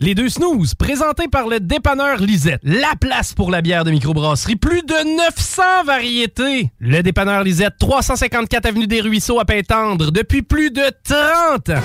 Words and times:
Les 0.00 0.14
deux 0.14 0.28
snooze, 0.28 0.74
présentés 0.74 1.26
par 1.26 1.48
le 1.48 1.58
dépanneur 1.58 2.18
Lisette. 2.18 2.60
La 2.62 2.94
place 3.00 3.34
pour 3.34 3.50
la 3.50 3.62
bière 3.62 3.82
de 3.82 3.90
microbrasserie. 3.90 4.54
Plus 4.54 4.82
de 4.82 5.16
900 5.16 5.62
variétés. 5.84 6.70
Le 6.78 7.02
dépanneur 7.02 7.42
Lisette, 7.42 7.74
354 7.80 8.66
Avenue 8.66 8.86
des 8.86 9.00
Ruisseaux 9.00 9.40
à 9.40 9.44
Pintendre, 9.44 10.12
depuis 10.12 10.42
plus 10.42 10.70
de 10.70 10.84
30 11.02 11.70
ans. 11.70 11.82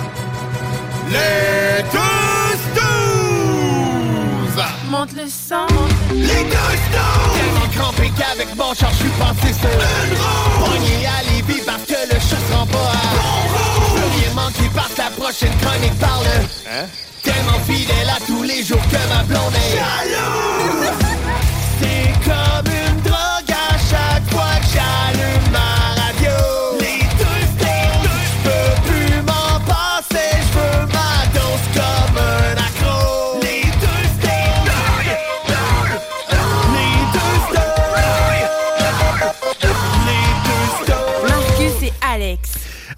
Les 1.10 1.82
deux 1.92 2.58
snooze! 2.76 4.64
Monte 4.92 5.14
le 5.14 5.28
sang. 5.28 5.66
Les 6.12 6.28
deux 6.28 6.78
snooze! 6.86 7.34
Tellement 7.34 7.70
crampé 7.74 8.12
qu'avec 8.16 8.56
mon 8.56 8.76
char, 8.76 8.92
je 8.92 8.98
suis 8.98 9.10
passé 9.18 9.54
sur 9.54 9.72
une 9.72 10.18
roue. 10.20 10.66
Pogné 10.66 11.08
à 11.08 11.24
Lévis 11.32 11.64
parce 11.66 11.82
que 11.82 12.14
le 12.14 12.20
chat 12.20 12.38
se 12.48 12.54
rend 12.54 12.68
pas 12.68 12.78
à 12.78 13.16
bon 13.16 13.42
roue. 13.50 13.98
Rien 14.20 14.34
manquer 14.36 14.70
parce 14.76 14.94
que 14.94 15.02
la 15.02 15.10
prochaine 15.10 15.58
chronique 15.60 15.98
parle. 16.00 16.28
Hein? 16.70 16.86
Tellement 17.24 17.60
fidèle 17.66 18.10
à 18.10 18.20
tous 18.26 18.44
les 18.44 18.64
jours 18.64 18.82
que 18.90 19.10
ma 19.10 19.24
blonde 19.24 19.54
est 19.56 19.78
jalouse. 19.78 21.03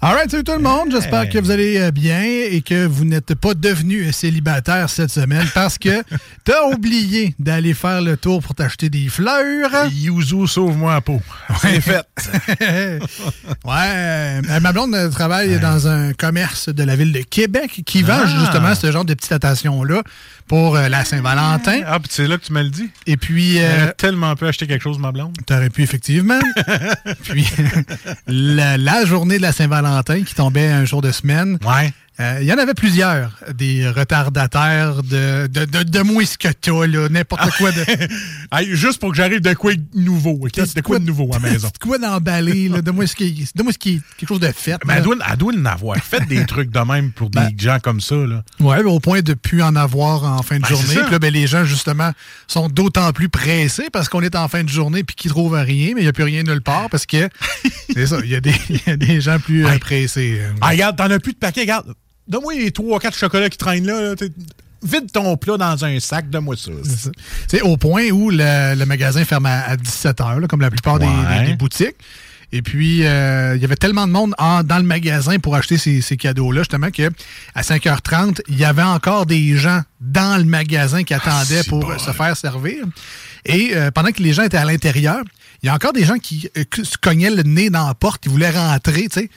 Alright, 0.08 0.30
salut 0.30 0.44
tout 0.44 0.52
le 0.52 0.60
monde. 0.60 0.92
J'espère 0.92 1.28
que 1.28 1.36
vous 1.40 1.50
allez 1.50 1.80
euh, 1.80 1.90
bien 1.90 2.22
et 2.22 2.62
que 2.62 2.86
vous 2.86 3.04
n'êtes 3.04 3.34
pas 3.34 3.54
devenu 3.54 4.12
célibataire 4.12 4.88
cette 4.88 5.10
semaine 5.10 5.44
parce 5.52 5.78
que 5.78 6.00
t'as 6.44 6.62
oublié 6.72 7.34
d'aller 7.40 7.74
faire 7.74 8.00
le 8.00 8.16
tour 8.16 8.40
pour 8.40 8.54
t'acheter 8.54 8.88
des 8.88 9.08
fleurs. 9.08 9.88
Yuzu, 9.90 10.46
sauve-moi 10.46 10.94
la 10.94 11.00
peau. 11.00 11.20
C'est 11.60 11.80
fait. 11.80 12.06
ouais. 13.00 13.00
euh, 13.64 14.60
ma 14.60 14.70
blonde 14.72 14.96
travaille 15.10 15.58
dans 15.58 15.88
un 15.88 16.12
commerce 16.12 16.68
de 16.68 16.84
la 16.84 16.94
ville 16.94 17.12
de 17.12 17.22
Québec 17.22 17.82
qui 17.84 18.02
vend 18.02 18.20
Ah. 18.22 18.40
justement 18.42 18.76
ce 18.76 18.92
genre 18.92 19.04
de 19.04 19.14
petites 19.14 19.32
attentions-là 19.32 20.04
pour 20.46 20.76
euh, 20.76 20.88
la 20.88 21.04
Saint-Valentin. 21.04 21.80
Ah, 21.86 21.98
puis 21.98 22.08
c'est 22.10 22.26
là 22.28 22.38
que 22.38 22.44
tu 22.44 22.52
me 22.52 22.62
le 22.62 22.70
dis. 22.70 22.88
Et 23.06 23.16
puis... 23.16 23.58
euh, 23.60 23.92
tellement 23.96 24.34
pu 24.36 24.46
acheter 24.46 24.66
quelque 24.66 24.82
chose, 24.82 24.98
ma 24.98 25.12
blonde. 25.12 25.34
T'aurais 25.46 25.70
pu, 25.70 25.82
effectivement. 25.82 26.38
Puis, 27.24 27.46
la, 28.26 28.76
la 28.76 29.04
journée 29.04 29.36
de 29.38 29.42
la 29.42 29.52
Saint-Valentin 29.52 30.22
qui 30.22 30.34
tombait 30.34 30.68
un 30.68 30.84
jour 30.84 31.02
de 31.02 31.10
semaine. 31.10 31.58
Ouais. 31.66 31.92
Euh, 32.20 32.38
Il 32.40 32.46
y 32.46 32.52
en 32.52 32.58
avait 32.58 32.74
plusieurs, 32.74 33.32
des 33.54 33.88
retardataires 33.88 35.02
de, 35.02 35.46
de, 35.48 35.64
de, 35.64 35.82
de 35.82 36.00
moins 36.00 36.24
ce 36.24 36.38
que 36.38 36.48
t'as, 36.48 36.86
là, 36.86 37.08
n'importe 37.08 37.50
quoi 37.58 37.72
de. 37.72 37.84
Hey, 38.52 38.74
juste 38.76 39.00
pour 39.00 39.10
que 39.10 39.16
j'arrive 39.16 39.40
de 39.40 39.52
quoi 39.54 39.74
de 39.74 39.82
nouveau? 39.94 40.38
De 40.48 40.80
quoi 40.80 40.98
de 40.98 41.04
nouveau 41.04 41.28
à 41.32 41.38
la 41.38 41.50
maison? 41.50 41.68
de 41.68 41.78
quoi 41.78 41.98
d'emballé, 41.98 42.68
là, 42.68 42.80
de 42.80 42.90
moi 42.90 43.06
ce 43.06 43.16
qui 43.16 43.46
de 43.54 43.62
moi 43.62 43.72
ce 43.72 43.78
qui 43.78 43.94
est 43.96 44.00
quelque 44.16 44.28
chose 44.28 44.40
de 44.40 44.46
fait. 44.52 44.76
Mais 44.86 44.94
là. 44.94 44.98
elle 44.98 45.04
doit, 45.04 45.16
elle 45.30 45.36
doit 45.36 45.52
en 45.54 45.64
avoir. 45.66 45.96
Faites 45.98 46.26
des 46.28 46.46
trucs 46.46 46.70
de 46.70 46.78
même 46.80 47.10
pour 47.12 47.28
des 47.30 47.40
gens 47.58 47.78
comme 47.82 48.00
ça, 48.00 48.14
là. 48.14 48.42
Ouais, 48.60 48.82
au 48.84 49.00
point 49.00 49.20
de 49.20 49.34
plus 49.34 49.62
en 49.62 49.74
avoir 49.76 50.24
en 50.24 50.42
fin 50.42 50.56
de 50.56 50.62
Ben, 50.62 50.68
journée. 50.68 50.94
Puis 51.02 51.10
là, 51.12 51.18
ben, 51.18 51.32
les 51.32 51.46
gens, 51.46 51.64
justement, 51.64 52.12
sont 52.46 52.68
d'autant 52.68 53.12
plus 53.12 53.28
pressés 53.28 53.88
parce 53.92 54.08
qu'on 54.08 54.22
est 54.22 54.36
en 54.36 54.48
fin 54.48 54.62
de 54.64 54.68
journée 54.68 55.02
puis 55.04 55.16
qu'ils 55.16 55.30
trouvent 55.32 55.54
rien, 55.54 55.92
mais 55.94 56.00
il 56.00 56.04
n'y 56.04 56.08
a 56.08 56.12
plus 56.12 56.24
rien 56.24 56.42
nulle 56.44 56.62
part 56.62 56.88
parce 56.88 57.04
que 57.06 57.28
c'est 57.94 58.06
ça, 58.06 58.18
il 58.24 58.30
y, 58.30 58.36
a 58.36 58.40
des- 58.40 58.54
il 58.70 58.80
y 58.86 58.90
a 58.90 58.96
des 58.96 59.20
gens 59.20 59.38
plus 59.38 59.66
euh, 59.66 59.78
pressés. 59.78 60.38
euh. 60.40 60.52
Ah, 60.60 60.68
regarde, 60.68 60.96
t'en 60.96 61.10
as 61.10 61.18
plus 61.18 61.32
de 61.32 61.38
paquets. 61.38 61.62
Regarde, 61.62 61.92
donne-moi 62.28 62.54
les 62.54 62.70
3-4 62.70 63.16
chocolats 63.16 63.48
qui 63.48 63.58
traînent 63.58 63.86
là. 63.86 64.14
Vide 64.82 65.10
ton 65.10 65.36
plat 65.36 65.56
dans 65.56 65.84
un 65.84 65.98
sac, 66.00 66.28
donne-moi 66.30 66.56
ça. 66.56 66.70
C'est 66.84 66.96
ça. 66.98 67.10
C'est 67.48 67.62
au 67.62 67.76
point 67.76 68.10
où 68.10 68.30
le, 68.30 68.74
le 68.78 68.84
magasin 68.86 69.24
ferme 69.24 69.46
à, 69.46 69.76
17 69.76 70.18
h, 70.18 70.46
comme 70.46 70.60
la 70.60 70.70
plupart 70.70 70.98
des, 70.98 71.06
Ouais. 71.06 71.40
des- 71.40 71.46
des 71.48 71.56
boutiques. 71.56 71.96
Et 72.52 72.62
puis, 72.62 73.04
euh, 73.04 73.56
il 73.56 73.62
y 73.62 73.64
avait 73.64 73.74
tellement 73.74 74.06
de 74.06 74.12
monde 74.12 74.32
en- 74.38 74.62
dans 74.62 74.76
le 74.76 74.84
magasin 74.84 75.38
pour 75.40 75.56
acheter 75.56 75.78
ces, 75.78 76.00
ces 76.00 76.16
cadeaux-là, 76.16 76.60
justement, 76.60 76.90
qu'à 76.90 77.08
5h30, 77.60 78.40
il 78.48 78.56
y 78.58 78.64
avait 78.64 78.82
encore 78.82 79.26
des 79.26 79.56
gens 79.56 79.80
dans 80.00 80.36
le 80.38 80.44
magasin 80.44 81.02
qui 81.02 81.14
attendaient 81.14 81.62
c'est 81.62 81.68
pour 81.68 81.80
bon, 81.80 81.98
se 81.98 82.12
faire 82.12 82.36
servir. 82.36 82.84
Et 83.44 83.72
euh, 83.74 83.90
pendant 83.90 84.10
que 84.12 84.22
les 84.22 84.32
gens 84.32 84.42
étaient 84.44 84.56
à 84.58 84.64
l'intérieur, 84.64 85.22
il 85.62 85.66
y 85.66 85.68
a 85.70 85.74
encore 85.74 85.92
des 85.92 86.04
gens 86.04 86.18
qui 86.18 86.48
euh, 86.56 86.64
que- 86.70 86.84
se 86.84 86.96
cognaient 86.96 87.30
le 87.30 87.42
nez 87.42 87.70
dans 87.70 87.88
la 87.88 87.94
porte, 87.94 88.22
ils 88.26 88.30
voulaient 88.30 88.50
rentrer, 88.50 89.08
tu 89.08 89.20
sais. 89.20 89.30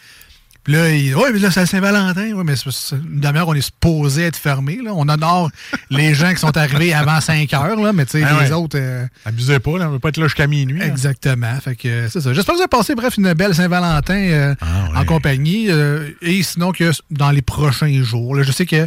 Puis 0.63 0.73
là, 0.73 0.89
il, 0.93 1.15
ouais, 1.15 1.31
mais 1.31 1.39
là, 1.39 1.49
c'est 1.51 1.65
Saint-Valentin. 1.65 2.33
Ouais, 2.33 2.43
mais 2.43 2.55
c'est- 2.55 2.95
une 2.95 3.19
demi-heure, 3.19 3.47
on 3.47 3.53
est 3.53 3.61
supposé 3.61 4.23
être 4.23 4.35
fermé. 4.35 4.79
Là. 4.83 4.91
On 4.93 5.07
honore 5.07 5.49
les 5.89 6.13
gens 6.13 6.31
qui 6.31 6.39
sont 6.39 6.55
arrivés 6.57 6.93
avant 6.93 7.19
5 7.21 7.51
heures, 7.53 7.75
là, 7.79 7.93
mais 7.93 8.05
tu 8.05 8.19
sais, 8.19 8.23
Ah 8.23 8.33
les 8.43 8.49
ouais. 8.49 8.51
autres. 8.53 8.77
euh, 8.77 9.05
Abusez 9.25 9.59
pas, 9.59 9.77
là, 9.79 9.87
on 9.87 9.91
veut 9.91 9.99
pas 9.99 10.09
être 10.09 10.17
là 10.17 10.25
jusqu'à 10.27 10.47
minuit. 10.47 10.79
là. 10.79 10.85
Exactement. 10.87 11.55
Fait 11.63 11.75
que 11.75 11.87
euh, 11.87 12.09
c'est 12.09 12.21
ça. 12.21 12.33
J'espère 12.33 12.53
que 12.53 12.57
vous 12.57 12.63
avez 12.63 12.67
passé, 12.69 12.93
bref, 12.95 13.15
une 13.17 13.33
belle 13.33 13.55
Saint-Valentin 13.55 14.13
euh, 14.15 14.55
Ah, 14.61 14.89
ouais. 14.91 14.97
en 14.99 15.05
compagnie. 15.05 15.67
euh, 15.69 16.09
et 16.21 16.43
sinon 16.43 16.71
que 16.71 16.91
dans 17.09 17.31
les 17.31 17.41
prochains 17.41 18.03
jours. 18.03 18.35
là, 18.35 18.43
je 18.43 18.51
sais 18.51 18.65
que. 18.65 18.85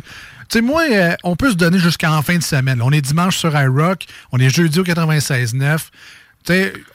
Tu 0.48 0.58
sais, 0.58 0.60
moi, 0.60 0.82
on 1.24 1.34
peut 1.34 1.50
se 1.50 1.56
donner 1.56 1.78
jusqu'en 1.78 2.20
fin 2.20 2.36
de 2.36 2.42
semaine. 2.42 2.82
On 2.82 2.90
est 2.92 3.00
dimanche 3.00 3.38
sur 3.38 3.58
iRock, 3.58 4.04
on 4.32 4.38
est 4.38 4.50
jeudi 4.50 4.78
au 4.80 4.84
96.9. 4.84 5.78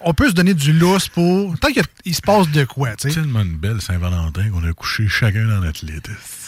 On 0.01 0.13
peut 0.13 0.29
se 0.29 0.33
donner 0.33 0.53
du 0.53 0.73
lousse 0.73 1.07
pour. 1.09 1.57
Tant 1.59 1.69
qu'il 1.69 2.15
se 2.15 2.21
passe 2.21 2.49
de 2.49 2.65
quoi, 2.65 2.95
tu 2.95 3.09
sais. 3.09 3.15
tellement 3.15 3.41
une 3.41 3.57
belle 3.57 3.81
Saint-Valentin 3.81 4.49
qu'on 4.49 4.67
a 4.67 4.73
couché 4.73 5.07
chacun 5.07 5.45
dans 5.47 5.59
notre 5.59 5.85
lit. 5.85 6.01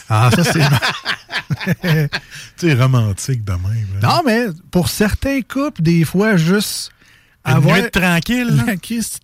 Ah, 0.09 0.29
ça, 0.35 0.43
c'est. 0.43 0.59
Tu 2.57 2.67
sais, 2.67 2.73
romantique 2.75 3.43
de 3.43 3.53
même. 3.53 3.87
là. 4.01 4.07
non, 4.07 4.21
mais 4.25 4.47
pour 4.69 4.89
certains 4.89 5.41
couples, 5.41 5.81
des 5.81 6.05
fois, 6.05 6.37
juste. 6.37 6.91
Une 7.45 7.53
avoir 7.55 7.77
nuit 7.77 7.89
tranquille. 7.91 8.63
la 8.67 8.73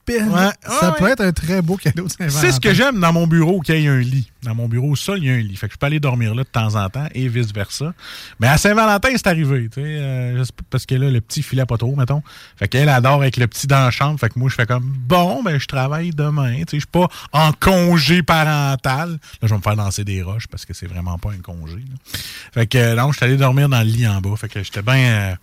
peine, 0.05 0.29
Ouais. 0.29 0.49
ça 0.67 0.89
Ouais, 0.91 0.95
peut 0.97 1.07
être 1.09 1.21
un 1.21 1.31
très 1.33 1.61
beau 1.61 1.75
cadeau 1.75 2.05
de 2.05 2.09
Saint-Valentin. 2.09 2.39
C'est 2.39 2.51
ce 2.53 2.59
que 2.59 2.73
j'aime 2.73 2.99
dans 2.99 3.11
mon 3.13 3.27
bureau 3.27 3.59
qu'il 3.59 3.79
y 3.79 3.85
ait 3.85 3.89
un 3.89 3.99
lit. 3.99 4.31
Dans 4.41 4.55
mon 4.55 4.67
bureau 4.69 4.95
seul, 4.95 5.17
il 5.19 5.25
y 5.25 5.29
a 5.29 5.33
un 5.33 5.39
lit. 5.39 5.55
Fait 5.55 5.67
que 5.67 5.73
je 5.73 5.77
peux 5.77 5.85
aller 5.87 5.99
dormir 5.99 6.33
là 6.33 6.43
de 6.43 6.47
temps 6.47 6.75
en 6.75 6.89
temps 6.89 7.07
et 7.13 7.27
vice-versa. 7.27 7.93
Mais 8.39 8.47
à 8.47 8.57
Saint-Valentin, 8.57 9.09
c'est 9.13 9.27
arrivé. 9.27 9.67
tu 9.69 9.81
sais, 9.81 9.83
euh, 9.85 10.43
parce 10.69 10.85
que 10.85 10.95
là, 10.95 11.09
le 11.09 11.19
petit 11.19 11.41
filait 11.43 11.65
pas 11.65 11.77
trop, 11.77 11.95
mettons. 11.95 12.21
Fait 12.55 12.67
qu'elle 12.67 12.89
adore 12.89 13.21
avec 13.21 13.37
le 13.37 13.47
petit 13.47 13.67
dans 13.67 13.79
la 13.83 13.91
chambre. 13.91 14.19
Fait 14.19 14.29
que 14.29 14.39
moi, 14.39 14.49
je 14.49 14.55
fais 14.55 14.65
comme 14.65 14.85
bon, 14.85 15.43
ben 15.43 15.59
je 15.59 15.65
travaille 15.65 16.11
demain. 16.11 16.53
Tu 16.53 16.59
sais, 16.59 16.65
Je 16.73 16.77
suis 16.79 16.87
pas 16.87 17.07
en 17.33 17.51
congé 17.53 18.23
parental. 18.23 19.09
Là, 19.11 19.17
je 19.43 19.47
vais 19.47 19.57
me 19.57 19.61
faire 19.61 19.75
lancer 19.75 20.03
des 20.05 20.21
roches 20.21 20.47
parce 20.47 20.65
que 20.65 20.73
c'est 20.73 20.87
vraiment 20.87 21.17
pas 21.17 21.31
un 21.31 21.41
congé. 21.41 21.75
là. 21.77 22.19
Fait 22.53 22.67
que 22.67 22.77
euh, 22.77 22.95
non, 22.95 23.11
je 23.11 23.17
suis 23.17 23.25
allé 23.25 23.37
dormir 23.37 23.67
dans 23.67 23.79
le 23.81 23.85
lit 23.89 24.07
en 24.07 24.21
bas. 24.21 24.35
Fait 24.37 24.47
que 24.47 24.63
j'étais 24.63 24.81
bien 24.83 24.95
euh, 24.95 25.35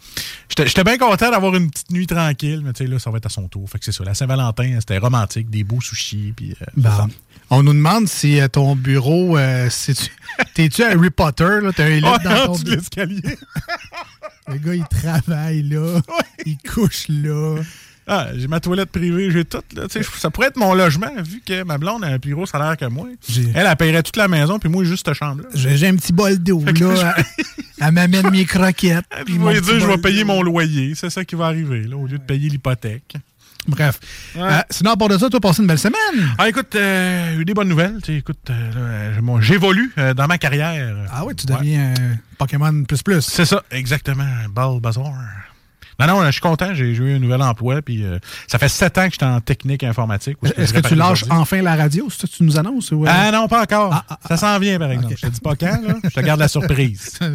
j'étais 0.48 0.66
j'étais 0.68 0.84
bien 0.84 0.96
content 0.96 1.30
d'avoir 1.30 1.54
une 1.56 1.70
petite 1.70 1.90
nuit 1.90 2.06
tranquille. 2.06 2.61
Mais 2.62 2.72
tu 2.72 2.84
sais, 2.84 2.90
là, 2.90 2.98
ça 2.98 3.10
va 3.10 3.18
être 3.18 3.26
à 3.26 3.30
son 3.30 3.48
tour. 3.48 3.68
Fait 3.68 3.78
que 3.78 3.84
c'est 3.84 3.92
ça. 3.92 4.04
La 4.04 4.14
Saint-Valentin, 4.14 4.76
c'était 4.80 4.98
romantique, 4.98 5.50
des 5.50 5.64
beaux 5.64 5.80
sushis. 5.80 6.32
Puis, 6.36 6.52
euh, 6.60 6.64
Bon. 6.76 7.08
On 7.50 7.62
nous 7.62 7.74
demande 7.74 8.08
si 8.08 8.40
euh, 8.40 8.48
ton 8.48 8.74
bureau, 8.76 9.36
euh, 9.36 9.68
si 9.68 9.94
tu- 9.94 10.10
t'es-tu 10.54 10.82
Harry 10.82 11.10
Potter, 11.10 11.58
là, 11.62 11.70
t'as 11.74 11.84
un 11.84 11.96
lit 12.00 12.02
Ah, 12.06 12.18
dans 12.18 12.54
ton 12.56 12.62
l'escalier. 12.64 13.20
Le 14.48 14.56
gars, 14.56 14.74
il 14.74 14.84
travaille 14.86 15.62
là, 15.62 16.00
il 16.46 16.56
couche 16.58 17.06
là. 17.08 17.56
Ah, 18.14 18.28
j'ai 18.36 18.46
ma 18.46 18.60
toilette 18.60 18.90
privée, 18.90 19.30
j'ai 19.30 19.44
tout. 19.46 19.62
Là. 19.74 19.88
Tu 19.88 20.02
Ça 20.04 20.28
pourrait 20.30 20.48
être 20.48 20.56
mon 20.58 20.74
logement, 20.74 21.10
vu 21.24 21.40
que 21.46 21.62
ma 21.64 21.78
blonde 21.78 22.04
a 22.04 22.08
un 22.08 22.18
plus 22.18 22.34
gros 22.34 22.44
salaire 22.44 22.76
que 22.76 22.84
moi. 22.84 23.06
Elle, 23.54 23.66
elle 23.66 23.76
paierait 23.76 24.02
toute 24.02 24.16
la 24.16 24.28
maison, 24.28 24.58
puis 24.58 24.68
moi, 24.68 24.84
juste 24.84 25.06
cette 25.06 25.16
chambre-là. 25.16 25.48
J'ai 25.54 25.88
un 25.88 25.96
petit 25.96 26.12
bol 26.12 26.36
d'eau, 26.38 26.62
là. 26.64 27.14
Elle, 27.16 27.24
elle 27.80 27.92
m'amène 27.92 28.30
mes 28.30 28.44
croquettes. 28.44 29.04
Je 29.26 29.32
vais 29.38 29.60
dire, 29.60 29.80
je 29.80 29.86
vais 29.86 29.98
payer 29.98 30.24
mon 30.24 30.42
loyer. 30.42 30.94
C'est 30.94 31.08
ça 31.10 31.24
qui 31.24 31.34
va 31.36 31.46
arriver, 31.46 31.84
là, 31.84 31.96
au 31.96 32.06
lieu 32.06 32.18
de 32.18 32.22
payer 32.22 32.48
l'hypothèque. 32.50 33.14
Bref. 33.66 34.00
Ouais. 34.34 34.42
Euh, 34.42 34.60
sinon, 34.70 34.90
à 34.90 34.96
part 34.96 35.08
de 35.08 35.16
ça, 35.16 35.30
toi, 35.30 35.38
passé 35.40 35.62
une 35.62 35.68
belle 35.68 35.78
semaine. 35.78 36.28
Ah, 36.36 36.48
écoute, 36.48 36.74
euh, 36.74 37.38
eu 37.38 37.44
des 37.44 37.54
bonnes 37.54 37.68
nouvelles. 37.68 37.96
Tu 38.02 38.16
écoute, 38.16 38.50
euh, 38.50 39.14
j'évolue 39.40 39.92
euh, 39.98 40.14
dans 40.14 40.26
ma 40.26 40.36
carrière. 40.36 40.96
Ah 41.12 41.24
oui, 41.24 41.34
tu 41.36 41.46
Ouais. 41.52 41.58
deviens 41.58 41.94
euh, 41.98 42.14
Pokémon 42.38 42.82
plus 42.82 43.02
plus. 43.04 43.20
C'est 43.20 43.44
ça, 43.44 43.62
exactement. 43.70 44.26
Bulbasaur. 44.52 45.14
Non, 46.06 46.20
non, 46.20 46.26
je 46.26 46.32
suis 46.32 46.40
content. 46.40 46.74
J'ai 46.74 46.84
eu 46.84 47.14
un 47.14 47.18
nouvel 47.18 47.42
emploi. 47.42 47.82
Puis 47.82 48.04
euh, 48.04 48.18
ça 48.46 48.58
fait 48.58 48.68
sept 48.68 48.98
ans 48.98 49.06
que 49.06 49.12
j'étais 49.12 49.24
en 49.24 49.40
technique 49.40 49.84
informatique. 49.84 50.36
Est-ce 50.56 50.72
que 50.72 50.86
tu 50.86 50.94
lâches 50.94 51.24
enfin 51.30 51.62
la 51.62 51.76
radio? 51.76 52.08
C'est 52.10 52.22
ça 52.22 52.26
que 52.26 52.32
tu 52.32 52.44
nous 52.44 52.58
annonces? 52.58 52.90
Ou, 52.92 53.04
euh? 53.04 53.08
Ah 53.10 53.30
non, 53.30 53.48
pas 53.48 53.62
encore. 53.62 53.92
Ah, 53.92 54.04
ah, 54.08 54.18
ça 54.28 54.36
s'en 54.36 54.58
vient, 54.58 54.78
par 54.78 54.90
exemple. 54.90 55.14
Je 55.16 55.26
te 55.26 55.32
dis 55.32 55.40
pas 55.40 55.56
quand, 55.56 55.80
là. 55.82 55.94
Je 56.04 56.10
te 56.10 56.20
garde 56.20 56.40
la 56.40 56.48
surprise. 56.48 57.18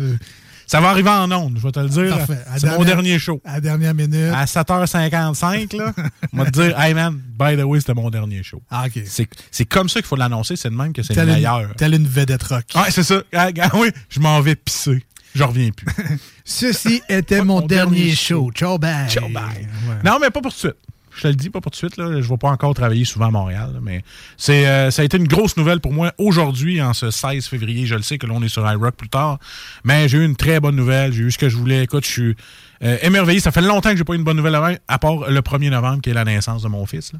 Ça 0.67 0.81
va 0.81 0.89
arriver 0.89 1.09
en 1.09 1.31
ondes, 1.31 1.53
je 1.57 1.63
vais 1.63 1.71
te 1.71 1.79
le 1.79 1.87
dire. 1.87 2.17
C'est 2.57 2.67
mon 2.67 2.83
dernier 2.83 3.17
show. 3.17 3.41
à 3.45 3.53
la 3.53 3.61
dernière 3.61 3.93
minute. 3.93 4.33
À 4.33 4.43
7h55, 4.43 5.77
là, 5.77 5.93
on 6.33 6.37
va 6.39 6.45
te 6.45 6.51
dire, 6.51 6.77
hey 6.77 6.93
man, 6.93 7.21
by 7.39 7.55
the 7.55 7.63
way, 7.63 7.79
c'était 7.79 7.93
mon 7.93 8.09
dernier 8.09 8.43
show. 8.43 8.61
Ah, 8.69 8.87
OK. 8.87 9.01
C'est 9.49 9.65
comme 9.65 9.87
ça 9.87 10.01
qu'il 10.01 10.07
faut 10.07 10.17
l'annoncer, 10.17 10.57
c'est 10.57 10.69
de 10.69 10.75
même 10.75 10.91
que 10.91 11.03
c'est 11.03 11.15
le 11.15 11.25
meilleur. 11.25 11.61
une, 11.61 11.73
telle 11.75 11.93
une 11.93 12.07
vedette 12.07 12.43
rock. 12.43 12.65
Ouais, 12.75 12.91
c'est 12.91 13.03
ça. 13.03 13.21
Ah, 13.33 13.47
ah, 13.61 13.69
oui, 13.75 13.91
je 14.09 14.19
m'en 14.19 14.41
vais 14.41 14.55
pisser. 14.55 15.05
Je 15.35 15.43
reviens 15.43 15.69
plus. 15.71 15.87
Ceci 16.45 17.01
était 17.09 17.43
mon, 17.43 17.61
dernier 17.61 18.15
show. 18.15 18.51
Ciao, 18.53 18.77
bye. 18.77 19.09
Ciao, 19.09 19.29
bye. 19.29 19.67
Ouais. 19.87 19.95
Non, 20.03 20.17
mais 20.19 20.29
pas 20.29 20.41
pour 20.41 20.51
tout 20.51 20.67
de 20.67 20.71
suite. 20.73 20.75
Je 21.17 21.23
te 21.23 21.27
le 21.27 21.35
dis, 21.35 21.49
pas 21.49 21.61
pour 21.61 21.71
tout 21.71 21.75
de 21.85 21.89
suite. 21.89 21.97
Là. 21.97 22.11
Je 22.11 22.17
ne 22.17 22.21
vais 22.21 22.37
pas 22.37 22.49
encore 22.49 22.73
travailler 22.75 23.03
souvent 23.03 23.27
à 23.27 23.31
Montréal. 23.31 23.71
là, 23.73 23.79
mais 23.81 24.03
c'est, 24.37 24.67
euh, 24.67 24.91
ça 24.91 25.01
a 25.01 25.05
été 25.05 25.17
une 25.17 25.27
grosse 25.27 25.57
nouvelle 25.57 25.79
pour 25.79 25.91
moi 25.91 26.13
aujourd'hui, 26.19 26.81
en 26.81 26.93
ce 26.93 27.09
16 27.09 27.47
février. 27.47 27.87
Je 27.87 27.95
le 27.95 28.03
sais 28.03 28.19
que 28.19 28.27
l'on 28.27 28.41
est 28.43 28.49
sur 28.49 28.69
iRock 28.69 28.95
plus 28.95 29.09
tard. 29.09 29.39
Mais 29.83 30.07
j'ai 30.07 30.19
eu 30.19 30.25
une 30.25 30.35
très 30.35 30.59
bonne 30.59 30.75
nouvelle. 30.75 31.11
J'ai 31.11 31.23
eu 31.23 31.31
ce 31.31 31.39
que 31.39 31.49
je 31.49 31.57
voulais. 31.57 31.83
Écoute, 31.83 32.05
je 32.05 32.11
suis 32.11 32.35
euh, 32.83 32.97
émerveillé. 33.01 33.39
Ça 33.39 33.51
fait 33.51 33.61
longtemps 33.61 33.91
que 33.91 33.97
j'ai 33.97 34.03
pas 34.03 34.13
eu 34.13 34.17
une 34.17 34.23
bonne 34.23 34.37
nouvelle 34.37 34.55
avant, 34.55 34.73
à 34.87 34.99
part 34.99 35.29
le 35.29 35.41
1er 35.41 35.69
novembre, 35.69 36.01
qui 36.01 36.09
est 36.09 36.13
la 36.13 36.25
naissance 36.25 36.63
de 36.63 36.67
mon 36.67 36.85
fils. 36.85 37.13
là. 37.13 37.19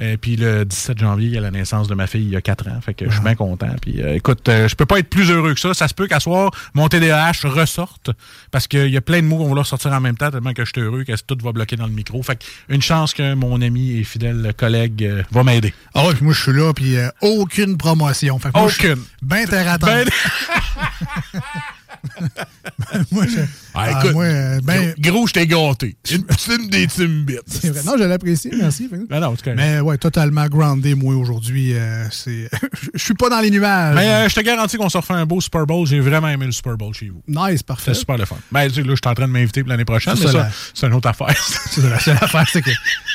Euh, 0.00 0.16
puis 0.16 0.36
le 0.36 0.64
17 0.64 0.98
janvier, 0.98 1.28
il 1.28 1.34
y 1.34 1.38
a 1.38 1.40
la 1.40 1.50
naissance 1.50 1.88
de 1.88 1.94
ma 1.94 2.06
fille 2.06 2.22
il 2.24 2.30
y 2.30 2.36
a 2.36 2.40
4 2.40 2.68
ans. 2.68 2.80
Fait 2.80 2.94
que 2.94 3.06
je 3.06 3.12
suis 3.12 3.22
bien 3.22 3.34
content. 3.34 3.74
Puis 3.80 4.02
euh, 4.02 4.14
écoute, 4.14 4.42
je 4.46 4.74
peux 4.74 4.86
pas 4.86 4.98
être 4.98 5.08
plus 5.08 5.30
heureux 5.30 5.54
que 5.54 5.60
ça. 5.60 5.74
Ça 5.74 5.88
se 5.88 5.94
peut 5.94 6.06
qu'à 6.06 6.20
soir, 6.20 6.50
mon 6.74 6.88
TDAH 6.88 7.32
ressorte. 7.44 8.10
Parce 8.50 8.66
qu'il 8.66 8.88
y 8.88 8.96
a 8.96 9.00
plein 9.00 9.20
de 9.20 9.26
mots 9.26 9.38
qu'on 9.38 9.54
va 9.54 9.64
sortir 9.64 9.92
en 9.92 10.00
même 10.00 10.16
temps, 10.16 10.30
tellement 10.30 10.52
que 10.52 10.64
je 10.64 10.70
suis 10.74 10.80
heureux 10.80 11.04
que 11.04 11.12
tout 11.26 11.38
va 11.42 11.52
bloquer 11.52 11.76
dans 11.76 11.86
le 11.86 11.92
micro. 11.92 12.22
Fait 12.22 12.36
que 12.36 12.44
une 12.68 12.82
chance 12.82 13.14
que 13.14 13.34
mon 13.34 13.60
ami 13.60 13.98
et 13.98 14.04
fidèle 14.04 14.52
collègue 14.56 15.24
va 15.30 15.44
m'aider. 15.44 15.74
Ah 15.94 16.06
ouais, 16.06 16.14
puis 16.14 16.24
moi, 16.24 16.34
je 16.34 16.42
suis 16.42 16.52
là, 16.52 16.72
puis 16.72 16.96
aucune 17.20 17.76
promotion. 17.76 18.38
Fait 18.38 18.50
que 18.50 18.58
moi, 18.58 18.66
Aucune. 18.68 19.02
Ben 19.22 19.46
terre 19.46 19.68
à 19.68 19.78
Ben-. 19.78 20.08
moi, 23.12 23.24
je, 23.26 23.40
Ah, 23.74 23.84
ah, 23.86 23.90
écoute, 24.00 24.12
moi, 24.12 24.24
euh, 24.24 24.60
ben, 24.62 24.94
gros, 24.98 25.12
gros, 25.18 25.26
je 25.26 25.32
t'ai 25.34 25.46
gâté. 25.46 25.96
Une 26.10 26.24
petite 26.24 26.70
des 26.70 26.86
Timbits. 26.86 27.36
c'est 27.46 27.70
vrai. 27.70 27.82
Non, 27.84 27.92
je 27.98 28.04
l'apprécie, 28.04 28.50
merci. 28.58 28.88
Ben 29.08 29.20
non. 29.20 29.34
Mais 29.56 29.80
ouais, 29.80 29.98
totalement 29.98 30.46
groundé, 30.46 30.94
moi, 30.94 31.14
aujourd'hui. 31.14 31.74
euh, 31.74 32.06
c'est... 32.10 32.48
je 32.94 33.02
suis 33.02 33.14
pas 33.14 33.28
dans 33.28 33.40
les 33.40 33.50
nuages. 33.50 33.94
Mais 33.96 34.08
euh, 34.08 34.28
je 34.28 34.34
te 34.34 34.40
garantis 34.40 34.76
qu'on 34.76 34.88
se 34.88 34.96
refait 34.98 35.14
un 35.14 35.26
beau 35.26 35.40
Super 35.40 35.66
Bowl. 35.66 35.86
J'ai 35.86 36.00
vraiment 36.00 36.28
aimé 36.28 36.46
le 36.46 36.52
Super 36.52 36.76
Bowl 36.76 36.94
chez 36.94 37.08
vous. 37.10 37.22
nice, 37.28 37.62
parfait. 37.62 37.92
C'est 37.94 38.00
super 38.00 38.16
le 38.18 38.24
fun. 38.24 38.36
Ben, 38.52 38.68
tu 38.68 38.74
sais, 38.76 38.80
là, 38.82 38.90
je 38.90 38.94
suis 38.96 39.10
en 39.10 39.14
train 39.14 39.26
de 39.26 39.32
m'inviter 39.32 39.62
pour 39.62 39.70
l'année 39.70 39.84
prochaine, 39.84 40.14
C'est 40.16 40.24
mais 40.26 40.32
ça, 40.32 40.32
ça, 40.32 40.38
la- 40.44 40.50
c'est 40.74 40.86
une 40.86 40.94
autre 40.94 41.08
affaire. 41.08 41.34
C'est 41.70 41.82
la 41.88 41.98
seule 42.00 42.16
affaire, 42.20 42.46
c'est 42.50 42.62
que 42.62 42.70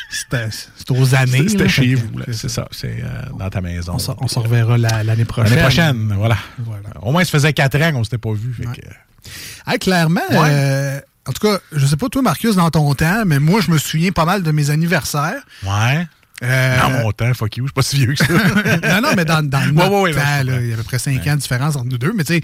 c'était, 0.10 0.48
c'est 0.52 0.92
aux 0.92 1.16
années. 1.16 1.48
C'était 1.48 1.70
chez 1.70 1.96
vous. 1.96 2.10
C'est 2.32 2.50
ça. 2.50 2.68
C'est 2.72 3.02
euh, 3.04 3.22
dans 3.38 3.50
ta 3.50 3.62
maison. 3.62 3.94
On 3.96 4.00
se, 4.00 4.12
on 4.20 4.28
se 4.28 4.40
reverra 4.40 4.78
la- 4.78 5.04
l'année 5.04 5.26
prochaine. 5.26 5.52
L'année 5.56 5.62
prochaine, 5.64 6.14
voilà. 6.18 6.38
Voilà. 6.60 6.90
Au 7.02 7.12
moins, 7.12 7.24
ça 7.24 7.32
faisait 7.32 7.54
quatre 7.54 7.82
ans 7.82 7.92
qu'on 7.92 8.04
s'était 8.04 8.18
pas 8.18 8.34
vu. 8.34 8.56
Que, 8.74 9.72
Hey, 9.72 9.80
clairement, 9.80 10.22
Ouais. 10.30 10.38
euh, 10.50 11.00
en 11.28 11.32
tout 11.32 11.48
cas, 11.48 11.60
je 11.72 11.86
sais 11.86 11.96
pas 11.96 12.10
toi, 12.10 12.22
Marcus, 12.22 12.56
dans 12.58 12.70
ton 12.70 12.94
temps, 12.94 13.24
mais 13.26 13.40
moi, 13.40 13.62
je 13.62 13.72
me 13.72 13.78
souviens 13.78 14.12
pas 14.12 14.26
mal 14.26 14.44
de 14.44 14.52
mes 14.52 14.70
anniversaires. 14.70 15.42
ouais. 15.64 16.06
Euh, 16.44 16.82
Dans 16.82 16.90
mon 16.90 17.12
temps, 17.14 17.34
fuck 17.34 17.56
you, 17.56 17.64
je 17.66 17.68
suis 17.70 17.74
pas 17.74 17.82
si 17.84 17.96
vieux 17.96 18.16
que 18.16 18.26
ça. 18.26 18.34
non, 19.02 19.08
non, 19.08 19.14
mais 19.16 19.24
dans, 19.24 19.48
dans 19.48 19.62
le 19.66 19.72
Ouais, 19.72 19.88
ouais, 19.88 20.02
ouais, 20.02 20.14
temps, 20.14 20.20
non, 20.44 20.52
là, 20.52 20.60
il 20.60 20.68
y 20.68 20.72
a 20.72 20.74
à 20.74 20.78
peu 20.78 20.84
près 20.84 21.00
5 21.00 21.26
ans 21.28 21.36
de 21.36 21.40
différence 21.40 21.78
entre 21.78 21.86
nous 21.86 21.98
deux, 21.98 22.12
mais 22.14 22.26
tu 22.26 22.34
sais, 22.34 22.42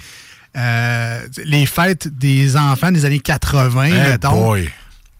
euh, 0.55 1.27
les 1.43 1.65
fêtes 1.65 2.07
des 2.07 2.55
enfants 2.55 2.91
des 2.93 3.03
années 3.03 3.19
80, 3.19 3.83
Hey 3.83 3.91
mettons, 4.11 4.31
boy. 4.51 4.69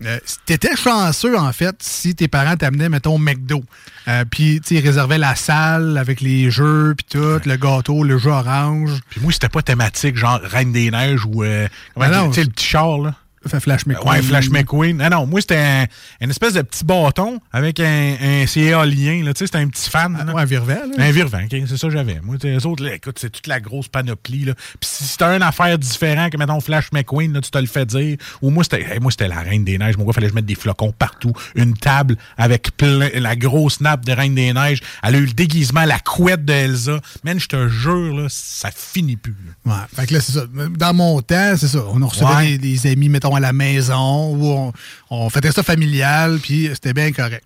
Euh, 0.06 0.20
t'étais 0.46 0.76
chanceux, 0.76 1.38
en 1.38 1.52
fait, 1.52 1.76
si 1.80 2.16
tes 2.16 2.28
parents 2.28 2.56
t'amenaient, 2.56 2.90
mettons, 2.90 3.16
au 3.16 3.18
McDo. 3.18 3.64
Euh, 4.08 4.24
puis, 4.30 4.62
tu 4.62 4.80
réservaient 4.80 5.18
la 5.18 5.36
salle 5.36 5.98
avec 5.98 6.22
les 6.22 6.50
jeux, 6.50 6.96
puis 6.98 7.06
tout, 7.20 7.42
le 7.46 7.56
gâteau, 7.58 8.04
le 8.04 8.18
jeu 8.18 8.32
orange. 8.32 8.92
Puis 9.10 9.20
moi, 9.22 9.32
c'était 9.34 9.50
pas 9.50 9.62
thématique, 9.62 10.16
genre 10.16 10.40
Reine 10.42 10.72
des 10.72 10.90
Neiges 10.90 11.26
ou. 11.26 11.44
euh, 11.44 11.68
comment 11.94 12.08
non, 12.08 12.30
tu 12.30 12.36
sais, 12.36 12.44
le 12.44 12.50
petit 12.50 12.66
char, 12.66 12.98
là. 13.00 13.16
Fait 13.48 13.60
Flash 13.60 13.86
McQueen. 13.86 14.10
Ouais, 14.10 14.22
Flash 14.22 14.50
McQueen. 14.50 14.98
Non, 14.98 15.10
non, 15.10 15.26
moi, 15.26 15.40
c'était 15.42 15.58
un- 15.58 15.86
une 16.22 16.30
espèce 16.30 16.54
de 16.54 16.62
petit 16.62 16.84
bâton 16.84 17.40
avec 17.52 17.80
un, 17.80 18.16
un 18.22 18.46
éolien, 18.56 19.24
là. 19.24 19.34
Tu 19.34 19.40
sais, 19.40 19.46
c'était 19.46 19.58
un 19.60 19.68
petit 19.68 19.90
fan. 19.90 20.18
là. 20.26 20.34
Ouais, 20.34 20.42
un 20.42 20.46
virvent, 20.46 20.68
là. 20.70 20.82
Un 20.98 21.12
virvent, 21.12 21.34
OK, 21.36 21.50
c'est 21.68 21.78
ça 21.78 21.88
que 21.88 21.94
j'avais. 21.94 22.20
Moi, 22.22 22.36
les 22.44 22.66
autres, 22.66 22.84
là, 22.84 22.94
écoute, 22.96 23.18
c'est 23.20 23.30
toute 23.30 23.48
la 23.48 23.60
grosse 23.60 23.88
panoplie. 23.88 24.46
Là. 24.46 24.54
Puis 24.56 24.90
si 24.90 25.04
c'était 25.06 25.26
une 25.26 25.42
affaire 25.44 25.78
différente 25.80 26.32
que, 26.32 26.38
mettons, 26.38 26.60
Flash 26.60 26.92
McQueen, 26.92 27.34
là, 27.34 27.42
tu 27.42 27.50
te 27.52 27.58
le 27.58 27.68
fais 27.68 27.86
dire. 27.86 28.18
Ou 28.42 28.50
moi, 28.50 28.64
c'était 28.64 28.82
hey, 28.82 29.00
moi 29.00 29.12
c'était 29.12 29.28
la 29.28 29.40
Reine 29.40 29.64
des 29.64 29.78
Neiges. 29.78 29.98
Mon 29.98 30.06
gars, 30.06 30.14
fallait 30.14 30.28
que 30.28 30.32
je 30.32 30.36
mette 30.36 30.46
des 30.46 30.56
flocons 30.56 30.92
partout. 30.92 31.34
Une 31.56 31.74
table 31.76 32.18
avec 32.38 32.76
plein, 32.76 33.10
la 33.16 33.36
grosse 33.36 33.80
nappe 33.82 34.06
de 34.06 34.12
Reine 34.12 34.36
des 34.36 34.54
Neiges. 34.54 34.82
Elle 35.04 35.16
a 35.16 35.18
eu 35.18 35.26
le 35.26 35.34
déguisement, 35.34 35.86
la 35.86 36.00
couette 36.00 36.44
de 36.46 36.54
Elsa. 36.54 37.00
Man, 37.24 37.40
je 37.40 37.48
te 37.48 37.68
jure, 37.70 38.16
là, 38.16 38.28
ça 38.30 38.70
finit 38.76 39.16
plus. 39.18 39.36
là. 39.66 39.72
Ouais, 39.74 39.82
fait 39.96 40.08
que 40.08 40.14
là, 40.16 40.22
c'est 40.22 40.34
ça. 40.34 40.42
Dans 40.78 40.94
mon 40.94 41.22
temps, 41.22 41.54
c'est 41.58 41.68
ça. 41.68 41.80
On 41.86 42.06
recevait 42.06 42.26
Ouais. 42.30 42.58
des, 42.58 42.78
des 42.80 42.92
amis, 42.92 43.10
mettons, 43.10 43.29
à 43.36 43.40
la 43.40 43.54
maison, 43.54 44.34
où 44.36 44.46
on, 44.48 44.74
on 45.10 45.30
faisait 45.30 45.52
ça 45.52 45.64
familial, 45.64 46.40
puis 46.42 46.70
c'était 46.74 46.94
bien 46.94 47.12
correct. 47.12 47.44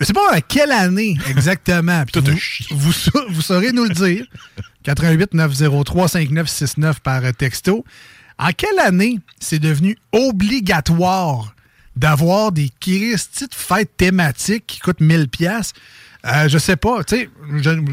Je 0.00 0.06
sais 0.06 0.12
pas 0.14 0.32
à 0.32 0.40
quelle 0.40 0.72
année 0.72 1.18
exactement. 1.28 2.04
puis 2.10 2.22
Tout 2.22 2.30
vous, 2.70 2.76
vous, 2.78 2.92
sa- 2.92 3.24
vous 3.28 3.42
saurez 3.42 3.72
nous 3.72 3.84
le 3.84 3.90
dire. 3.94 4.24
88 4.84 5.34
903 5.34 6.08
5969 6.08 7.00
par 7.00 7.22
texto. 7.36 7.84
En 8.38 8.50
quelle 8.52 8.78
année 8.78 9.18
c'est 9.38 9.58
devenu 9.58 9.98
obligatoire 10.12 11.54
d'avoir 11.96 12.52
des 12.52 12.70
de 13.50 13.54
fêtes 13.54 13.94
thématiques 13.96 14.66
qui 14.66 14.80
coûtent 14.80 15.00
1000 15.00 15.28
pièces 15.28 15.72
euh, 16.26 16.48
je 16.48 16.58
sais 16.58 16.76
pas, 16.76 17.02
tu 17.04 17.16
sais, 17.16 17.30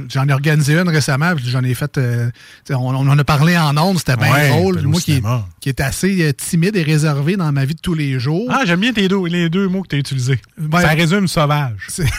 j'en 0.09 0.27
ai 0.27 0.33
organisé 0.33 0.77
une 0.77 0.89
récemment, 0.89 1.33
puis 1.35 1.50
j'en 1.50 1.63
ai 1.63 1.74
fait, 1.74 1.97
euh, 1.97 2.29
on, 2.69 2.75
on 2.75 3.07
en 3.07 3.18
a 3.18 3.24
parlé 3.24 3.57
en 3.57 3.75
ondes, 3.77 3.97
c'était 4.00 4.18
bien 4.18 4.31
Ouais, 4.33 4.50
drôle. 4.50 4.79
au 4.79 4.89
Moi 4.89 5.00
qui 5.01 5.21
qui 5.62 5.69
est 5.69 5.79
assez 5.81 6.24
euh, 6.27 6.34
timide 6.34 6.75
et 6.75 6.84
réservé 6.84 7.36
dans 7.38 7.51
ma 7.51 7.65
vie 7.65 7.75
de 7.75 7.79
tous 7.81 7.93
les 7.93 8.19
jours. 8.19 8.48
Ah, 8.51 8.63
j'aime 8.65 8.79
bien 8.81 8.91
tes 8.93 9.07
deux, 9.07 9.25
les 9.27 9.50
deux 9.50 9.67
mots 9.67 9.81
que 9.84 9.88
tu 9.89 9.96
as 9.96 10.00
utilisés. 10.00 10.39
Ça 10.72 10.89
résume 10.89 11.27
sauvage. 11.27 11.88
C'est 11.89 12.05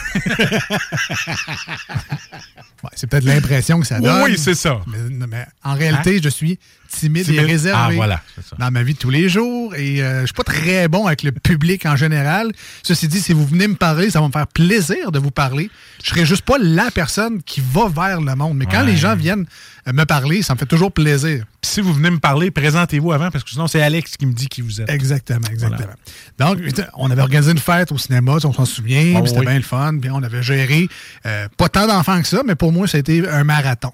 Ouais, 2.83 2.89
peut-être 3.09 3.25
l'impression 3.25 3.79
que 3.81 3.87
ça 3.87 3.99
donne. 3.99 4.23
Oui, 4.23 4.37
c'est 4.37 4.55
ça. 4.55 4.79
Mais, 4.87 5.27
mais 5.27 5.45
en 5.65 5.73
réalité, 5.73 6.21
je 6.23 6.29
suis 6.29 6.57
timide, 6.89 7.21
et 7.23 7.33
Timide. 7.33 7.45
réservé 7.45 7.93
Ah, 7.93 7.95
voilà, 7.95 8.21
ça. 8.49 8.55
dans 8.57 8.71
ma 8.71 8.83
vie 8.83 8.93
de 8.93 8.99
tous 8.99 9.09
les 9.09 9.29
jours 9.29 9.75
et 9.75 10.01
euh, 10.03 10.21
je 10.21 10.25
suis 10.27 10.33
pas 10.33 10.43
très 10.43 10.87
bon 10.87 11.05
avec 11.07 11.23
le 11.23 11.31
public 11.31 11.85
en 11.85 11.95
général. 11.95 12.51
Ceci 12.83 13.07
dit, 13.07 13.19
si 13.21 13.33
vous 13.33 13.45
venez 13.45 13.67
me 13.67 13.75
parler, 13.75 14.09
ça 14.09 14.19
va 14.21 14.27
me 14.27 14.31
faire 14.31 14.47
plaisir 14.47 15.11
de 15.11 15.19
vous 15.19 15.31
parler. 15.31 15.69
Je 16.03 16.09
serai 16.09 16.25
juste 16.25 16.41
pas 16.43 16.57
la 16.59 16.91
personne 16.91 17.41
qui 17.43 17.61
va 17.61 17.87
vers 17.87 18.21
le 18.21 18.35
monde. 18.35 18.57
Mais 18.57 18.65
quand 18.65 18.79
Ouais. 18.81 18.85
les 18.91 18.97
gens 18.97 19.15
viennent 19.15 19.45
euh, 19.87 19.93
me 19.93 20.05
parler, 20.05 20.41
ça 20.41 20.53
me 20.53 20.59
fait 20.59 20.65
toujours 20.65 20.91
plaisir. 20.91 21.45
Puis 21.61 21.71
si 21.71 21.81
vous 21.81 21.93
venez 21.93 22.09
me 22.09 22.19
parler, 22.19 22.51
présentez-vous 22.51 23.11
avant, 23.11 23.29
parce 23.31 23.43
que 23.43 23.49
sinon, 23.49 23.67
c'est 23.67 23.81
Alex 23.81 24.15
qui 24.17 24.25
me 24.25 24.33
dit 24.33 24.47
qui 24.47 24.61
vous 24.61 24.79
êtes. 24.81 24.89
Exactement, 24.89 25.47
exactement. 25.51 25.93
Donc, 26.37 26.57
on 26.95 27.11
avait 27.11 27.21
organisé 27.21 27.51
une 27.51 27.57
fête 27.59 27.91
au 27.91 27.97
cinéma, 27.97 28.37
on 28.43 28.53
s'en 28.53 28.65
souvient, 28.65 29.19
Oh 29.21 29.25
c'était 29.25 29.39
oui. 29.39 29.45
bien 29.45 29.55
le 29.57 29.61
fun, 29.61 29.97
puis 29.99 30.09
on 30.09 30.23
avait 30.23 30.41
géré 30.41 30.87
euh, 31.25 31.47
pas 31.57 31.67
tant 31.69 31.85
d'enfants 31.87 32.21
que 32.21 32.27
ça, 32.27 32.41
mais 32.45 32.55
pour 32.55 32.71
moi, 32.71 32.87
ça 32.87 32.97
a 32.97 32.99
été 33.01 33.27
un 33.27 33.43
marathon. 33.43 33.91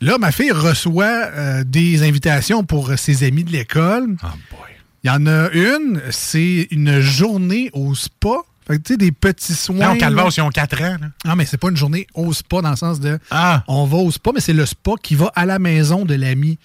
Là, 0.00 0.16
ma 0.18 0.30
fille 0.32 0.52
reçoit 0.52 1.04
euh, 1.06 1.64
des 1.64 2.02
invitations 2.06 2.62
pour 2.64 2.92
ses 2.96 3.24
amis 3.26 3.44
de 3.44 3.50
l'école. 3.50 4.16
Ah, 4.22 4.34
boy. 4.50 4.60
Il 5.04 5.08
y 5.08 5.10
en 5.10 5.26
a 5.26 5.50
une, 5.50 6.00
c'est 6.10 6.68
une 6.70 7.00
journée 7.00 7.70
au 7.72 7.94
spa. 7.94 8.42
Fait 8.66 8.76
que, 8.78 8.82
tu 8.82 8.92
sais, 8.94 8.96
des 8.96 9.12
petits 9.12 9.54
soins. 9.54 9.78
Là. 9.78 9.96
Calvas, 9.96 10.34
ils 10.36 10.40
ont 10.42 10.50
4 10.50 10.82
ans. 10.82 10.96
Là. 11.00 11.06
Non, 11.24 11.36
mais 11.36 11.46
c'est 11.46 11.56
pas 11.56 11.70
une 11.70 11.76
journée 11.76 12.06
au 12.14 12.32
spa 12.32 12.60
dans 12.62 12.70
le 12.70 12.76
sens 12.76 13.00
de 13.00 13.18
Ah. 13.30 13.64
on 13.68 13.86
va 13.86 13.96
au 13.98 14.10
spa, 14.10 14.30
mais 14.34 14.40
c'est 14.40 14.52
le 14.52 14.66
spa 14.66 14.92
qui 15.02 15.14
va 15.14 15.32
à 15.34 15.46
la 15.46 15.58
maison 15.58 16.04
de 16.04 16.14
l'ami. 16.14 16.58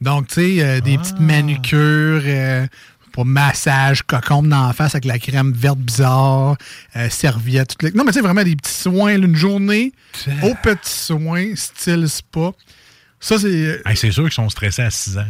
Donc, 0.00 0.28
tu 0.28 0.34
sais, 0.34 0.56
euh, 0.62 0.80
des 0.80 0.98
petites 0.98 1.20
manucures, 1.20 2.22
euh, 2.24 2.66
pour 3.12 3.24
massage, 3.24 4.02
cocombe 4.02 4.48
dans 4.48 4.66
la 4.66 4.72
face 4.74 4.94
avec 4.94 5.06
la 5.06 5.18
crème 5.18 5.52
verte 5.54 5.78
bizarre, 5.78 6.56
euh, 6.96 7.08
serviette. 7.08 7.76
tout 7.78 7.86
le- 7.86 7.92
Non, 7.92 8.04
mais 8.04 8.10
tu 8.12 8.18
sais, 8.18 8.20
vraiment 8.20 8.44
des 8.44 8.56
petits 8.56 8.74
soins, 8.74 9.16
là, 9.16 9.24
une 9.26 9.36
journée 9.36 9.92
aux 10.42 10.54
petits 10.54 10.90
soins, 10.90 11.52
style 11.54 12.06
spa. 12.10 12.50
Ça, 13.26 13.38
c'est. 13.40 13.82
Hey, 13.84 13.96
c'est 13.96 14.12
sûr 14.12 14.22
qu'ils 14.22 14.32
sont 14.32 14.48
stressés 14.48 14.82
à 14.82 14.90
6 14.90 15.18
ans. 15.18 15.24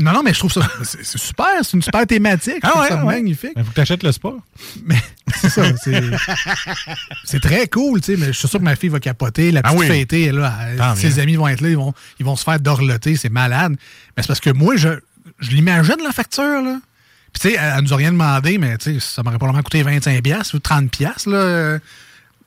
Non, 0.00 0.12
non, 0.12 0.22
mais 0.24 0.32
je 0.32 0.38
trouve 0.40 0.50
ça. 0.52 0.66
C'est 0.82 1.04
super, 1.18 1.46
c'est 1.62 1.74
une 1.74 1.82
super 1.82 2.04
thématique. 2.04 2.58
Ah 2.62 2.80
ouais, 2.80 2.88
ça 2.88 3.04
ouais. 3.04 3.14
magnifique. 3.14 3.52
Il 3.56 3.62
faut 3.62 3.68
que 3.70 3.74
tu 3.74 3.80
achètes 3.80 4.02
le 4.02 4.10
sport. 4.10 4.38
Mais 4.84 4.96
c'est 5.36 5.50
ça, 5.50 5.62
c'est. 5.76 6.02
c'est 7.24 7.40
très 7.40 7.68
cool, 7.68 8.00
tu 8.00 8.14
sais, 8.14 8.18
mais 8.18 8.28
je 8.28 8.32
suis 8.38 8.48
sûr 8.48 8.58
que 8.58 8.64
ma 8.64 8.74
fille 8.74 8.88
va 8.88 8.98
capoter. 8.98 9.52
La 9.52 9.60
Ah 9.62 9.68
petite 9.68 9.78
oui. 9.78 9.86
fêtée, 9.86 10.24
elle, 10.24 10.36
là, 10.36 10.58
Tant 10.76 10.96
ses 10.96 11.20
amis 11.20 11.36
vont 11.36 11.46
être 11.46 11.60
là, 11.60 11.68
ils 11.68 11.76
vont, 11.76 11.94
ils 12.18 12.26
vont 12.26 12.34
se 12.34 12.42
faire 12.42 12.58
dorloter, 12.58 13.14
c'est 13.16 13.28
malade. 13.28 13.76
Mais 14.16 14.22
c'est 14.22 14.26
parce 14.28 14.40
que 14.40 14.50
moi, 14.50 14.74
je, 14.76 14.88
je 15.38 15.50
l'imagine, 15.50 15.96
la 16.02 16.12
facture, 16.12 16.62
là. 16.62 16.80
Puis, 17.32 17.40
tu 17.40 17.48
sais, 17.50 17.56
elle, 17.62 17.74
elle 17.76 17.84
nous 17.84 17.92
a 17.92 17.96
rien 17.96 18.10
demandé, 18.12 18.58
mais 18.58 18.76
tu 18.78 18.94
sais, 18.94 19.00
ça 19.00 19.22
m'aurait 19.22 19.38
probablement 19.38 19.62
coûté 19.62 19.84
25$ 19.84 20.22
piastres 20.22 20.54
ou 20.56 20.58
30$, 20.58 20.88
piastres, 20.88 21.28
là. 21.28 21.78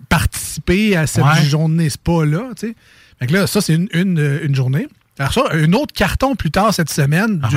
Participer 0.10 0.96
à 0.96 1.08
cette 1.08 1.24
Ouais. 1.24 1.44
journée 1.46 1.90
spa-là. 1.90 2.50
Fait 2.60 3.28
que 3.28 3.34
là, 3.34 3.48
ça, 3.48 3.62
c'est 3.62 3.74
une, 3.76 3.88
une, 3.94 4.20
euh, 4.20 4.40
une 4.46 4.56
journée. 4.56 4.88
Alors, 5.18 5.32
ça, 5.34 5.44
un 5.52 5.72
autre 5.72 5.94
carton 5.94 6.36
plus 6.36 6.52
tard 6.52 6.74
cette 6.74 6.90
semaine, 6.90 7.40
Ah, 7.42 7.50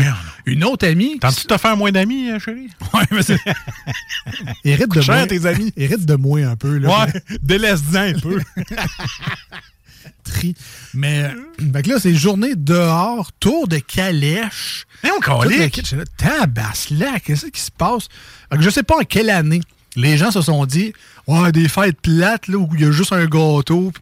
une 0.47 0.62
autre 0.62 0.87
amie. 0.87 1.18
De 1.18 1.28
te 1.47 1.57
faire 1.59 1.76
moins 1.76 1.90
d'amis, 1.90 2.30
euh, 2.30 2.38
chérie? 2.38 2.68
Ouais, 2.95 3.02
mais 3.11 3.23
c'est. 3.23 3.38
Hérite 4.64 4.95
de 4.95 5.00
cher, 5.00 5.16
moi. 5.16 5.26
tes 5.26 5.45
amis. 5.45 5.73
Hérite 5.76 6.04
de 6.07 6.14
moi 6.14 6.40
un 6.45 6.54
peu. 6.57 6.78
Là, 6.78 6.88
Ouais, 7.07 7.23
délaisse-en 7.42 7.97
un 7.97 8.12
peu. 8.21 8.40
Tri. 10.25 10.54
Mais, 10.95 11.25
euh, 11.25 11.73
fait 11.73 11.83
que 11.83 11.88
là, 11.90 11.97
c'est 11.99 12.14
journée 12.14 12.54
dehors, 12.54 13.33
tour 13.40 13.66
de 13.66 13.78
calèche. 13.78 14.87
Mais 15.02 15.11
on 15.11 15.21
tabasse 16.16 16.90
là, 16.90 17.18
qu'est-ce 17.21 17.47
qui 17.47 17.61
se 17.61 17.71
passe? 17.71 18.09
Fait 18.50 18.57
que 18.59 18.62
je 18.62 18.71
sais 18.71 18.83
pas 18.83 18.97
en 18.97 19.04
quelle 19.04 19.30
année 19.30 19.61
les 20.00 20.16
gens 20.16 20.30
se 20.30 20.40
sont 20.42 20.64
dit, 20.66 20.92
ouais, 21.26 21.52
des 21.52 21.68
fêtes 21.68 22.00
plates, 22.00 22.48
là, 22.48 22.56
où 22.58 22.68
il 22.74 22.80
y 22.80 22.84
a 22.84 22.90
juste 22.90 23.12
un 23.12 23.26
gâteau. 23.26 23.92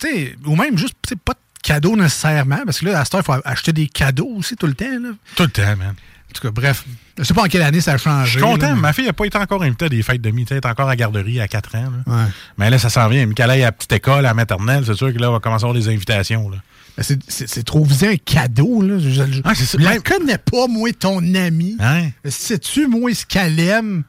Tu 0.00 0.08
sais, 0.08 0.36
ou 0.46 0.56
même 0.56 0.76
juste, 0.78 0.94
pas 1.24 1.32
de 1.32 1.38
cadeaux 1.62 1.96
nécessairement, 1.96 2.60
parce 2.64 2.80
que 2.80 2.86
là, 2.86 3.00
à 3.00 3.04
cette 3.04 3.14
heure, 3.14 3.22
il 3.22 3.24
faut 3.34 3.40
acheter 3.44 3.72
des 3.72 3.86
cadeaux 3.86 4.28
aussi 4.36 4.56
tout 4.56 4.66
le 4.66 4.74
temps, 4.74 4.84
là. 5.00 5.10
Tout 5.36 5.44
le 5.44 5.48
temps, 5.50 5.76
man. 5.76 5.94
En 6.30 6.32
tout 6.34 6.42
cas, 6.42 6.50
bref, 6.50 6.84
je 7.16 7.22
sais 7.22 7.32
pas 7.32 7.42
en 7.42 7.46
quelle 7.46 7.62
année 7.62 7.80
ça 7.80 7.92
a 7.92 7.96
changé. 7.96 8.26
Je 8.32 8.38
suis 8.38 8.40
content. 8.40 8.66
là, 8.70 8.74
mais- 8.74 8.80
Ma 8.80 8.92
fille 8.92 9.06
n'a 9.06 9.12
pas 9.12 9.24
été 9.24 9.38
encore 9.38 9.62
invitée 9.62 9.84
à 9.84 9.88
des 9.88 10.02
fêtes 10.02 10.20
de 10.20 10.30
mi. 10.32 10.44
Elle 10.50 10.56
est 10.56 10.66
encore 10.66 10.86
à 10.86 10.90
la 10.90 10.96
garderie 10.96 11.40
à 11.40 11.46
4 11.46 11.76
ans. 11.76 11.92
là. 12.06 12.12
Ouais. 12.12 12.30
Mais 12.58 12.70
là, 12.70 12.78
ça 12.80 12.90
s'en 12.90 13.08
vient. 13.08 13.28
Aille 13.38 13.62
à 13.62 13.66
la 13.66 13.72
petite 13.72 13.92
école, 13.92 14.18
à 14.18 14.22
la 14.22 14.34
maternelle, 14.34 14.82
c'est 14.84 14.94
sûr 14.94 15.12
que 15.14 15.18
là, 15.18 15.30
on 15.30 15.34
va 15.34 15.38
commencer 15.38 15.64
à 15.64 15.68
avoir 15.68 15.80
des 15.80 15.88
invitations. 15.94 16.50
Là. 16.50 16.56
C'est- 16.98 17.62
trop 17.64 17.84
visé 17.84 18.08
un 18.08 18.16
cadeau, 18.16 18.82
là. 18.82 18.98
Je, 18.98 19.10
je, 19.10 19.40
Ah, 19.44 19.52
je 19.54 19.76
la 19.78 19.98
connais 20.00 20.38
pas, 20.38 20.66
moi, 20.68 20.90
ton 20.92 21.18
ami. 21.36 21.76
Hein? 21.78 22.08
Sais-tu, 22.24 22.88
moi, 22.88 23.14
ce 23.14 23.24
qu'elle 23.26 23.60
aime? 23.60 24.02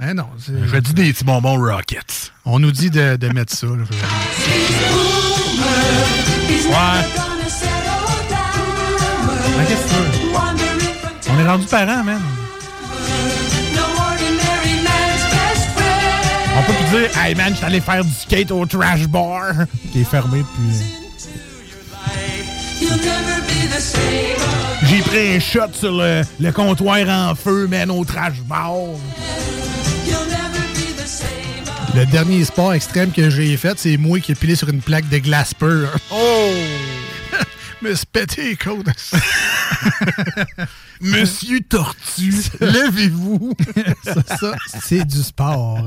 Ben 0.00 0.14
non. 0.14 0.26
Je 0.48 0.76
dis 0.78 0.94
des 0.94 1.12
petits 1.12 1.24
bonbons 1.24 1.58
Rockets. 1.58 2.32
On 2.46 2.58
nous 2.58 2.72
dit 2.72 2.88
de, 2.90 3.16
de 3.16 3.28
mettre 3.28 3.54
ça. 3.54 3.66
là. 3.66 3.72
Ouais. 6.64 7.04
Mais 9.58 9.64
qu'est-ce 9.66 9.82
que 9.82 9.88
tu 9.88 9.94
veux? 9.94 10.30
On 11.32 11.38
est 11.38 11.46
rendu 11.46 11.66
parents, 11.66 12.02
man. 12.04 12.20
On 16.56 16.62
peut 16.62 16.72
plus 16.72 16.98
dire, 17.00 17.10
hey 17.22 17.34
man, 17.34 17.50
je 17.52 17.56
suis 17.56 17.64
allé 17.66 17.80
faire 17.80 18.04
du 18.04 18.12
skate 18.12 18.50
au 18.50 18.64
trash 18.66 19.06
bar. 19.06 19.52
Qui 19.92 20.00
est 20.00 20.04
fermé 20.04 20.38
depuis. 20.38 20.82
J'ai 24.84 25.00
pris 25.02 25.36
un 25.36 25.40
shot 25.40 25.72
sur 25.74 25.92
le, 25.92 26.22
le 26.40 26.52
comptoir 26.52 27.06
en 27.08 27.34
feu, 27.34 27.66
man, 27.68 27.90
au 27.90 28.04
trash 28.04 28.40
bar. 28.46 28.72
Le 31.94 32.06
dernier 32.06 32.44
sport 32.44 32.72
extrême 32.72 33.10
que 33.10 33.30
j'ai 33.30 33.56
fait, 33.56 33.78
c'est 33.78 33.96
moi 33.96 34.20
qui 34.20 34.32
ai 34.32 34.34
pilé 34.34 34.54
sur 34.54 34.68
une 34.68 34.80
plaque 34.80 35.08
de 35.08 35.18
glace 35.18 35.54
pure. 35.54 35.90
Oh! 36.12 36.50
Me 37.82 37.92
les 38.36 38.56
côtes. 38.56 38.86
Monsieur 41.00 41.60
Tortue, 41.60 42.34
levez-vous. 42.60 43.54
ça, 44.04 44.36
ça, 44.36 44.52
c'est 44.82 45.04
du 45.04 45.22
sport. 45.22 45.82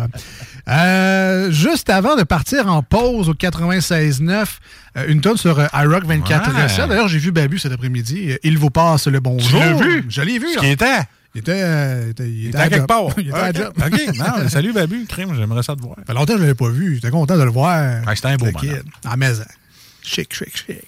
Euh, 0.68 1.52
juste 1.52 1.90
avant 1.90 2.16
de 2.16 2.24
partir 2.24 2.68
en 2.68 2.82
pause 2.82 3.30
au 3.30 3.34
96.9, 3.34 4.46
euh, 4.98 5.06
une 5.08 5.22
tonne 5.22 5.38
sur 5.38 5.60
euh, 5.60 5.68
iRock 5.74 6.06
24 6.06 6.50
Ouais. 6.54 6.88
D'ailleurs, 6.88 7.08
j'ai 7.08 7.20
vu 7.20 7.32
Babu 7.32 7.60
cet 7.60 7.72
après-midi. 7.72 8.34
Il 8.44 8.58
vous 8.58 8.72
passe 8.72 9.08
le 9.08 9.20
bonjour. 9.20 9.60
l'as 9.60 9.74
vu? 9.74 10.06
Je 10.10 10.22
l'ai 10.22 10.40
vu. 10.40 10.48
Ce 10.54 10.60
qui 10.60 10.68
était? 10.68 11.02
Il 11.36 11.40
était, 11.40 11.62
euh, 11.64 12.04
il 12.06 12.10
était, 12.12 12.30
il 12.30 12.48
était 12.50 12.58
à 12.58 12.62
à 12.62 12.70
quelque 12.70 12.86
part. 12.86 13.06
il 13.18 13.30
était 13.30 13.38
à 13.38 13.50
OK, 13.50 13.56
job. 13.56 13.74
OK. 13.78 14.18
Non, 14.18 14.50
salut, 14.50 14.72
Babu. 14.72 15.06
Crime, 15.08 15.34
j'aimerais 15.36 15.64
ça 15.64 15.76
te 15.76 15.82
voir. 15.82 15.96
Ça 15.98 16.06
fait 16.06 16.14
longtemps 16.14 16.34
que 16.34 16.40
je 16.40 16.44
ne 16.44 16.48
l'avais 16.48 16.56
pas 16.56 16.70
vu. 16.70 16.96
J'étais 16.96 17.10
content 17.10 17.38
de 17.38 17.44
le 17.44 17.50
voir. 17.50 18.06
Ouais, 18.06 18.16
c'était 18.16 18.28
un 18.28 18.36
beau 18.38 18.52
kid, 18.52 18.84
En 19.08 19.18
maison. 19.18 19.44
Chic, 20.06 20.34
chic, 20.34 20.56
chic. 20.56 20.82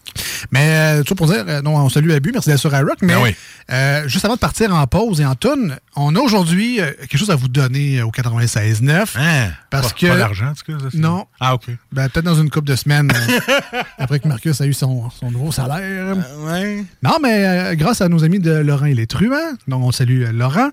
Mais 0.51 0.99
euh, 0.99 1.03
tout 1.03 1.15
pour 1.15 1.27
dire, 1.27 1.43
euh, 1.47 1.61
non, 1.61 1.77
on 1.77 1.89
salue 1.89 2.11
Abu, 2.11 2.31
merci 2.33 2.49
d'être 2.49 2.59
sur 2.59 2.73
iRock. 2.75 2.97
Mais 3.01 3.13
Ben 3.13 3.21
oui. 3.23 3.35
euh, 3.71 4.07
juste 4.07 4.25
avant 4.25 4.35
de 4.35 4.39
partir 4.39 4.73
en 4.75 4.85
pause 4.87 5.21
et 5.21 5.25
en 5.25 5.35
tune, 5.35 5.77
on 5.95 6.15
a 6.15 6.19
aujourd'hui 6.19 6.81
euh, 6.81 6.91
quelque 6.99 7.17
chose 7.17 7.29
à 7.31 7.35
vous 7.35 7.47
donner 7.47 8.01
au 8.01 8.11
96.9. 8.11 9.15
Hein? 9.17 9.51
Parce 9.69 9.93
Pas- 9.93 9.99
que- 9.99 10.07
Pas 10.07 10.17
d'argent, 10.17 10.47
en 10.47 10.53
tout 10.53 10.71
cas. 10.73 10.79
ça, 10.83 10.89
c'est- 10.91 10.97
Non. 10.97 11.25
Ah, 11.39 11.55
OK. 11.55 11.63
Ben, 11.93 12.09
peut-être 12.09 12.25
dans 12.25 12.35
une 12.35 12.49
couple 12.49 12.67
de 12.67 12.75
semaines, 12.75 13.09
euh, 13.15 13.79
après 13.97 14.19
que 14.19 14.27
Marcus 14.27 14.59
a 14.59 14.65
eu 14.65 14.73
son, 14.73 15.09
son 15.09 15.31
nouveau 15.31 15.51
salaire. 15.53 16.17
Ouais. 16.45 16.83
Non, 17.01 17.17
mais 17.23 17.75
grâce 17.77 18.01
à 18.01 18.09
nos 18.09 18.23
amis 18.25 18.39
de 18.39 18.51
Laurent 18.51 18.85
et 18.85 18.93
les 18.93 19.07
Truands, 19.07 19.53
donc 19.69 19.81
on 19.83 19.91
salue 19.93 20.25
Laurent, 20.33 20.69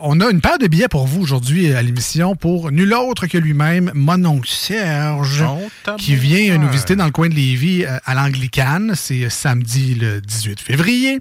on 0.00 0.20
a 0.20 0.30
une 0.30 0.40
paire 0.42 0.58
de 0.58 0.66
billets 0.66 0.88
pour 0.88 1.06
vous 1.06 1.22
aujourd'hui 1.22 1.72
à 1.72 1.80
l'émission 1.82 2.36
pour 2.36 2.70
nul 2.70 2.92
autre 2.92 3.26
que 3.26 3.38
lui-même, 3.38 3.90
mon 3.94 4.22
oncle 4.26 4.48
Serge, 4.50 5.42
Oh, 5.46 5.92
qui 5.96 6.14
vient 6.14 6.58
nous 6.58 6.68
visiter 6.68 6.94
dans 6.96 7.06
le 7.06 7.10
coin 7.10 7.28
de 7.28 7.34
Lévis 7.34 7.53
euh, 7.62 7.98
à 8.04 8.14
l'Anglicane. 8.14 8.94
C'est 8.94 9.24
euh, 9.24 9.30
samedi 9.30 9.94
le 9.94 10.20
18 10.20 10.60
février. 10.60 11.18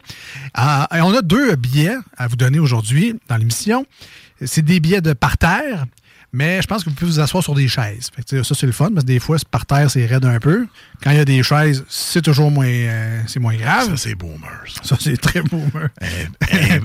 Euh, 0.57 0.85
et 0.95 1.01
on 1.01 1.13
a 1.13 1.21
deux 1.21 1.55
billets 1.55 1.97
à 2.17 2.27
vous 2.27 2.35
donner 2.35 2.59
aujourd'hui 2.59 3.15
dans 3.27 3.37
l'émission. 3.37 3.85
C'est 4.43 4.63
des 4.63 4.79
billets 4.79 5.01
de 5.01 5.13
parterre. 5.13 5.85
Mais 6.35 6.63
je 6.63 6.67
pense 6.67 6.83
que 6.83 6.89
vous 6.89 6.95
pouvez 6.95 7.11
vous 7.11 7.19
asseoir 7.19 7.43
sur 7.43 7.53
des 7.53 7.67
chaises. 7.67 8.09
Fait 8.13 8.23
que, 8.23 8.41
ça, 8.41 8.55
c'est 8.55 8.65
le 8.65 8.71
fun, 8.71 8.89
parce 8.89 9.03
que 9.03 9.07
des 9.07 9.19
fois, 9.19 9.37
par 9.51 9.67
terre, 9.67 9.91
c'est 9.91 10.03
raide 10.07 10.25
un 10.25 10.39
peu. 10.39 10.65
Quand 11.03 11.11
il 11.11 11.17
y 11.17 11.19
a 11.19 11.25
des 11.25 11.43
chaises, 11.43 11.85
c'est 11.87 12.23
toujours 12.23 12.49
moins, 12.49 12.65
euh, 12.65 13.21
c'est 13.27 13.39
moins 13.39 13.55
grave. 13.55 13.89
Ça, 13.89 13.97
c'est 13.97 14.15
boomer. 14.15 14.63
ça. 14.65 14.81
Ça, 14.83 14.97
c'est 14.99 15.15
très 15.15 15.41
boomer. 15.41 15.89
Un. 16.51 16.79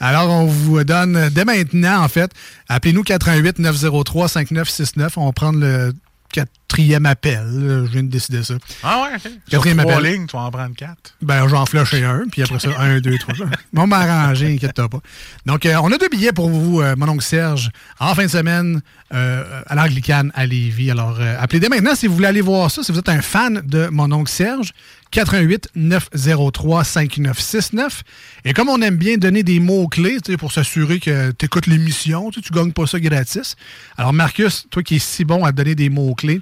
Alors, 0.00 0.30
on 0.30 0.46
vous 0.46 0.84
donne 0.84 1.30
dès 1.30 1.44
maintenant, 1.44 2.04
en 2.04 2.08
fait, 2.08 2.30
appelez-nous 2.68 3.02
88 3.02 3.58
903 3.58 4.28
5969. 4.28 5.18
On 5.18 5.26
va 5.26 5.32
prendre 5.32 5.58
le 5.58 5.92
quatrième 6.32 7.06
appel. 7.06 7.42
là. 7.44 7.84
Je 7.86 7.90
viens 7.90 8.02
de 8.02 8.08
décider 8.08 8.42
ça. 8.42 8.54
Ah 8.82 9.02
ouais, 9.02 9.16
OK. 9.16 9.32
Quatrième 9.50 9.78
Sur 9.78 9.86
trois 9.88 9.98
appel. 9.98 10.12
lignes, 10.12 10.26
tu 10.26 10.36
vas 10.36 10.42
en 10.44 10.50
prendre 10.50 10.74
quatre. 10.76 11.14
Ben, 11.22 11.48
j'en 11.48 11.66
flusher 11.66 12.04
un, 12.04 12.24
puis 12.30 12.42
après 12.42 12.58
ça, 12.58 12.68
un, 12.78 13.00
deux, 13.00 13.18
trois. 13.18 13.34
On 13.76 13.80
va 13.80 13.86
m'arranger, 13.86 14.54
inquiète-toi 14.54 14.88
pas. 14.88 15.00
Donc, 15.46 15.66
euh, 15.66 15.76
on 15.82 15.90
a 15.92 15.98
deux 15.98 16.08
billets 16.08 16.32
pour 16.32 16.48
vous, 16.48 16.80
euh, 16.80 16.94
mon 16.96 17.08
oncle 17.08 17.24
Serge, 17.24 17.70
en 17.98 18.14
fin 18.14 18.22
de 18.24 18.28
semaine, 18.30 18.80
euh, 19.12 19.62
à 19.66 19.74
l'Anglicane, 19.74 20.30
à 20.34 20.46
Lévis. 20.46 20.90
Alors, 20.90 21.18
euh, 21.20 21.36
appelez 21.40 21.60
dès 21.60 21.68
maintenant 21.68 21.94
si 21.94 22.06
vous 22.06 22.14
voulez 22.14 22.28
aller 22.28 22.40
voir 22.40 22.70
ça, 22.70 22.82
si 22.82 22.92
vous 22.92 22.98
êtes 22.98 23.08
un 23.08 23.22
fan 23.22 23.62
de 23.66 23.88
mon 23.88 24.10
oncle 24.12 24.30
Serge. 24.30 24.70
88 25.10 25.70
903 25.74 26.84
5969. 26.84 28.02
Et 28.44 28.52
comme 28.52 28.68
on 28.68 28.80
aime 28.80 28.96
bien 28.96 29.16
donner 29.16 29.42
des 29.42 29.58
mots-clés 29.60 30.18
tu 30.24 30.32
sais, 30.32 30.36
pour 30.36 30.52
s'assurer 30.52 31.00
que 31.00 31.32
tu 31.32 31.46
écoutes 31.46 31.66
l'émission, 31.66 32.30
tu 32.30 32.40
tu 32.40 32.52
gagnes 32.52 32.72
pas 32.72 32.86
ça 32.86 33.00
gratis. 33.00 33.56
Alors, 33.96 34.12
Marcus, 34.12 34.66
toi 34.70 34.82
qui 34.82 34.96
es 34.96 34.98
si 34.98 35.24
bon 35.24 35.44
à 35.44 35.52
donner 35.52 35.74
des 35.74 35.88
mots-clés, 35.90 36.40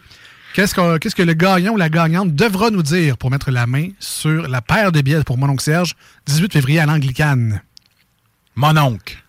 Qu'est-ce 0.54 0.74
que, 0.74 0.96
qu'est-ce 0.96 1.14
que 1.14 1.22
le 1.22 1.34
gagnant 1.34 1.74
ou 1.74 1.76
la 1.76 1.90
gagnante 1.90 2.34
devra 2.34 2.70
nous 2.70 2.82
dire 2.82 3.18
pour 3.18 3.30
mettre 3.30 3.50
la 3.50 3.66
main 3.66 3.90
sur 4.00 4.48
la 4.48 4.62
paire 4.62 4.92
de 4.92 5.02
billets 5.02 5.22
pour 5.22 5.36
mon 5.36 5.48
oncle 5.50 5.62
Serge, 5.62 5.94
18 6.26 6.52
février 6.54 6.80
à 6.80 6.86
l'Anglicane? 6.86 7.60
Mon 8.56 8.76
oncle. 8.78 9.22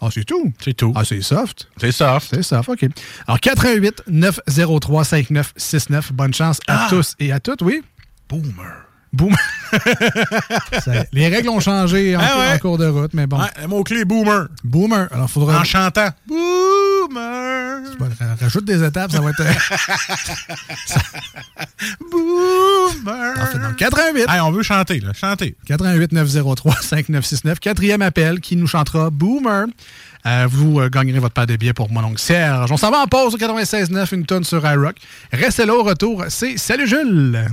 Ah, 0.00 0.08
c'est 0.12 0.24
tout? 0.24 0.52
C'est 0.58 0.72
tout. 0.74 0.92
Ah, 0.96 1.04
c'est 1.04 1.20
soft. 1.20 1.68
C'est 1.76 1.92
soft. 1.92 2.28
C'est 2.30 2.42
soft, 2.42 2.68
OK. 2.70 2.86
Alors, 3.26 3.38
88 3.40 4.04
903 4.08 5.04
5969. 5.04 6.12
Bonne 6.14 6.32
chance 6.32 6.60
à 6.66 6.86
Ah! 6.86 6.88
tous 6.88 7.14
et 7.20 7.30
à 7.30 7.40
toutes, 7.40 7.60
oui? 7.62 7.82
Boomer. 8.28 8.84
Boum. 9.10 9.34
Ça- 10.84 11.04
les 11.12 11.28
règles 11.28 11.48
ont 11.48 11.60
changé 11.60 12.14
en, 12.14 12.20
Ah 12.22 12.38
ouais. 12.38 12.54
en 12.56 12.58
cours 12.58 12.76
de 12.76 12.86
route, 12.86 13.14
mais 13.14 13.26
bon. 13.26 13.38
Le 13.60 13.66
mot-clé 13.66 14.04
boomer. 14.04 14.48
Boomer. 14.62 15.08
Alors, 15.10 15.30
faudra. 15.30 15.60
En 15.60 15.64
chantant. 15.64 16.10
Boomer. 16.26 17.80
Rajoute 18.38 18.66
des 18.66 18.84
étapes, 18.84 19.10
ça 19.12 19.22
va 19.22 19.30
être. 19.30 19.42
Boomer. 22.10 23.34
Parfait. 23.34 23.58
Donc, 23.58 23.76
88 23.76 24.26
Hey, 24.28 24.40
on 24.40 24.50
veut 24.50 24.62
chanter, 24.62 25.00
là. 25.00 25.12
Chanter. 25.14 25.56
88 25.66 26.12
903 26.12 26.74
5969. 26.82 27.60
Quatrième 27.60 28.02
appel 28.02 28.40
qui 28.40 28.56
nous 28.56 28.66
chantera 28.66 29.08
Boomer. 29.10 29.66
Euh, 30.26 30.46
vous 30.50 30.80
euh, 30.80 30.90
gagnerez 30.90 31.18
votre 31.20 31.32
paire 31.34 31.46
de 31.46 31.56
billets 31.56 31.72
pour 31.72 31.90
mon 31.90 32.04
oncle 32.04 32.20
Serge. 32.20 32.70
On 32.72 32.76
s'en 32.76 32.90
va 32.90 32.98
en 32.98 33.06
pause 33.06 33.34
au 33.34 33.38
96.9, 33.38 34.14
une 34.14 34.26
tonne 34.26 34.44
sur 34.44 34.66
iRock. 34.70 34.96
Restez 35.32 35.64
là 35.64 35.74
au 35.74 35.82
retour. 35.82 36.24
C'est 36.28 36.58
Salut 36.58 36.86
Jules! 36.86 37.46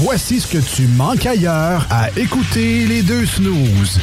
Voici 0.00 0.40
ce 0.40 0.46
que 0.46 0.58
tu 0.58 0.86
manques 0.86 1.26
ailleurs 1.26 1.86
à 1.90 2.08
écouter 2.16 2.86
les 2.86 3.02
deux 3.02 3.26
snooze. 3.26 4.00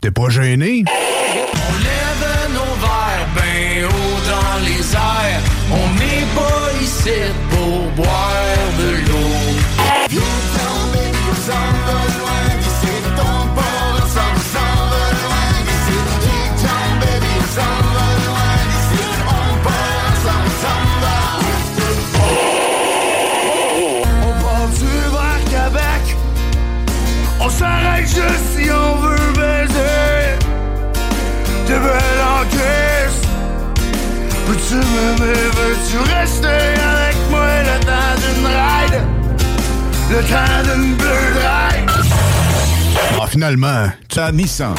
T'es 0.00 0.10
pas 0.10 0.28
gêné? 0.28 0.84
On 0.86 1.72
lève 1.78 2.52
nos 2.52 2.74
verres 2.80 3.28
ben 3.34 3.84
haut 3.84 4.20
dans 4.30 4.64
les 4.64 4.94
airs. 4.94 5.42
On 5.70 5.88
n'est 5.98 6.26
pas 6.34 6.82
ici 6.82 7.10
pour 7.50 7.90
boire 7.92 8.68
de 8.78 9.10
l'eau. 9.10 9.24
Juste 28.06 28.44
si 28.54 28.70
on 28.70 28.96
veut 28.96 29.32
baiser. 29.34 30.36
T'es 31.66 31.78
belle 31.78 32.22
en 32.22 32.44
crise. 32.48 33.18
Peux-tu 34.46 34.74
m'aimer, 34.74 35.34
veux-tu 35.56 35.96
rester 36.14 36.46
avec 36.46 37.16
moi 37.30 37.48
le 37.62 37.80
temps 37.80 38.14
d'une 38.20 38.46
ride? 38.46 39.00
Le 40.10 40.20
temps 40.22 40.62
d'une 40.74 40.94
bleue 40.96 41.32
ride? 41.34 41.90
Ah, 43.20 43.26
finalement, 43.26 43.88
tu 44.08 44.18
as 44.18 44.32
Nissan. 44.32 44.74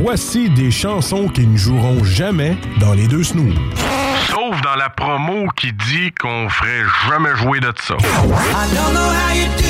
Voici 0.00 0.48
des 0.48 0.70
chansons 0.70 1.28
qui 1.28 1.46
ne 1.46 1.58
joueront 1.58 2.02
jamais 2.04 2.56
dans 2.80 2.94
les 2.94 3.06
deux 3.06 3.22
snooze. 3.22 3.54
Sauf 4.28 4.60
dans 4.62 4.76
la 4.76 4.88
promo 4.88 5.46
qui 5.56 5.72
dit 5.72 6.10
qu'on 6.18 6.48
ferait 6.48 6.84
jamais 7.10 7.36
jouer 7.36 7.60
de 7.60 7.72
ça. 7.86 7.94
I 7.94 8.74
don't 8.74 8.94
know 8.94 9.10
how 9.10 9.34
you 9.34 9.46
do 9.58 9.69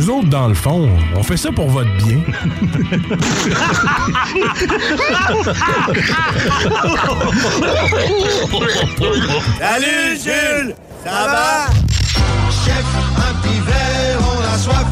Nous 0.00 0.10
autres, 0.10 0.28
dans 0.28 0.48
le 0.48 0.54
fond, 0.54 0.88
on 1.14 1.22
fait 1.22 1.36
ça 1.36 1.50
pour 1.52 1.68
votre 1.70 1.90
bien. 1.96 2.18
Salut 9.58 10.18
Jules, 10.22 10.74
ça 11.04 11.26
va? 11.26 11.66
Chef, 12.64 12.84
un 13.16 13.34
petit 13.40 13.60
verre, 13.60 14.18
on 14.20 14.40
a 14.54 14.58
soif. 14.58 14.86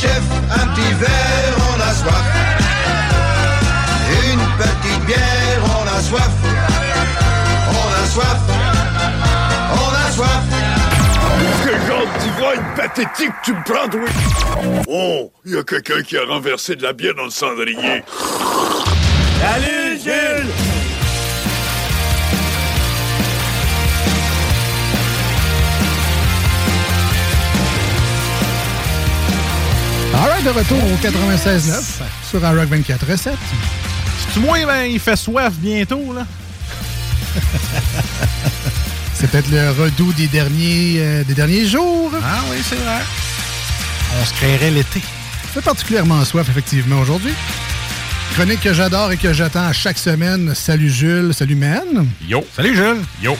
Chef, 0.00 0.22
un 0.50 0.66
petit 0.68 0.92
verre, 1.00 1.56
on 1.58 1.80
a 1.80 1.92
soif. 1.94 2.26
Une 4.32 4.44
petite 4.58 5.06
bière, 5.06 5.62
on 5.64 5.86
a 5.86 6.00
soif. 6.02 6.30
On 7.70 7.88
a 8.02 8.06
soif. 8.08 8.53
Quel 12.24 12.32
genre 12.32 12.52
d'ivrogne 12.52 12.64
pathétique 12.76 13.32
tu 13.44 13.52
me 13.52 13.62
prends, 13.64 13.88
oui? 13.98 14.08
Oh, 14.88 15.32
il 15.44 15.52
y 15.54 15.58
a 15.58 15.62
quelqu'un 15.62 16.02
qui 16.02 16.16
a 16.16 16.24
renversé 16.24 16.74
de 16.76 16.82
la 16.82 16.92
bière 16.92 17.14
dans 17.14 17.24
le 17.24 17.30
cendrier. 17.30 18.02
Salut 19.40 19.98
Jules! 20.02 20.50
Alright, 30.14 30.44
de 30.44 30.50
retour 30.50 30.78
au 30.78 30.96
96.9 31.06 32.02
sur 32.30 32.40
Rock 32.40 32.68
24 32.68 33.16
7 33.16 33.34
C'est 34.32 34.40
moins, 34.40 34.64
ben, 34.64 34.84
il 34.84 35.00
fait 35.00 35.16
soif 35.16 35.52
bientôt, 35.54 36.14
là? 36.14 36.24
C'est 39.24 39.30
peut-être 39.30 39.50
le 39.50 39.70
redout 39.70 40.12
des 40.12 40.26
derniers, 40.26 40.96
euh, 40.98 41.24
des 41.24 41.32
derniers 41.32 41.64
jours. 41.64 42.10
Ah 42.22 42.40
oui, 42.50 42.58
c'est 42.62 42.74
vrai. 42.74 43.00
On 44.20 44.24
se 44.26 44.34
créerait 44.34 44.70
l'été. 44.70 45.00
fait 45.54 45.62
particulièrement 45.62 46.22
soif, 46.26 46.46
effectivement, 46.50 47.00
aujourd'hui. 47.00 47.32
Chronique 48.34 48.60
que 48.60 48.74
j'adore 48.74 49.12
et 49.12 49.16
que 49.16 49.32
j'attends 49.32 49.64
à 49.64 49.72
chaque 49.72 49.96
semaine. 49.96 50.54
Salut 50.54 50.90
Jules, 50.90 51.32
salut 51.32 51.54
Men. 51.54 52.06
Yo. 52.28 52.44
Salut 52.54 52.76
Jules. 52.76 53.00
Yo. 53.22 53.34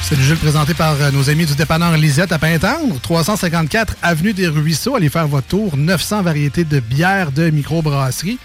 Salut 0.00 0.22
Jules, 0.22 0.38
présenté 0.38 0.72
par 0.72 0.94
euh, 1.02 1.10
nos 1.10 1.28
amis 1.28 1.44
du 1.44 1.54
dépanneur 1.54 1.94
Lisette 1.98 2.32
à 2.32 2.38
Pintendre, 2.38 2.98
354 3.02 3.96
Avenue 4.00 4.32
des 4.32 4.48
Ruisseaux. 4.48 4.96
Allez 4.96 5.10
faire 5.10 5.28
votre 5.28 5.46
tour. 5.46 5.76
900 5.76 6.22
variétés 6.22 6.64
de 6.64 6.80
bières 6.80 7.32
de 7.32 7.50
microbrasserie. 7.50 8.38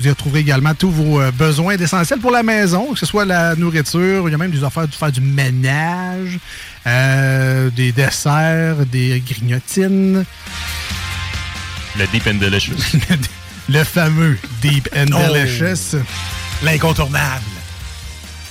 Vous 0.00 0.06
y 0.06 0.10
retrouverez 0.10 0.40
également 0.40 0.74
tous 0.74 0.90
vos 0.90 1.20
euh, 1.20 1.30
besoins 1.32 1.76
d'essentiel 1.76 2.20
pour 2.20 2.30
la 2.30 2.42
maison, 2.44 2.92
que 2.92 2.98
ce 2.98 3.06
soit 3.06 3.24
la 3.24 3.56
nourriture, 3.56 4.28
il 4.28 4.30
y 4.30 4.34
a 4.34 4.38
même 4.38 4.52
des 4.52 4.62
affaires 4.62 4.86
de 4.86 4.94
faire 4.94 5.10
du 5.10 5.20
ménage, 5.20 6.38
euh, 6.86 7.68
des 7.70 7.90
desserts, 7.90 8.86
des 8.86 9.20
grignotines. 9.26 10.24
Le 11.98 12.06
Deep 12.12 12.26
and 12.28 12.34
Delicious. 12.34 12.76
Le 13.68 13.82
fameux 13.84 14.38
Deep 14.62 14.88
and 14.96 15.06
Oh. 15.12 15.32
Delicious. 15.34 15.96
L'incontournable. 16.62 17.42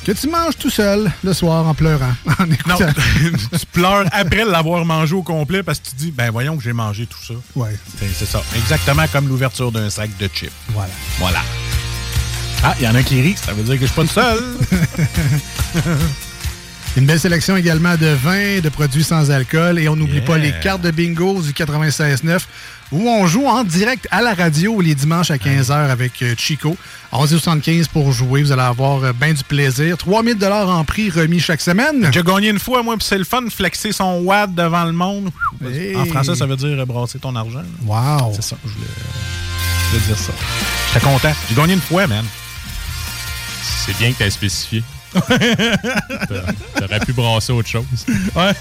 Que 0.07 0.13
tu 0.13 0.29
manges 0.29 0.55
tout 0.57 0.69
seul 0.69 1.11
le 1.21 1.33
soir 1.33 1.67
en 1.67 1.73
pleurant. 1.73 2.13
En 2.39 2.45
Non, 2.45 2.77
tu 3.59 3.65
pleures 3.73 4.05
après 4.13 4.45
l'avoir 4.45 4.85
mangé 4.85 5.13
au 5.13 5.21
complet 5.21 5.63
parce 5.63 5.79
que 5.79 5.89
tu 5.89 5.95
dis, 5.97 6.11
ben 6.11 6.31
voyons 6.31 6.55
que 6.55 6.63
j'ai 6.63 6.71
mangé 6.71 7.05
tout 7.07 7.21
ça. 7.21 7.33
Ouais. 7.57 7.77
C'est 7.99 8.07
c'est 8.17 8.25
ça. 8.25 8.41
Exactement 8.55 9.05
comme 9.11 9.27
l'ouverture 9.27 9.69
d'un 9.69 9.89
sac 9.89 10.09
de 10.17 10.29
chips. 10.33 10.53
Voilà. 10.69 10.93
Voilà. 11.19 11.41
Ah, 12.63 12.73
il 12.79 12.85
y 12.85 12.87
en 12.87 12.95
a 12.95 13.03
qui 13.03 13.19
rit, 13.19 13.35
ça 13.35 13.51
veut 13.51 13.63
dire 13.63 13.73
que 13.73 13.81
je 13.81 13.87
suis 13.87 13.95
pas 13.95 14.03
tout 14.03 14.07
seul. 14.07 14.41
Une 16.95 17.05
belle 17.05 17.19
sélection 17.19 17.57
également 17.57 17.97
de 17.97 18.07
vins, 18.07 18.61
de 18.61 18.69
produits 18.69 19.03
sans 19.03 19.29
alcool. 19.29 19.77
Et 19.77 19.89
on 19.89 19.97
n'oublie 19.97 20.21
pas 20.21 20.37
les 20.37 20.53
cartes 20.63 20.83
de 20.83 20.91
bingo 20.91 21.41
du 21.41 21.51
96.9 21.51 22.39
où 22.91 23.10
on 23.10 23.28
joue 23.28 23.45
en 23.45 23.63
direct 23.63 24.08
à 24.12 24.21
la 24.21 24.34
radio 24.34 24.80
les 24.82 24.95
dimanches 24.95 25.32
à 25.32 25.38
15h 25.38 25.71
avec 25.71 26.21
euh, 26.21 26.36
Chico. 26.38 26.78
11,75 27.12 27.88
pour 27.88 28.12
jouer. 28.12 28.43
Vous 28.43 28.52
allez 28.52 28.62
avoir 28.62 29.04
euh, 29.04 29.13
bien 29.13 29.34
du 29.34 29.43
plaisir. 29.43 29.97
3000 29.97 30.38
en 30.45 30.84
prix 30.84 31.10
remis 31.10 31.39
chaque 31.39 31.62
semaine. 31.62 32.10
J'ai 32.12 32.23
gagné 32.23 32.50
une 32.50 32.60
fois, 32.60 32.84
moi, 32.84 32.97
puis 32.97 33.06
c'est 33.08 33.17
le 33.17 33.23
fun 33.23 33.41
de 33.41 33.50
flexer 33.50 33.91
son 33.91 34.21
watt 34.21 34.54
devant 34.54 34.86
le 34.86 34.91
monde. 34.91 35.30
Hey. 35.65 35.95
En 35.95 36.06
français, 36.06 36.36
ça 36.36 36.45
veut 36.45 36.56
dire 36.56 36.80
euh, 36.80 36.86
brasser 36.86 37.19
ton 37.19 37.36
argent. 37.36 37.63
Wow. 37.86 38.34
C'est 38.36 38.43
ça, 38.43 38.58
je 38.65 38.71
voulais, 38.71 38.88
je 38.88 39.97
voulais 39.97 40.08
dire 40.08 40.17
ça. 40.17 40.34
J'étais 40.93 41.06
content. 41.06 41.34
J'ai 41.50 41.56
gagné 41.56 41.73
une 41.73 41.82
fois, 41.82 42.08
man. 42.08 42.26
C'est 43.86 43.97
bien 43.97 44.12
que 44.12 44.23
tu 44.23 44.32
spécifié. 44.32 44.84
T'aurais 45.13 47.00
pu 47.06 47.13
brasser 47.13 47.54
autre 47.54 47.69
chose. 47.69 47.86
Ouais. 48.36 48.54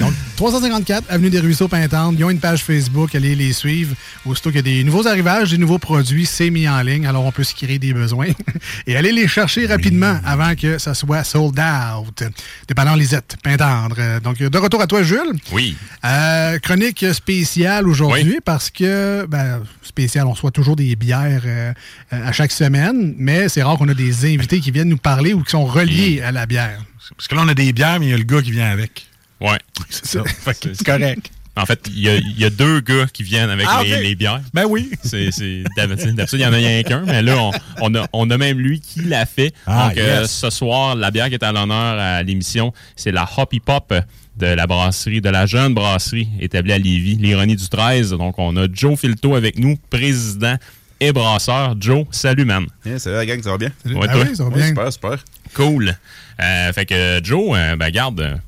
Donc, 0.00 0.14
354 0.38 1.06
Avenue 1.08 1.30
des 1.30 1.40
Ruisseaux 1.40 1.66
Pintendre. 1.66 2.16
Ils 2.16 2.24
ont 2.24 2.30
une 2.30 2.38
page 2.38 2.62
Facebook. 2.62 3.12
Allez 3.12 3.34
les 3.34 3.52
suivre. 3.52 3.96
Aussitôt 4.24 4.50
qu'il 4.50 4.58
y 4.58 4.60
a 4.60 4.62
des 4.62 4.84
nouveaux 4.84 5.08
arrivages, 5.08 5.50
des 5.50 5.58
nouveaux 5.58 5.80
produits, 5.80 6.26
c'est 6.26 6.48
mis 6.50 6.68
en 6.68 6.80
ligne. 6.80 7.08
Alors, 7.08 7.24
on 7.24 7.32
peut 7.32 7.42
se 7.42 7.56
créer 7.56 7.80
des 7.80 7.92
besoins. 7.92 8.28
Et 8.86 8.96
allez 8.96 9.10
les 9.10 9.26
chercher 9.26 9.66
rapidement 9.66 10.20
avant 10.24 10.54
que 10.54 10.78
ça 10.78 10.94
soit 10.94 11.24
sold 11.24 11.58
out. 11.58 12.22
Dépendant 12.68 12.94
Lisette, 12.94 13.36
Pintendre. 13.42 14.20
Donc, 14.22 14.38
de 14.38 14.58
retour 14.58 14.80
à 14.80 14.86
toi, 14.86 15.02
Jules. 15.02 15.32
Oui. 15.50 15.76
Euh, 16.04 16.60
chronique 16.60 17.04
spéciale 17.12 17.88
aujourd'hui 17.88 18.38
parce 18.44 18.70
que, 18.70 19.26
ben, 19.28 19.64
spécial, 19.82 20.28
on 20.28 20.34
reçoit 20.34 20.52
toujours 20.52 20.76
des 20.76 20.94
bières 20.94 21.42
euh, 21.46 21.72
à 22.12 22.30
chaque 22.30 22.52
semaine, 22.52 23.12
mais 23.18 23.48
c'est 23.48 23.64
rare 23.64 23.76
qu'on 23.76 23.88
a 23.88 23.94
des 23.94 24.32
invités 24.32 24.60
qui 24.60 24.70
viennent 24.70 24.88
nous 24.88 24.98
parler 24.98 25.34
ou 25.34 25.42
qui 25.42 25.50
sont 25.50 25.64
reliés 25.64 26.22
à 26.24 26.30
la 26.30 26.46
bière. 26.46 26.80
Parce 27.16 27.26
que 27.26 27.34
là, 27.34 27.42
on 27.44 27.48
a 27.48 27.54
des 27.54 27.72
bières, 27.72 27.98
mais 27.98 28.06
il 28.06 28.10
y 28.10 28.14
a 28.14 28.18
le 28.18 28.22
gars 28.22 28.40
qui 28.40 28.52
vient 28.52 28.70
avec. 28.70 29.07
Ouais. 29.40 29.58
C'est 29.90 30.84
correct. 30.84 31.30
En 31.56 31.66
fait, 31.66 31.80
il 31.88 31.98
y, 31.98 32.08
a- 32.08 32.16
il 32.16 32.38
y 32.38 32.44
a 32.44 32.50
deux 32.50 32.80
gars 32.80 33.06
qui 33.12 33.24
viennent 33.24 33.50
avec 33.50 33.66
Ah, 33.68 33.82
les, 33.82 34.14
bières. 34.14 34.40
Ben 34.54 34.64
oui. 34.68 34.90
C'est, 35.02 35.30
d'habitude, 35.76 36.14
d'habitude, 36.14 36.38
il 36.38 36.42
y 36.42 36.46
en 36.46 36.52
a 36.52 36.56
rien 36.56 36.82
qu'un, 36.84 37.00
mais 37.04 37.20
là, 37.20 37.36
on, 37.36 37.50
on 37.80 37.94
a, 37.96 38.06
on 38.12 38.30
a 38.30 38.38
même 38.38 38.58
lui 38.60 38.80
qui 38.80 39.00
l'a 39.00 39.26
fait. 39.26 39.52
Ah, 39.66 39.88
Donc, 39.88 39.98
euh, 39.98 40.24
ce 40.28 40.50
soir, 40.50 40.94
la 40.94 41.10
bière 41.10 41.26
qui 41.28 41.34
est 41.34 41.42
à 41.42 41.50
l'honneur 41.50 41.98
à 41.98 42.22
l'émission, 42.22 42.72
c'est 42.94 43.10
la 43.10 43.28
Hoppy 43.36 43.58
Pop 43.58 43.92
de 44.36 44.46
la 44.46 44.68
brasserie, 44.68 45.20
de 45.20 45.30
la 45.30 45.46
jeune 45.46 45.74
brasserie 45.74 46.28
établie 46.38 46.72
à 46.72 46.78
Lévis, 46.78 47.16
l'Ironie 47.16 47.56
du 47.56 47.68
13. 47.68 48.10
Donc, 48.12 48.38
on 48.38 48.56
a 48.56 48.68
Joe 48.72 48.96
Filto 48.96 49.34
avec 49.34 49.58
nous, 49.58 49.76
président 49.90 50.54
et 51.00 51.10
brasseur. 51.10 51.74
Joe, 51.80 52.04
salut, 52.12 52.44
man. 52.44 52.66
salut 52.98 53.16
la 53.16 53.26
gang, 53.26 53.42
ça 53.42 53.50
va 53.50 53.58
bien? 53.58 53.72
Ouais, 53.84 54.06
Ah 54.08 54.12
toi? 54.14 54.24
oui, 54.30 54.36
ça 54.36 54.44
va 54.44 54.50
bien. 54.50 54.68
super, 54.68 54.92
super. 54.92 55.24
Cool. 55.54 55.92
Euh, 56.40 56.72
fait 56.72 56.86
que 56.86 57.20
Joe, 57.24 57.56
euh, 57.56 57.74
ben 57.74 57.90
garde, 57.90 58.40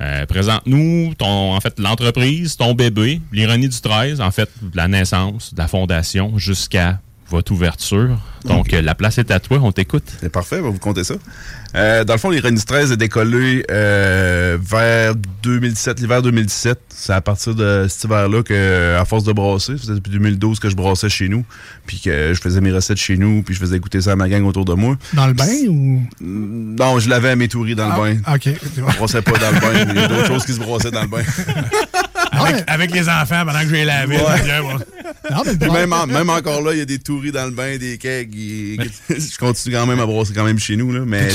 euh, 0.00 0.26
présente-nous 0.26 1.14
ton, 1.14 1.54
en 1.54 1.60
fait, 1.60 1.78
l'entreprise, 1.78 2.56
ton 2.56 2.74
bébé, 2.74 3.20
l'ironie 3.32 3.68
du 3.68 3.80
13, 3.80 4.20
en 4.20 4.30
fait, 4.30 4.50
de 4.60 4.76
la 4.76 4.88
naissance, 4.88 5.54
de 5.54 5.58
la 5.58 5.68
fondation 5.68 6.36
jusqu'à 6.38 7.00
votre 7.30 7.52
ouverture. 7.52 8.18
Donc, 8.44 8.72
euh, 8.72 8.80
la 8.80 8.94
place 8.94 9.18
est 9.18 9.30
à 9.32 9.40
toi, 9.40 9.58
on 9.60 9.72
t'écoute. 9.72 10.04
C'est 10.20 10.28
parfait, 10.30 10.58
on 10.60 10.64
va 10.64 10.70
vous 10.70 10.78
compter 10.78 11.02
ça. 11.02 11.14
Euh, 11.74 12.04
dans 12.04 12.14
le 12.14 12.18
fond, 12.20 12.30
l'Ironie 12.30 12.62
13 12.64 12.92
est 12.92 12.96
décollé 12.96 13.64
euh, 13.70 14.56
vers 14.60 15.14
2017, 15.42 15.98
l'hiver 16.00 16.22
2017. 16.22 16.78
C'est 16.88 17.12
à 17.12 17.20
partir 17.20 17.56
de 17.56 17.86
cet 17.88 18.04
hiver-là 18.04 18.42
que, 18.44 18.96
à 18.96 19.04
force 19.04 19.24
de 19.24 19.32
brasser, 19.32 19.76
faisait 19.76 19.94
depuis 19.94 20.12
2012 20.12 20.60
que 20.60 20.68
je 20.70 20.76
brassais 20.76 21.08
chez 21.08 21.28
nous, 21.28 21.44
puis 21.86 22.00
que 22.00 22.32
je 22.34 22.40
faisais 22.40 22.60
mes 22.60 22.70
recettes 22.70 22.98
chez 22.98 23.16
nous, 23.16 23.42
puis 23.42 23.54
je 23.54 23.60
faisais 23.60 23.76
écouter 23.76 24.00
ça 24.00 24.12
à 24.12 24.16
ma 24.16 24.28
gang 24.28 24.44
autour 24.44 24.64
de 24.64 24.74
moi. 24.74 24.96
Dans 25.12 25.26
le 25.26 25.32
bain 25.34 25.66
ou? 25.68 26.02
Non, 26.20 27.00
je 27.00 27.10
l'avais 27.10 27.30
à 27.30 27.36
mes 27.36 27.48
touris 27.48 27.74
dans 27.74 27.90
Ah, 27.90 27.98
le 28.08 28.14
bain. 28.14 28.34
OK. 28.34 28.48
Je 28.76 28.80
brassais 28.80 29.22
pas 29.22 29.32
dans 29.38 29.50
le 29.50 29.60
bain. 29.60 29.92
Il 29.92 30.00
y 30.00 30.04
a 30.04 30.08
d'autres 30.08 30.26
choses 30.28 30.44
qui 30.46 30.52
se 30.52 30.60
brassaient 30.60 30.92
dans 30.92 31.02
le 31.02 31.08
bain. 31.08 31.22
Avec, 32.38 32.64
avec 32.66 32.90
les 32.92 33.08
enfants 33.08 33.44
pendant 33.46 33.60
que 33.60 33.68
je 33.68 33.74
les 33.74 33.84
lavais. 33.84 34.18
Ouais. 34.20 35.70
même, 35.72 35.92
en- 35.92 36.06
même 36.06 36.30
encore 36.30 36.60
là, 36.62 36.72
il 36.72 36.78
y 36.78 36.82
a 36.82 36.84
des 36.84 36.98
touris 36.98 37.32
dans 37.32 37.44
le 37.44 37.50
bain, 37.50 37.76
des 37.78 37.98
kegs. 37.98 38.30
Je 39.08 39.38
continue 39.38 39.74
quand 39.74 39.86
même 39.86 40.00
à 40.00 40.06
brosser 40.06 40.32
quand 40.34 40.44
même 40.44 40.58
chez 40.58 40.76
nous. 40.76 40.92
Là, 40.92 41.00
mais 41.06 41.28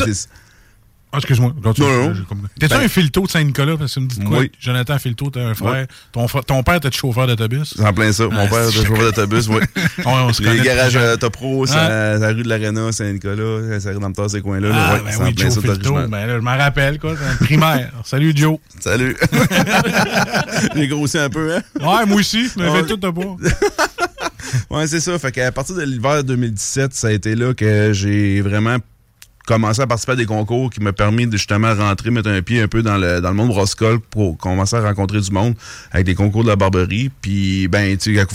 Ah, 1.14 1.18
excuse-moi. 1.18 1.54
continue. 1.62 1.88
Non, 1.88 2.10
non. 2.10 2.14
T'es-tu 2.58 2.74
Ben- 2.74 2.86
un 2.86 2.88
filto 2.88 3.22
de 3.24 3.30
Saint-Nicolas? 3.30 3.76
Parce 3.78 3.94
que 3.94 4.00
tu 4.00 4.06
me 4.06 4.10
dis 4.10 4.20
quoi? 4.22 4.40
Oui. 4.40 4.52
Jonathan 4.60 4.98
Filto, 4.98 5.30
t'as 5.30 5.42
un 5.42 5.54
frère. 5.54 5.86
Ton, 6.14 6.28
frère- 6.30 6.46
ton 6.46 6.64
père, 6.64 6.80
t'es 6.80 6.90
chauffeur 6.92 7.28
d'autobus? 7.28 7.74
C'est 7.76 7.86
en 7.86 7.92
plein 7.94 8.14
ça. 8.14 8.28
Mon 8.28 8.32
Ah, 8.40 8.48
père 8.48 8.64
était 8.70 8.78
chauffeur 8.78 8.98
d'autobus, 9.12 9.48
oui. 9.50 9.60
Ouais, 9.98 10.04
on 10.06 10.32
se 10.32 10.42
Les 10.42 10.48
connaît 10.50 10.64
garages 10.64 10.94
depuis 10.94 11.06
euh. 11.06 11.18
Topro, 11.18 11.66
c'est 11.66 11.76
à 11.76 12.18
la 12.18 12.28
rue 12.30 12.44
de 12.44 12.48
l'Arena, 12.50 12.92
Saint-Nicolas, 12.94 13.80
c'est 13.80 13.94
dans 14.00 14.08
le 14.24 14.30
ces 14.30 14.42
coins-là. 14.42 14.70
là, 14.70 14.76
Ah, 14.78 14.94
ouais, 14.94 15.00
ben 15.18 15.24
oui, 15.26 15.34
Joe 15.36 15.54
ça 15.54 15.62
Filto. 15.62 15.94
Ben 16.08 16.26
là, 16.28 16.36
je 16.36 16.42
m'en 16.42 16.58
rappelle, 16.58 16.98
quoi. 16.98 17.14
C'est 17.20 17.28
un 17.28 17.46
primaire. 17.46 17.92
Salut, 18.06 18.32
Joe. 18.36 18.58
Salut. 18.80 19.18
J'ai 20.76 20.88
grossi 20.88 21.18
un 21.18 21.30
peu, 21.30 21.56
hein? 21.56 21.62
Ouais, 21.80 22.06
moi 22.06 22.18
aussi. 22.20 22.48
Mais 22.58 22.84
tout 22.84 22.96
de 22.98 23.10
pas. 23.10 23.36
Ouais, 24.70 24.88
c'est 24.88 25.00
ça. 25.00 25.18
Fait 25.20 25.32
qu'à 25.32 25.52
partir 25.52 25.76
de 25.76 25.82
l'hiver 25.84 26.24
2017, 26.24 26.94
ça 26.94 27.08
a 27.08 27.12
été 27.12 27.36
là 27.36 27.54
que 27.54 27.92
j'ai 27.94 28.42
vraiment 28.42 28.78
commencé 29.52 29.82
à 29.82 29.88
participer 29.88 30.14
à 30.14 30.16
des 30.16 30.26
concours 30.26 30.70
qui 30.70 30.80
m'ont 30.80 30.94
permis 30.94 31.28
de 31.28 31.34
justement 31.34 31.76
rentrer, 31.76 32.10
mettre 32.10 32.30
un 32.30 32.42
pied 32.42 32.62
un 32.62 32.70
peu 32.70 32.82
dans 32.82 32.98
le, 32.98 33.20
dans 33.20 33.30
le 33.30 33.36
monde 33.36 33.52
Roscol 33.52 34.00
pour 34.00 34.38
commencer 34.38 34.78
à 34.78 34.82
rencontrer 34.82 35.20
du 35.20 35.32
monde 35.32 35.56
avec 35.92 36.06
des 36.06 36.16
concours 36.16 36.44
de 36.44 36.48
la 36.48 36.56
barberie. 36.56 37.12
Puis, 37.22 37.68
ben, 37.68 37.98
tu 37.98 38.16
sais, 38.16 38.26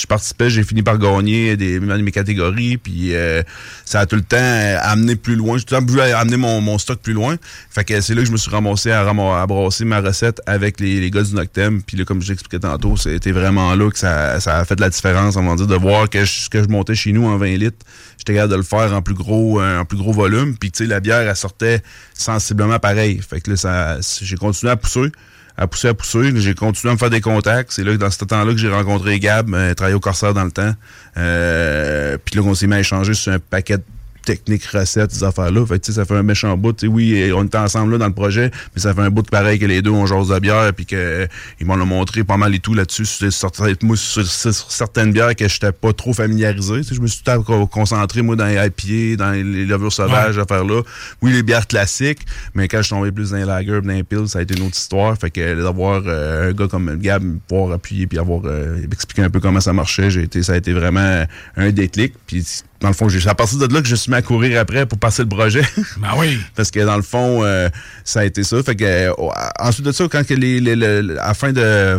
je 0.00 0.06
participais, 0.06 0.50
j'ai 0.50 0.64
fini 0.64 0.82
par 0.82 0.98
gagner 0.98 1.56
des, 1.56 1.80
mes 1.80 2.10
catégories, 2.10 2.76
puis 2.76 3.14
euh, 3.14 3.42
ça 3.84 4.00
a 4.00 4.06
tout 4.06 4.16
le 4.16 4.22
temps 4.22 4.36
euh, 4.38 4.76
amené 4.80 5.16
plus 5.16 5.36
loin. 5.36 5.58
J'ai 5.58 5.64
tout 5.64 5.74
le 5.74 5.80
temps 5.80 5.86
voulu 5.86 6.00
amener 6.00 6.36
mon, 6.36 6.60
mon 6.60 6.78
stock 6.78 7.00
plus 7.00 7.12
loin. 7.12 7.36
Fait 7.70 7.84
que 7.84 8.00
c'est 8.00 8.14
là 8.14 8.22
que 8.22 8.26
je 8.26 8.32
me 8.32 8.36
suis 8.36 8.50
ramassé 8.50 8.90
à, 8.90 9.08
à 9.08 9.46
brasser 9.46 9.84
ma 9.84 10.00
recette 10.00 10.40
avec 10.46 10.80
les, 10.80 11.00
les 11.00 11.10
gars 11.10 11.22
du 11.22 11.34
Noctem. 11.34 11.82
Puis 11.82 11.96
là, 11.96 12.04
comme 12.04 12.22
j'expliquais 12.22 12.60
tantôt, 12.60 12.96
c'était 12.96 13.32
vraiment 13.32 13.74
là 13.74 13.90
que 13.90 13.98
ça, 13.98 14.40
ça 14.40 14.58
a 14.58 14.64
fait 14.64 14.80
la 14.80 14.90
différence, 14.90 15.36
on 15.36 15.42
va 15.42 15.54
dire, 15.56 15.66
de 15.66 15.76
voir 15.76 16.08
que 16.08 16.24
je, 16.24 16.48
que 16.48 16.62
je 16.62 16.68
montais 16.68 16.94
chez 16.94 17.12
nous 17.12 17.26
en 17.26 17.36
20 17.36 17.56
litres. 17.56 17.84
J'étais 18.18 18.34
capable 18.34 18.52
de 18.52 18.58
le 18.58 18.62
faire 18.62 18.92
en 18.92 19.02
plus 19.02 19.14
gros, 19.14 19.60
euh, 19.60 19.80
en 19.80 19.84
plus 19.84 19.98
gros 19.98 20.12
volume. 20.12 20.56
Puis 20.56 20.70
tu 20.70 20.84
sais, 20.84 20.88
la 20.88 21.00
bière, 21.00 21.20
elle 21.20 21.36
sortait 21.36 21.82
sensiblement 22.14 22.78
pareil. 22.78 23.20
Fait 23.28 23.40
que 23.40 23.50
là, 23.50 23.98
j'ai 24.20 24.36
continué 24.36 24.72
à 24.72 24.76
pousser 24.76 25.10
à 25.60 25.66
pousser, 25.66 25.88
à 25.88 25.94
pousser. 25.94 26.32
J'ai 26.36 26.54
continué 26.54 26.90
à 26.90 26.94
me 26.94 26.98
faire 26.98 27.10
des 27.10 27.20
contacts. 27.20 27.70
C'est 27.70 27.84
là, 27.84 27.96
dans 27.96 28.10
ce 28.10 28.24
temps-là, 28.24 28.52
que 28.52 28.58
j'ai 28.58 28.70
rencontré 28.70 29.20
Gab, 29.20 29.54
euh, 29.54 29.74
travaillé 29.74 29.94
au 29.94 30.00
Corsair 30.00 30.32
dans 30.32 30.44
le 30.44 30.50
temps. 30.50 30.72
Euh, 31.18 32.16
puis 32.24 32.36
là, 32.36 32.42
on 32.42 32.54
s'est 32.54 32.66
mis 32.66 32.74
à 32.74 32.80
échanger 32.80 33.12
sur 33.12 33.32
un 33.32 33.38
paquet 33.38 33.76
de 33.76 33.84
techniques, 34.22 34.64
recettes, 34.66 35.12
ces 35.12 35.24
affaires-là. 35.24 35.66
Fait 35.66 35.78
que, 35.78 35.84
tu 35.84 35.92
sais, 35.92 35.96
ça 35.98 36.04
fait 36.04 36.16
un 36.16 36.22
méchant 36.22 36.56
bout. 36.56 36.72
Tu 36.72 36.86
sais, 36.86 36.92
oui, 36.92 37.30
on 37.34 37.44
était 37.44 37.58
ensemble 37.58 37.92
là 37.92 37.98
dans 37.98 38.06
le 38.06 38.14
projet, 38.14 38.50
mais 38.74 38.80
ça 38.80 38.94
fait 38.94 39.00
un 39.02 39.10
bout 39.10 39.22
de 39.22 39.28
pareil 39.28 39.58
que 39.58 39.66
les 39.66 39.82
deux, 39.82 39.90
on 39.90 40.06
jase 40.06 40.28
de 40.28 40.38
bière, 40.38 40.72
puis 40.74 40.86
que 40.86 40.96
euh, 40.96 41.26
m'ont 41.62 41.76
montré 41.86 42.24
pas 42.24 42.36
mal 42.36 42.54
et 42.54 42.58
tout 42.58 42.74
là-dessus, 42.74 43.04
sur, 43.04 43.32
sur, 43.32 43.50
moi, 43.82 43.96
sur, 43.96 44.26
sur 44.26 44.52
certaines 44.72 45.12
bières 45.12 45.34
que 45.34 45.48
j'étais 45.48 45.72
pas 45.72 45.92
trop 45.92 46.12
familiarisé. 46.12 46.82
Je 46.90 47.00
me 47.00 47.06
suis 47.06 47.22
tout 47.22 47.66
concentré, 47.66 48.22
moi, 48.22 48.36
dans 48.36 48.46
les 48.46 48.54
IPA, 48.54 49.16
dans 49.24 49.32
les 49.32 49.66
levures 49.66 49.92
sauvages, 49.92 50.36
Ouais. 50.36 50.42
affaires-là. 50.42 50.82
Oui, 51.22 51.32
les 51.32 51.42
bières 51.42 51.66
classiques, 51.66 52.20
mais 52.54 52.68
quand 52.68 52.78
je 52.78 52.82
suis 52.84 52.94
tombé 52.94 53.12
plus 53.12 53.30
dans 53.30 53.36
les 53.36 53.44
lagers, 53.44 53.80
dans 53.82 53.92
les 53.92 54.02
pills, 54.04 54.28
ça 54.28 54.40
a 54.40 54.42
été 54.42 54.56
une 54.56 54.66
autre 54.66 54.76
histoire. 54.76 55.16
Fait 55.16 55.30
que 55.30 55.62
d'avoir 55.62 56.02
euh, 56.06 56.50
un 56.50 56.52
gars 56.52 56.68
comme 56.68 56.96
Gab 56.98 57.22
pouvoir 57.48 57.72
appuyer 57.72 58.06
puis 58.06 58.18
avoir 58.18 58.42
euh, 58.44 58.78
expliqué 58.92 59.22
un 59.22 59.30
peu 59.30 59.40
comment 59.40 59.60
ça 59.60 59.72
marchait, 59.72 60.10
j'ai 60.10 60.22
été, 60.22 60.42
ça 60.42 60.52
a 60.54 60.56
été 60.56 60.72
vraiment 60.72 61.24
un 61.56 61.70
déclic. 61.70 62.14
Puis 62.26 62.44
dans 62.80 62.88
le 62.88 62.94
fond, 62.94 63.08
c'est 63.08 63.26
à 63.28 63.34
partir 63.34 63.58
de 63.58 63.72
là 63.74 63.82
que 63.82 63.88
je 63.88 63.94
suis 63.96 64.10
mis 64.10 64.16
à 64.16 64.22
courir 64.22 64.58
après 64.60 64.86
pour 64.86 64.98
passer 64.98 65.22
le 65.22 65.28
projet. 65.28 65.62
Ben 65.98 66.10
oui. 66.16 66.38
Parce 66.54 66.70
que 66.70 66.80
dans 66.80 66.96
le 66.96 67.02
fond, 67.02 67.44
euh, 67.44 67.68
ça 68.04 68.20
a 68.20 68.24
été 68.24 68.42
ça. 68.42 68.62
Fait 68.62 68.74
que 68.76 68.84
euh, 68.84 69.12
ensuite 69.58 69.84
de 69.86 69.92
ça, 69.92 70.06
quand 70.10 70.26
que 70.26 70.34
les, 70.34 70.60
les- 70.60 70.76
le- 70.76 71.20
à 71.20 71.28
la 71.28 71.34
fin 71.34 71.52
de 71.52 71.98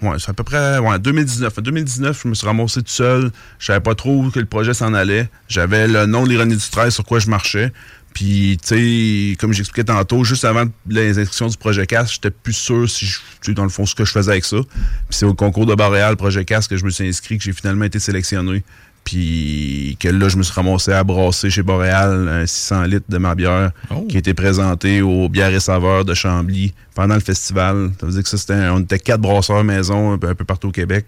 Ouais, 0.00 0.16
c'est 0.18 0.30
à 0.30 0.34
peu 0.34 0.42
près 0.42 0.78
ouais, 0.78 0.98
2019. 0.98 1.52
En 1.58 1.62
2019, 1.62 2.20
je 2.24 2.28
me 2.28 2.34
suis 2.34 2.44
ramassé 2.46 2.80
tout 2.82 2.88
seul. 2.88 3.30
Je 3.60 3.66
savais 3.66 3.78
pas 3.78 3.94
trop 3.94 4.16
où 4.24 4.30
que 4.32 4.40
le 4.40 4.46
projet 4.46 4.74
s'en 4.74 4.94
allait. 4.94 5.28
J'avais 5.48 5.86
le 5.86 6.06
nom 6.06 6.24
de 6.24 6.28
l'ironie 6.30 6.56
du 6.56 6.68
13 6.70 6.92
sur 6.92 7.04
quoi 7.04 7.20
je 7.20 7.28
marchais. 7.30 7.72
Puis, 8.12 8.58
tu 8.66 9.30
sais, 9.30 9.36
comme 9.38 9.52
j'expliquais 9.52 9.84
tantôt, 9.84 10.24
juste 10.24 10.44
avant 10.44 10.64
les 10.88 11.18
inscriptions 11.20 11.46
du 11.46 11.56
projet 11.56 11.86
CAS, 11.86 12.06
j'étais 12.14 12.30
plus 12.32 12.52
sûr 12.52 12.90
si 12.90 13.06
je, 13.06 13.18
tu 13.18 13.22
sais, 13.42 13.54
dans 13.54 13.62
le 13.62 13.68
fond, 13.70 13.86
ce 13.86 13.94
que 13.94 14.04
je 14.04 14.10
faisais 14.10 14.32
avec 14.32 14.44
ça. 14.44 14.56
Puis 14.58 14.82
c'est 15.10 15.24
au 15.24 15.34
concours 15.34 15.66
de 15.66 15.74
Boréal, 15.76 16.16
projet 16.16 16.44
CAS, 16.44 16.66
que 16.68 16.76
je 16.76 16.84
me 16.84 16.90
suis 16.90 17.06
inscrit, 17.08 17.38
que 17.38 17.44
j'ai 17.44 17.52
finalement 17.52 17.84
été 17.84 18.00
sélectionné. 18.00 18.64
Puis 19.04 19.96
que 20.00 20.08
là, 20.08 20.28
je 20.28 20.36
me 20.36 20.42
suis 20.42 20.54
ramassé 20.54 20.92
à 20.92 21.02
brasser 21.04 21.50
chez 21.50 21.62
Boréal 21.62 22.28
un 22.28 22.46
600 22.46 22.84
litres 22.84 23.06
de 23.08 23.18
ma 23.18 23.34
bière 23.34 23.72
qui 24.08 24.16
a 24.16 24.18
été 24.20 24.32
présentée 24.34 25.02
aux 25.02 25.28
bières 25.28 25.52
et 25.52 25.60
saveurs 25.60 26.04
de 26.04 26.14
Chambly 26.14 26.72
pendant 26.94 27.14
le 27.14 27.20
festival. 27.20 27.90
Ça 28.00 28.06
veut 28.06 28.12
dire 28.12 28.22
que 28.22 28.28
ça, 28.28 28.36
c'était, 28.38 28.54
un- 28.54 28.72
on 28.74 28.80
était 28.80 28.98
quatre 28.98 29.20
brasseurs 29.20 29.64
maison 29.64 30.12
un 30.12 30.18
peu, 30.18 30.28
un 30.28 30.34
peu 30.34 30.44
partout 30.44 30.68
au 30.68 30.72
Québec. 30.72 31.06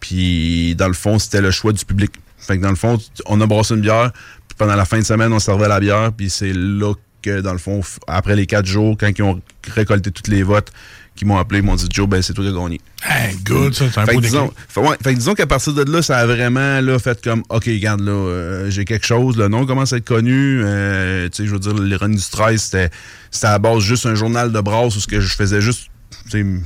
Puis 0.00 0.74
dans 0.76 0.88
le 0.88 0.94
fond, 0.94 1.18
c'était 1.18 1.40
le 1.40 1.50
choix 1.50 1.72
du 1.72 1.84
public. 1.84 2.12
Fait 2.38 2.56
que 2.58 2.62
dans 2.62 2.70
le 2.70 2.76
fond, 2.76 2.98
on 3.26 3.40
a 3.40 3.46
brassé 3.46 3.74
une 3.74 3.80
bière, 3.82 4.12
puis 4.48 4.56
pendant 4.56 4.74
la 4.76 4.84
fin 4.84 4.98
de 4.98 5.04
semaine, 5.04 5.32
on 5.32 5.38
servait 5.38 5.68
la 5.68 5.78
bière, 5.80 6.12
puis 6.12 6.30
c'est 6.30 6.52
là 6.54 6.94
que, 7.22 7.40
dans 7.42 7.52
le 7.52 7.58
fond, 7.58 7.80
après 8.06 8.34
les 8.34 8.46
quatre 8.46 8.64
jours, 8.66 8.96
quand 8.98 9.08
ils 9.16 9.22
ont 9.22 9.40
récolté 9.74 10.10
tous 10.10 10.30
les 10.30 10.42
votes, 10.42 10.72
qui 11.20 11.26
m'ont 11.26 11.36
appelé, 11.38 11.60
ils 11.60 11.64
m'ont 11.66 11.74
dit 11.76 11.86
Joe, 11.92 12.08
ben 12.08 12.22
c'est 12.22 12.32
toi 12.32 12.42
qui 12.44 12.50
as 12.50 12.54
gagné. 12.54 12.80
Hey, 13.04 13.36
good, 13.44 13.74
ça, 13.74 13.84
c'est 13.92 14.00
un 14.00 14.06
Fait 14.06 14.14
beau 14.14 14.20
disons, 14.22 14.50
fait, 14.68 14.80
ouais, 14.80 14.96
fait 15.02 15.14
disons 15.14 15.34
qu'à 15.34 15.46
partir 15.46 15.74
de 15.74 15.82
là, 15.90 16.00
ça 16.00 16.16
a 16.18 16.24
vraiment 16.26 16.80
là, 16.80 16.98
fait 16.98 17.22
comme 17.22 17.42
OK, 17.50 17.64
regarde 17.66 18.00
là, 18.00 18.10
euh, 18.12 18.70
j'ai 18.70 18.84
quelque 18.86 19.06
chose, 19.06 19.36
le 19.36 19.48
nom 19.48 19.66
commence 19.66 19.92
à 19.92 19.98
être 19.98 20.04
connu. 20.06 20.62
euh, 20.64 21.28
tu 21.28 21.42
sais, 21.42 21.46
je 21.46 21.52
veux 21.52 21.58
dire, 21.58 21.74
l'ironie 21.74 22.16
du 22.16 22.22
13, 22.24 22.60
c'était 22.62 22.90
c'était 23.30 23.46
à 23.48 23.50
la 23.52 23.58
base 23.58 23.80
juste 23.82 24.06
un 24.06 24.14
journal 24.14 24.50
de 24.50 24.60
brasse 24.60 24.96
où 24.96 25.00
ce 25.00 25.06
que 25.06 25.20
je 25.20 25.34
faisais 25.34 25.60
juste 25.60 25.88
tu 26.24 26.30
sais, 26.30 26.40
m- 26.40 26.62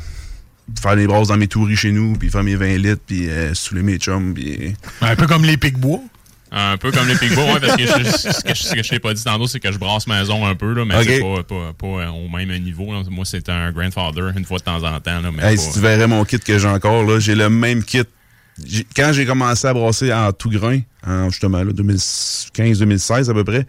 faire 0.80 0.94
des 0.96 1.06
brasses 1.06 1.28
dans 1.28 1.36
mes 1.36 1.48
touris 1.48 1.76
chez 1.76 1.90
nous, 1.92 2.14
puis 2.14 2.30
faire 2.30 2.42
mes 2.44 2.54
20 2.56 2.78
litres, 2.78 3.02
puis 3.06 3.28
euh, 3.28 3.52
saouler 3.54 3.82
mes 3.82 3.98
chums, 3.98 4.32
puis. 4.34 4.74
Un 5.02 5.16
peu 5.16 5.26
comme 5.26 5.44
les 5.44 5.56
Picbois. 5.56 6.00
Un 6.56 6.76
peu 6.78 6.92
comme 6.92 7.08
les 7.08 7.16
Pigbois, 7.16 7.44
ouais, 7.54 7.58
parce 7.60 7.74
que 7.76 7.82
je- 7.84 8.32
ce 8.32 8.44
que 8.44 8.54
je, 8.54 8.82
je 8.84 8.88
t'ai 8.88 9.00
pas 9.00 9.12
dit 9.12 9.24
tantôt, 9.24 9.48
c'est 9.48 9.58
que 9.58 9.72
je 9.72 9.76
brasse 9.78 10.06
maison 10.06 10.46
un 10.46 10.54
peu, 10.54 10.72
là, 10.72 10.84
mais 10.84 10.94
Ok. 10.94 11.02
c'est 11.04 11.20
pas, 11.20 11.42
pas, 11.42 11.72
pas, 11.76 11.86
euh, 11.86 12.08
au 12.10 12.28
même 12.28 12.48
niveau. 12.62 12.92
là. 12.92 13.02
Moi, 13.10 13.24
c'est 13.24 13.48
un 13.48 13.72
grandfather 13.72 14.32
une 14.36 14.44
fois 14.44 14.58
de 14.58 14.62
temps 14.62 14.76
en 14.84 15.00
temps. 15.00 15.20
Là, 15.20 15.30
mais 15.32 15.42
Hey, 15.42 15.56
pas- 15.56 15.62
si 15.62 15.72
tu 15.72 15.80
verrais 15.80 16.06
mon 16.06 16.24
kit 16.24 16.38
que 16.38 16.56
j'ai 16.56 16.68
encore, 16.68 17.02
là, 17.02 17.18
j'ai 17.18 17.34
le 17.34 17.50
même 17.50 17.82
kit. 17.82 18.04
Quand 18.94 19.10
j'ai 19.12 19.26
commencé 19.26 19.66
à 19.66 19.74
brasser 19.74 20.12
en 20.12 20.32
tout 20.32 20.48
grain, 20.48 20.78
en 21.04 21.28
justement 21.28 21.64
là, 21.64 21.72
2015-2016 21.72 23.28
à 23.30 23.34
peu 23.34 23.42
près, 23.42 23.66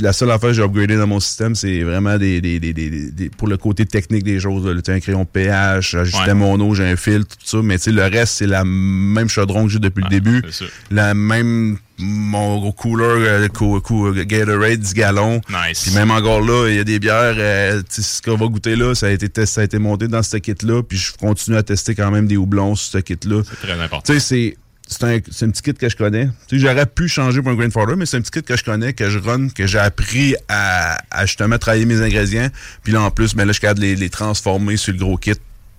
la 0.00 0.12
seule 0.12 0.30
affaire 0.30 0.50
que 0.50 0.54
j'ai 0.56 0.62
upgradé 0.62 0.96
dans 0.96 1.06
mon 1.06 1.18
système, 1.20 1.54
c'est 1.54 1.82
vraiment 1.82 2.16
des, 2.16 2.40
des, 2.40 2.60
des, 2.60 2.72
des- 2.72 3.28
pour 3.30 3.48
le 3.48 3.56
côté 3.56 3.84
technique 3.86 4.22
des 4.22 4.38
choses. 4.38 4.64
Là, 4.66 4.80
un 4.86 5.00
crayon 5.00 5.24
pH, 5.24 5.90
j'ajustais 5.92 6.18
Ouais. 6.28 6.34
mon 6.34 6.60
eau, 6.60 6.74
j'ai 6.74 6.84
un 6.84 6.96
filtre, 6.96 7.36
tout 7.36 7.46
ça. 7.46 7.58
Mais 7.62 7.76
tu 7.78 7.84
sais, 7.84 7.92
le 7.92 8.02
reste, 8.04 8.34
c'est 8.34 8.46
la 8.46 8.64
même 8.64 9.28
chaudron 9.28 9.64
que 9.66 9.72
j'ai 9.72 9.78
depuis 9.80 10.02
le 10.04 10.10
début. 10.10 10.42
La 10.90 11.14
même 11.14 11.78
mon 11.98 12.58
gros 12.58 12.72
cooler 12.72 13.04
euh, 13.04 13.48
cou- 13.48 13.80
cou- 13.80 14.12
Gatorade 14.12 14.80
10 14.80 14.94
gallons. 14.94 15.40
Nice. 15.48 15.82
Puis 15.84 15.94
même 15.94 16.10
encore 16.10 16.40
là, 16.40 16.68
il 16.68 16.74
y 16.76 16.78
a 16.80 16.84
des 16.84 16.98
bières, 16.98 17.34
euh, 17.38 17.82
ce 17.88 18.20
qu'on 18.20 18.36
va 18.36 18.46
goûter 18.46 18.74
là, 18.74 18.94
ça 18.96 19.06
a 19.06 19.10
été 19.10 19.28
test- 19.28 19.54
ça 19.54 19.60
a 19.60 19.64
été 19.64 19.78
monté 19.78 20.08
dans 20.08 20.22
ce 20.24 20.36
kit-là, 20.38 20.82
puis 20.82 20.98
je 20.98 21.12
continue 21.12 21.56
à 21.56 21.62
tester 21.62 21.94
quand 21.94 22.10
même 22.10 22.26
des 22.26 22.36
houblons 22.36 22.74
sur 22.74 22.92
ce 22.92 22.98
kit-là. 22.98 23.42
C'est 23.48 23.66
très 23.68 23.80
important. 23.80 24.12
Tu 24.12 24.18
sais, 24.18 24.20
c'est 24.20 24.56
c'est 24.86 25.04
un, 25.04 25.18
c'est 25.30 25.46
un 25.46 25.50
petit 25.50 25.62
kit 25.62 25.74
que 25.74 25.88
je 25.88 25.96
connais. 25.96 26.26
Tu 26.46 26.58
sais, 26.58 26.66
j'aurais 26.66 26.86
pu 26.86 27.08
changer 27.08 27.40
pour 27.42 27.50
un 27.52 27.54
Grandfather, 27.54 27.96
mais 27.96 28.06
c'est 28.06 28.16
un 28.18 28.20
petit 28.20 28.30
kit 28.30 28.42
que 28.42 28.56
je 28.56 28.64
connais, 28.64 28.92
que 28.92 29.08
je 29.08 29.18
run, 29.18 29.48
que 29.48 29.66
j'ai 29.66 29.78
appris 29.78 30.34
à, 30.48 30.98
à 31.10 31.26
justement 31.26 31.56
travailler 31.58 31.86
mes 31.86 32.00
ingrédients. 32.02 32.48
Puis 32.82 32.92
là, 32.92 33.00
en 33.02 33.10
plus, 33.10 33.34
ben 33.34 33.44
là, 33.44 33.48
je 33.48 33.54
suis 33.54 33.60
capable 33.62 33.80
de 33.80 33.86
les, 33.86 33.96
les 33.96 34.10
transformer 34.10 34.76
sur 34.76 34.92
le 34.92 34.98
gros 34.98 35.16
kit, 35.16 35.32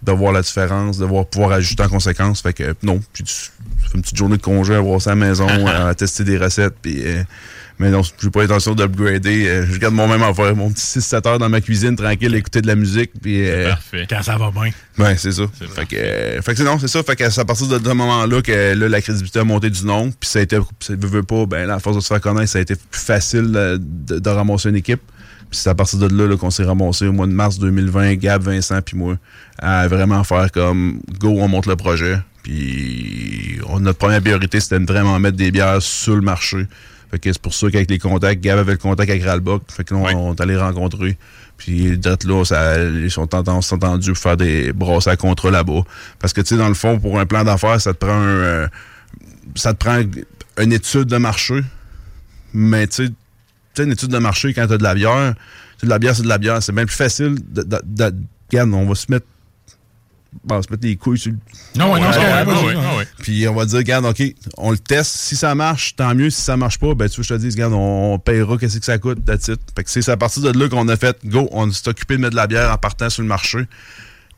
de 0.03 0.11
voir 0.11 0.33
la 0.33 0.41
différence, 0.41 0.97
de 0.97 1.05
voir 1.05 1.25
pouvoir 1.25 1.51
ajuster 1.51 1.83
en 1.83 1.89
conséquence. 1.89 2.41
Fait 2.41 2.53
que 2.53 2.75
non, 2.83 2.99
puis 3.13 3.23
tu- 3.23 3.33
ça 3.33 3.49
fait 3.89 3.95
une 3.95 4.01
petite 4.01 4.17
journée 4.17 4.37
de 4.37 4.41
congé 4.41 4.73
à 4.75 4.79
voir 4.79 5.01
ça 5.01 5.11
à 5.11 5.15
la 5.15 5.25
maison, 5.25 5.47
à 5.67 5.93
tester 5.95 6.23
des 6.23 6.37
recettes, 6.37 6.75
puis... 6.81 7.01
euh, 7.05 7.23
mais 7.79 7.89
non, 7.89 8.01
j'ai 8.21 8.29
pas 8.29 8.41
l'intention 8.41 8.73
d'upgrader. 8.73 9.47
Euh, 9.47 9.65
je 9.69 9.77
garde 9.77 9.93
mon 9.93 10.07
même 10.07 10.23
affaire, 10.23 10.55
mon 10.55 10.71
petit 10.71 10.99
6-7 10.99 11.27
heures 11.27 11.39
dans 11.39 11.49
ma 11.49 11.59
cuisine, 11.61 11.95
tranquille, 11.95 12.33
écouter 12.35 12.61
de 12.61 12.67
la 12.67 12.75
musique. 12.75 13.11
Puis, 13.21 13.47
euh, 13.49 13.69
Parfait. 13.69 14.07
Quand 14.09 14.21
ça 14.23 14.37
va 14.37 14.51
bien. 14.51 14.71
Ouais, 14.97 15.15
c'est 15.17 15.31
ça. 15.33 15.43
Fait 15.75 15.85
que, 15.85 15.95
euh, 15.97 16.41
fait 16.41 16.51
que 16.53 16.57
c'est 16.57 16.63
non, 16.63 16.79
c'est 16.79 16.87
ça. 16.87 17.03
Fait 17.03 17.15
que 17.15 17.29
c'est 17.29 17.41
à 17.41 17.45
partir 17.45 17.67
de 17.67 17.77
ce 17.77 17.93
moment-là 17.93 18.41
que 18.41 18.73
là, 18.73 18.87
la 18.87 19.01
crédibilité 19.01 19.39
a 19.39 19.43
monté 19.43 19.69
du 19.69 19.85
nom. 19.85 20.11
Puis 20.11 20.29
ça 20.29 20.39
a 20.39 20.41
été, 20.43 20.57
ça 20.79 20.93
veut, 20.95 21.07
veut 21.07 21.23
pas, 21.23 21.45
ben 21.45 21.65
là, 21.67 21.75
à 21.75 21.79
force 21.79 21.97
de 21.97 22.01
se 22.01 22.07
faire 22.07 22.21
connaître, 22.21 22.49
ça 22.49 22.59
a 22.59 22.61
été 22.61 22.75
plus 22.75 23.01
facile 23.01 23.51
de, 23.51 23.77
de- 23.81 24.19
de 24.19 24.29
ramasser 24.29 24.69
une 24.69 24.75
équipe. 24.77 25.01
Puis 25.49 25.59
c'est 25.59 25.69
à 25.69 25.75
partir 25.75 25.99
de 25.99 26.07
là, 26.07 26.27
là, 26.27 26.37
qu'on 26.37 26.49
s'est 26.51 26.63
ramassé 26.63 27.05
au 27.07 27.11
mois 27.13 27.27
de 27.27 27.31
mars 27.33 27.59
2020, 27.59 28.15
Gab, 28.15 28.41
Vincent, 28.41 28.81
puis 28.81 28.97
moi, 28.97 29.17
à 29.59 29.87
vraiment 29.87 30.23
faire 30.23 30.51
comme 30.51 30.99
go, 31.19 31.35
on 31.39 31.47
monte 31.47 31.67
le 31.67 31.75
projet. 31.75 32.17
Puis 32.41 33.59
on- 33.67 33.79
notre 33.79 33.97
première 33.99 34.21
priorité, 34.21 34.59
c'était 34.59 34.79
de 34.79 34.85
vraiment 34.85 35.19
mettre 35.19 35.37
des 35.37 35.51
bières 35.51 35.81
sur 35.81 36.15
le 36.15 36.21
marché. 36.21 36.65
Fait 37.11 37.19
que 37.19 37.31
c'est 37.31 37.41
pour 37.41 37.53
ça 37.53 37.69
qu'avec 37.69 37.89
les 37.89 37.99
contacts, 37.99 38.41
Gab 38.41 38.57
avait 38.59 38.73
le 38.73 38.77
contact 38.77 39.09
avec 39.09 39.23
Ralbock. 39.23 39.63
Fait 39.71 39.83
que 39.83 39.93
là, 39.93 39.99
on, 40.15 40.29
on 40.29 40.33
est 40.33 40.41
allé 40.41 40.57
rencontrer. 40.57 41.17
Puis 41.57 41.97
d'être 41.97 42.25
là, 42.25 42.43
ça, 42.43 42.83
ils 42.83 43.09
sont 43.11 43.33
entendus, 43.33 44.11
pour 44.11 44.17
faire 44.21 44.37
des 44.37 44.73
brosses 44.73 45.07
à 45.07 45.15
contrat 45.15 45.51
là-bas. 45.51 45.81
Parce 46.19 46.33
que 46.33 46.41
tu 46.41 46.47
sais, 46.49 46.57
dans 46.57 46.67
le 46.67 46.73
fond, 46.73 46.99
pour 46.99 47.19
un 47.19 47.25
plan 47.25 47.43
d'affaires, 47.43 47.79
ça 47.79 47.93
te 47.93 47.99
prend 47.99 48.11
un, 48.17 48.25
euh, 48.27 48.67
ça 49.55 49.73
te 49.73 49.77
prend 49.77 50.01
une 50.61 50.73
étude 50.73 51.05
de 51.05 51.17
marché. 51.17 51.61
Mais 52.53 52.87
tu 52.87 53.05
sais, 53.05 53.11
tu 53.73 53.83
une 53.83 53.91
étude 53.91 54.09
de 54.09 54.17
marché 54.17 54.53
quand 54.53 54.67
t'as 54.67 54.77
de 54.77 54.83
la 54.83 54.95
bière, 54.95 55.33
tu 55.35 55.81
sais, 55.81 55.85
de 55.87 55.91
la 55.91 55.99
bière, 55.99 56.15
c'est 56.15 56.23
de 56.23 56.27
la 56.29 56.37
bière. 56.37 56.61
C'est 56.63 56.71
bien 56.73 56.85
plus 56.85 56.95
facile 56.95 57.35
de, 57.49 57.61
de- 57.63 57.81
de- 57.85 58.13
regarde, 58.51 58.73
on 58.73 58.85
va 58.85 58.95
se 58.95 59.05
mettre 59.09 59.25
bon, 60.43 60.61
se 60.61 60.69
mettre 60.69 60.83
les 60.83 60.95
couilles 60.95 61.17
sur 61.17 61.31
le. 61.31 61.37
Non, 61.75 61.93
ouais, 61.93 61.99
non, 61.99 62.07
c'est. 62.11 63.23
Puis 63.23 63.47
on 63.47 63.53
va 63.53 63.65
dire, 63.65 63.77
regarde, 63.77 64.05
OK, 64.05 64.23
on 64.57 64.71
le 64.71 64.77
teste. 64.77 65.15
Si 65.15 65.35
ça 65.35 65.55
marche, 65.55 65.95
tant 65.95 66.13
mieux. 66.13 66.29
Si 66.29 66.41
ça 66.41 66.57
marche 66.57 66.79
pas, 66.79 66.93
ben, 66.93 67.09
tu 67.09 67.17
veux, 67.17 67.23
je 67.23 67.33
te 67.33 67.39
dis, 67.39 67.49
regarde, 67.49 67.73
on, 67.73 68.13
on 68.13 68.19
payera 68.19 68.57
qu'est-ce 68.57 68.79
que 68.79 68.85
ça 68.85 68.97
coûte, 68.97 69.23
that's 69.25 69.47
it. 69.47 69.59
Fait 69.75 69.83
que 69.83 69.89
c'est 69.89 70.07
à 70.09 70.17
partir 70.17 70.41
de 70.41 70.57
là 70.57 70.69
qu'on 70.69 70.87
a 70.87 70.97
fait, 70.97 71.17
go, 71.25 71.47
on 71.51 71.71
s'est 71.71 71.89
occupé 71.89 72.15
de 72.15 72.21
mettre 72.21 72.31
de 72.31 72.35
la 72.37 72.47
bière 72.47 72.71
en 72.71 72.77
partant 72.77 73.09
sur 73.09 73.21
le 73.21 73.27
marché. 73.27 73.59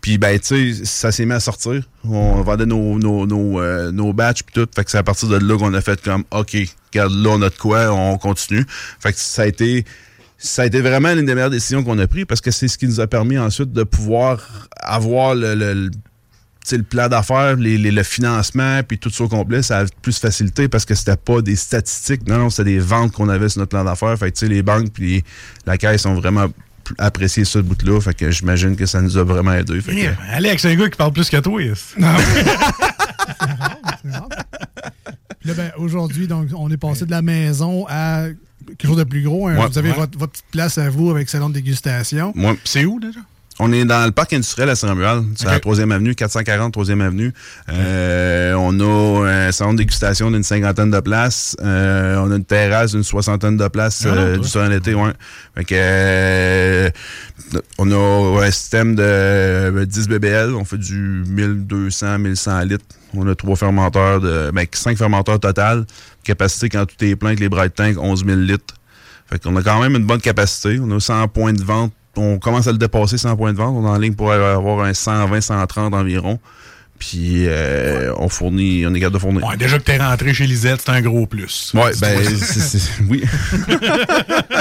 Puis, 0.01 0.17
ben, 0.17 0.39
tu 0.39 0.73
sais, 0.73 0.85
ça 0.85 1.11
s'est 1.11 1.25
mis 1.25 1.33
à 1.33 1.39
sortir. 1.39 1.83
On 2.05 2.41
vendait 2.41 2.65
nos, 2.65 2.99
nos, 2.99 3.25
nos, 3.25 3.59
euh, 3.59 3.91
nos 3.91 4.13
batchs 4.13 4.43
puis 4.43 4.53
tout. 4.53 4.69
Fait 4.73 4.83
que 4.83 4.91
c'est 4.91 4.97
à 4.97 5.03
partir 5.03 5.27
de 5.27 5.37
là 5.37 5.57
qu'on 5.57 5.73
a 5.73 5.81
fait 5.81 6.01
comme, 6.01 6.23
OK, 6.31 6.55
regarde, 6.93 7.11
là, 7.11 7.29
on 7.31 7.41
a 7.41 7.49
de 7.49 7.55
quoi, 7.55 7.91
on 7.91 8.17
continue. 8.17 8.65
Fait 8.99 9.11
que 9.11 9.19
ça 9.19 9.41
a 9.41 9.47
été, 9.47 9.85
ça 10.37 10.61
a 10.61 10.65
été 10.65 10.81
vraiment 10.81 11.13
l'une 11.13 11.25
des 11.25 11.33
meilleures 11.35 11.49
décisions 11.49 11.83
qu'on 11.83 11.97
a 11.99 12.07
prises 12.07 12.25
parce 12.27 12.41
que 12.41 12.51
c'est 12.51 12.67
ce 12.67 12.77
qui 12.77 12.87
nous 12.87 12.99
a 12.99 13.07
permis 13.07 13.37
ensuite 13.39 13.71
de 13.73 13.83
pouvoir 13.83 14.69
avoir 14.81 15.33
le, 15.35 15.55
le- 15.55 15.73
le- 15.73 15.89
le 16.69 16.83
plan 16.83 17.07
d'affaires, 17.07 17.55
les- 17.55 17.77
les- 17.77 17.91
le 17.91 18.03
financement, 18.03 18.81
puis 18.87 18.99
tout 18.99 19.09
ça 19.09 19.23
au 19.23 19.27
complet, 19.29 19.61
ça 19.63 19.79
a 19.79 19.85
plus 20.01 20.19
facilité 20.19 20.67
parce 20.67 20.83
que 20.85 20.95
c'était 20.95 21.15
pas 21.15 21.41
des 21.41 21.55
statistiques, 21.55 22.27
non, 22.27 22.37
non, 22.39 22.49
c'était 22.49 22.71
des 22.71 22.79
ventes 22.79 23.13
qu'on 23.13 23.29
avait 23.29 23.47
sur 23.49 23.59
notre 23.59 23.69
plan 23.69 23.83
d'affaires. 23.85 24.17
Fait 24.19 24.31
que, 24.31 24.37
tu 24.37 24.45
sais, 24.47 24.51
les 24.51 24.61
banques 24.63 24.91
puis 24.93 25.23
la 25.65 25.77
caisse 25.77 26.05
ont 26.05 26.15
vraiment 26.15 26.47
apprécié 26.97 27.43
ce 27.45 27.59
bout-là. 27.59 27.99
Fait 28.01 28.13
que 28.13 28.31
j'imagine 28.31 28.75
que 28.75 28.85
ça 28.85 29.01
nous 29.01 29.17
a 29.17 29.23
vraiment 29.23 29.53
aidé. 29.53 29.79
Fait 29.81 29.91
que- 29.93 29.97
Yeah, 29.97 30.15
Alex, 30.31 30.61
c'est 30.61 30.71
un 30.71 30.75
gars 30.75 30.89
qui 30.89 30.97
parle 30.97 31.13
plus 31.13 31.29
que 31.29 31.37
toi. 31.37 31.61
yes. 31.63 31.95
Puis 35.39 35.49
là, 35.49 35.53
ben, 35.55 35.71
aujourd'hui, 35.77 36.27
donc, 36.27 36.49
on 36.55 36.69
est 36.71 36.77
passé 36.77 37.05
de 37.05 37.11
la 37.11 37.21
maison 37.21 37.85
à 37.89 38.25
quelque 38.67 38.87
chose 38.87 38.97
de 38.97 39.03
plus 39.03 39.23
gros. 39.23 39.47
hein? 39.47 39.57
Ouais. 39.57 39.67
vous 39.67 39.77
avez 39.77 39.89
Ouais. 39.91 39.95
votre, 39.95 40.17
votre 40.17 40.31
petite 40.33 40.45
place 40.51 40.77
à 40.77 40.89
vous 40.89 41.09
avec 41.09 41.29
salon 41.29 41.49
de 41.49 41.53
dégustation. 41.55 42.33
C'est 42.63 42.85
où 42.85 42.99
déjà? 42.99 43.19
On 43.59 43.71
est 43.71 43.85
dans 43.85 44.05
le 44.05 44.11
parc 44.11 44.33
industriel 44.33 44.69
à 44.69 44.75
Saint-Romuald. 44.75 45.25
C'est 45.35 45.47
à 45.47 45.53
la 45.53 45.59
3e 45.59 45.91
avenue, 45.91 46.13
440 46.13 46.75
3e 46.75 47.01
avenue. 47.01 47.33
Euh, 47.69 48.53
on 48.53 48.79
a 48.79 49.29
un 49.29 49.51
salon 49.51 49.73
de 49.73 49.79
dégustation 49.79 50.29
d'une 50.29 50.43
cinquantaine 50.43 50.91
de 50.91 50.99
places. 50.99 51.57
Euh, 51.63 52.17
on 52.17 52.31
a 52.31 52.35
une 52.35 52.45
terrasse 52.45 52.91
d'une 52.91 53.03
soixantaine 53.03 53.57
de 53.57 53.67
places 53.67 54.03
Ah 54.05 54.09
euh, 54.09 54.37
du 54.37 54.47
soir 54.47 54.69
l'été, 54.69 54.93
ouais. 54.93 55.11
Fait 55.55 55.63
que, 55.63 55.75
euh, 55.75 56.89
on 57.79 57.91
a 57.91 58.45
un 58.45 58.51
système 58.51 58.93
de 58.93 59.01
euh, 59.03 59.85
10 59.85 60.07
BBL. 60.07 60.53
On 60.53 60.63
fait 60.63 60.77
du 60.77 61.23
1200, 61.27 62.19
1100 62.19 62.59
litres. 62.61 62.85
On 63.15 63.27
a 63.27 63.33
trois 63.33 63.55
fermenteurs, 63.55 64.21
de, 64.21 64.51
ben, 64.53 64.67
cinq 64.71 64.97
fermenteurs 64.99 65.39
total. 65.39 65.85
Capacité 66.23 66.69
quand 66.69 66.85
tout 66.85 67.03
est 67.03 67.15
plein 67.15 67.29
avec 67.29 67.39
les 67.39 67.49
bright 67.49 67.73
tanks, 67.73 67.97
11 67.97 68.23
000 68.23 68.37
litres. 68.39 68.75
Fait 69.29 69.41
qu'on 69.41 69.55
a 69.55 69.63
quand 69.63 69.81
même 69.81 69.95
une 69.95 70.05
bonne 70.05 70.21
capacité. 70.21 70.79
On 70.79 70.95
a 70.95 70.99
100 70.99 71.27
points 71.29 71.53
de 71.53 71.63
vente. 71.63 71.91
On 72.17 72.39
commence 72.39 72.67
à 72.67 72.71
le 72.71 72.77
dépasser, 72.77 73.17
100 73.17 73.35
points 73.37 73.53
de 73.53 73.57
vente. 73.57 73.75
On 73.75 73.85
est 73.85 73.89
en 73.89 73.97
ligne 73.97 74.13
pour 74.15 74.31
avoir 74.31 74.83
un 74.85 74.93
120, 74.93 75.39
130 75.41 75.93
environ. 75.93 76.39
Puis 76.99 77.45
euh, 77.45 78.11
on 78.17 78.27
fournit, 78.27 78.85
on 78.87 78.93
est 78.95 78.99
capable 78.99 79.13
de 79.15 79.19
fournir. 79.19 79.45
Ouais, 79.45 79.55
déjà 79.55 79.77
que 79.77 79.83
t'es 79.83 79.97
rentré 79.97 80.33
chez 80.33 80.47
Lisette, 80.47 80.81
c'est 80.83 80.89
un 80.91 81.01
gros 81.01 81.27
plus. 81.27 81.71
Ouais, 81.75 81.91
ben, 82.01 82.19
oui. 83.07 83.23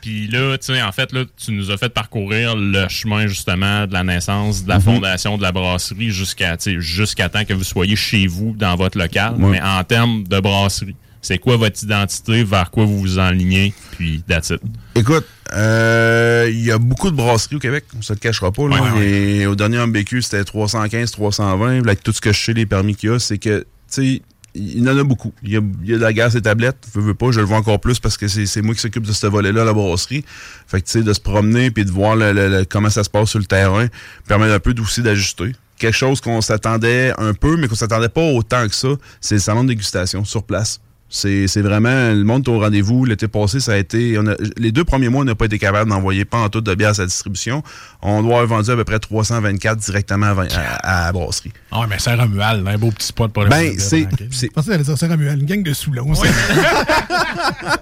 Puis 0.00 0.28
là, 0.28 0.56
tu 0.56 0.72
sais, 0.72 0.80
en 0.82 0.92
fait, 0.92 1.12
là, 1.12 1.24
tu 1.36 1.52
nous 1.52 1.70
as 1.70 1.76
fait 1.76 1.90
parcourir 1.90 2.56
le 2.56 2.88
chemin, 2.88 3.26
justement, 3.26 3.86
de 3.86 3.92
la 3.92 4.02
naissance, 4.02 4.64
de 4.64 4.68
la 4.70 4.76
Mhm. 4.76 4.82
fondation 4.82 5.36
de 5.36 5.42
la 5.42 5.52
brasserie 5.52 6.10
jusqu'à, 6.10 6.56
tu 6.56 6.72
sais, 6.76 6.80
jusqu'à 6.80 7.28
temps 7.28 7.44
que 7.44 7.52
vous 7.52 7.64
soyez 7.64 7.96
chez 7.96 8.26
vous, 8.26 8.54
dans 8.56 8.76
votre 8.76 8.96
local. 8.96 9.34
Ouais. 9.38 9.50
Mais 9.50 9.60
en 9.60 9.84
termes 9.84 10.24
de 10.24 10.40
brasserie, 10.40 10.96
c'est 11.22 11.38
quoi 11.38 11.56
votre 11.56 11.82
identité, 11.82 12.44
vers 12.44 12.70
quoi 12.70 12.84
vous 12.84 12.98
vous 12.98 13.18
enlignez, 13.18 13.72
puis 13.92 14.22
that's 14.28 14.50
it. 14.50 14.60
Écoute, 14.94 15.26
euh, 15.52 16.48
il 16.50 16.60
y 16.64 16.70
a 16.70 16.78
beaucoup 16.78 17.10
de 17.10 17.16
brasseries 17.16 17.56
au 17.56 17.58
Québec, 17.58 17.84
on 17.98 18.02
se 18.02 18.12
le 18.12 18.18
cachera 18.18 18.52
pas. 18.52 18.68
Là. 18.68 18.80
Ouais, 18.94 19.06
Et 19.08 19.46
au 19.46 19.54
dernier 19.54 19.78
MBQ, 19.84 20.22
c'était 20.22 20.44
315, 20.44 21.10
320. 21.10 21.76
Là, 21.76 21.82
Avec 21.86 22.02
tout 22.02 22.12
ce 22.12 22.20
que 22.20 22.32
je 22.32 22.40
sais, 22.44 22.52
les 22.52 22.66
permis 22.66 22.94
qu'il 22.96 23.10
y 23.10 23.12
a, 23.12 23.18
c'est 23.18 23.38
que, 23.38 23.60
tu 23.60 23.66
sais, 23.88 24.22
il 24.54 24.80
y 24.80 24.88
en 24.88 24.98
a 24.98 25.04
beaucoup. 25.04 25.32
Il 25.44 25.50
y 25.52 25.56
a, 25.56 25.60
il 25.84 25.90
y 25.90 25.94
a 25.94 25.96
de 25.96 26.02
la 26.02 26.12
gaz 26.12 26.34
et 26.34 26.42
tablettes. 26.42 26.78
Veux, 26.94 27.02
veux 27.02 27.14
pas, 27.14 27.30
je 27.30 27.38
le 27.38 27.46
vois 27.46 27.58
encore 27.58 27.78
plus 27.80 28.00
parce 28.00 28.16
que 28.16 28.26
c'est 28.26 28.62
moi 28.62 28.74
qui 28.74 28.80
s'occupe 28.80 29.06
de 29.06 29.12
ce 29.12 29.26
volet-là 29.28 29.64
la 29.64 29.72
brasserie. 29.72 30.24
Fait 30.66 30.80
que, 30.80 30.86
tu 30.86 30.92
sais, 30.92 31.02
de 31.04 31.12
se 31.12 31.20
promener 31.20 31.70
puis 31.70 31.84
de 31.84 31.90
voir 31.92 32.16
le- 32.16 32.32
le- 32.32 32.48
le- 32.48 32.64
comment 32.64 32.90
ça 32.90 33.04
se 33.04 33.10
passe 33.10 33.30
sur 33.30 33.38
le 33.38 33.44
terrain 33.44 33.86
permet 34.26 34.50
un 34.50 34.58
peu 34.58 34.74
aussi 34.82 35.02
d'ajuster. 35.02 35.52
Quelque 35.78 35.96
chose 35.96 36.20
qu'on 36.20 36.40
s'attendait 36.40 37.12
un 37.16 37.32
peu, 37.32 37.56
mais 37.56 37.68
qu'on 37.68 37.76
s'attendait 37.76 38.08
pas 38.08 38.22
autant 38.22 38.66
que 38.68 38.74
ça, 38.74 38.88
c'est 39.20 39.36
le 39.36 39.40
salon 39.40 39.62
de 39.62 39.68
dégustation 39.68 40.24
sur 40.24 40.42
place. 40.42 40.80
C'est 41.12 41.48
c'est 41.48 41.60
vraiment 41.60 42.12
le 42.12 42.22
monde 42.22 42.46
est 42.46 42.50
au 42.50 42.60
rendez-vous. 42.60 43.04
L'été 43.04 43.26
passé, 43.26 43.58
ça 43.58 43.72
a 43.72 43.76
été. 43.76 44.16
on 44.18 44.26
a- 44.28 44.36
les 44.56 44.70
deux 44.70 44.84
premiers 44.84 45.08
mois, 45.08 45.22
on 45.22 45.24
n'a 45.24 45.34
pas 45.34 45.46
été 45.46 45.58
capable 45.58 45.90
d'envoyer 45.90 46.24
pas 46.24 46.38
en 46.38 46.48
tout 46.48 46.60
de 46.60 46.74
bière 46.74 46.90
à 46.90 46.94
sa 46.94 47.04
distribution. 47.04 47.64
On 48.00 48.22
doit 48.22 48.40
avoir 48.42 48.58
vendu 48.58 48.70
à 48.70 48.76
peu 48.76 48.84
près 48.84 49.00
324 49.00 49.78
directement 49.80 50.26
à, 50.26 50.42
à- 50.54 51.02
à 51.02 51.06
la 51.06 51.12
brasserie. 51.12 51.52
Ah 51.72 51.80
ouais, 51.80 51.86
mais 51.90 51.98
Saint-Romuald, 51.98 52.66
un 52.66 52.78
beau 52.78 52.90
petit 52.92 53.08
spot 53.08 53.32
pour 53.32 53.42
les 53.42 53.48
Ben, 53.50 53.74
c'est. 53.78 54.06
Je 54.30 54.46
pensais 54.52 54.72
allait 54.72 54.84
dire 54.84 54.96
Saint-Romuald, 54.96 55.40
une 55.40 55.46
gang 55.46 55.62
de 55.64 55.72
Soulon. 55.72 56.14
ça. 56.14 56.22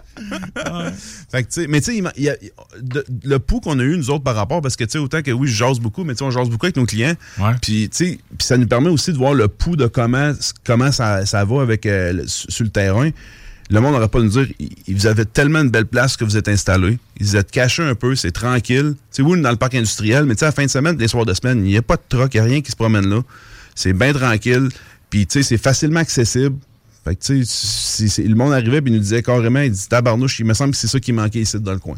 Fait 1.30 1.42
que, 1.44 1.48
tu 1.48 1.60
sais, 1.62 1.66
mais 1.68 1.80
tu 1.80 1.86
sais, 1.92 1.96
il 1.96 2.02
m'a- 2.02 2.12
il 2.16 2.24
y 2.24 2.30
a- 2.30 2.36
de- 2.80 3.04
le 3.24 3.38
pouls 3.38 3.60
qu'on 3.60 3.78
a 3.78 3.82
eu, 3.82 3.96
nous 3.96 4.10
autres, 4.10 4.24
par 4.24 4.34
rapport, 4.34 4.60
parce 4.62 4.76
que, 4.76 4.84
tu 4.84 4.92
sais, 4.92 4.98
autant 4.98 5.22
que 5.22 5.30
oui, 5.30 5.46
je 5.48 5.54
jase 5.54 5.78
beaucoup, 5.78 6.02
mais 6.04 6.14
tu 6.14 6.18
sais, 6.18 6.24
on 6.24 6.30
jase 6.30 6.48
beaucoup 6.48 6.66
avec 6.66 6.76
nos 6.76 6.86
clients. 6.86 7.14
Puis, 7.60 7.88
tu 7.90 7.96
sais, 7.96 8.18
puis 8.36 8.46
ça 8.46 8.56
nous 8.56 8.66
permet 8.66 8.88
aussi 8.88 9.12
de 9.12 9.16
voir 9.18 9.34
le 9.34 9.48
pouls 9.48 9.76
de 9.76 9.86
comment, 9.86 10.32
comment 10.64 10.90
ça, 10.92 11.24
ça 11.26 11.44
va 11.44 11.62
avec, 11.62 11.86
euh, 11.86 12.22
sur 12.26 12.64
le 12.64 12.70
terrain. 12.70 13.10
Le 13.70 13.80
monde 13.80 13.92
n'aurait 13.92 14.08
pas 14.08 14.20
nous 14.20 14.28
dire, 14.30 14.46
il- 14.58 14.70
il- 14.86 14.96
vous 14.96 15.06
avez 15.06 15.24
tellement 15.26 15.60
une 15.60 15.68
belle 15.70 15.86
place 15.86 16.16
que 16.16 16.24
vous 16.24 16.36
êtes 16.36 16.48
installé. 16.48 16.98
Vous 17.20 17.36
êtes 17.36 17.50
caché 17.50 17.82
un 17.82 17.94
peu, 17.94 18.14
c'est 18.16 18.30
tranquille. 18.30 18.94
Tu 18.96 19.06
sais, 19.10 19.22
oui, 19.22 19.40
dans 19.40 19.50
le 19.50 19.56
parc 19.56 19.74
industriel, 19.74 20.24
mais 20.24 20.34
tu 20.34 20.40
sais, 20.40 20.46
à 20.46 20.48
la 20.48 20.52
fin 20.52 20.64
de 20.64 20.70
semaine, 20.70 20.96
les 20.98 21.08
soirs 21.08 21.26
de 21.26 21.34
semaine, 21.34 21.58
il 21.66 21.70
n'y 21.72 21.76
a 21.76 21.82
pas 21.82 21.96
de 21.96 22.02
truck, 22.08 22.32
il 22.34 22.40
n'y 22.40 22.46
a 22.46 22.50
rien 22.50 22.60
qui 22.62 22.70
se 22.70 22.76
promène 22.76 23.06
là. 23.08 23.20
C'est 23.74 23.92
bien 23.92 24.12
tranquille. 24.12 24.68
Puis, 25.10 25.26
tu 25.26 25.34
sais, 25.38 25.42
c'est 25.42 25.58
facilement 25.58 26.00
accessible. 26.00 26.56
Fait 27.04 27.14
que, 27.14 27.20
tu 27.22 27.44
sais, 27.44 27.50
c'est- 28.06 28.08
c'est- 28.08 28.22
le 28.28 28.34
monde 28.34 28.52
arrivait 28.52 28.78
et 28.78 28.90
nous 28.90 28.98
disait 28.98 29.22
carrément, 29.22 29.60
il 29.60 29.70
dit, 29.70 29.88
tabarnouche, 29.88 30.38
il 30.40 30.46
me 30.46 30.54
semble 30.54 30.72
que 30.72 30.76
c'est 30.78 30.88
ça 30.88 30.98
qui 31.00 31.12
manquait 31.12 31.40
ici 31.40 31.58
dans 31.60 31.72
le 31.72 31.78
coin. 31.78 31.96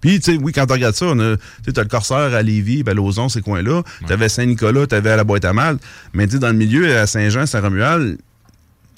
Puis, 0.00 0.20
tu 0.20 0.32
sais, 0.32 0.38
oui, 0.40 0.52
quand 0.52 0.66
tu 0.66 0.72
regardes 0.74 0.94
ça, 0.94 1.06
tu 1.12 1.18
sais, 1.64 1.72
t'as 1.72 1.82
le 1.82 1.88
Corsaire 1.88 2.34
à 2.34 2.42
Lévis, 2.42 2.82
ben, 2.82 2.94
Lauson, 2.94 3.28
ces 3.30 3.40
coins-là. 3.40 3.82
T'avais 4.06 4.28
Saint-Nicolas, 4.28 4.86
t'avais 4.86 5.10
à 5.10 5.16
la 5.16 5.24
boîte 5.24 5.44
à 5.46 5.52
mal. 5.54 5.78
Mais, 6.12 6.26
tu 6.26 6.34
sais, 6.34 6.38
dans 6.38 6.48
le 6.48 6.54
milieu, 6.54 6.96
à 6.98 7.06
Saint-Jean, 7.06 7.46
Saint-Romuald, 7.46 8.18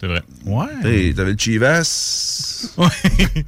C'est 0.00 0.06
vrai. 0.06 0.22
Ouais. 0.46 1.12
T'avais 1.14 1.32
le 1.32 1.36
Chivas. 1.38 2.68
tu 2.76 2.84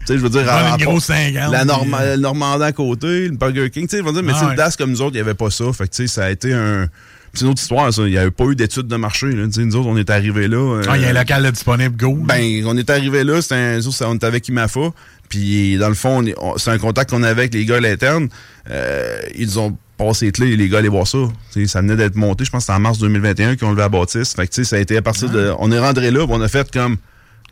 sais, 0.04 0.16
je 0.16 0.22
veux 0.22 0.28
dire, 0.28 0.42
Ouais, 0.42 0.48
à- 0.48 0.68
une 0.76 0.82
à- 0.82 0.84
grosse 0.84 1.04
cinquante, 1.04 1.52
la 1.52 1.64
Norma- 1.64 2.00
euh, 2.00 2.16
le 2.16 2.22
Normandie 2.22 2.64
à 2.64 2.72
côté, 2.72 3.28
le 3.28 3.36
Burger 3.36 3.70
King. 3.70 3.84
Tu 3.86 3.96
sais, 3.96 3.98
je 3.98 4.06
veux 4.06 4.12
dire, 4.12 4.22
mais 4.22 4.32
Ah 4.34 4.44
ouais. 4.44 4.50
le 4.50 4.56
DAS 4.56 4.76
comme 4.76 4.90
nous 4.90 5.00
autres, 5.02 5.12
il 5.12 5.18
n'y 5.18 5.20
avait 5.20 5.34
pas 5.34 5.50
ça. 5.50 5.64
Fait 5.72 5.84
que, 5.88 5.94
tu 5.94 6.02
sais, 6.02 6.06
ça 6.14 6.24
a 6.24 6.30
été 6.30 6.52
un. 6.52 6.86
C'est 7.32 7.42
une 7.44 7.48
autre 7.52 7.62
histoire, 7.62 7.92
ça. 7.92 8.02
Il 8.02 8.10
n'y 8.10 8.18
avait 8.18 8.32
pas 8.32 8.44
eu 8.46 8.56
d'études 8.56 8.88
de 8.88 8.96
marché. 8.96 9.26
Là. 9.30 9.46
Tu 9.46 9.52
sais, 9.52 9.64
Nous 9.64 9.76
autres, 9.76 9.88
on 9.88 9.96
est 9.96 10.10
arrivés 10.10 10.48
là. 10.48 10.56
euh, 10.78 10.82
Ah, 10.88 10.96
il 10.96 11.02
y 11.02 11.06
a 11.06 11.10
un 11.10 11.12
local 11.12 11.44
là, 11.44 11.52
disponible, 11.52 11.96
go. 11.96 12.14
ben, 12.16 12.64
on 12.66 12.76
est 12.76 12.90
arrivé 12.90 13.22
là, 13.22 13.40
c'était 13.40 13.54
un, 13.54 13.80
ça, 13.82 14.08
on 14.08 14.16
était 14.16 14.26
avec 14.26 14.48
Imafa, 14.48 14.90
puis 15.28 15.76
dans 15.78 15.88
le 15.88 15.94
fond, 15.94 16.18
on 16.18 16.26
est- 16.26 16.34
on- 16.38 16.58
c'est 16.58 16.70
un 16.72 16.78
contact 16.78 17.10
qu'on 17.10 17.22
avait 17.22 17.42
avec 17.42 17.54
les 17.54 17.64
gars 17.64 17.76
à 17.76 17.80
l'interne. 17.80 18.28
Euh, 18.68 19.20
ils 19.36 19.60
ont 19.60 19.76
passé 20.06 20.26
les 20.26 20.32
clés, 20.32 20.56
les 20.56 20.68
gars 20.68 20.78
allaient 20.78 20.88
voir 20.88 21.06
ça. 21.06 21.18
Ça 21.66 21.80
venait 21.80 21.96
d'être 21.96 22.16
monté, 22.16 22.44
je 22.44 22.50
pense 22.50 22.60
que 22.60 22.66
c'était 22.66 22.76
en 22.76 22.80
mars 22.80 22.98
2021 22.98 23.56
qu'ils 23.56 23.66
ont 23.66 23.70
levé 23.70 23.82
la 23.82 23.88
bâtisse. 23.88 24.34
Fait 24.34 24.46
que, 24.46 24.52
tu 24.52 24.64
sais, 24.64 24.70
ça 24.70 24.76
a 24.76 24.78
été 24.78 24.96
à 24.96 25.02
partir 25.02 25.28
de... 25.30 25.52
On 25.58 25.70
est 25.70 25.78
rentré 25.78 26.10
là, 26.10 26.24
on 26.28 26.40
a 26.40 26.48
fait 26.48 26.70
comme... 26.72 26.96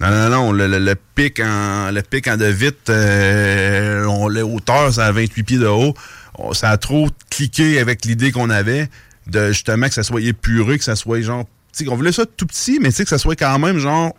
Non, 0.01 0.11
non, 0.11 0.29
non, 0.31 0.53
le, 0.53 0.69
le- 0.69 0.79
le 0.79 0.95
pic 1.17 1.41
en 1.41 1.91
le 1.91 2.03
pic 2.03 2.29
en 2.29 2.37
de 2.37 2.45
vite, 2.45 2.89
euh, 2.89 4.05
on 4.05 4.29
l'a 4.29 4.47
hauteur, 4.47 4.95
c'est 4.95 5.01
à 5.01 5.11
28 5.11 5.43
pieds 5.43 5.59
de 5.59 5.67
haut. 5.67 5.93
On- 6.39 6.53
ça 6.53 6.71
a 6.71 6.77
trop 6.77 7.09
cliqué 7.31 7.81
avec 7.81 8.05
l'idée 8.05 8.31
qu'on 8.31 8.49
avait 8.49 8.89
de 9.27 9.49
justement 9.49 9.89
que 9.89 9.95
ça 9.95 10.05
soit 10.05 10.21
épuré, 10.21 10.79
que 10.79 10.85
ça 10.85 10.95
soit 10.95 11.21
genre. 11.23 11.47
Sais, 11.73 11.89
on 11.89 11.97
voulait 11.97 12.13
ça 12.13 12.27
tout 12.27 12.47
petit, 12.47 12.79
mais 12.81 12.91
tu 12.91 12.95
sais, 12.95 13.03
que 13.03 13.11
ça 13.11 13.19
soit 13.19 13.35
quand 13.35 13.59
même 13.59 13.79
genre 13.79 14.15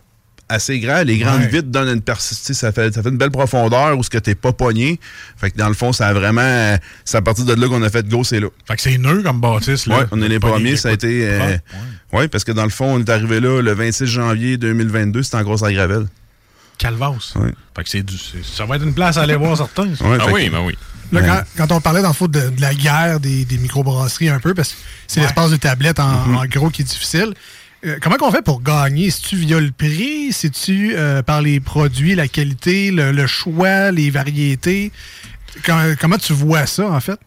assez 0.50 0.78
grand. 0.80 1.02
Les 1.02 1.16
grandes 1.18 1.40
Ouais. 1.40 1.46
vitres 1.48 1.68
donnent 1.68 1.88
une 1.88 2.02
persistance. 2.02 2.56
Ça 2.56 2.72
fait, 2.72 2.94
ça 2.94 3.02
fait 3.02 3.08
une 3.08 3.16
belle 3.16 3.30
profondeur 3.30 3.96
où 3.96 4.02
ce 4.02 4.10
que 4.10 4.18
t'es 4.18 4.34
pas 4.34 4.52
pogné. 4.52 5.00
Fait 5.38 5.50
que 5.50 5.56
dans 5.56 5.68
le 5.68 5.74
fond, 5.74 5.92
ça 5.92 6.08
a 6.08 6.12
vraiment. 6.12 6.76
C'est 7.04 7.16
à 7.16 7.22
partir 7.22 7.44
de 7.44 7.54
là 7.54 7.68
qu'on 7.68 7.82
a 7.82 7.88
fait 7.90 8.06
go, 8.08 8.24
c'est 8.24 8.40
là. 8.40 8.48
Fait 8.66 8.76
que 8.76 8.82
c'est 8.82 8.98
nœud 8.98 9.22
comme 9.22 9.40
bâtisse, 9.40 9.86
là. 9.86 10.00
Ouais, 10.00 10.06
on 10.10 10.20
est 10.22 10.28
les 10.28 10.40
Pas 10.40 10.48
premiers, 10.50 10.76
ça 10.76 10.88
a 10.90 10.92
été. 10.92 11.26
euh, 11.28 11.56
ouais. 12.12 12.28
parce 12.28 12.44
que 12.44 12.52
dans 12.52 12.64
le 12.64 12.70
fond, 12.70 12.94
on 12.94 12.98
est 13.00 13.08
arrivé 13.08 13.40
là 13.40 13.62
le 13.62 13.72
26 13.72 14.06
janvier 14.06 14.56
2022, 14.58 15.22
c'était 15.22 15.36
encore 15.36 15.64
à 15.64 15.72
Gravel. 15.72 16.06
Calvas. 16.78 17.32
Ouais. 17.36 17.52
Fait 17.76 17.84
que 17.84 17.88
c'est 17.90 18.02
du, 18.02 18.16
c'est- 18.16 18.42
ça 18.44 18.64
va 18.64 18.76
être 18.76 18.84
une 18.84 18.94
place 18.94 19.16
à 19.18 19.22
aller 19.22 19.36
voir 19.36 19.56
certains. 19.56 19.88
Ouais, 19.88 20.18
Ah 20.20 20.26
oui, 20.32 20.46
que- 20.46 20.50
ben 20.52 20.60
oui. 20.64 20.74
Là, 21.12 21.20
Ouais. 21.20 21.26
quand, 21.26 21.66
quand 21.68 21.76
on 21.76 21.80
parlait 21.80 22.02
dans 22.02 22.08
le 22.08 22.14
fond 22.14 22.26
de, 22.28 22.38
de 22.50 22.60
la 22.60 22.72
guerre 22.72 23.18
des, 23.20 23.44
des 23.44 23.58
microbrasseries 23.58 24.28
un 24.28 24.38
peu, 24.38 24.54
parce 24.54 24.70
que 24.70 24.76
c'est 25.08 25.20
l'espace 25.20 25.50
de 25.50 25.56
tablette 25.56 25.98
en, 25.98 26.08
Mm-hmm. 26.08 26.36
en 26.36 26.44
gros 26.46 26.70
qui 26.70 26.82
est 26.82 26.84
difficile. 26.84 27.34
Euh, 27.86 27.98
comment 28.00 28.16
qu'on 28.16 28.30
fait 28.30 28.42
pour 28.42 28.62
gagner? 28.62 29.10
C'est-tu 29.10 29.36
via 29.36 29.58
le 29.58 29.70
prix? 29.70 30.32
C'est-tu 30.32 30.94
euh, 30.94 31.22
par 31.22 31.40
les 31.40 31.60
produits, 31.60 32.14
la 32.14 32.28
qualité, 32.28 32.90
le, 32.90 33.26
choix, 33.26 33.90
les 33.90 34.10
variétés? 34.10 34.92
Comment 35.64 36.18
tu 36.18 36.32
vois 36.32 36.66
ça, 36.66 36.90
en 36.90 37.00
fait? 37.00 37.18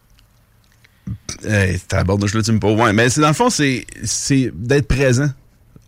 Hey, 1.43 1.79
tabarnouche, 1.79 2.33
là, 2.35 2.41
tu 2.41 2.51
me 2.51 2.59
poses. 2.59 2.93
Mais 2.93 3.09
c'est 3.09 3.21
dans 3.21 3.29
le 3.29 3.33
fond, 3.33 3.49
c'est, 3.49 3.85
c'est 4.03 4.51
d'être 4.53 4.87
présent. 4.87 5.29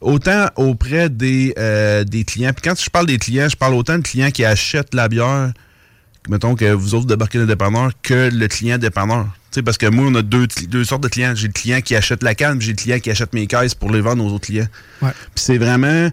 Autant 0.01 0.49
auprès 0.55 1.09
des, 1.09 1.53
euh, 1.57 2.03
des 2.03 2.25
clients. 2.25 2.51
Puis 2.51 2.69
quand 2.69 2.79
je 2.79 2.89
parle 2.89 3.05
des 3.05 3.17
clients, 3.17 3.47
je 3.47 3.55
parle 3.55 3.73
autant 3.75 3.97
de 3.97 4.03
clients 4.03 4.31
qui 4.31 4.43
achètent 4.43 4.93
la 4.93 5.07
bière 5.07 5.53
mettons 6.29 6.55
que 6.55 6.71
vous 6.71 6.95
autres 6.95 7.07
débarquez 7.07 7.37
le 7.37 7.45
dépanneur, 7.45 7.91
que 8.01 8.29
le 8.31 8.47
client 8.47 8.77
dépanneur. 8.77 9.27
Parce 9.63 9.77
que 9.77 9.85
moi, 9.85 10.05
on 10.07 10.15
a 10.15 10.21
deux, 10.21 10.47
deux 10.67 10.83
sortes 10.83 11.03
de 11.03 11.07
clients. 11.07 11.33
J'ai 11.33 11.47
le 11.47 11.53
client 11.53 11.79
qui 11.81 11.95
achète 11.95 12.23
la 12.23 12.35
canne, 12.35 12.57
puis 12.57 12.67
j'ai 12.67 12.73
le 12.73 12.77
client 12.77 12.99
qui 12.99 13.09
achète 13.09 13.33
mes 13.33 13.47
caisses 13.47 13.73
pour 13.73 13.91
les 13.91 14.01
vendre 14.01 14.23
aux 14.25 14.29
autres 14.33 14.47
clients. 14.47 14.67
Ouais. 15.01 15.11
Puis 15.33 15.45
c'est 15.45 15.57
vraiment 15.57 16.09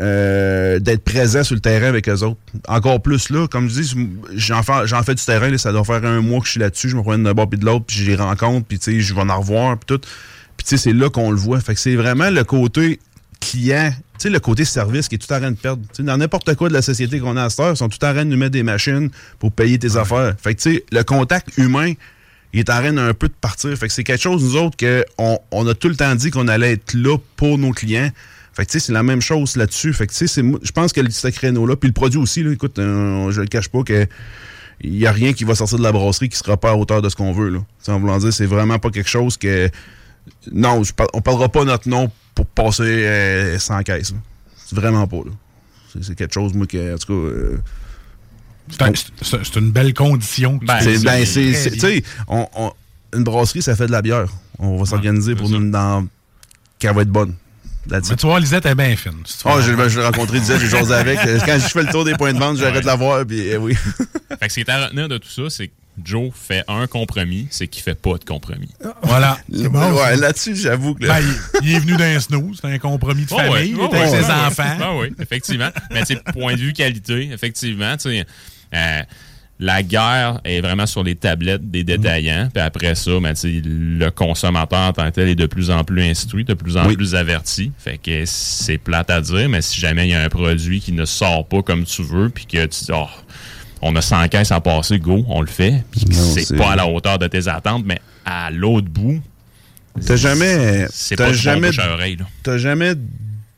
euh, 0.00 0.78
d'être 0.78 1.04
présent 1.04 1.44
sur 1.44 1.54
le 1.54 1.60
terrain 1.60 1.86
avec 1.86 2.08
eux 2.08 2.22
autres. 2.22 2.40
Encore 2.68 3.02
plus 3.02 3.28
là, 3.30 3.46
comme 3.46 3.68
je 3.68 3.80
dis, 3.80 3.96
j'en 4.34 4.62
fais, 4.62 4.86
j'en 4.86 5.02
fais 5.02 5.14
du 5.14 5.22
terrain, 5.22 5.50
là, 5.50 5.58
ça 5.58 5.72
doit 5.72 5.84
faire 5.84 6.04
un 6.04 6.22
mois 6.22 6.40
que 6.40 6.46
je 6.46 6.52
suis 6.52 6.60
là-dessus, 6.60 6.88
je 6.88 6.96
me 6.96 7.02
promène 7.02 7.22
d'un 7.22 7.34
bord 7.34 7.48
puis 7.48 7.58
de 7.58 7.66
l'autre, 7.66 7.84
puis 7.86 7.96
je 7.98 8.10
les 8.10 8.16
rencontre, 8.16 8.66
puis 8.66 8.80
je 8.80 9.14
vais 9.14 9.20
en 9.20 9.38
revoir, 9.38 9.76
puis 9.76 9.98
tout. 9.98 10.00
Puis 10.56 10.78
c'est 10.78 10.92
là 10.92 11.10
qu'on 11.10 11.30
le 11.30 11.36
voit. 11.36 11.60
Fait 11.60 11.74
que 11.74 11.80
c'est 11.80 11.96
vraiment 11.96 12.30
le 12.30 12.44
côté 12.44 12.98
client, 13.40 13.92
tu 14.20 14.28
sais, 14.28 14.30
le 14.30 14.38
côté 14.40 14.64
service 14.66 15.08
qui 15.08 15.14
est 15.14 15.18
tout 15.18 15.32
en 15.32 15.38
train 15.38 15.50
de 15.50 15.56
perdre. 15.56 15.82
Dans 15.98 16.16
n'importe 16.18 16.54
quoi 16.54 16.68
de 16.68 16.74
la 16.74 16.82
société 16.82 17.18
qu'on 17.20 17.36
a 17.36 17.44
à 17.44 17.50
cette 17.50 17.60
heure, 17.60 17.72
ils 17.72 17.76
sont 17.76 17.88
tout 17.88 18.04
en 18.04 18.12
train 18.12 18.24
de 18.24 18.30
nous 18.30 18.36
mettre 18.36 18.52
des 18.52 18.62
machines 18.62 19.10
pour 19.38 19.50
payer 19.50 19.78
tes 19.78 19.96
affaires. 19.96 20.34
Fait 20.40 20.54
que 20.54 20.60
tu 20.60 20.74
sais, 20.74 20.84
le 20.92 21.02
contact 21.02 21.56
humain, 21.56 21.94
il 22.52 22.60
est 22.60 22.68
en 22.70 22.80
train 22.80 22.96
un 22.96 23.14
peu 23.14 23.28
de 23.28 23.34
partir. 23.40 23.74
Fait 23.78 23.86
que 23.88 23.92
c'est 23.92 24.04
quelque 24.04 24.20
chose, 24.22 24.42
nous 24.44 24.56
autres, 24.56 24.76
qu'on 24.76 25.38
on 25.50 25.66
a 25.66 25.74
tout 25.74 25.88
le 25.88 25.96
temps 25.96 26.14
dit 26.14 26.30
qu'on 26.30 26.48
allait 26.48 26.72
être 26.72 26.94
là 26.94 27.16
pour 27.36 27.56
nos 27.58 27.70
clients. 27.72 28.10
Fait 28.52 28.66
que, 28.66 28.72
tu 28.72 28.78
sais, 28.78 28.86
c'est 28.86 28.92
la 28.92 29.02
même 29.02 29.22
chose 29.22 29.56
là-dessus. 29.56 29.92
Fait 29.94 30.06
que, 30.06 30.12
tu 30.12 30.18
sais, 30.18 30.26
c'est 30.26 30.42
moi- 30.42 30.58
je 30.62 30.72
pense 30.72 30.92
que 30.92 31.08
ce 31.08 31.28
créneau-là, 31.28 31.76
puis 31.76 31.88
le 31.88 31.94
produit 31.94 32.18
aussi, 32.18 32.42
là, 32.42 32.52
écoute, 32.52 32.78
euh, 32.78 33.30
je 33.30 33.40
le 33.40 33.46
cache 33.46 33.68
pas 33.68 33.82
que 33.84 34.06
il 34.82 34.96
y 34.96 35.06
a 35.06 35.12
rien 35.12 35.32
qui 35.32 35.44
va 35.44 35.54
sortir 35.54 35.78
de 35.78 35.82
la 35.82 35.92
brasserie 35.92 36.28
qui 36.28 36.36
sera 36.38 36.56
pas 36.56 36.70
à 36.70 36.74
hauteur 36.74 37.00
de 37.02 37.08
ce 37.08 37.14
qu'on 37.16 37.32
veut, 37.32 37.50
là. 37.50 37.58
En 37.88 38.00
voulant 38.00 38.18
dire, 38.18 38.32
c'est 38.32 38.46
vraiment 38.46 38.78
pas 38.78 38.90
quelque 38.90 39.10
chose 39.10 39.36
que... 39.36 39.68
Non, 40.52 40.82
je 40.82 40.92
par- 40.92 41.08
on 41.12 41.20
parlera 41.20 41.48
pas 41.48 41.64
notre 41.64 41.88
nom 41.88 42.10
pour 42.34 42.46
passer 42.46 42.82
euh, 42.84 43.58
sans 43.58 43.82
caisse. 43.82 44.12
C'est 44.66 44.76
vraiment 44.76 45.06
pas, 45.06 45.16
là. 45.18 45.32
C'est- 45.92 46.14
quelque 46.14 46.32
chose, 46.34 46.54
moi, 46.54 46.66
que, 46.66 46.94
en 46.94 46.98
tout 46.98 47.06
cas... 47.08 47.12
euh, 47.12 47.58
C'est 48.70 48.82
un- 48.82 48.92
c'est- 49.22 49.44
c'est 49.44 49.56
une 49.58 49.72
belle 49.72 49.92
condition. 49.94 50.58
tu 50.60 50.66
c'est, 50.84 50.98
ben, 51.04 51.24
c'est, 51.26 51.52
on- 52.54 52.72
une 53.16 53.24
brasserie, 53.24 53.60
ça 53.62 53.74
fait 53.74 53.88
de 53.88 53.92
la 53.92 54.02
bière. 54.02 54.28
On 54.60 54.76
va 54.78 54.84
s'organiser 54.86 55.34
pour 55.34 55.48
nous 55.50 55.70
dans 55.70 56.06
qu'elle 56.78 56.94
va 56.94 57.02
être 57.02 57.08
bonne. 57.10 57.34
Mais 57.88 58.00
tu 58.00 58.26
vois, 58.26 58.40
Lisette 58.40 58.66
est 58.66 58.74
bien 58.74 58.94
fine. 58.96 59.12
Ah, 59.44 59.56
veux. 59.56 59.62
je, 59.62 59.88
je 59.88 60.00
l'ai 60.00 60.06
rencontré, 60.06 60.38
disais, 60.40 60.58
j'ai 60.58 60.68
jasé 60.68 60.92
avec. 60.94 61.18
Quand 61.46 61.58
je 61.58 61.68
fais 61.68 61.82
le 61.82 61.88
tour 61.90 62.04
des 62.04 62.14
points 62.14 62.32
de 62.32 62.38
vente, 62.38 62.58
j'arrête 62.58 62.82
de 62.82 62.86
la 62.86 62.96
voir, 62.96 63.24
puis 63.26 63.40
eh 63.40 63.56
oui. 63.56 63.74
Fait 64.38 64.46
que 64.46 64.48
ce 64.48 64.54
qui 64.54 64.60
est 64.60 64.68
à 64.68 64.86
retenir 64.86 65.08
de 65.08 65.18
tout 65.18 65.28
ça, 65.30 65.42
c'est 65.48 65.68
que 65.68 65.72
Joe 66.02 66.30
fait 66.34 66.62
un 66.68 66.86
compromis, 66.86 67.48
c'est 67.50 67.66
qu'il 67.68 67.82
fait 67.82 67.94
pas 68.00 68.16
de 68.16 68.24
compromis. 68.24 68.70
Voilà. 69.02 69.38
ouais, 69.50 70.16
là-dessus, 70.16 70.56
j'avoue 70.56 70.94
que. 70.94 71.06
Ben, 71.06 71.18
il, 71.62 71.68
il 71.68 71.74
est 71.74 71.78
venu 71.80 71.96
d'un 71.96 72.18
snooze, 72.20 72.58
c'est 72.62 72.68
un 72.72 72.78
compromis 72.78 73.24
de 73.24 73.32
Oh, 73.32 73.36
famille, 73.36 73.52
ouais. 73.52 73.68
il 73.68 73.76
Oh, 73.78 73.88
est 73.92 73.96
avec 73.96 74.10
ouais. 74.12 74.22
ses 74.22 74.26
Ah, 74.30 74.46
enfants. 74.46 74.76
Ah 74.80 74.96
oui, 74.96 75.12
effectivement. 75.20 75.68
Mais 75.90 76.00
tu 76.00 76.14
sais, 76.14 76.20
point 76.32 76.54
de 76.54 76.60
vue 76.60 76.72
qualité, 76.72 77.30
effectivement, 77.32 77.96
tu 77.96 78.10
sais, 78.10 78.26
euh, 78.74 79.02
la 79.62 79.82
guerre 79.82 80.40
est 80.44 80.60
vraiment 80.62 80.86
sur 80.86 81.04
les 81.04 81.14
tablettes 81.14 81.70
des 81.70 81.84
détaillants. 81.84 82.48
Puis 82.52 82.62
après 82.62 82.94
ça, 82.94 83.10
ben, 83.20 83.34
le 83.44 84.08
consommateur 84.08 84.78
en 84.78 84.92
tant 84.94 85.04
que 85.04 85.10
tel 85.14 85.28
est 85.28 85.34
de 85.34 85.44
plus 85.46 85.70
en 85.70 85.84
plus 85.84 86.02
instruit, 86.02 86.44
de 86.44 86.54
plus 86.54 86.76
en 86.78 86.86
Oui. 86.86 86.96
plus 86.96 87.14
averti. 87.14 87.70
Fait 87.78 87.98
que 87.98 88.22
c'est 88.24 88.78
plate 88.78 89.10
à 89.10 89.20
dire, 89.20 89.48
mais 89.50 89.60
si 89.60 89.78
jamais 89.78 90.08
il 90.08 90.12
y 90.12 90.14
a 90.14 90.22
un 90.22 90.28
produit 90.30 90.80
qui 90.80 90.92
ne 90.92 91.04
sort 91.04 91.46
pas 91.46 91.62
comme 91.62 91.84
tu 91.84 92.02
veux, 92.02 92.30
puis 92.30 92.46
que 92.46 92.64
tu 92.64 92.84
dis, 92.86 92.90
oh, 92.92 93.06
on 93.82 93.94
a 93.96 94.00
100 94.02 94.28
caisses 94.28 94.50
à 94.50 94.60
passer, 94.60 94.98
go, 94.98 95.24
on 95.28 95.42
le 95.42 95.46
fait. 95.46 95.84
Puis 95.90 96.04
c'est 96.10 96.56
pas 96.56 96.72
à 96.72 96.76
la 96.76 96.86
hauteur 96.86 97.18
de 97.18 97.26
tes 97.26 97.46
attentes, 97.46 97.84
mais 97.84 98.00
à 98.24 98.50
l'autre 98.50 98.88
bout, 98.88 99.20
T'as 100.06 100.16
jamais. 100.16 100.86
c'est 100.90 101.16
pas 101.16 101.32
jamais, 101.34 101.68
bouche 101.68 101.78
à 101.80 101.92
oreille, 101.92 102.16
là. 102.16 102.24
t'as 102.42 102.56
jamais 102.58 102.94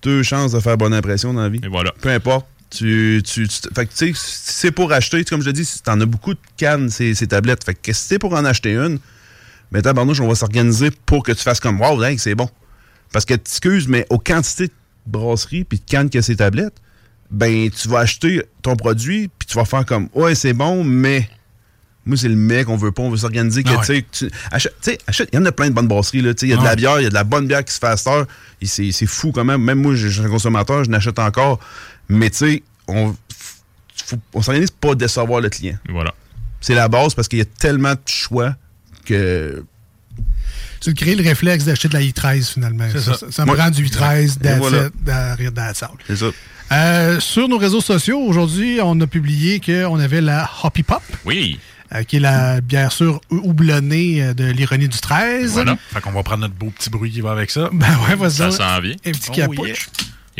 deux 0.02 0.22
chances 0.24 0.50
de 0.52 0.58
faire 0.60 0.76
bonne 0.76 0.94
impression 0.94 1.32
dans 1.32 1.42
la 1.42 1.48
vie. 1.48 1.60
Et 1.62 1.68
voilà. 1.68 1.92
Peu 2.00 2.08
importe. 2.08 2.46
Tu, 2.74 3.22
tu, 3.24 3.46
tu- 3.48 3.68
fait 3.74 3.84
que, 3.86 3.90
tu 3.92 3.96
sais, 3.96 4.12
si 4.14 4.52
c'est 4.54 4.70
pour 4.70 4.92
acheter, 4.92 5.24
comme 5.24 5.42
je 5.42 5.50
te 5.50 5.54
dis, 5.54 5.64
si 5.64 5.82
t'en 5.82 6.00
as 6.00 6.06
beaucoup 6.06 6.32
de 6.32 6.40
cannes, 6.56 6.88
ces, 6.88 7.14
ces 7.14 7.26
tablettes. 7.26 7.64
Fait 7.64 7.74
que 7.74 7.92
si 7.92 8.02
c'est 8.08 8.18
pour 8.18 8.32
en 8.32 8.44
acheter 8.46 8.72
une, 8.74 8.98
mais 9.70 9.82
tabarnouche, 9.82 10.20
on 10.20 10.28
va 10.28 10.34
s'organiser 10.34 10.90
pour 11.04 11.22
que 11.22 11.32
tu 11.32 11.42
fasses 11.42 11.60
comme, 11.60 11.80
wow, 11.80 12.00
dingue, 12.00 12.18
c'est 12.18 12.34
bon. 12.34 12.48
Parce 13.12 13.26
que, 13.26 13.34
t'excuses, 13.34 13.88
mais 13.88 14.06
aux 14.08 14.18
quantités 14.18 14.68
de 14.68 14.72
brasseries 15.06 15.64
puis 15.64 15.78
de 15.80 15.84
cannes 15.84 16.08
que 16.08 16.22
ces 16.22 16.36
tablettes, 16.36 16.76
ben, 17.30 17.68
tu 17.70 17.88
vas 17.88 17.98
acheter 18.00 18.42
ton 18.62 18.74
produit 18.76 19.28
puis 19.38 19.46
tu 19.46 19.54
vas 19.56 19.64
faire 19.66 19.84
comme, 19.84 20.08
ouais, 20.14 20.34
c'est 20.34 20.54
bon, 20.54 20.82
mais. 20.82 21.28
Moi, 22.04 22.16
c'est 22.16 22.28
le 22.28 22.34
mec, 22.34 22.68
on 22.68 22.76
veut 22.76 22.90
pas, 22.90 23.02
on 23.04 23.10
veut 23.10 23.16
s'organiser. 23.16 23.62
que, 23.62 23.68
Ah 23.70 23.78
ouais. 23.88 24.04
tu 24.10 24.28
achètes- 24.50 24.98
achète- 25.06 25.28
Il 25.32 25.36
y 25.36 25.38
en 25.38 25.44
a 25.46 25.52
plein 25.52 25.68
de 25.68 25.74
bonnes 25.74 25.86
brasseries. 25.86 26.20
là, 26.20 26.34
tu 26.34 26.40
sais, 26.40 26.46
Il 26.46 26.50
y 26.50 26.52
a 26.52 26.56
de 26.56 26.60
Ah 26.62 26.64
la 26.64 26.70
ouais. 26.70 26.76
bière, 26.76 26.98
il 27.00 27.04
y 27.04 27.06
a 27.06 27.10
de 27.10 27.14
la 27.14 27.22
bonne 27.22 27.46
bière 27.46 27.64
qui 27.64 27.72
se 27.72 27.78
fait 27.78 27.86
à 27.86 27.96
cette 27.96 28.08
heure. 28.08 28.26
C'est 28.64 29.06
fou 29.06 29.30
quand 29.30 29.44
même. 29.44 29.62
Même 29.62 29.80
moi, 29.80 29.94
je 29.94 30.08
suis 30.08 30.20
un 30.20 30.28
consommateur, 30.28 30.82
je 30.82 30.90
n'achète 30.90 31.20
encore. 31.20 31.60
Mais 32.12 32.30
tu 32.30 32.36
sais, 32.36 32.62
on, 32.88 33.14
on 34.34 34.42
s'organise 34.42 34.70
pas 34.70 34.94
décevoir 34.94 35.40
le 35.40 35.48
client. 35.48 35.76
Voilà. 35.88 36.12
C'est 36.60 36.74
la 36.74 36.88
base 36.88 37.14
parce 37.14 37.28
qu'il 37.28 37.38
y 37.38 37.42
a 37.42 37.46
tellement 37.46 37.92
de 37.92 38.00
choix 38.06 38.54
que. 39.04 39.64
Tu 40.80 40.94
crées 40.94 41.14
le 41.14 41.22
réflexe 41.22 41.64
d'acheter 41.64 41.88
de 41.88 41.94
la 41.94 42.00
I13 42.00 42.52
finalement. 42.54 42.84
C'est 42.92 43.00
Ça, 43.00 43.14
ça. 43.14 43.26
ça 43.30 43.46
me 43.46 43.54
prend 43.54 43.70
du 43.70 43.84
I13 43.86 44.44
Et 44.44 44.58
voilà. 44.58 44.88
derrière 45.00 45.52
dans 45.52 45.62
la 45.62 45.74
salle. 45.74 45.90
C'est 46.06 46.16
ça. 46.16 46.26
Euh, 46.72 47.20
sur 47.20 47.48
nos 47.48 47.58
réseaux 47.58 47.80
sociaux, 47.80 48.18
aujourd'hui, 48.18 48.78
on 48.82 49.00
a 49.00 49.06
publié 49.06 49.60
qu'on 49.60 49.98
avait 50.00 50.20
la 50.20 50.48
Hoppy 50.64 50.82
Pop, 50.82 51.02
Oui. 51.24 51.60
euh, 51.94 52.02
qui 52.02 52.16
est 52.16 52.20
la 52.20 52.60
bière 52.60 52.90
sûre 52.90 53.20
houblonnée 53.30 54.22
euh, 54.22 54.34
de 54.34 54.46
l'ironie 54.46 54.88
du 54.88 54.98
13. 54.98 55.52
Voilà. 55.52 55.76
Fait 55.92 56.00
qu'on 56.00 56.10
va 56.12 56.22
prendre 56.22 56.40
notre 56.40 56.54
beau 56.54 56.70
petit 56.70 56.88
bruit 56.90 57.10
qui 57.12 57.20
va 57.20 57.30
avec 57.32 57.50
ça. 57.50 57.68
Ben 57.72 57.86
ouais, 58.08 58.16
vas-y. 58.16 58.32
Ça 58.32 58.50
s'en 58.50 58.80
vient. 58.80 58.96
Un 59.06 59.10
petit 59.12 59.30
Oh. 59.46 59.64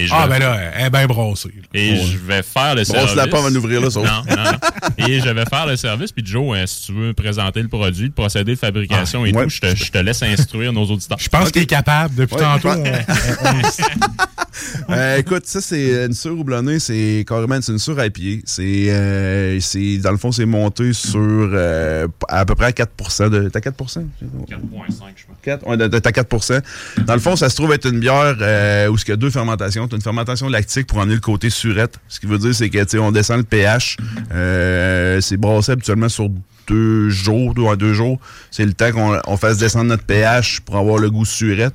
Et 0.02 0.06
je 0.06 0.12
Ah, 0.14 0.26
vais- 0.26 0.38
ben 0.38 0.38
là, 0.40 0.58
elle 0.76 0.86
est 0.86 0.90
bien 0.90 1.06
brassée. 1.06 1.48
là. 1.48 1.62
Et 1.74 1.92
Ouais. 1.92 2.00
je 2.12 2.18
vais 2.18 2.42
faire 2.42 2.74
le 2.74 2.82
Brosse 2.82 2.88
service. 2.96 3.14
la 3.14 3.26
pomme 3.28 3.46
à 3.46 3.50
l'ouvrir, 3.50 3.80
là, 3.80 3.90
ça. 3.90 4.00
Non, 4.00 4.06
non, 4.28 4.36
non. 4.44 5.06
Et 5.06 5.20
je 5.20 5.28
vais 5.28 5.44
faire 5.44 5.66
le 5.66 5.76
service. 5.76 6.12
Puis 6.12 6.24
Joe, 6.26 6.56
hein, 6.58 6.64
si 6.66 6.86
tu 6.86 6.92
veux 6.92 7.12
présenter 7.14 7.62
le 7.62 7.68
produit, 7.68 8.06
le 8.06 8.12
procédé 8.12 8.52
de 8.54 8.58
fabrication 8.58 9.22
Ah, 9.24 9.28
et 9.28 9.32
ouais. 9.32 9.44
tout, 9.44 9.50
je 9.50 9.60
te, 9.60 9.76
je 9.76 9.90
te 9.90 9.98
laisse 9.98 10.22
instruire 10.22 10.72
nos 10.72 10.84
auditeurs. 10.84 11.18
Je 11.20 11.28
pense 11.28 11.50
qu'il 11.50 11.62
est 11.62 11.66
capable. 11.66 12.14
Depuis 12.14 12.34
Ouais. 12.36 12.40
tantôt, 12.42 12.68
on- 12.70 12.82
Ouais. 12.82 13.04
Euh, 14.90 15.18
écoute, 15.18 15.46
ça, 15.46 15.60
c'est 15.60 16.06
une 16.06 16.12
sure 16.12 16.38
houblonnée, 16.38 16.78
c'est 16.78 17.24
carrément 17.26 17.56
une 17.56 17.78
sure 17.78 17.98
à 17.98 18.08
pied. 18.10 18.42
C'est, 18.44 18.90
euh, 18.90 19.58
c'est, 19.60 19.98
dans 19.98 20.10
le 20.10 20.16
fond, 20.16 20.32
c'est 20.32 20.44
monté 20.44 20.92
sur 20.92 21.20
euh, 21.20 22.06
à 22.28 22.44
peu 22.44 22.54
près 22.54 22.66
à 22.66 22.72
4 22.72 23.30
de. 23.30 23.48
T'as 23.48 23.60
4% 23.60 23.72
4,5, 23.72 24.04
je 24.46 25.26
pense. 25.26 25.36
4, 25.42 25.66
ouais, 25.66 26.00
t'as 26.00 26.10
4% 26.10 26.62
Dans 27.06 27.14
le 27.14 27.20
fond, 27.20 27.36
ça 27.36 27.48
se 27.48 27.56
trouve 27.56 27.72
être 27.72 27.86
une 27.86 28.00
bière 28.00 28.36
euh, 28.40 28.88
où 28.88 28.96
il 28.96 29.08
y 29.08 29.12
a 29.12 29.16
deux 29.16 29.30
fermentations. 29.30 29.88
T'as 29.88 29.96
une 29.96 30.02
fermentation 30.02 30.48
lactique 30.48 30.86
pour 30.86 30.98
emmener 30.98 31.14
le 31.14 31.20
côté 31.20 31.50
surette. 31.50 31.98
Ce 32.08 32.20
qui 32.20 32.26
veut 32.26 32.38
dire, 32.38 32.54
c'est 32.54 32.70
que 32.70 32.78
tu 32.78 32.90
sais, 32.90 32.98
on 32.98 33.12
descend 33.12 33.38
le 33.38 33.44
pH. 33.44 33.96
Euh, 34.32 35.20
c'est 35.20 35.36
brassé 35.36 35.72
habituellement 35.72 36.08
sur 36.08 36.28
deux 36.68 37.10
jours, 37.10 37.54
deux 37.54 37.66
à 37.66 37.76
deux 37.76 37.92
jours. 37.92 38.18
C'est 38.50 38.64
le 38.64 38.72
temps 38.72 38.92
qu'on 38.92 39.18
on 39.26 39.36
fasse 39.36 39.58
descendre 39.58 39.86
notre 39.86 40.04
pH 40.04 40.60
pour 40.60 40.76
avoir 40.76 40.98
le 40.98 41.10
goût 41.10 41.24
surette. 41.24 41.74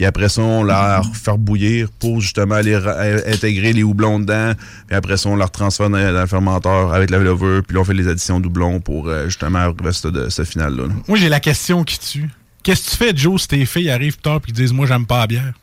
Puis 0.00 0.06
après 0.06 0.30
ça, 0.30 0.40
on 0.40 0.64
la 0.64 1.02
faire 1.12 1.36
bouillir 1.36 1.90
pour 1.98 2.22
justement 2.22 2.54
aller 2.54 2.72
euh, 2.72 3.20
intégrer 3.26 3.74
les 3.74 3.82
houblons 3.82 4.18
dedans. 4.18 4.54
Puis 4.86 4.96
après 4.96 5.18
ça, 5.18 5.28
on 5.28 5.36
la 5.36 5.44
retransfère 5.44 5.90
dans, 5.90 5.98
dans 5.98 6.20
le 6.22 6.26
fermenteur 6.26 6.94
avec 6.94 7.10
la 7.10 7.18
levure. 7.18 7.62
Puis 7.62 7.74
là, 7.74 7.82
on 7.82 7.84
fait 7.84 7.92
les 7.92 8.08
additions 8.08 8.40
de 8.40 8.46
houblons 8.46 8.80
pour 8.80 9.08
euh, 9.08 9.26
justement 9.26 9.58
arriver 9.58 9.88
à 9.88 9.92
ce, 10.30 10.42
final-là. 10.42 10.86
là. 10.86 10.94
Moi, 11.06 11.18
j'ai 11.18 11.28
la 11.28 11.38
question 11.38 11.84
qui 11.84 11.98
tue. 11.98 12.30
Qu'est-ce 12.62 12.86
que 12.86 12.90
tu 12.92 12.96
fais, 12.96 13.12
Joe, 13.14 13.42
si 13.42 13.48
tes 13.48 13.66
filles 13.66 13.90
arrivent 13.90 14.14
plus 14.14 14.22
tard 14.22 14.40
et 14.48 14.52
disent 14.52 14.72
Moi, 14.72 14.86
j'aime 14.86 15.04
pas 15.04 15.18
la 15.18 15.26
bière? 15.26 15.52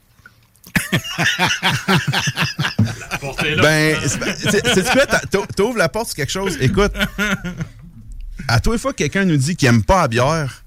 Ben, 3.62 3.98
c'est 4.04 4.94
quoi, 4.94 5.40
t'ouvres 5.56 5.78
la 5.78 5.90
porte 5.90 6.10
sur 6.10 6.16
quelque 6.16 6.32
chose. 6.32 6.58
Écoute, 6.62 6.94
à 8.48 8.60
tous 8.60 8.74
les 8.74 8.78
fois 8.78 8.92
que 8.92 8.98
quelqu'un 8.98 9.26
nous 9.26 9.38
dit 9.38 9.56
qu'il 9.56 9.68
aime 9.68 9.84
pas 9.84 10.04
la 10.04 10.08
bière, 10.08 10.64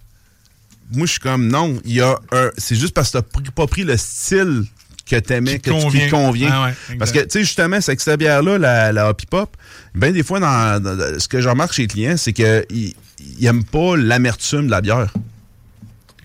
moi 0.92 1.06
je 1.06 1.12
suis 1.12 1.20
comme 1.20 1.46
non, 1.48 1.78
il 1.84 1.92
y 1.94 2.00
a 2.00 2.18
un. 2.32 2.50
C'est 2.58 2.76
juste 2.76 2.94
parce 2.94 3.10
que 3.10 3.18
t'as 3.18 3.50
pas 3.54 3.66
pris 3.66 3.84
le 3.84 3.96
style 3.96 4.64
que 5.06 5.16
t'aimais, 5.16 5.58
Qui 5.58 5.62
que 5.62 5.70
tu- 5.70 5.76
qui 5.76 5.82
convient. 5.82 6.10
convient. 6.10 6.50
Ah 6.52 6.64
ouais, 6.90 6.96
parce 6.98 7.10
que, 7.10 7.18
tu 7.20 7.26
sais, 7.30 7.40
justement, 7.40 7.80
c'est 7.80 7.96
que 7.96 8.02
cette 8.02 8.18
bière-là, 8.20 8.58
la, 8.58 8.92
la 8.92 9.08
Hoppy 9.10 9.26
Pop, 9.26 9.56
ben 9.94 10.12
des 10.12 10.22
fois, 10.22 10.38
dans, 10.38 10.80
ce 11.18 11.26
que 11.26 11.40
je 11.40 11.48
remarque 11.48 11.72
chez 11.72 11.82
les 11.82 11.88
clients, 11.88 12.16
c'est 12.16 12.32
qu'ils 12.32 12.94
n'aiment 13.40 13.64
pas 13.64 13.96
l'amertume 13.96 14.66
de 14.66 14.70
la 14.70 14.80
bière. 14.80 15.12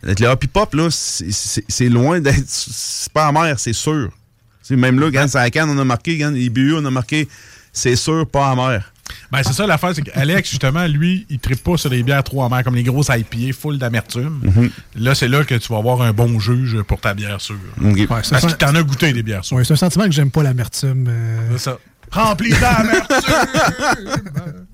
Le 0.03 0.27
Hoppy 0.27 0.47
Pop, 0.47 0.73
là, 0.75 0.89
c'est- 0.91 1.89
loin 1.89 2.19
d'être. 2.19 2.43
C'est 2.47 3.11
pas 3.11 3.25
amer, 3.27 3.59
c'est 3.59 3.73
sûr. 3.73 4.11
Même 4.69 4.99
là, 4.99 5.09
quand 5.11 5.35
à 5.35 5.43
la 5.43 5.49
canne, 5.49 5.69
on 5.69 5.77
a 5.79 5.83
marqué, 5.83 6.19
quand 6.19 6.33
IBU, 6.33 6.73
on 6.75 6.85
a 6.85 6.91
marqué, 6.91 7.27
c'est 7.73 7.95
sûr, 7.95 8.27
pas 8.27 8.49
amer. 8.51 8.91
Ben, 9.31 9.41
c'est 9.43 9.53
ça 9.53 9.67
l'affaire, 9.67 9.91
c'est 9.95 10.01
qu'Alex, 10.01 10.49
justement, 10.49 10.85
lui, 10.87 11.25
il 11.29 11.39
tripe 11.39 11.63
pas 11.63 11.77
sur 11.77 11.89
les 11.89 12.03
bières 12.03 12.23
trop 12.23 12.43
amères, 12.43 12.63
comme 12.63 12.75
les 12.75 12.83
grosses 12.83 13.09
IPA 13.09 13.53
full 13.59 13.77
d'amertume. 13.77 14.39
Mhm. 14.43 14.69
Là, 14.95 15.15
c'est 15.15 15.27
là 15.27 15.43
que 15.43 15.55
tu 15.55 15.71
vas 15.71 15.77
avoir 15.77 16.01
un 16.01 16.11
bon 16.13 16.39
juge 16.39 16.81
pour 16.83 16.99
ta 17.01 17.13
bière 17.13 17.41
sûre. 17.41 17.55
Ouais, 17.81 18.05
Parce 18.07 18.29
que 18.29 18.51
t'en 18.53 18.73
as 18.75 18.83
goûté 18.83 19.13
des 19.13 19.23
bières 19.23 19.43
sûres. 19.45 19.57
Ouais, 19.57 19.63
c'est 19.63 19.73
un 19.73 19.77
sentiment 19.77 20.05
que 20.05 20.11
j'aime 20.11 20.31
pas 20.31 20.43
l'amertume. 20.43 21.05
euh, 21.09 21.49
C'est 21.53 21.59
ça. 21.69 21.77
Rempli 22.15 22.49
d'amertume. 22.51 23.15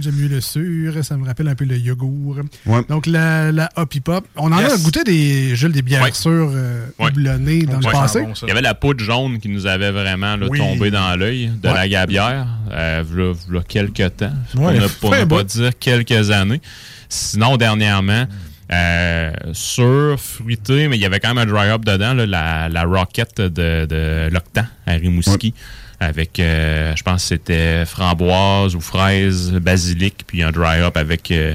J'aime 0.00 0.14
mieux 0.14 0.28
le 0.28 0.40
sûr, 0.40 1.04
ça 1.04 1.16
me 1.16 1.26
rappelle 1.26 1.48
un 1.48 1.54
peu 1.56 1.64
le 1.64 1.76
yogourt. 1.76 2.36
Ouais. 2.66 2.82
Donc, 2.88 3.06
la, 3.06 3.50
la 3.50 3.68
Hoppy 3.76 4.00
Pop. 4.00 4.24
On 4.36 4.52
en 4.52 4.58
a 4.58 4.76
goûté 4.78 5.02
des, 5.04 5.56
Jules, 5.56 5.72
des 5.72 5.82
bières 5.82 6.02
Ouais. 6.02 6.12
sûres 6.12 6.50
euh, 6.54 6.86
Ouais. 6.98 7.08
houblonnées 7.08 7.62
dans 7.62 7.78
Ouais. 7.80 7.86
le 7.86 7.90
passé. 7.92 8.24
Il 8.42 8.48
y 8.48 8.50
avait 8.52 8.60
la 8.62 8.74
poudre 8.74 9.04
jaune 9.04 9.38
qui 9.40 9.48
nous 9.48 9.66
avait 9.66 9.90
vraiment 9.90 10.36
là, 10.36 10.46
Oui. 10.48 10.58
tombé 10.58 10.90
dans 10.92 11.16
l'œil 11.16 11.50
de 11.62 11.68
Ouais. 11.68 11.74
la 11.74 11.88
gabière, 11.88 12.46
euh, 12.70 13.02
v'là- 13.02 13.34
v'là 13.48 13.60
quelques 13.66 14.16
temps. 14.16 14.32
Ouais, 14.54 14.72
pour 14.78 14.82
ne, 14.82 14.86
pour 14.88 15.10
fait 15.14 15.20
ne 15.20 15.24
un 15.24 15.26
pas 15.26 15.42
dire 15.44 15.70
quelques 15.78 16.30
années. 16.30 16.60
Sinon, 17.08 17.56
dernièrement, 17.56 18.26
euh, 18.72 19.32
sûr, 19.52 20.16
fruité, 20.20 20.86
mais 20.86 20.96
il 20.96 21.00
y 21.02 21.06
avait 21.06 21.18
quand 21.18 21.34
même 21.34 21.38
un 21.48 21.52
dry-up 21.52 21.84
dedans, 21.84 22.14
là, 22.14 22.24
la, 22.24 22.68
la 22.68 22.84
Rocket 22.84 23.40
de, 23.40 23.84
de 23.86 24.28
l'Octan 24.32 24.64
à 24.86 24.92
Rimouski. 24.92 25.54
Avec, 26.00 26.40
euh, 26.40 26.94
je 26.96 27.02
pense 27.02 27.22
que 27.22 27.28
c'était 27.28 27.84
framboise 27.84 28.74
ou 28.74 28.80
fraise, 28.80 29.52
basilic, 29.52 30.24
puis 30.26 30.42
un 30.42 30.50
dry-up 30.50 30.96
avec 30.96 31.30
euh, 31.30 31.54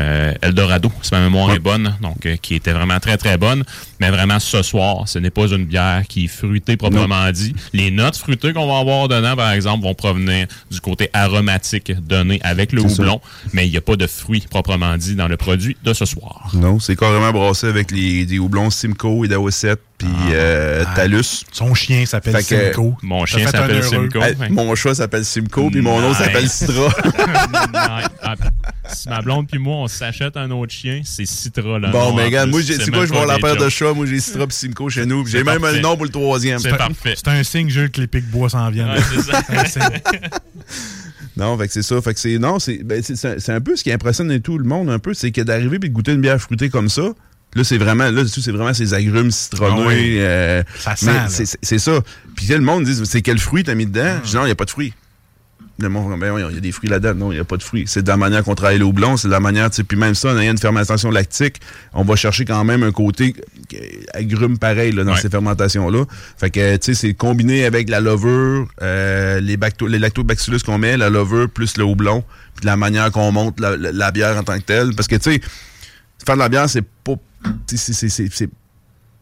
euh, 0.00 0.32
Eldorado, 0.40 0.90
si 1.02 1.12
ma 1.12 1.20
mémoire 1.20 1.52
est 1.52 1.58
bonne, 1.58 1.94
donc 2.00 2.24
euh, 2.24 2.36
qui 2.40 2.54
était 2.54 2.72
vraiment 2.72 2.98
très 2.98 3.18
très 3.18 3.36
bonne. 3.36 3.64
Mais 4.02 4.10
vraiment 4.10 4.40
ce 4.40 4.62
soir, 4.64 5.06
ce 5.06 5.20
n'est 5.20 5.30
pas 5.30 5.46
une 5.46 5.64
bière 5.64 6.02
qui 6.08 6.24
est 6.24 6.26
fruitée 6.26 6.76
proprement 6.76 7.30
dit. 7.30 7.54
Les 7.72 7.92
notes 7.92 8.16
fruitées 8.16 8.52
qu'on 8.52 8.66
va 8.66 8.80
avoir 8.80 9.06
dedans, 9.06 9.36
par 9.36 9.52
exemple, 9.52 9.84
vont 9.84 9.94
provenir 9.94 10.48
du 10.72 10.80
côté 10.80 11.08
aromatique 11.12 11.92
donné 12.04 12.40
avec 12.42 12.72
le 12.72 12.80
ça. 12.82 12.88
houblon, 12.88 13.20
mais 13.52 13.64
il 13.68 13.70
n'y 13.70 13.76
a 13.76 13.80
pas 13.80 13.94
de 13.94 14.08
fruits 14.08 14.42
proprement 14.50 14.96
dit 14.96 15.14
dans 15.14 15.28
le 15.28 15.36
produit 15.36 15.76
de 15.84 15.92
ce 15.92 16.04
soir. 16.04 16.50
Non, 16.54 16.80
c'est 16.80 16.96
carrément 16.96 17.30
brassé 17.30 17.68
avec 17.68 17.92
les, 17.92 18.26
des 18.26 18.40
houblons 18.40 18.70
Simcoe 18.70 19.24
et 19.24 19.28
Dawset 19.28 19.76
puis 19.98 20.08
euh, 20.32 20.84
Talus. 20.96 21.44
Son 21.52 21.72
chien 21.74 22.04
s'appelle 22.06 22.42
Simcoe. 22.42 22.96
Mon 23.02 23.24
Ça 23.24 23.38
chien 23.38 23.46
s'appelle. 23.48 23.84
Simcoe. 23.84 24.18
Ouais. 24.18 24.48
Mon 24.50 24.74
chat 24.74 24.96
s'appelle 24.96 25.24
Simcoe, 25.24 25.70
puis 25.70 25.80
mon 25.80 25.98
autre 25.98 26.08
Nice. 26.08 26.18
s'appelle 26.18 26.48
Citra. 26.48 26.88
Ah, 28.24 28.34
si 28.92 29.08
ma 29.08 29.20
blonde 29.20 29.48
puis 29.48 29.58
moi, 29.58 29.76
on 29.76 29.88
s'achète 29.88 30.36
un 30.36 30.50
autre 30.50 30.72
chien, 30.72 31.02
c'est 31.04 31.26
Citra. 31.26 31.78
Là, 31.78 31.88
Bon, 31.90 32.12
mais 32.14 32.24
regarde, 32.24 32.50
moi, 32.50 32.60
c'est 32.62 32.90
quoi, 32.90 33.06
je 33.06 33.12
vais 33.12 33.26
la 33.26 33.38
paire 33.38 33.56
de 33.56 33.68
jokes. 33.68 33.91
Moi, 33.94 34.06
j'ai 34.06 34.20
Citra 34.20 34.46
puis 34.46 34.56
Simcoe 34.56 34.88
chez 34.88 35.06
nous, 35.06 35.26
j'ai 35.26 35.42
même 35.44 35.60
parfait. 35.60 35.78
un 35.78 35.80
nom 35.82 35.96
pour 35.96 36.04
le 36.04 36.10
troisième. 36.10 36.58
C'est 36.58 36.76
parfait. 36.76 37.14
C'est 37.16 37.28
un 37.28 37.42
signe, 37.42 37.68
Jules, 37.68 37.90
que 37.90 38.00
les 38.00 38.06
pics 38.06 38.30
bois 38.30 38.48
s'en 38.48 38.70
viennent. 38.70 38.88
Ouais, 38.90 39.00
c'est 39.14 39.22
ça. 39.22 39.42
un 39.48 39.64
signe. 39.64 40.00
Non, 41.36 41.56
fait 41.58 41.66
que 41.66 41.72
c'est 41.72 41.82
ça. 41.82 42.00
Fait 42.02 42.12
que 42.14 42.20
c'est. 42.20 42.38
Non, 42.38 42.58
c'est 42.58 42.82
ben, 42.84 43.02
c'est- 43.02 43.48
un 43.50 43.60
peu 43.60 43.74
ce 43.76 43.82
qui 43.82 43.92
impressionne 43.92 44.38
tout 44.40 44.58
le 44.58 44.64
monde, 44.64 44.90
un 44.90 44.98
peu, 44.98 45.14
c'est 45.14 45.30
que 45.32 45.40
d'arriver 45.40 45.76
et 45.76 45.78
de 45.78 45.88
goûter 45.88 46.12
une 46.12 46.20
bière 46.20 46.40
fruitée 46.40 46.68
comme 46.68 46.88
ça. 46.88 47.12
Là, 47.54 47.64
c'est 47.64 47.76
vraiment, 47.78 48.10
là, 48.10 48.22
c'est 48.26 48.50
vraiment 48.50 48.72
ces 48.72 48.94
agrumes 48.94 49.30
citronnés. 49.30 49.82
Ah 49.84 49.88
oui. 49.88 50.16
euh, 50.20 50.62
Ça 50.78 50.96
sent, 50.96 51.10
c'est- 51.28 51.44
c'est- 51.46 51.58
C'est 51.62 51.78
ça. 51.78 52.00
Puis 52.34 52.46
là, 52.46 52.56
le 52.56 52.62
monde 52.62 52.84
dit, 52.84 52.94
c'est 53.04 53.20
quel 53.22 53.38
fruit 53.38 53.62
t'as 53.64 53.74
mis 53.74 53.84
dedans? 53.86 54.18
Je 54.24 54.30
dis, 54.30 54.36
non, 54.36 54.42
il 54.42 54.46
n'y 54.46 54.52
a 54.52 54.54
pas 54.54 54.64
de 54.64 54.70
fruits. 54.70 54.94
Le 55.78 55.88
monde, 55.88 56.20
ben 56.20 56.34
il 56.38 56.54
y 56.54 56.58
a 56.58 56.60
des 56.60 56.70
fruits 56.70 56.90
là-dedans. 56.90 57.14
Non, 57.18 57.32
il 57.32 57.36
n'y 57.36 57.40
a 57.40 57.44
pas 57.44 57.56
de 57.56 57.62
fruits. 57.62 57.84
C'est 57.86 58.02
de 58.02 58.08
la 58.08 58.16
manière 58.18 58.44
qu'on 58.44 58.54
travaille 58.54 58.78
le 58.78 58.84
houblon, 58.84 59.16
c'est 59.16 59.26
de 59.28 59.32
la 59.32 59.40
manière, 59.40 59.70
tu 59.70 59.76
sais, 59.76 59.84
puis 59.84 59.96
même 59.96 60.14
ça, 60.14 60.32
en 60.32 60.38
ayant 60.38 60.52
une 60.52 60.58
fermentation 60.58 61.10
lactique, 61.10 61.60
on 61.94 62.04
va 62.04 62.14
chercher 62.14 62.44
quand 62.44 62.62
même 62.62 62.82
un 62.82 62.92
côté 62.92 63.34
agrume 64.14 64.58
pareil 64.58 64.92
là, 64.92 65.02
dans 65.04 65.12
Ouais. 65.14 65.20
ces 65.20 65.30
fermentations-là. 65.30 66.04
Fait 66.36 66.50
que, 66.50 66.76
tu 66.76 66.94
sais, 66.94 67.00
c'est 67.08 67.14
combiné 67.14 67.64
avec 67.64 67.88
la 67.88 68.00
levure, 68.00 68.68
euh, 68.82 69.40
les, 69.40 69.56
bacto 69.56 69.86
les 69.86 69.98
lactobacillus 69.98 70.58
qu'on 70.64 70.78
met, 70.78 70.96
la 70.98 71.08
levure 71.10 71.48
plus 71.48 71.76
le 71.78 71.84
houblon, 71.84 72.22
puis 72.54 72.60
de 72.62 72.66
la 72.66 72.76
manière 72.76 73.10
qu'on 73.10 73.32
monte 73.32 73.58
la, 73.58 73.76
la- 73.76 73.92
la 73.92 74.10
bière 74.12 74.36
en 74.36 74.44
tant 74.44 74.58
que 74.58 74.64
telle. 74.64 74.94
Parce 74.94 75.08
que, 75.08 75.16
tu 75.16 75.32
sais, 75.32 75.40
faire 76.24 76.34
de 76.36 76.40
la 76.40 76.48
bière, 76.50 76.68
c'est 76.68 76.82
pas... 77.02 77.14
tu 77.66 77.76
sais, 77.78 77.92
c'est- 78.08 78.50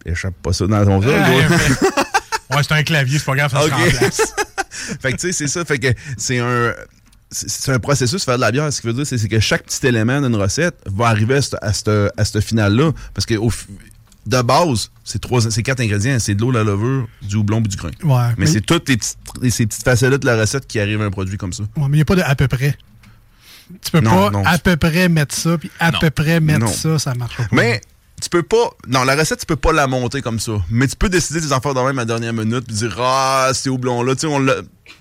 Échappe 0.05 0.34
pas 0.42 0.53
ça 0.53 0.66
dans 0.66 0.84
ton 0.84 1.01
toi. 1.01 1.12
ouais. 1.12 2.62
C'est 2.62 2.72
un 2.72 2.82
clavier, 2.82 3.18
c'est 3.18 3.24
pas 3.24 3.36
grave, 3.36 3.51
ça 3.53 3.62
se 3.62 3.70
remplace. 3.70 4.34
fait 5.01 5.12
que 5.12 5.16
tu 5.18 5.26
sais, 5.28 5.33
c'est 5.33 5.49
ça. 5.49 5.64
Fait 5.64 5.78
que 5.78 5.89
c'est 6.16 6.39
un. 6.39 6.72
C'est 7.33 7.70
un 7.70 7.78
processus 7.78 8.24
faire 8.24 8.35
de 8.37 8.41
la 8.41 8.51
bière. 8.51 8.72
Ce 8.72 8.81
qui 8.81 8.89
veut 8.89 8.93
dire, 8.93 9.07
c'est 9.07 9.28
que 9.28 9.39
chaque 9.39 9.62
petit 9.62 9.87
élément 9.87 10.20
d'une 10.20 10.35
recette 10.35 10.74
va 10.87 11.07
arriver 11.07 11.37
à 11.37 11.43
ce 11.43 11.55
à 11.62 11.72
cette- 11.72 12.12
à 12.16 12.24
ce 12.24 12.41
final-là. 12.41 12.91
Parce 13.14 13.24
que 13.24 13.35
au 13.35 13.53
de 14.26 14.43
base, 14.43 14.91
c'est 15.05 15.20
trois, 15.20 15.41
c'est 15.49 15.62
quatre 15.62 15.78
ingrédients. 15.81 16.18
C'est 16.18 16.35
de 16.35 16.41
l'eau, 16.41 16.51
la 16.51 16.64
levure, 16.64 17.07
du 17.22 17.37
houblon 17.37 17.61
et 17.61 17.68
du 17.68 17.76
grain. 17.76 17.91
Ouais, 18.03 18.16
mais 18.31 18.35
mais- 18.39 18.47
c'est 18.47 18.61
toutes 18.61 18.89
les 18.89 18.97
petites, 18.97 19.16
ces 19.49 19.64
petites 19.66 19.85
facettes 19.85 20.12
de 20.12 20.26
la 20.26 20.37
recette 20.41 20.66
qui 20.66 20.81
arrivent 20.81 21.01
à 21.03 21.05
un 21.05 21.11
produit 21.12 21.37
comme 21.39 21.53
ça. 21.53 21.62
Ouais, 21.76 21.83
mais 21.89 21.89
il 21.89 21.91
n'y 21.93 22.01
a 22.03 22.05
pas 22.05 22.16
de 22.16 22.22
à 22.22 22.35
peu 22.35 22.49
près. 22.49 22.76
Tu 23.81 23.93
peux 23.93 24.01
Non, 24.01 24.11
pas 24.11 24.31
non. 24.31 24.45
à 24.45 24.59
peu 24.59 24.76
près 24.76 25.09
mettre 25.09 25.33
ça, 25.35 25.57
puis 25.57 25.70
à 25.78 25.93
Non. 25.93 26.01
peu 26.01 26.11
près 26.11 26.41
mettre 26.41 26.68
ça, 26.68 26.99
ça 26.99 27.14
marche 27.14 27.37
pas. 27.37 27.47
Mais 27.53 27.81
tu 28.20 28.28
peux 28.30 28.42
pas. 28.42 28.70
Non, 28.88 29.04
la 29.04 29.16
recette, 29.16 29.40
tu 29.40 29.46
peux 29.46 29.56
pas 29.56 29.72
la 29.72 29.86
monter 29.86 30.22
comme 30.22 30.38
ça. 30.40 30.52
Mais 30.70 30.86
tu 30.86 30.96
peux 30.96 31.08
décider 31.08 31.40
des 31.40 31.52
affaires 31.52 31.74
de 31.74 31.80
même 31.80 31.98
à 31.98 32.02
la 32.02 32.04
dernière 32.04 32.32
minute 32.32 32.66
puis 32.66 32.74
dire 32.76 32.96
Ah, 33.00 33.50
c'est 33.54 33.70
houblon-là. 33.70 34.14
Tu 34.14 34.20
sais, 34.22 34.26
on 34.26 34.38
l'a. 34.38 34.54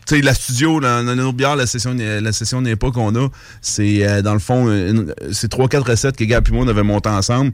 Tu 0.05 0.15
sais, 0.15 0.22
la 0.22 0.34
studio, 0.34 0.80
dans 0.80 1.03
nos 1.15 1.34
bières, 1.34 1.55
la 1.55 1.65
session, 1.67 1.95
la 1.97 2.32
session 2.32 2.61
n'est 2.61 2.76
pas 2.76 2.91
qu'on 2.91 3.15
a, 3.15 3.28
c'est 3.61 4.07
euh, 4.07 4.22
dans 4.22 4.34
le 4.34 4.39
fond, 4.39 5.05
c'est 5.32 5.49
trois, 5.49 5.67
quatre 5.67 5.89
recettes 5.89 6.15
que 6.15 6.24
Gab 6.24 6.47
et 6.47 6.51
moi 6.51 6.63
on 6.63 6.67
avait 6.67 6.84
montées 6.84 7.09
ensemble. 7.09 7.51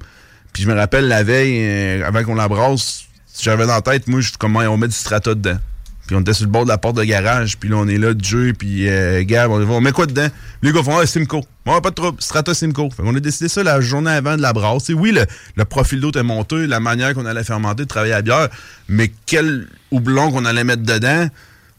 Puis 0.54 0.64
je 0.64 0.70
me 0.70 0.74
rappelle 0.76 1.08
la 1.08 1.24
veille, 1.24 1.58
euh, 1.62 2.06
avant 2.08 2.24
qu'on 2.24 2.36
la 2.36 2.48
brasse, 2.48 3.04
j'avais 3.42 3.66
dans 3.66 3.74
la 3.76 3.82
tête, 3.82 4.08
moi, 4.08 4.22
je- 4.22 4.32
comment 4.40 4.60
on 4.60 4.78
met 4.78 4.88
du 4.88 4.94
strata 4.96 5.34
dedans. 5.36 5.58
Puis 6.08 6.16
on 6.16 6.22
était 6.22 6.34
sur 6.34 6.46
le 6.46 6.52
bord 6.52 6.64
de 6.66 6.70
la 6.70 6.78
porte 6.78 6.98
de 6.98 7.04
garage, 7.04 7.58
puis 7.58 7.70
là, 7.70 7.78
on 7.78 7.88
est 7.88 7.98
là, 7.98 8.14
Dieu, 8.14 8.54
puis 8.58 8.88
euh, 8.88 9.24
Gab, 9.26 9.50
on, 9.50 9.68
on 9.68 9.82
met 9.82 9.92
quoi 9.92 10.06
dedans? 10.06 10.28
Les 10.62 10.72
gars 10.72 10.84
font, 10.84 10.98
ah, 10.98 11.06
Simcoe. 11.06 11.42
Bon, 11.66 11.82
pas 11.82 11.90
de 11.90 11.96
trouble, 11.96 12.22
Strata 12.22 12.54
Simcoe. 12.54 12.90
Fait 12.96 13.02
qu'on 13.02 13.16
a 13.16 13.20
décidé 13.20 13.50
ça 13.50 13.64
la 13.64 13.82
journée 13.82 14.12
avant 14.12 14.38
de 14.38 14.42
la 14.42 14.54
brasse. 14.54 14.86
Sais, 14.86 14.94
oui, 14.94 15.12
le, 15.12 15.26
le 15.56 15.66
profil 15.66 16.00
d'eau 16.00 16.10
était 16.10 16.22
monté, 16.22 16.68
la 16.68 16.80
manière 16.80 17.16
qu'on 17.16 17.26
allait 17.26 17.44
fermenter, 17.44 17.84
de 17.84 17.88
travailler 17.88 18.14
à 18.14 18.22
bière, 18.22 18.50
mais 18.88 19.12
quel 19.26 19.68
houblon 19.90 20.32
qu'on 20.32 20.46
allait 20.46 20.64
mettre 20.64 20.84
dedans, 20.84 21.28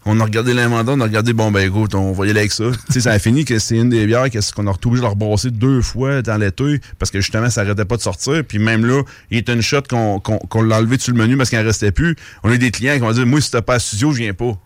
on 0.09 0.19
a 0.21 0.25
regardé 0.25 0.55
l'inventaire, 0.55 0.95
on 0.97 1.01
a 1.01 1.05
regardé, 1.05 1.33
bon, 1.33 1.51
ben 1.51 1.67
écoute, 1.67 1.95
on 1.95 2.13
va 2.13 2.27
y 2.27 2.31
aller 2.31 2.41
avec 2.41 2.53
ça. 2.53 2.65
tu 2.87 2.93
sais, 2.95 3.01
ça 3.03 3.11
a 3.13 3.19
fini 3.19 3.45
que 3.45 3.59
c'est 3.59 3.77
une 3.77 3.91
des 3.91 4.07
bières 4.07 4.31
qu'est-ce 4.31 4.53
qu'on 4.53 4.67
a 4.67 4.71
retrouvé 4.71 4.99
obligé 5.01 5.01
de 5.03 5.07
la 5.07 5.11
rebrasser 5.27 5.51
deux 5.51 5.83
fois 5.83 6.23
dans 6.23 6.37
l'été 6.39 6.81
parce 6.99 7.11
que 7.11 7.21
justement, 7.21 7.51
ça 7.51 7.63
arrêtait 7.63 7.85
pas 7.85 7.97
de 7.97 8.03
sortir. 8.03 8.43
Puis 8.47 8.59
même 8.59 8.87
là, 8.87 9.03
il 9.31 9.39
était 9.39 9.53
une 9.53 9.63
shot 9.63 9.83
qu'on 9.91 10.21
qu'on 10.21 10.39
qu'on 10.39 10.63
l'a 10.63 10.79
enlevé 10.79 10.99
sur 10.99 11.13
le 11.13 11.19
menu 11.19 11.37
parce 11.37 11.51
qu'il 11.51 11.59
en 11.59 11.65
restait 11.65 11.93
plus. 11.93 12.17
On 12.45 12.51
a 12.51 12.55
eu 12.55 12.59
des 12.59 12.71
clients 12.71 12.95
qui 12.95 13.01
vont 13.01 13.13
dire, 13.13 13.27
moi, 13.27 13.41
si 13.41 13.51
t'as 13.51 13.63
pas 13.63 13.75
à 13.75 13.79
studio, 13.79 14.13
je 14.13 14.19
viens 14.19 14.33
pas. 14.33 14.57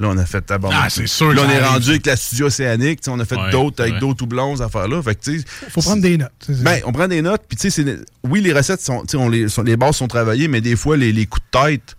Là, 0.00 0.08
on 0.10 0.18
a 0.18 0.26
fait 0.26 0.40
tabarnak. 0.40 0.80
Ah, 0.86 0.90
c'est 0.90 1.06
sûr 1.06 1.32
Là, 1.32 1.42
on 1.46 1.50
est 1.50 1.62
rendu 1.64 1.90
avec 1.90 2.04
la 2.06 2.16
studio 2.16 2.46
océanique. 2.46 3.00
tu 3.00 3.04
sais, 3.04 3.10
On 3.12 3.20
a 3.20 3.24
fait 3.24 3.36
Ouais, 3.36 3.50
d'autres 3.52 3.80
avec 3.80 3.94
ouais. 3.94 4.00
d'autres 4.00 4.24
houblons, 4.24 4.56
ces 4.56 4.62
affaires-là. 4.62 5.00
Fait 5.02 5.14
que, 5.14 5.20
tu 5.22 5.38
sais, 5.38 5.44
faut 5.70 5.82
prendre 5.82 6.02
des 6.02 6.16
notes. 6.18 6.32
ben, 6.48 6.80
on 6.84 6.90
prend 6.92 7.06
des 7.06 7.22
notes, 7.22 7.42
puis 7.48 7.56
tu 7.56 7.70
sais, 7.70 7.82
c'est- 7.84 8.00
oui, 8.24 8.40
les 8.40 8.52
recettes 8.52 8.80
sont, 8.80 9.02
tu 9.02 9.10
sais, 9.12 9.16
on 9.16 9.28
les, 9.28 9.48
sont- 9.48 9.62
les 9.62 9.76
bases 9.76 9.94
sont 9.94 10.08
travaillées, 10.08 10.48
mais 10.48 10.60
des 10.60 10.74
fois, 10.74 10.96
les, 10.96 11.12
les 11.12 11.26
coups 11.26 11.44
de 11.52 11.58
tête, 11.60 11.94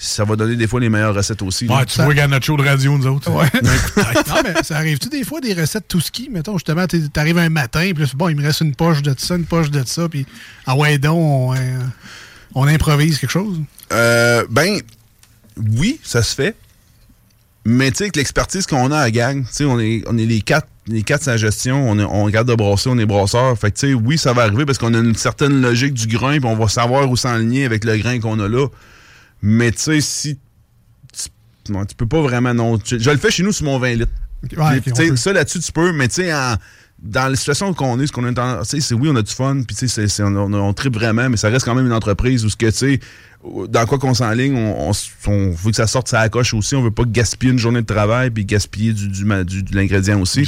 ça 0.00 0.24
va 0.24 0.36
donner 0.36 0.54
des 0.54 0.68
fois 0.68 0.78
les 0.78 0.88
meilleures 0.88 1.14
recettes 1.14 1.42
aussi. 1.42 1.66
là. 1.66 1.78
Ouais, 1.78 1.84
tu 1.84 1.96
vois, 1.96 2.06
regarde 2.06 2.30
notre 2.30 2.46
show 2.46 2.56
de 2.56 2.62
radio, 2.62 2.96
nous 2.96 3.06
autres. 3.08 3.30
Ouais. 3.32 3.48
non, 3.62 4.34
mais 4.44 4.62
ça 4.62 4.76
arrive-tu 4.76 5.08
des 5.08 5.24
fois 5.24 5.40
des 5.40 5.54
recettes 5.54 5.88
tout 5.88 6.00
ski? 6.00 6.28
Mettons, 6.32 6.52
justement, 6.54 6.86
t'es- 6.86 7.08
t'arrives 7.08 7.38
un 7.38 7.48
matin, 7.48 7.90
puis 7.92 8.02
là, 8.04 8.06
c'est 8.08 8.16
bon, 8.16 8.28
il 8.28 8.36
me 8.36 8.42
reste 8.42 8.60
une 8.60 8.74
poche 8.76 9.02
de 9.02 9.12
ça, 9.18 9.34
une 9.34 9.44
poche 9.44 9.70
de 9.70 9.82
ça, 9.84 10.08
puis 10.08 10.24
ah 10.66 10.76
ouais, 10.76 10.98
donc, 10.98 11.18
on, 11.18 11.54
euh, 11.54 11.78
on 12.54 12.68
improvise 12.68 13.18
quelque 13.18 13.30
chose? 13.30 13.60
Euh, 13.92 14.44
ben, 14.50 14.78
oui, 15.76 15.98
ça 16.04 16.22
se 16.22 16.34
fait. 16.34 16.54
Mais 17.64 17.90
tu 17.90 17.96
sais, 17.98 18.04
avec 18.04 18.16
l'expertise 18.16 18.66
qu'on 18.66 18.90
a 18.92 18.98
à 18.98 19.02
la 19.04 19.10
gang, 19.10 19.42
tu 19.44 19.52
sais, 19.52 19.64
on 19.64 19.78
est, 19.80 20.02
on 20.06 20.16
est 20.16 20.24
les 20.26 20.40
quatre, 20.40 20.68
les 20.86 21.02
quatre 21.02 21.24
sans 21.24 21.36
gestion, 21.36 21.90
on, 21.90 21.98
est- 21.98 22.04
on 22.04 22.22
regarde 22.24 22.48
de 22.48 22.54
brasser, 22.54 22.88
on 22.88 22.98
est 22.98 23.04
brasseur. 23.04 23.58
Fait 23.58 23.70
que 23.72 23.78
tu 23.78 23.88
sais, 23.88 23.94
oui, 23.94 24.16
ça 24.16 24.32
va 24.32 24.42
arriver 24.44 24.64
parce 24.64 24.78
qu'on 24.78 24.94
a 24.94 24.98
une 24.98 25.16
certaine 25.16 25.60
logique 25.60 25.92
du 25.94 26.06
grain, 26.06 26.38
puis 26.38 26.46
on 26.48 26.56
va 26.56 26.68
savoir 26.68 27.10
où 27.10 27.16
s'enligner 27.16 27.64
avec 27.64 27.84
le 27.84 27.96
grain 27.98 28.20
qu'on 28.20 28.38
a 28.40 28.48
là. 28.48 28.68
Mais 29.42 29.70
tu 29.72 29.78
sais, 29.78 30.00
si. 30.00 30.38
Tu, 31.64 31.72
non, 31.72 31.84
tu 31.84 31.94
peux 31.94 32.06
pas 32.06 32.20
vraiment. 32.20 32.54
Non, 32.54 32.78
je, 32.84 32.98
je 32.98 33.10
le 33.10 33.16
fais 33.18 33.30
chez 33.30 33.42
nous 33.42 33.52
sur 33.52 33.64
mon 33.64 33.78
20 33.78 33.94
litres. 33.94 34.12
Ouais, 34.56 34.80
Puis, 34.80 34.90
ok, 34.92 34.96
tu 34.96 35.02
sais, 35.02 35.06
on 35.06 35.08
peut. 35.10 35.16
ça 35.16 35.32
là-dessus, 35.32 35.60
tu 35.60 35.72
peux, 35.72 35.92
mais 35.92 36.08
tu 36.08 36.14
sais, 36.16 36.30
dans 37.00 37.28
la 37.28 37.36
situation 37.36 37.72
qu'on 37.74 37.98
est, 38.00 38.06
ce 38.06 38.12
qu'on 38.12 38.26
est 38.26 38.38
en- 38.38 38.60
tu 38.62 38.66
sais, 38.68 38.80
c'est 38.80 38.94
oui, 38.94 39.08
on 39.10 39.16
a 39.16 39.22
du 39.22 39.32
fun, 39.32 39.62
puis 39.66 39.76
tu 39.76 39.88
sais, 39.88 40.22
on, 40.22 40.36
on, 40.36 40.52
on 40.54 40.72
tripe 40.74 40.94
vraiment, 40.94 41.28
mais 41.28 41.36
ça 41.36 41.48
reste 41.48 41.64
quand 41.64 41.74
même 41.74 41.86
une 41.86 41.92
entreprise 41.92 42.44
où 42.44 42.48
ce 42.50 42.56
que, 42.56 42.66
tu 42.66 42.72
sais, 42.76 43.00
dans 43.68 43.86
quoi 43.86 43.98
qu'on 43.98 44.14
s'enligne, 44.14 44.56
on, 44.56 44.90
on, 45.26 45.50
veut 45.50 45.70
que 45.70 45.76
ça 45.76 45.86
sorte 45.86 46.08
ça 46.08 46.28
coche 46.28 46.54
aussi, 46.54 46.74
on 46.74 46.82
veut 46.82 46.90
pas 46.90 47.04
gaspiller 47.06 47.52
une 47.52 47.58
journée 47.58 47.80
de 47.82 47.86
travail, 47.86 48.30
puis 48.30 48.44
gaspiller 48.44 48.92
du, 48.92 49.08
du, 49.08 49.24
de 49.62 49.76
l'ingrédient 49.76 50.20
aussi. 50.20 50.44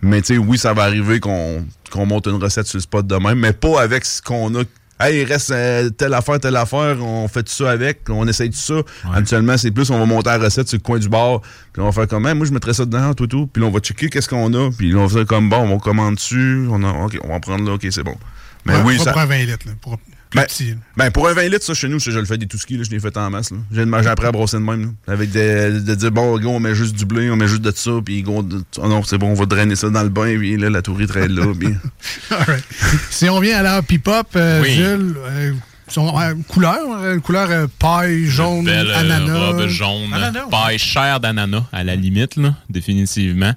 Mais 0.00 0.20
tu 0.22 0.34
sais, 0.34 0.38
oui, 0.38 0.58
ça 0.58 0.72
va 0.72 0.84
arriver 0.84 1.18
qu'on 1.18 1.64
monte 2.06 2.26
une 2.28 2.40
recette 2.42 2.66
sur 2.66 2.76
le 2.76 2.82
spot 2.82 3.06
de 3.06 3.16
même, 3.16 3.38
mais 3.40 3.52
pas 3.52 3.80
avec 3.82 4.04
ce 4.04 4.22
qu'on 4.22 4.54
a. 4.54 4.62
Hey, 5.00 5.20
il 5.20 5.24
reste 5.24 5.50
euh, 5.52 5.90
telle 5.90 6.12
affaire, 6.14 6.40
telle 6.40 6.56
affaire, 6.56 6.96
on 7.00 7.28
fait 7.28 7.42
tout 7.44 7.52
ça 7.52 7.70
avec, 7.70 8.00
on 8.08 8.26
essaye 8.26 8.50
tout 8.50 8.56
ça. 8.58 8.82
Habituellement, 9.14 9.56
c'est 9.56 9.70
plus, 9.70 9.90
on 9.90 9.98
va 9.98 10.04
monter 10.06 10.30
la 10.30 10.38
recette 10.38 10.68
sur 10.68 10.76
le 10.76 10.82
coin 10.82 10.98
du 10.98 11.08
bar, 11.08 11.40
puis 11.72 11.80
on 11.82 11.84
va 11.86 11.92
faire 11.92 12.08
comme, 12.08 12.26
Hey, 12.26 12.34
moi, 12.34 12.46
je 12.46 12.52
mettrais 12.52 12.74
ça 12.74 12.84
dedans, 12.84 13.14
tout, 13.14 13.26
tout, 13.28 13.46
puis 13.46 13.62
là, 13.62 13.68
on 13.68 13.70
va 13.72 13.78
checker 13.80 14.08
qu'est-ce 14.10 14.28
qu'on 14.28 14.52
a, 14.54 14.70
puis 14.76 14.90
là, 14.90 14.98
on 14.98 15.06
va 15.06 15.18
faire 15.18 15.26
comme, 15.26 15.48
bon, 15.48 15.68
on 15.70 15.78
commande 15.78 16.16
dessus, 16.16 16.66
on 16.70 16.82
a, 16.82 16.90
ok, 17.04 17.18
on 17.22 17.28
va 17.28 17.34
en 17.34 17.40
prendre 17.40 17.64
là, 17.64 17.74
ok, 17.74 17.86
c'est 17.90 18.02
bon. 18.02 18.16
Mais 18.64 18.74
Ouais, 18.74 18.82
oui, 18.84 18.98
ça. 18.98 19.12
pour 19.12 19.20
un 19.20 19.26
20 19.26 19.36
litres, 19.44 19.66
là, 19.66 19.72
pour 19.80 19.98
plus 19.98 20.12
Ben, 20.34 20.42
petit. 20.44 20.74
ben, 20.96 21.10
pour 21.10 21.26
un 21.28 21.32
20 21.32 21.48
litres, 21.48 21.64
ça, 21.64 21.72
chez 21.74 21.88
nous, 21.88 21.98
je, 21.98 22.10
je 22.10 22.18
le 22.18 22.24
fais 22.26 22.36
des 22.36 22.46
tout 22.46 22.58
skis, 22.58 22.76
là, 22.76 22.82
je 22.84 22.90
l'ai 22.90 23.00
fait 23.00 23.16
en 23.16 23.30
masse. 23.30 23.50
là. 23.50 23.56
J'ai 23.72 23.84
j'ai 24.02 24.08
appris 24.08 24.26
à 24.26 24.32
brosser 24.32 24.58
de 24.58 24.62
même. 24.62 24.82
là, 25.06 25.12
avec 25.14 25.30
des, 25.30 25.80
de 25.80 25.94
dire, 25.94 26.10
bon, 26.12 26.38
on 26.44 26.60
met 26.60 26.74
juste 26.74 26.94
du 26.96 27.06
blé, 27.06 27.30
on 27.30 27.36
met 27.36 27.48
juste 27.48 27.62
de 27.62 27.72
ça, 27.74 27.92
puis 28.04 28.22
gros, 28.22 28.42
de- 28.42 28.62
oh 28.76 28.88
non, 28.88 29.02
c'est 29.02 29.16
bon, 29.18 29.28
on 29.30 29.34
va 29.34 29.46
drainer 29.46 29.74
ça 29.76 29.88
dans 29.88 30.02
le 30.02 30.10
bain, 30.10 30.36
puis 30.38 30.56
là, 30.58 30.68
la 30.68 30.82
tourie 30.82 31.06
traîne 31.06 31.32
là, 31.32 31.46
puis. 31.58 31.68
Right. 32.30 32.64
si 33.10 33.28
on 33.30 33.40
vient 33.40 33.58
à 33.58 33.62
la 33.62 33.82
Pop, 33.82 34.28
euh, 34.36 34.60
Oui. 34.62 34.74
Jules, 34.74 35.16
euh, 35.18 35.52
Son 35.88 36.14
ouais, 36.14 36.34
couleur, 36.46 36.76
euh, 37.00 37.18
couleur 37.20 37.48
euh, 37.50 37.66
paille, 37.78 38.26
jaune, 38.26 38.66
Belle 38.66 38.88
euh, 38.90 38.98
ananas. 39.00 39.38
robe 39.52 39.66
jaune, 39.68 40.12
Ananas, 40.12 40.44
ouais. 40.44 40.50
paille 40.50 40.78
chère 40.78 41.20
d'ananas, 41.20 41.64
à 41.72 41.82
la 41.84 41.96
limite, 41.96 42.36
là, 42.36 42.54
définitivement. 42.68 43.54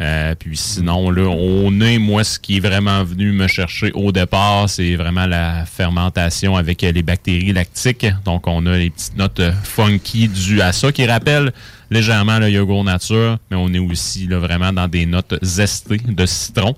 Euh, 0.00 0.34
puis 0.34 0.56
sinon, 0.56 1.10
là, 1.10 1.28
au 1.28 1.70
nez, 1.70 1.98
moi, 1.98 2.24
ce 2.24 2.38
qui 2.38 2.56
est 2.56 2.60
vraiment 2.60 3.04
venu 3.04 3.32
me 3.32 3.46
chercher 3.46 3.92
au 3.92 4.12
départ, 4.12 4.68
c'est 4.68 4.96
vraiment 4.96 5.26
la 5.26 5.66
fermentation 5.66 6.56
avec 6.56 6.80
les 6.80 7.02
bactéries 7.02 7.52
lactiques. 7.52 8.06
Donc, 8.24 8.46
on 8.46 8.64
a 8.64 8.78
les 8.78 8.88
petites 8.88 9.16
notes 9.16 9.40
euh, 9.40 9.52
funky 9.62 10.28
dues 10.28 10.62
à 10.62 10.72
ça 10.72 10.90
qui 10.90 11.04
rappellent 11.04 11.52
légèrement 11.90 12.38
le 12.38 12.48
yogourt 12.48 12.84
nature, 12.84 13.38
mais 13.50 13.56
on 13.58 13.68
est 13.74 13.78
aussi 13.78 14.26
là, 14.26 14.38
vraiment 14.38 14.72
dans 14.72 14.88
des 14.88 15.04
notes 15.04 15.34
zestées 15.42 15.98
de 15.98 16.24
citron. 16.24 16.74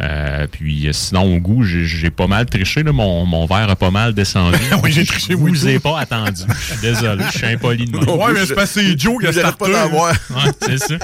Euh, 0.00 0.48
puis 0.50 0.88
euh, 0.88 0.92
sinon, 0.92 1.36
au 1.36 1.38
goût, 1.38 1.62
j'ai 1.62 2.10
pas 2.10 2.26
mal 2.26 2.46
triché. 2.46 2.82
Là. 2.82 2.90
Mon, 2.92 3.24
mon 3.26 3.46
verre 3.46 3.70
a 3.70 3.76
pas 3.76 3.92
mal 3.92 4.12
descendu. 4.12 4.58
Oui, 4.82 4.90
j'ai 4.90 5.04
triché, 5.06 5.34
Je 5.34 5.36
moi, 5.36 5.50
vous 5.50 5.68
ai 5.68 5.78
pas 5.78 6.00
attendu. 6.00 6.42
Je 6.48 6.72
suis 6.72 6.80
désolé, 6.80 7.24
je 7.32 7.38
suis 7.38 7.46
impoli 7.46 7.84
de 7.86 7.96
même. 7.96 8.08
Ouais, 8.08 8.32
mais 8.32 8.44
c'est 8.44 8.54
parce 8.56 8.72
que 8.72 8.80
c'est 8.80 8.98
Joe 8.98 9.20
qui 9.20 9.26
a 9.28 9.32
pas 9.32 9.38
starté. 9.38 9.72
d'en 9.72 9.88
voir. 9.90 10.12
Ouais, 10.30 10.50
c'est 10.62 10.78
ça. 10.78 10.94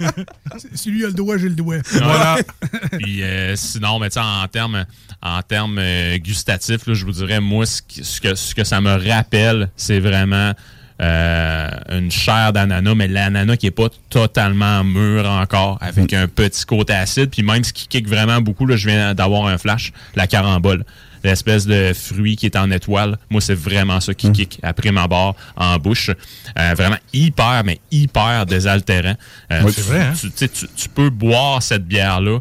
Si 0.74 0.90
lui 0.90 1.04
a 1.04 1.06
le 1.06 1.12
doigt, 1.12 1.38
j'ai 1.38 1.48
le 1.48 1.54
doigt. 1.54 1.76
Voilà. 1.92 2.38
Puis 2.98 3.22
euh, 3.22 3.54
sinon, 3.56 3.98
mais 4.00 4.08
tu 4.10 4.14
sais, 4.14 4.20
en 4.20 4.46
termes 4.48 4.84
en 5.22 5.42
termes 5.42 5.78
euh, 5.78 6.18
gustatifs, 6.18 6.86
là, 6.86 6.94
je 6.94 7.04
vous 7.04 7.12
dirais, 7.12 7.40
moi, 7.40 7.66
ce, 7.66 7.82
qui- 7.82 8.02
ce 8.04 8.20
que, 8.20 8.34
ce 8.34 8.54
que 8.54 8.64
ça 8.64 8.80
me 8.80 8.90
rappelle, 9.10 9.70
c'est 9.76 10.00
vraiment 10.00 10.52
euh, 11.00 11.68
une 11.90 12.10
chair 12.10 12.52
d'ananas, 12.52 12.94
mais 12.94 13.08
l'ananas 13.08 13.56
qui 13.56 13.66
est 13.66 13.70
pas 13.70 13.88
totalement 14.10 14.84
mûr 14.84 15.26
encore, 15.28 15.78
avec 15.80 16.12
un 16.12 16.26
petit 16.28 16.64
côté 16.64 16.92
acide. 16.92 17.30
Puis 17.30 17.42
même 17.42 17.64
ce 17.64 17.72
qui 17.72 17.88
kick 17.88 18.08
vraiment 18.08 18.40
beaucoup, 18.40 18.66
là, 18.66 18.76
je 18.76 18.88
viens 18.88 19.14
d'avoir 19.14 19.46
un 19.46 19.58
flash, 19.58 19.92
la 20.14 20.26
carambole. 20.26 20.84
L'espèce 21.22 21.66
de 21.66 21.92
fruit 21.92 22.34
qui 22.36 22.46
est 22.46 22.56
en 22.56 22.70
étoile. 22.70 23.18
Moi, 23.28 23.42
c'est 23.42 23.54
vraiment 23.54 24.00
ça 24.00 24.14
qui 24.14 24.32
kick 24.32 24.58
après 24.62 24.90
ma 24.90 25.06
barre 25.06 25.34
en 25.54 25.76
bouche. 25.76 26.08
Euh, 26.58 26.74
vraiment 26.74 26.96
hyper, 27.12 27.62
mais 27.62 27.78
hyper 27.90 28.46
désaltérant. 28.46 29.16
Euh, 29.52 29.60
Oui, 29.62 29.74
tu- 29.74 29.82
vrai, 29.82 30.00
hein? 30.00 30.12
tu, 30.38 30.48
tu 30.48 30.88
peux 30.88 31.10
boire 31.10 31.62
cette 31.62 31.84
bière-là 31.86 32.38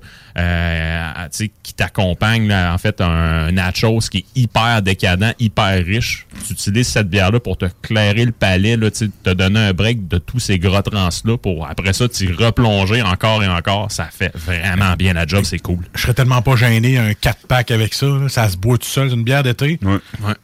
qui 1.63 1.73
t'accompagne, 1.73 2.51
en 2.53 2.77
fait, 2.77 3.01
un 3.01 3.51
nachos 3.51 3.99
qui 4.11 4.19
est 4.19 4.25
hyper 4.35 4.81
décadent, 4.81 5.33
hyper 5.39 5.83
riche. 5.85 6.25
Tu 6.47 6.53
utilises 6.53 6.87
cette 6.87 7.09
bière-là 7.09 7.39
pour 7.39 7.57
te 7.57 7.65
clairer 7.81 8.25
le 8.25 8.31
palais, 8.31 8.75
là, 8.77 8.89
te 8.91 9.29
donner 9.33 9.59
un 9.59 9.73
break 9.73 10.07
de 10.07 10.17
tous 10.17 10.39
ces 10.39 10.57
gras 10.59 10.81
trans-là 10.81 11.37
pour 11.37 11.67
après 11.67 11.93
ça, 11.93 12.07
t'y 12.09 12.27
replonger 12.31 13.01
encore 13.01 13.43
et 13.43 13.47
encore. 13.47 13.91
Ça 13.91 14.05
fait 14.11 14.31
vraiment 14.35 14.93
bien 14.95 15.13
la 15.13 15.25
job, 15.27 15.43
c'est 15.43 15.59
cool. 15.59 15.79
Je 15.93 16.01
serais 16.01 16.13
tellement 16.13 16.41
pas 16.41 16.55
gêné, 16.55 16.97
un 16.97 17.11
4-pack 17.11 17.71
avec 17.71 17.93
ça. 17.93 18.07
là. 18.07 18.29
Ça 18.29 18.49
se 18.49 18.57
boit 18.57 18.77
tout 18.77 18.87
seul, 18.87 19.09
c'est 19.09 19.15
une 19.15 19.23
bière 19.23 19.43
d'été. 19.43 19.79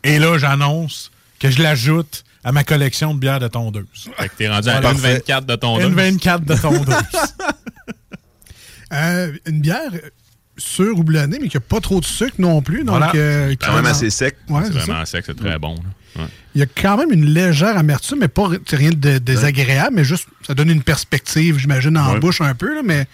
Et 0.04 0.20
là, 0.20 0.38
j'annonce 0.38 1.12
que 1.40 1.50
je 1.50 1.62
l'ajoute 1.62 2.24
à 2.44 2.52
ma 2.52 2.64
collection 2.64 3.14
de 3.16 3.20
bières 3.20 3.40
de 3.40 3.48
tondeuse. 3.48 4.10
Fait 4.18 4.30
que 4.30 4.36
t'es 4.38 4.48
rendu 4.50 4.70
à 4.70 4.80
Voilà. 4.80 4.92
une 4.92 4.98
24 5.02 5.46
de 5.48 5.56
ton 5.56 5.80
Une 5.80 5.96
24 5.96 6.46
de 6.46 6.56
tondeuse. 6.56 6.96
Euh, 8.94 9.32
une 9.46 9.62
bière 9.62 9.92
sûre 10.58 10.98
ou 11.00 11.04
blonnée, 11.04 11.38
mais 11.42 11.50
qui 11.50 11.58
n'a 11.58 11.62
pas 11.62 11.82
trop 11.82 12.00
de 12.00 12.06
sucre 12.06 12.36
non 12.40 12.62
plus. 12.62 12.84
Donc, 12.84 12.98
Voilà. 12.98 13.12
euh, 13.16 13.54
quand 13.60 13.72
va 13.74 13.82
même 13.82 13.92
assez 13.92 14.10
sec. 14.10 14.38
Ouais, 14.48 14.62
C'est 14.66 14.72
vraiment 14.74 15.06
sec, 15.06 15.24
c'est 15.26 15.36
très 15.38 15.60
bon. 15.60 15.76
Ouais. 16.18 16.24
Il 16.54 16.60
y 16.60 16.64
a 16.64 16.68
quand 16.68 16.96
même 16.98 17.12
une 17.12 17.26
légère 17.26 17.78
amertume, 17.78 18.20
mais 18.22 18.30
pas 18.30 18.48
rien 18.72 18.92
de 18.92 19.18
désagréable, 19.18 19.98
mais 19.98 20.06
juste 20.06 20.28
ça 20.48 20.54
donne 20.54 20.70
une 20.70 20.82
perspective, 20.84 21.58
j'imagine, 21.58 21.98
en 21.98 22.18
bouche 22.20 22.40
un 22.40 22.56
peu, 22.56 22.74
là, 22.74 22.82
mais 22.86 23.06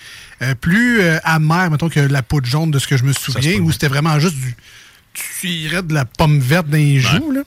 euh, 0.44 0.54
plus 0.54 1.02
euh, 1.02 1.18
amer, 1.24 1.72
mettons, 1.72 1.90
que 1.90 2.00
la 2.00 2.22
poudre 2.22 2.46
jaune 2.46 2.70
de 2.70 2.78
ce 2.78 2.88
que 2.88 2.98
je 2.98 3.04
me 3.04 3.14
souviens, 3.14 3.60
où 3.60 3.72
c'était 3.72 3.88
vraiment 3.88 4.20
juste 4.20 4.36
du. 4.36 4.56
Tu 5.14 5.48
irais 5.48 5.82
de 5.82 5.94
la 5.96 6.06
pomme 6.06 6.40
verte 6.40 6.68
dans 6.70 6.78
les 6.78 7.00
joues. 7.00 7.32
là. 7.32 7.42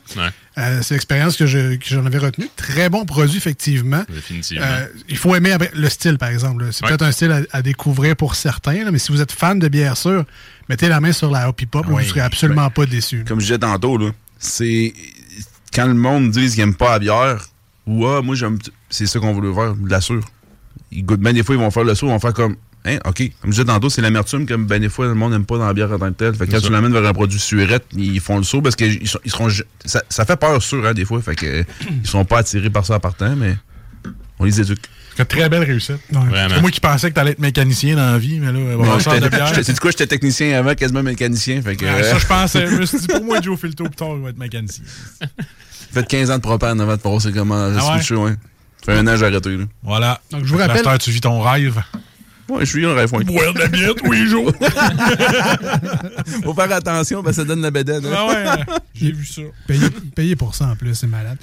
Ouais. 0.57 0.63
Euh, 0.63 0.83
c'est 0.83 0.95
l'expérience 0.95 1.37
que, 1.37 1.47
je- 1.47 1.77
que 1.77 1.85
j'en 1.87 2.05
avais 2.07 2.19
retenue. 2.19 2.49
Très 2.57 2.89
bon 2.89 3.05
produit, 3.05 3.37
effectivement. 3.39 4.05
Définitivement. 4.09 4.65
Euh, 4.67 4.87
il 5.09 5.17
faut 5.17 5.35
aimer 5.35 5.57
le 5.75 5.89
style, 5.89 6.17
par 6.19 6.29
exemple. 6.29 6.67
C'est 6.73 6.85
Ouais. 6.85 6.91
peut-être 6.91 7.03
un 7.03 7.13
style 7.13 7.33
à, 7.33 7.41
à 7.53 7.63
découvrir 7.63 8.15
pour 8.17 8.35
certains, 8.35 8.85
là, 8.85 8.91
mais 8.91 8.99
si 8.99 9.11
vous 9.13 9.21
êtes 9.21 9.33
fan 9.33 9.59
de 9.59 9.69
bière 9.69 9.97
sûre, 9.97 10.25
mettez 10.69 10.89
la 10.89 11.01
main 11.01 11.13
sur 11.13 11.31
la 11.31 11.49
Hoppy 11.49 11.67
Pop, 11.67 11.87
là, 11.87 11.93
vous 11.93 11.99
ne 11.99 12.05
serez 12.05 12.21
absolument 12.21 12.71
pas 12.71 12.87
déçu. 12.87 13.25
Comme 13.27 13.41
je 13.41 13.47
disais 13.47 13.59
tantôt, 13.59 13.99
là, 13.99 14.11
c'est 14.39 14.93
quand 15.75 15.87
le 15.87 15.95
monde 15.95 16.31
dit 16.31 16.49
qu'ils 16.49 16.59
n'aiment 16.59 16.75
pas 16.77 16.91
la 16.93 16.99
bière, 17.01 17.47
ou 17.87 18.07
ah, 18.07 18.23
moi 18.23 18.35
j'aime. 18.35 18.59
C'est 18.91 19.07
ça 19.07 19.19
qu'on 19.19 19.39
veut 19.39 19.53
faire, 19.53 19.75
de 19.75 19.91
la 19.91 20.01
sûre. 20.01 20.25
Ils 20.93 21.05
goûtent 21.05 21.21
bien 21.21 21.33
des 21.33 21.43
fois, 21.43 21.57
ils 21.57 21.61
vont 21.61 21.71
faire 21.73 21.85
le 21.85 21.95
saut, 21.97 22.07
ils 22.07 22.11
vont 22.11 22.21
faire 22.21 22.33
comme. 22.33 22.57
Hein, 22.87 22.99
ok. 23.07 23.17
Comme 23.41 23.51
je 23.51 23.63
disais 23.63 23.65
tantôt, 23.65 23.89
c'est 23.89 24.03
l'amertume, 24.03 24.47
comme 24.47 24.67
ben 24.67 24.79
des 24.81 24.89
fois, 24.91 25.07
le 25.07 25.15
monde 25.15 25.33
n'aime 25.33 25.47
pas 25.47 25.57
dans 25.57 25.67
la 25.67 25.73
bière 25.73 25.91
en 25.91 25.99
tant 25.99 26.09
que 26.13 26.19
tel. 26.19 26.35
Fait 26.35 26.47
que 26.47 26.53
quand 26.53 26.61
tu 26.61 26.71
l'amènes 26.71 26.93
vers 26.93 27.07
un 27.07 27.13
produit 27.15 27.39
surette, 27.39 27.85
ils 27.97 28.21
font 28.21 28.37
le 28.37 28.43
saut 28.45 28.61
parce 28.61 28.77
sont- 29.09 29.19
ils 29.25 29.31
seront. 29.31 29.49
Ça, 29.85 30.03
ça 30.11 30.25
fait 30.27 30.37
peur 30.37 30.63
sûr, 30.63 30.85
hein, 30.87 30.93
des 30.93 31.05
fois. 31.07 31.23
Fait 31.23 31.35
que 31.35 31.65
ils 32.03 32.07
sont 32.07 32.25
pas 32.27 32.39
attirés 32.39 32.69
par 32.71 32.85
ça 32.85 32.97
en 32.97 33.01
partant, 33.01 33.35
mais 33.37 33.57
on 34.39 34.45
les 34.45 34.61
éduque. 34.61 34.85
C'est 35.17 35.25
très 35.27 35.49
belle 35.49 35.63
réussite. 35.63 35.99
C'est 36.11 36.61
moi 36.61 36.71
qui 36.73 36.81
pensais 36.81 37.09
que 37.09 37.15
t'allais 37.15 37.31
être 37.31 37.39
mécanicien 37.39 37.95
dans 37.95 38.11
la 38.13 38.19
vie, 38.19 38.41
mais 38.41 38.47
là, 38.47 38.53
de 38.53 39.47
j'étais- 39.49 39.63
C'est 39.63 39.73
du 39.73 39.79
quoi, 39.81 39.91
j'étais 39.93 40.09
technicien 40.09 40.59
avant, 40.59 40.75
quasiment 40.75 41.05
mécanicien. 41.05 41.63
Fait 41.63 41.77
que, 41.77 41.85
Ouais, 41.85 42.03
ça, 42.03 42.19
je 42.19 42.27
pensais. 42.27 42.67
Je 42.67 42.75
me 42.75 42.85
suis 42.85 42.99
dit, 42.99 43.07
pour 43.07 43.23
moi, 43.25 43.41
Joe 43.41 43.57
Filto, 43.61 43.85
plus 43.85 43.95
tard, 43.95 44.09
il 44.17 44.23
va 44.25 44.31
être 44.31 44.39
mécanicien. 44.39 44.85
Faites 45.93 46.09
15 46.09 46.31
ans 46.33 46.37
de 46.37 46.41
propane 46.43 46.81
avant 46.81 46.97
de 46.97 47.01
passer 47.01 47.31
comment 47.33 47.55
Ah 47.55 47.69
ouais? 47.93 47.99
switcher, 48.03 48.17
ouais. 48.17 48.33
Ça 48.85 48.93
fait 48.93 48.99
un 48.99 49.07
an, 49.07 49.17
j'ai 49.17 49.25
arrêté, 49.27 49.57
là. 49.57 49.65
Voilà. 49.85 50.21
Donc, 50.33 50.45
je 50.45 50.51
vous 50.51 50.59
que 50.59 50.63
rappelle- 50.63 50.99
tu 50.99 51.11
vis 51.13 51.21
ton 51.21 51.41
rêve. 51.41 51.81
Ouais, 52.49 52.61
je 52.61 52.71
suis 52.71 52.85
un 52.85 52.95
rêve. 52.95 53.11
Boire 53.11 53.55
de 53.55 53.59
la 53.59 53.69
bière 53.69 53.95
tous 53.95 54.13
les 54.13 54.27
jours. 54.27 54.53
Faut 56.45 56.55
faire 56.55 56.73
attention, 56.73 57.23
parce 57.23 57.37
que 57.37 57.43
ça 57.43 57.49
donne 57.49 57.63
la 57.63 57.71
bédaine. 57.71 58.05
hein. 58.07 58.13
Ah 58.15 58.27
ouais, 58.27 58.45
j'ai 58.95 59.13
vu 59.13 59.25
ça. 59.25 59.43
Payé, 59.67 59.87
payé 60.15 60.37
pour 60.37 60.55
ça 60.55 60.67
en 60.67 60.77
plus, 60.77 60.95
c'est 60.95 61.07
malade. 61.07 61.39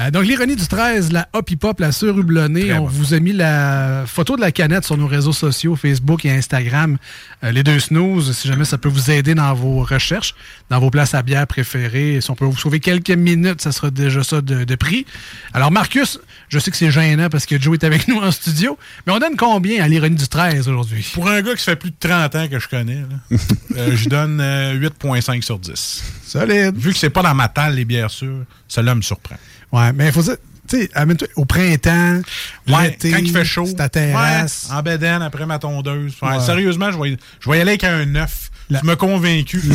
Euh, 0.00 0.10
donc, 0.12 0.24
l'ironie 0.24 0.54
du 0.54 0.66
13, 0.66 1.10
la 1.12 1.28
Hoppy 1.32 1.56
Pop, 1.56 1.80
la 1.80 1.90
sœur 1.90 2.16
hublonnée. 2.18 2.68
Très 2.68 2.78
On 2.78 2.82
bon. 2.82 2.86
vous 2.86 3.14
a 3.14 3.20
mis 3.20 3.32
la 3.32 4.04
photo 4.06 4.36
de 4.36 4.40
la 4.40 4.52
canette 4.52 4.84
sur 4.84 4.96
nos 4.96 5.08
réseaux 5.08 5.32
sociaux, 5.32 5.74
Facebook 5.74 6.24
et 6.24 6.30
Instagram. 6.30 6.98
Euh, 7.42 7.50
les 7.50 7.64
deux 7.64 7.80
snooze, 7.80 8.32
si 8.36 8.46
jamais 8.46 8.64
ça 8.64 8.78
peut 8.78 8.88
vous 8.88 9.10
aider 9.10 9.34
dans 9.34 9.52
vos 9.54 9.82
recherches, 9.82 10.36
dans 10.70 10.78
vos 10.78 10.90
places 10.90 11.14
à 11.14 11.22
bière 11.22 11.46
préférées. 11.48 12.20
Si 12.20 12.30
on 12.30 12.36
peut 12.36 12.44
vous 12.44 12.56
sauver 12.56 12.78
quelques 12.78 13.10
minutes, 13.10 13.60
ça 13.60 13.72
sera 13.72 13.90
déjà 13.90 14.22
ça 14.22 14.40
de, 14.40 14.62
de 14.62 14.74
prix. 14.76 15.04
Alors, 15.52 15.72
Marcus, 15.72 16.20
je 16.48 16.60
sais 16.60 16.70
que 16.70 16.76
c'est 16.76 16.92
gênant 16.92 17.28
parce 17.28 17.44
que 17.44 17.60
Joe 17.60 17.74
est 17.74 17.84
avec 17.84 18.06
nous 18.08 18.18
en 18.18 18.30
studio, 18.30 18.78
mais 19.06 19.12
on 19.12 19.18
donne 19.18 19.36
combien 19.36 19.82
à 19.82 19.88
l'ironie 19.88 20.14
du 20.16 20.28
13 20.28 20.68
aujourd'hui? 20.68 21.10
Pour 21.12 21.28
un 21.28 21.42
gars 21.42 21.54
qui 21.56 21.64
fait 21.64 21.76
plus 21.76 21.90
de 21.90 21.96
30 21.98 22.34
ans 22.36 22.46
que 22.48 22.60
je 22.60 22.68
connais, 22.68 23.00
là, 23.00 23.36
euh, 23.76 23.96
je 23.96 24.08
donne 24.08 24.40
euh, 24.40 24.74
8,5 24.78 25.42
sur 25.42 25.58
10. 25.58 26.04
Solide. 26.24 26.76
Vu 26.76 26.92
que 26.92 26.98
c'est 26.98 27.10
pas 27.10 27.22
dans 27.22 27.34
ma 27.34 27.48
talle, 27.48 27.74
les 27.74 27.84
bières 27.84 28.10
sûres, 28.10 28.44
cela 28.68 28.94
me 28.94 29.02
surprend. 29.02 29.36
Ouais, 29.72 29.92
mais 29.92 30.06
il 30.06 30.12
faut 30.12 30.22
dire, 30.22 30.36
tu 30.68 30.80
sais, 30.82 30.90
amène-toi 30.94 31.28
au 31.36 31.44
printemps, 31.44 32.20
Ouais, 32.68 32.90
l'été, 32.90 33.10
quand 33.10 33.18
il 33.18 33.30
fait 33.32 33.44
chaud. 33.44 33.66
c'est 33.66 33.74
ta 33.74 33.88
terrasse. 33.88 34.68
Ouais, 34.70 34.76
en 34.76 34.82
bédaine, 34.82 35.22
après 35.22 35.46
ma 35.46 35.58
tondeuse. 35.58 36.14
Ouais, 36.22 36.28
Ouais. 36.36 36.40
Sérieusement, 36.40 36.90
je 36.92 36.98
vais, 36.98 37.16
je 37.40 37.50
vais 37.50 37.58
y 37.58 37.60
aller 37.60 37.70
avec 37.70 37.84
un 37.84 38.04
9. 38.06 38.50
Tu 38.70 38.76
m'as 38.84 38.96
convaincu. 38.96 39.62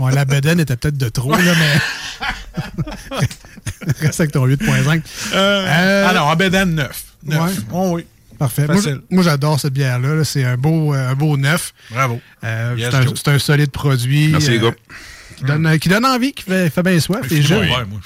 Ouais, 0.00 0.14
la 0.14 0.24
bedaine 0.24 0.58
était 0.60 0.76
peut-être 0.76 0.96
de 0.96 1.10
trop, 1.10 1.32
là, 1.32 1.52
mais. 1.58 2.66
Reste 4.00 4.20
avec 4.20 4.32
ton 4.32 4.46
8.5. 4.46 5.02
Euh, 5.34 5.66
Euh, 5.68 6.12
non, 6.14 6.20
en 6.22 6.36
bédaine, 6.36 6.74
9. 6.74 7.04
9. 7.24 7.38
Ouais. 7.42 7.50
Oh 7.72 7.90
oui. 7.96 8.06
Parfait. 8.38 8.64
Moi, 8.66 8.76
Facile. 8.76 9.02
moi, 9.10 9.22
j'adore 9.22 9.60
cette 9.60 9.74
bière-là. 9.74 10.14
là. 10.14 10.24
C'est 10.24 10.44
un 10.44 10.56
beau, 10.56 10.94
euh, 10.94 11.10
un 11.10 11.14
beau 11.14 11.36
neuf. 11.36 11.74
Bravo. 11.90 12.18
Euh, 12.42 12.74
Yes, 12.78 12.88
c'est, 12.90 13.28
un, 13.28 13.34
un 13.34 13.38
solide 13.38 13.70
produit. 13.70 14.28
Merci, 14.28 14.52
les 14.52 14.58
gars. 14.60 14.70
Qui 15.40 15.46
donne, 15.46 15.66
euh, 15.66 15.78
qui 15.78 15.88
donne 15.88 16.04
envie, 16.04 16.32
qui 16.32 16.42
fait, 16.42 16.68
fait 16.70 16.82
bien 16.82 17.00
soif. 17.00 17.20
Je- 17.28 17.54
verre, 17.54 17.86
moi. 17.88 18.00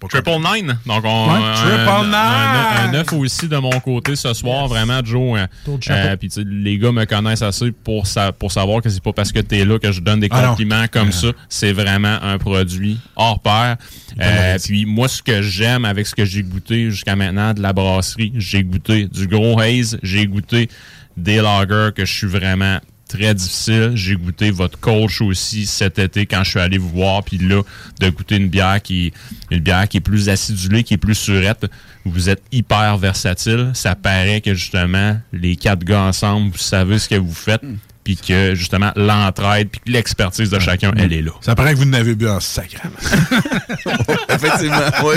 Pas 0.00 0.06
Triple 0.08 0.30
Nine. 0.30 0.78
Donc, 0.86 1.04
on, 1.04 1.26
Ouais, 1.28 1.38
un, 1.44 1.54
Triple 1.54 1.90
un- 1.90 2.90
Nine. 2.92 3.04
un- 3.08 3.16
aussi 3.16 3.48
de 3.48 3.56
mon 3.56 3.80
côté 3.80 4.14
ce 4.16 4.32
soir. 4.32 4.68
Vraiment, 4.68 5.00
Joe. 5.04 5.40
euh, 5.40 5.46
euh, 5.90 6.16
Puis, 6.16 6.28
tu 6.28 6.44
les 6.44 6.78
gars 6.78 6.92
me 6.92 7.04
connaissent 7.04 7.42
assez 7.42 7.72
pour, 7.72 8.06
sa- 8.06 8.32
pour 8.32 8.52
savoir 8.52 8.80
que 8.80 8.88
c'est 8.88 9.02
pas 9.02 9.12
parce 9.12 9.32
que 9.32 9.40
t'es 9.40 9.64
là 9.64 9.78
que 9.78 9.90
je 9.92 10.00
donne 10.00 10.20
des 10.20 10.28
Ah 10.30 10.48
compliments 10.48 10.86
comme 10.90 11.10
ça. 11.12 11.28
C'est 11.48 11.72
vraiment 11.72 12.18
un 12.22 12.38
produit 12.38 12.98
hors 13.16 13.40
pair. 13.40 13.76
Euh, 14.20 14.56
puis, 14.62 14.86
moi, 14.86 15.08
ce 15.08 15.22
que 15.22 15.42
j'aime 15.42 15.84
avec 15.84 16.06
ce 16.06 16.14
que 16.14 16.24
j'ai 16.24 16.42
goûté 16.42 16.90
jusqu'à 16.90 17.16
maintenant 17.16 17.54
de 17.54 17.60
la 17.62 17.72
brasserie, 17.72 18.32
j'ai 18.36 18.62
goûté 18.62 19.06
du 19.06 19.26
gros 19.26 19.58
haze, 19.60 19.98
j'ai 20.02 20.26
goûté 20.26 20.68
des 21.16 21.36
lagers 21.42 21.90
que 21.94 22.04
je 22.04 22.12
suis 22.12 22.26
vraiment 22.26 22.78
très 23.12 23.34
difficile. 23.34 23.92
J'ai 23.94 24.16
goûté 24.16 24.50
votre 24.50 24.78
coach 24.78 25.20
aussi 25.20 25.66
cet 25.66 25.98
été 25.98 26.26
quand 26.26 26.42
je 26.44 26.50
suis 26.50 26.60
allé 26.60 26.78
vous 26.78 26.88
voir. 26.88 27.22
Puis 27.22 27.38
là, 27.38 27.62
de 28.00 28.08
goûter 28.08 28.36
une 28.36 28.48
bière 28.48 28.80
qui 28.82 29.12
une 29.50 29.60
bière 29.60 29.88
qui 29.88 29.98
est 29.98 30.00
plus 30.00 30.28
acidulée, 30.28 30.82
qui 30.82 30.94
est 30.94 30.98
plus 30.98 31.14
surette. 31.14 31.66
Vous 32.04 32.28
êtes 32.28 32.42
hyper 32.50 32.96
versatile. 32.96 33.70
Ça 33.74 33.94
paraît 33.94 34.40
que 34.40 34.54
justement, 34.54 35.18
les 35.32 35.56
quatre 35.56 35.84
gars 35.84 36.02
ensemble, 36.02 36.50
vous 36.52 36.58
savez 36.58 36.98
ce 36.98 37.08
que 37.08 37.16
vous 37.16 37.34
faites. 37.34 37.62
Puis 38.04 38.16
que 38.16 38.56
justement, 38.56 38.90
l'entraide, 38.96 39.68
puis 39.68 39.80
que 39.86 39.90
l'expertise 39.90 40.50
de 40.50 40.58
chacun, 40.58 40.92
elle 40.96 41.12
est 41.12 41.22
là. 41.22 41.30
Ça 41.40 41.54
paraît 41.54 41.74
que 41.74 41.78
vous 41.78 41.84
n'avez 41.84 42.16
bu 42.16 42.26
en 42.26 42.40
sacrament. 42.40 42.96
Effectivement, 44.28 44.80
oui. 45.04 45.14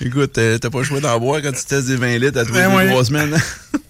Écoute, 0.00 0.38
euh, 0.38 0.56
t'as 0.56 0.70
pas 0.70 0.78
le 0.78 0.84
choix 0.84 1.00
d'en 1.00 1.18
boire 1.18 1.42
quand 1.42 1.52
tu 1.52 1.64
testes 1.64 1.88
des 1.88 1.96
20 1.96 2.18
litres 2.18 2.38
à 2.38 2.44
tous 2.44 2.54
les 2.54 2.60
Ben 2.60 2.88
trois 2.88 3.04
semaines. 3.04 3.36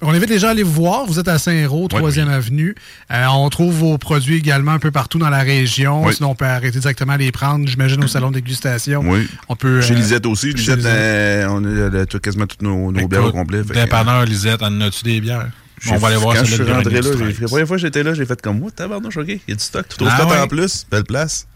On 0.00 0.14
invite 0.14 0.30
les 0.30 0.38
gens 0.38 0.46
à 0.48 0.50
aller 0.52 0.62
vous 0.62 0.72
voir. 0.72 1.06
Vous 1.06 1.18
êtes 1.18 1.26
à 1.26 1.38
Saint-Roch, 1.38 1.90
3e 1.90 2.28
Avenue. 2.28 2.76
Euh, 3.12 3.24
on 3.32 3.48
trouve 3.50 3.74
vos 3.74 3.98
produits 3.98 4.36
également 4.36 4.70
un 4.72 4.78
peu 4.78 4.92
partout 4.92 5.18
dans 5.18 5.28
la 5.30 5.40
région. 5.40 6.04
Oui. 6.04 6.14
Sinon, 6.14 6.30
on 6.30 6.34
peut 6.36 6.44
arrêter 6.44 6.78
directement 6.78 7.14
à 7.14 7.16
les 7.16 7.32
prendre, 7.32 7.66
j'imagine, 7.66 8.02
au 8.04 8.06
salon 8.06 8.28
de 8.30 8.34
dégustation. 8.36 9.02
Oui. 9.04 9.26
On 9.48 9.56
peut, 9.56 9.80
Chez 9.80 9.94
euh, 9.94 9.96
Lisette 9.96 10.26
aussi. 10.26 10.52
chez 10.52 10.56
Lisette, 10.56 10.76
Lisette. 10.76 10.92
euh, 10.94 11.46
on 11.50 12.14
a 12.14 12.20
quasiment 12.20 12.46
toutes 12.46 12.62
nos, 12.62 12.92
nos 12.92 13.08
bières 13.08 13.24
au 13.24 13.32
complet. 13.32 13.62
Dépanneur 13.64 14.24
Lisette, 14.24 14.62
en 14.62 14.80
as-tu 14.82 15.02
des 15.04 15.20
bières? 15.20 15.48
On 15.90 15.96
va 15.96 16.08
aller 16.08 16.16
voir 16.16 16.34
Quand 16.36 16.44
je 16.44 16.54
suis 16.54 16.62
rentré 16.64 17.00
là, 17.00 17.10
la 17.40 17.46
première 17.48 17.66
fois 17.66 17.76
que 17.76 17.82
j'étais 17.82 18.02
là, 18.02 18.14
j'ai 18.14 18.26
fait 18.26 18.40
comme 18.42 18.58
moi, 18.60 18.70
tabarnouche, 18.70 19.16
OK. 19.16 19.28
Il 19.28 19.40
y 19.48 19.52
a 19.52 19.54
du 19.54 19.62
stock, 19.62 19.86
tout 19.88 20.04
au 20.04 20.08
Ah 20.10 20.16
stock 20.16 20.30
ouais. 20.30 20.38
en 20.40 20.48
plus. 20.48 20.84
Belle 20.90 21.04
place. 21.04 21.46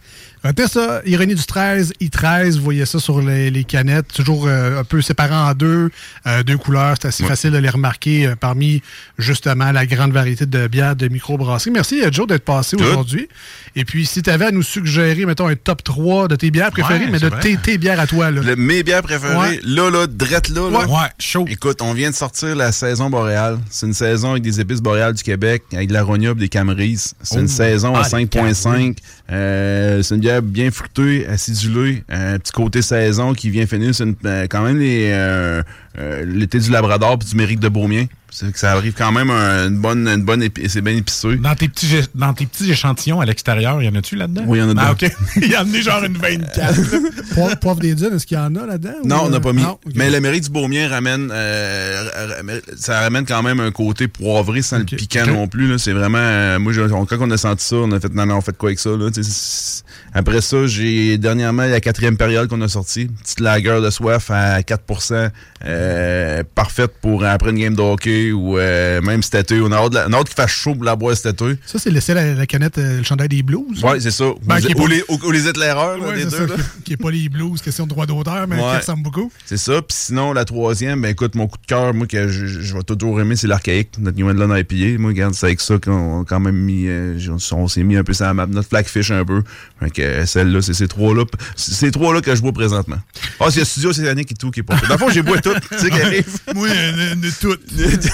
Retenez 0.45 0.67
ça, 0.67 1.03
Ironie 1.07 1.37
du 1.37 1.45
13, 1.45 1.93
I13, 2.01 2.57
vous 2.57 2.65
voyez 2.65 2.85
ça 2.85 2.99
sur 2.99 3.21
les, 3.23 3.49
les 3.53 3.63
canettes, 3.63 4.09
toujours 4.13 4.47
euh, 4.49 4.81
un 4.81 4.85
peu 4.85 5.01
séparé 5.01 5.33
en 5.35 5.55
deux, 5.55 5.91
euh, 6.27 6.43
deux 6.43 6.59
couleurs, 6.59 6.97
c'est 7.01 7.07
assez 7.07 7.23
facile 7.25 7.53
de 7.53 7.59
les 7.59 7.69
remarquer 7.69 8.27
euh, 8.27 8.35
parmi 8.35 8.83
justement 9.19 9.71
la 9.71 9.87
grande 9.87 10.11
variété 10.13 10.45
de 10.47 10.67
bières 10.67 10.97
de 10.97 11.07
microbrasserie. 11.07 11.71
Merci 11.71 12.03
Joe 12.11 12.27
d'être 12.27 12.45
passé 12.45 12.75
aujourd'hui. 12.77 13.29
Et 13.77 13.85
puis 13.85 14.05
si 14.05 14.21
tu 14.21 14.31
avais 14.31 14.47
à 14.47 14.51
nous 14.51 14.65
suggérer, 14.65 15.25
mettons, 15.27 15.47
un 15.47 15.55
top 15.55 15.85
3 15.85 16.27
de 16.27 16.35
tes 16.35 16.51
bières 16.51 16.73
préférées, 16.73 17.05
Ouais, 17.05 17.11
mais 17.13 17.21
de 17.21 17.29
tes, 17.41 17.57
tes 17.57 17.79
bières 17.79 18.01
à 18.01 18.09
toi, 18.09 18.33
là. 18.33 18.41
Le- 18.43 18.57
mes 18.57 18.83
bières 18.83 19.03
préférées, 19.03 19.37
Ouais. 19.37 19.61
là, 19.63 19.91
là, 19.91 20.09
drette 20.09 20.49
là, 20.49 20.69
là. 20.71 20.87
Ouais. 20.89 21.09
chaud. 21.21 21.45
Écoute, 21.49 21.81
on 21.83 21.93
vient 21.95 22.11
de 22.11 22.17
sortir 22.17 22.57
la 22.57 22.73
saison 22.73 23.11
boréale. 23.11 23.59
C'est 23.71 23.87
une 23.87 23.95
saison 23.95 24.33
avec 24.33 24.43
des 24.43 24.59
épices 24.61 24.81
boréales 24.81 25.15
du 25.15 25.23
Québec, 25.23 25.63
avec 25.73 25.89
de 25.89 25.95
et 25.95 26.35
des 26.35 26.49
camerises. 26.49 27.15
C'est 27.23 27.37
Oh. 27.37 27.41
une 27.43 27.49
saison 27.49 27.95
à 27.95 28.01
Ah, 28.01 28.03
les 28.03 28.09
5.5. 28.27 28.97
Euh, 29.31 30.03
c'est 30.03 30.15
une 30.17 30.21
bière 30.21 30.32
bien 30.41 30.71
fruitée, 30.71 31.27
acidulée. 31.27 32.05
Un 32.09 32.39
petit 32.39 32.53
côté 32.53 32.83
saison 32.83 33.33
qui 33.35 33.51
vient 33.51 33.67
finir. 33.67 33.93
Euh, 34.01 34.47
quand 34.49 34.63
même 34.63 34.81
euh, 34.81 35.63
euh, 35.99 36.25
l'été 36.25 36.59
du 36.59 36.71
Labrador 36.71 37.19
puis 37.19 37.29
du 37.29 37.37
Mérique 37.37 37.61
de 37.61 37.69
Beaumien. 37.69 38.07
C'est 38.35 38.51
que 38.51 38.59
ça 38.59 38.73
arrive 38.73 38.95
quand 38.97 39.13
même 39.13 39.31
un- 39.31 39.69
une 39.69 39.77
bonne, 39.79 40.09
une 40.09 40.25
bonne 40.25 40.43
épi- 40.43 40.67
c'est 40.69 40.81
bien 40.81 40.97
épicé. 40.97 41.37
Dans 41.37 41.55
tes, 41.55 41.69
petits, 41.69 42.01
dans 42.15 42.33
tes 42.33 42.47
petits 42.47 42.71
échantillons 42.71 43.21
à 43.21 43.27
l'extérieur, 43.27 43.83
y 43.83 43.89
en 43.89 43.95
a-tu 43.95 44.17
là-dedans? 44.17 44.45
Oui, 44.47 44.59
il 44.59 44.63
y 44.63 44.65
en 44.65 44.71
a 44.71 44.75
dedans. 44.75 44.83
Ah, 44.87 44.93
OK. 44.93 45.11
Il 45.37 45.51
y 45.51 45.57
en 45.57 45.73
a 45.73 45.81
genre 45.81 46.03
une 46.05 46.17
24. 46.17 46.81
Poivre, 47.35 47.57
poivre 47.59 47.81
des 47.81 47.95
dunes, 47.95 48.15
est-ce 48.15 48.27
qu'il 48.27 48.37
y 48.37 48.41
en 48.41 48.55
a 48.57 48.67
là-dedans? 48.67 48.95
Non, 49.05 49.17
ou, 49.17 49.27
on 49.27 49.29
n'a 49.31 49.41
pas 49.41 49.53
mis. 49.53 49.63
non? 49.63 49.79
Mais 49.95 50.11
le 50.11 50.21
mérite 50.21 50.45
du 50.45 50.51
Beaumien 50.51 50.89
ramène, 50.89 51.31
euh, 51.33 52.05
ra- 52.15 52.55
ça 52.77 53.01
ramène 53.01 53.25
quand 53.27 53.43
même 53.43 53.61
un 53.61 53.71
côté 53.71 54.09
poivré 54.09 54.63
sans 54.63 54.79
le 54.79 54.85
piquant 54.85 55.27
non 55.27 55.47
plus. 55.47 55.69
là. 55.69 55.79
C'est 55.79 55.93
vraiment, 55.93 56.19
euh, 56.19 56.59
moi, 56.59 56.73
j'ai- 56.73 56.83
on- 56.83 57.05
quand 57.07 57.17
on 57.21 57.31
a 57.31 57.37
senti 57.37 57.65
ça, 57.67 57.77
on 57.77 57.93
a 57.93 58.01
fait, 58.01 58.13
non, 58.15 58.27
non, 58.27 58.37
on 58.37 58.41
fait 58.41 58.57
quoi 58.57 58.71
avec 58.71 58.79
ça? 58.79 58.91
Là? 58.91 59.11
Tu 59.11 59.23
sais, 59.23 59.31
c'est- 59.31 59.83
Après 60.15 60.41
ça, 60.43 60.67
j'ai 60.67 61.17
dernièrement, 61.17 61.65
la 61.65 61.81
quatrième 61.81 62.17
période 62.19 62.47
qu'on 62.49 62.61
a 62.61 62.69
sorti, 62.69 63.07
petite 63.07 63.41
lager 63.41 63.81
de 63.81 63.89
soif 63.91 64.31
à 64.31 64.63
4% 64.63 65.31
euh, 65.65 66.43
parfaite 66.55 66.93
pour 67.01 67.25
après 67.25 67.51
une 67.51 67.59
game 67.59 67.75
de 67.75 67.81
hockey 67.81 68.22
ou 68.31 68.59
euh, 68.59 69.01
même 69.01 69.23
cet 69.23 69.35
été. 69.35 69.61
On 69.61 69.73
a 69.73 69.77
hâte, 69.79 69.95
la- 69.95 70.07
on 70.09 70.13
a 70.13 70.19
hâte 70.19 70.27
qu'il 70.29 70.37
fasse 70.37 70.51
chaud 70.53 70.75
pour 70.75 70.85
la 70.85 70.95
boire 70.95 71.17
cet 71.17 71.41
été. 71.41 71.57
Ça, 71.67 71.79
c'est 71.79 71.91
laissé 71.91 72.15
la, 72.15 72.35
la 72.35 72.47
canette, 72.47 72.79
euh, 72.79 72.99
le 72.99 73.03
chandail 73.03 73.29
des 73.29 73.43
blues. 73.43 73.83
Ouais, 73.83 73.99
c'est 73.99 74.11
ça. 74.11 74.27
Ben, 74.45 74.59
ou, 74.59 74.61
qui 74.61 74.75
pas- 74.75 74.87
les, 74.89 75.03
ou- 75.09 75.19
ou 75.27 75.31
les 75.33 75.49
éclaireurs, 75.49 75.99
là, 75.99 76.09
Ouais, 76.09 76.17
les 76.19 76.25
deux. 76.25 76.31
ça, 76.31 76.47
là. 76.47 76.55
qui- 76.77 76.83
qui 76.85 76.93
est 76.93 76.97
pas 76.97 77.11
les 77.11 77.29
blues, 77.29 77.61
question 77.63 77.85
de 77.85 77.89
droit 77.89 78.07
d'auteur, 78.07 78.47
mais 78.47 78.57
qui 78.57 78.63
Ouais. 78.63 78.77
ressemble 78.77 79.03
beaucoup. 79.03 79.33
C'est 79.47 79.57
ça. 79.57 79.81
Puis 79.83 79.97
sinon, 79.99 80.33
la 80.33 80.45
troisième, 80.45 81.01
ben 81.01 81.09
écoute, 81.09 81.35
mon 81.35 81.47
coup 81.49 81.59
de 81.59 81.67
cœur, 81.67 81.95
moi, 81.95 82.07
que 82.07 82.29
je, 82.29 82.75
vais 82.75 82.83
toujours 82.83 83.21
aimer, 83.21 83.35
c'est 83.37 83.47
l'archaïque, 83.47 83.91
notre 83.99 84.19
New 84.19 84.29
England 84.31 84.55
IPA. 84.55 84.99
Moi, 85.01 85.09
regarde, 85.11 85.35
c'est 85.35 85.47
avec 85.47 85.61
ça 85.61 85.79
qu'on 85.79 86.21
a 86.21 86.25
quand 86.25 86.41
même 86.41 86.57
mis, 86.57 86.87
euh, 86.87 87.19
on, 87.53 87.57
on 87.57 87.69
s'est 87.69 87.83
mis 87.83 87.97
un 87.97 88.05
peu 88.05 88.13
sur 88.13 88.27
la 88.27 88.35
map, 88.35 88.47
notre 88.47 88.69
Blackfish 88.69 89.11
un 89.11 89.25
peu. 89.25 89.43
Fait 89.81 89.91
que 89.91 90.27
celle-là, 90.27 90.61
c'est 90.63 90.75
ces 90.75 90.89
trois-là. 90.89 91.25
C'est 91.57 91.73
ces 91.75 91.91
trois-là 91.91 92.21
que 92.21 92.35
je 92.35 92.43
bois 92.43 92.53
présentement. 92.53 92.99
Ah, 93.41 93.47
c'est 93.51 93.61
le 93.61 93.65
studio 93.65 93.91
océanique 93.91 94.33
et 94.33 94.35
tout 94.35 94.51
qui 94.51 94.61
est 94.61 94.63
pas 94.63 94.77
fait. 94.77 94.87
Dans 94.87 94.95
le 94.95 94.99
fond, 94.99 95.09
j'ai 95.11 95.23
bois 95.23 95.41
tout. 95.41 95.51
Tu 95.73 95.79
sais, 95.79 95.91
qui 95.91 96.01
arrive. 96.01 96.27
Moi, 96.55 96.69
de 96.69 97.31
tout. 97.41 97.57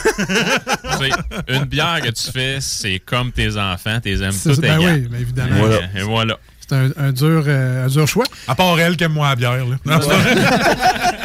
Une 1.49 1.64
bière 1.64 2.01
que 2.03 2.11
tu 2.11 2.30
fais, 2.30 2.59
c'est 2.61 2.99
comme 2.99 3.32
tes 3.32 3.57
enfants, 3.57 4.01
tes 4.01 4.22
aimes 4.22 4.32
C'est 4.32 4.51
tout 4.51 4.55
ça, 4.57 4.61
ben 4.62 4.80
égal. 4.80 4.94
oui, 4.94 5.09
ben 5.11 5.20
évidemment. 5.20 5.57
Voilà. 5.59 5.80
Et 5.94 6.03
voilà. 6.03 6.38
C'est 6.69 6.77
un, 6.77 6.91
un 6.99 7.12
dur, 7.12 7.45
euh, 7.47 7.87
un 7.87 7.89
dur 7.89 8.07
choix. 8.07 8.25
À 8.47 8.55
part 8.55 8.79
elle 8.79 8.97
qui 8.97 9.05
aime 9.05 9.12
moi 9.12 9.29
la 9.31 9.37
bière. 9.37 9.57
Là. 9.66 9.77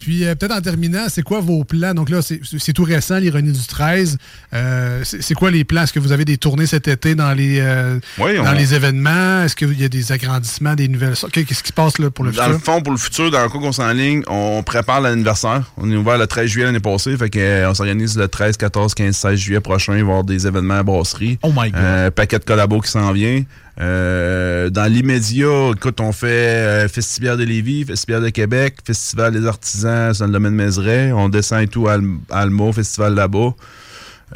Puis 0.00 0.24
euh, 0.26 0.34
peut-être 0.34 0.52
en 0.54 0.60
terminant, 0.60 1.04
c'est 1.08 1.22
quoi 1.22 1.40
vos 1.40 1.64
plans? 1.64 1.94
Donc 1.94 2.10
là, 2.10 2.20
c'est 2.20 2.40
c'est 2.58 2.72
tout 2.72 2.84
récent, 2.84 3.16
l'ironie 3.18 3.52
du 3.52 3.66
13. 3.66 4.18
Euh, 4.52 5.02
c'est 5.04 5.34
quoi 5.34 5.50
les 5.50 5.64
plans? 5.64 5.82
Est-ce 5.82 5.92
que 5.92 5.98
vous 6.00 6.12
avez 6.12 6.24
des 6.24 6.36
tournées 6.36 6.66
cet 6.66 6.88
été 6.88 7.14
dans 7.14 7.32
les, 7.32 7.58
euh, 7.60 7.98
Oui, 8.18 8.32
on- 8.38 8.44
dans 8.44 8.52
les 8.52 8.74
événements? 8.74 9.42
Est-ce 9.44 9.56
qu'il 9.56 9.80
y 9.80 9.84
a 9.84 9.88
des 9.88 10.12
agrandissements, 10.12 10.74
des 10.74 10.88
nouvelles 10.88 11.16
sortes? 11.16 11.32
Qu'est-ce 11.32 11.62
qui 11.62 11.68
se 11.68 11.72
passe 11.72 11.98
là, 11.98 12.10
pour 12.10 12.24
le 12.24 12.32
Dans 12.32 12.46
le 12.48 12.54
futur? 12.58 12.64
fond, 12.74 12.82
pour 12.82 12.92
le 12.92 12.98
futur, 12.98 13.30
dans 13.30 13.42
le 13.42 13.48
coup 13.48 13.60
qu'on 13.60 13.72
s'enligne, 13.72 14.22
on 14.26 14.62
prépare 14.62 15.00
l'anniversaire. 15.00 15.62
On 15.76 15.90
est 15.90 15.96
ouvert 15.96 16.18
le 16.18 16.26
13 16.26 16.46
juillet 16.48 16.66
l'année 16.66 16.80
passée. 16.80 17.16
Fait 17.16 17.30
que, 17.30 17.38
euh, 17.38 17.70
on 17.70 17.74
s'organise 17.74 18.16
le 18.18 18.28
13, 18.28 18.56
14, 18.56 18.94
15, 18.94 19.14
16 19.16 19.38
juillet 19.38 19.60
prochain. 19.60 19.92
Il 19.94 20.00
va 20.02 20.08
y 20.08 20.10
avoir 20.10 20.24
des 20.24 20.46
événements 20.46 20.74
à 20.74 20.82
brasserie. 20.82 21.38
Oh 21.42 21.52
my 21.54 21.70
God. 21.70 21.80
Euh, 21.80 22.10
paquet 22.10 22.38
de 22.38 22.44
collabos 22.44 22.80
qui 22.80 22.90
s'en 22.90 23.12
vient. 23.12 23.42
Euh, 23.80 24.70
dans 24.70 24.84
l'immédiat, 24.90 25.70
écoute, 25.76 26.00
on 26.00 26.12
fait 26.12 26.26
euh, 26.28 26.88
Festival 26.88 27.36
de 27.38 27.44
Lévis, 27.44 27.84
Festival 27.84 28.22
de 28.22 28.28
Québec, 28.30 28.76
Festival 28.86 29.32
des 29.32 29.46
artisans 29.46 30.12
dans 30.18 30.26
le 30.26 30.32
domaine 30.32 30.54
Mézeray. 30.54 31.12
On 31.12 31.28
descend 31.28 31.62
et 31.62 31.66
tout 31.68 31.88
à 31.88 31.94
Alm- 31.94 32.18
Alma, 32.30 32.72
Festival 32.72 33.14
là-bas. 33.14 33.54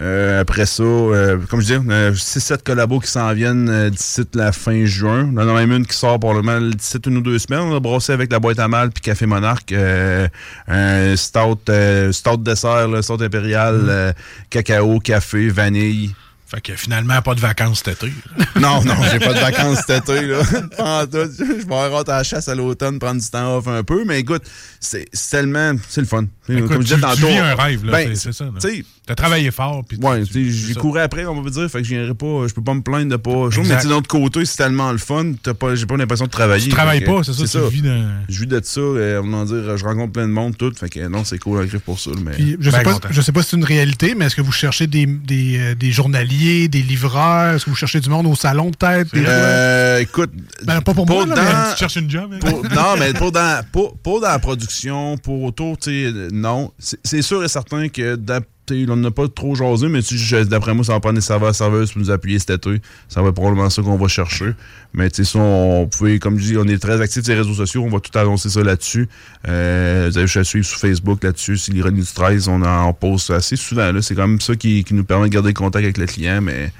Euh, 0.01 0.41
après 0.43 0.67
ça, 0.67 0.83
euh, 0.83 1.39
comme 1.49 1.61
je 1.61 1.67
dis, 1.67 1.75
on 1.85 1.89
a 1.91 2.11
6-7 2.13 2.63
collabos 2.63 3.01
qui 3.01 3.09
s'en 3.11 3.33
viennent 3.33 3.69
euh, 3.69 3.91
d'ici 3.91 4.23
la 4.35 4.53
fin 4.53 4.85
juin. 4.85 5.31
On 5.35 5.39
en 5.39 5.49
a 5.49 5.55
même 5.55 5.73
une 5.73 5.87
qui 5.87 5.97
sort 5.97 6.21
probablement 6.21 6.61
d'ici 6.61 6.99
une 7.07 7.17
ou 7.17 7.21
deux 7.21 7.39
semaines. 7.39 7.61
On 7.61 7.75
a 7.75 7.81
brassé 7.81 8.13
avec 8.13 8.31
la 8.31 8.39
boîte 8.39 8.59
à 8.61 8.69
mal 8.69 8.91
puis 8.91 9.01
Café 9.03 9.27
Monarque. 9.27 9.73
euh, 9.73 10.29
un 10.69 11.17
stout, 11.17 11.59
euh, 11.71 12.13
stout 12.13 12.37
dessert, 12.37 12.87
là, 12.87 13.03
stout 13.03 13.23
impérial, 13.23 13.81
euh, 13.89 14.13
cacao, 14.51 14.99
café, 15.01 15.49
vanille. 15.49 16.15
Fait 16.51 16.63
que 16.63 16.75
finalement, 16.77 17.21
pas 17.21 17.35
de 17.35 17.41
vacances 17.41 17.83
cet 17.85 18.03
été. 18.03 18.13
Non, 18.59 18.83
non, 18.83 18.95
j'ai 19.13 19.19
pas 19.19 19.35
de 19.35 19.39
vacances 19.39 19.81
cet 19.87 20.09
été, 20.09 20.23
là. 20.27 20.43
Je 20.51 21.43
vais 21.45 21.63
avoir 21.75 21.95
hâte 22.01 22.09
à 22.09 22.17
la 22.19 22.25
chasse 22.25 22.49
à 22.49 22.55
l'automne, 22.55 22.99
prendre 22.99 23.21
du 23.21 23.29
temps 23.29 23.57
off 23.59 23.69
un 23.69 23.85
peu, 23.85 24.05
mais 24.07 24.21
écoute, 24.21 24.43
c'est 24.81 25.05
tellement, 25.31 25.75
c'est 25.89 26.01
le 26.01 26.07
fun. 26.07 26.25
Écoute, 26.49 26.69
Comme 26.69 26.83
je 26.83 26.95
disais 26.95 27.01
tantôt. 27.01 27.29
un 27.29 27.55
rêve, 27.55 27.85
là, 27.85 27.93
ben, 27.93 28.17
c'est- 28.17 28.33
ça, 28.33 28.45
là. 28.47 28.51
Tu 28.61 28.69
sais, 28.79 28.85
T'as 29.09 29.15
travaillé 29.15 29.51
fort. 29.51 29.83
Puis 29.89 29.99
Ouais, 30.01 30.23
j'ai 30.33 30.75
couru 30.75 31.01
après, 31.01 31.25
on 31.27 31.41
va 31.41 31.51
dire, 31.51 31.69
fait 31.71 31.79
que 31.79 31.85
je 31.85 31.91
viendrai 31.95 32.15
pas, 32.15 32.47
je 32.47 32.53
peux 32.55 32.63
pas 32.63 32.75
me 32.75 32.83
plaindre 32.83 33.11
de 33.11 33.17
pas. 33.17 33.49
Je 33.51 33.61
mais 33.61 33.67
tu 33.77 33.81
sais, 33.83 33.89
d'un 33.89 33.95
autre 33.97 34.07
côté, 34.09 34.45
c'est 34.45 34.57
tellement 34.59 34.93
le 34.93 34.99
fun, 34.99 35.33
t'as 35.43 35.55
pas, 35.55 35.75
j'ai 35.75 35.87
pas 35.87 35.97
l'impression 35.97 36.27
de 36.27 36.31
travailler. 36.31 36.65
Tu 36.65 36.71
travailles 36.71 37.03
pas, 37.05 37.23
c'est 37.25 37.33
ça, 37.33 37.45
tu 37.69 37.75
vis 37.75 37.83
dans- 37.83 38.11
Je 38.29 38.41
vis 38.41 38.47
de 38.47 38.61
ça, 38.63 38.81
euh, 38.81 39.23
on 39.25 39.31
va 39.31 39.45
dire, 39.45 39.77
je 39.77 39.85
rencontre 39.85 40.13
plein 40.13 40.29
de 40.29 40.33
monde, 40.33 40.57
tout, 40.57 40.73
fait 40.79 40.89
que 40.89 41.01
non, 41.09 41.25
c'est 41.25 41.39
cool, 41.39 41.67
griffe 41.67 41.81
pour 41.83 41.99
ça, 41.99 42.11
mais. 42.23 42.33
Puis, 42.33 42.57
je, 42.61 42.71
sais 42.71 42.83
pas, 42.83 42.99
je 43.11 43.21
sais 43.23 43.33
pas 43.33 43.43
si 43.43 43.51
c'est 43.51 43.57
une 43.57 43.65
réalité, 43.65 44.15
mais 44.15 44.27
est-ce 44.27 44.37
que 44.37 44.43
vous 44.43 44.53
cherchez 44.53 44.87
des, 44.87 45.07
des, 45.07 45.59
euh, 45.59 45.75
des 45.75 45.91
journaliers, 45.91 46.69
des 46.69 46.83
livreurs? 46.83 47.55
Est-ce 47.57 47.65
que 47.65 47.71
vous 47.71 47.77
cherchez 47.77 48.01
du 48.01 48.11
monde 48.11 48.27
au 48.27 48.35
salon, 48.37 48.71
peut-être? 48.71 49.11
Euh, 49.17 49.99
écoute, 50.01 50.31
Ben, 50.65 50.81
pas 50.83 50.95
pour 50.95 51.07
moi, 51.07 51.25
là, 51.27 51.35
mais- 51.37 51.73
Tu 51.75 51.79
cherches 51.79 51.97
une 51.97 52.11
job, 52.11 52.31
hein? 52.35 52.39
pour- 52.41 52.63
non, 52.65 52.95
mais 52.99 53.13
pour 53.15 53.33
dans, 53.33 53.63
pour, 53.73 53.97
pour 53.99 54.21
dans 54.21 54.29
la 54.29 54.39
production, 54.39 55.17
pour 55.19 55.43
autour, 55.45 55.79
tu 55.79 55.91
sais, 55.91 56.13
non. 56.33 56.73
C'est 56.79 57.23
sûr 57.23 57.43
et 57.45 57.49
certain 57.49 57.89
que 57.89 58.17
d'ap- 58.17 58.45
on 58.89 58.97
n'a 58.97 59.11
pas 59.11 59.29
trop 59.29 59.55
jasé, 59.55 59.89
mais 59.89 60.01
d'après 60.45 60.75
moi, 60.75 60.85
ça 60.85 60.93
va 60.93 61.01
prendre 61.01 61.17
des 61.17 61.21
serveurs 61.21 61.55
serveuses 61.55 61.93
pour 61.93 62.01
nous 62.01 62.11
appuyer 62.11 62.39
cet 62.39 62.51
été. 62.51 62.81
Ça 63.09 63.23
va 63.23 63.29
être 63.29 63.35
probablement 63.35 63.71
ça 63.71 63.83
qu'on 63.83 63.97
va 63.97 64.09
chercher. 64.09 64.53
Mais 64.95 65.11
tu 65.11 65.25
sais, 65.25 65.39
on 65.39 65.87
pouvait, 65.87 66.19
comme 66.19 66.39
je 66.39 66.45
dis, 66.45 66.57
on 66.57 66.65
est 66.67 66.79
très 66.79 67.01
actifs 67.01 67.23
sur 67.25 67.33
les 67.35 67.41
réseaux 67.41 67.55
sociaux, 67.55 67.83
on 67.85 67.91
va 67.91 68.01
tout 68.01 68.17
annoncer 68.19 68.49
ça 68.49 68.63
là-dessus. 68.63 69.09
Euh, 69.47 70.09
vous 70.11 70.19
avez 70.19 70.27
juste 70.27 70.37
à 70.39 70.45
suivre 70.45 70.67
sur 70.67 70.79
Facebook 70.79 71.23
là-dessus, 71.23 71.57
c'est 71.59 71.73
l'ironie 71.73 72.01
du 72.01 72.07
13, 72.13 72.49
on 72.49 72.63
en 72.63 72.93
poste 72.93 73.31
assez 73.31 73.57
souvent. 73.57 73.93
C'est 74.01 74.15
quand 74.15 74.27
même 74.27 74.41
ça 74.41 74.55
qui, 74.57 74.85
qui 74.85 74.95
nous 74.95 75.05
permet 75.05 75.29
de 75.29 75.33
garder 75.35 75.49
le 75.49 75.55
contact 75.55 75.85
avec 75.85 75.99
le 75.99 76.07
client, 76.07 76.41
mais 76.41 76.73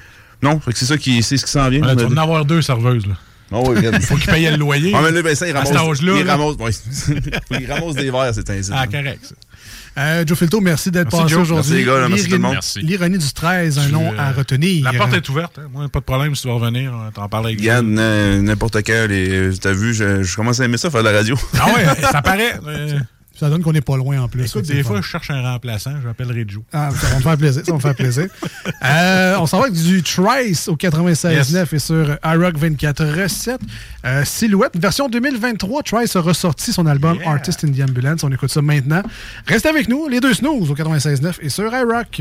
non, 0.43 0.61
c'est 0.75 0.85
ça 0.87 0.97
qui, 0.97 1.23
c'est 1.23 1.37
ce 1.37 1.45
qui 1.45 1.51
s'en 1.51 1.69
vient. 1.69 1.81
On 1.83 1.97
tu 1.97 2.03
a- 2.05 2.07
vas 2.09 2.15
en 2.15 2.17
avoir 2.23 2.45
deux 2.45 2.63
serveuses. 2.63 3.07
Là. 3.07 3.15
Ah 3.51 3.61
oui, 3.61 3.77
regarde. 3.77 4.01
Faut 4.03 4.17
qu'ils 4.17 4.31
payent 4.31 4.51
le 4.51 4.57
loyer. 4.57 4.93
Ah, 4.95 5.01
mais 5.03 5.11
là, 5.11 5.23
ben, 5.23 5.35
ça, 5.35 5.49
il 5.49 5.57
À 5.57 5.61
ramasse, 5.61 5.73
cet 5.73 5.89
âge-là, 5.89 6.13
il 6.19 6.25
là. 6.27 6.37
ramasse, 6.37 6.57
ouais. 6.57 7.21
il 7.61 7.73
ramasse 7.73 7.95
des 7.95 8.11
verres, 8.11 8.31
c'est 8.35 8.51
ainsi. 8.51 8.71
Ah, 8.73 8.87
correct. 8.87 9.21
ça. 9.23 9.35
Euh, 9.97 10.25
Joe 10.27 10.39
Filto, 10.39 10.61
merci 10.61 10.91
d'être 10.91 11.11
passé 11.11 11.35
aujourd'hui. 11.35 11.55
Merci, 11.55 11.73
les 11.75 11.85
gars, 11.85 11.99
là, 12.01 12.09
merci 12.09 12.25
tout 12.29 12.33
le 12.33 12.39
monde. 12.39 12.57
L'ironie 12.83 13.19
du 13.19 13.33
13, 13.33 13.79
un 13.79 13.87
Tu, 13.87 13.93
nom 13.93 14.13
euh, 14.13 14.19
à 14.19 14.33
retenir. 14.33 14.85
La 14.85 14.93
porte 14.99 15.15
est 15.15 15.29
ouverte. 15.29 15.59
hein. 15.59 15.69
Moi, 15.73 15.89
pas 15.89 15.99
de 16.01 16.05
problème 16.05 16.35
si 16.37 16.43
tu 16.43 16.49
veux 16.49 16.55
revenir. 16.55 16.93
euh, 16.95 17.11
T'en 17.13 17.29
parles 17.29 17.47
avec 17.47 17.59
Regarde, 17.59 17.87
n- 17.87 18.43
n'importe 18.43 18.77
quand, 18.87 19.07
les, 19.09 19.51
t'as 19.61 19.73
vu, 19.73 19.95
je, 19.95 20.23
je 20.23 20.37
commence 20.37 20.61
à 20.61 20.65
aimer 20.65 20.77
ça, 20.79 20.91
faire 20.91 21.03
de 21.03 21.09
la 21.09 21.17
radio. 21.17 21.37
Ah 21.59 21.67
ouais, 21.75 21.87
ça 22.13 22.23
paraît. 22.23 22.59
Ça 23.39 23.49
donne 23.49 23.63
qu'on 23.63 23.73
n'est 23.73 23.81
pas 23.81 23.97
loin 23.97 24.21
en 24.21 24.29
plus. 24.29 24.47
Écoute, 24.47 24.67
des 24.67 24.83
fois, 24.83 24.97
fun. 24.97 25.03
je 25.03 25.07
cherche 25.07 25.31
un 25.31 25.43
remplaçant. 25.43 25.93
J'appellerai 26.03 26.45
Joe. 26.49 26.63
Ah, 26.73 26.91
ça 26.91 27.09
va 27.09 27.17
me 27.17 27.23
faire 27.23 27.37
plaisir. 27.37 27.63
Ça 27.65 27.71
va 27.71 27.77
me 27.77 27.83
faire 27.83 27.95
plaisir. 27.95 28.27
Euh, 28.85 29.37
on 29.41 29.47
s'en 29.47 29.59
va 29.59 29.67
avec 29.67 29.75
du 29.75 30.03
Trice 30.03 30.69
au 30.69 30.77
96.9 30.77 31.75
et 31.75 31.79
sur 31.79 32.17
iRock 32.25 32.57
24 32.57 33.05
recettes. 33.23 33.61
Euh, 34.05 34.25
Silhouette, 34.25 34.79
version 34.79 35.09
2023. 35.09 35.83
Trice 35.83 36.17
a 36.17 36.21
ressorti 36.21 36.73
son 36.73 36.87
album 36.87 37.19
Artist 37.27 37.65
in 37.65 37.73
the 37.73 37.89
Ambulance. 37.89 38.23
On 38.23 38.33
écoute 38.33 38.51
ça 38.51 38.63
maintenant. 38.63 39.03
Restez 39.47 39.69
avec 39.69 39.89
nous, 39.89 40.09
les 40.09 40.21
deux 40.21 40.35
snooze 40.35 40.71
au 40.71 40.75
96.9 40.75 41.35
et 41.41 41.49
sur 41.49 41.73
iRock. 41.75 42.21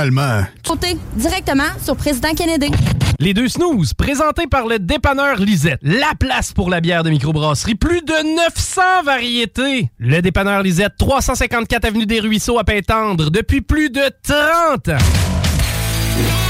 Finalement. 0.00 0.44
Comptez 0.66 0.96
directement 1.16 1.64
sur 1.82 1.96
Président 1.96 2.32
Kennedy. 2.34 2.70
Les 3.18 3.34
deux 3.34 3.48
snooze, 3.48 3.92
présentés 3.92 4.46
par 4.46 4.66
le 4.66 4.78
dépanneur 4.78 5.36
Lisette. 5.36 5.78
La 5.82 6.12
place 6.18 6.52
pour 6.52 6.70
la 6.70 6.80
bière 6.80 7.02
de 7.02 7.10
microbrasserie. 7.10 7.74
Plus 7.74 8.00
de 8.00 8.36
900 8.36 8.80
variétés. 9.04 9.90
Le 9.98 10.22
dépanneur 10.22 10.62
Lisette, 10.62 10.94
354 10.98 11.84
Avenue 11.84 12.06
des 12.06 12.20
Ruisseaux 12.20 12.58
à 12.58 12.64
Pintendre, 12.64 13.30
depuis 13.30 13.60
plus 13.60 13.90
de 13.90 14.02
30 14.22 14.88
ans. 14.88 16.49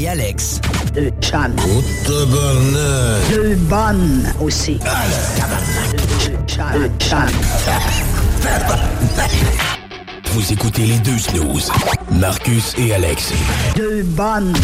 Et 0.00 0.08
Alex. 0.08 0.60
Deux 0.94 1.10
chums. 1.20 1.54
Deux 2.06 3.54
bonnes 3.56 4.32
aussi. 4.40 4.78
Deux 6.22 6.38
chums. 6.46 6.90
chums. 6.98 7.18
Vous 10.32 10.52
écoutez 10.52 10.86
les 10.86 10.98
deux 10.98 11.18
snooze. 11.18 11.70
Marcus 12.12 12.74
et 12.78 12.94
Alex. 12.94 13.32
Deux 13.76 14.02
bonnes. 14.02 14.54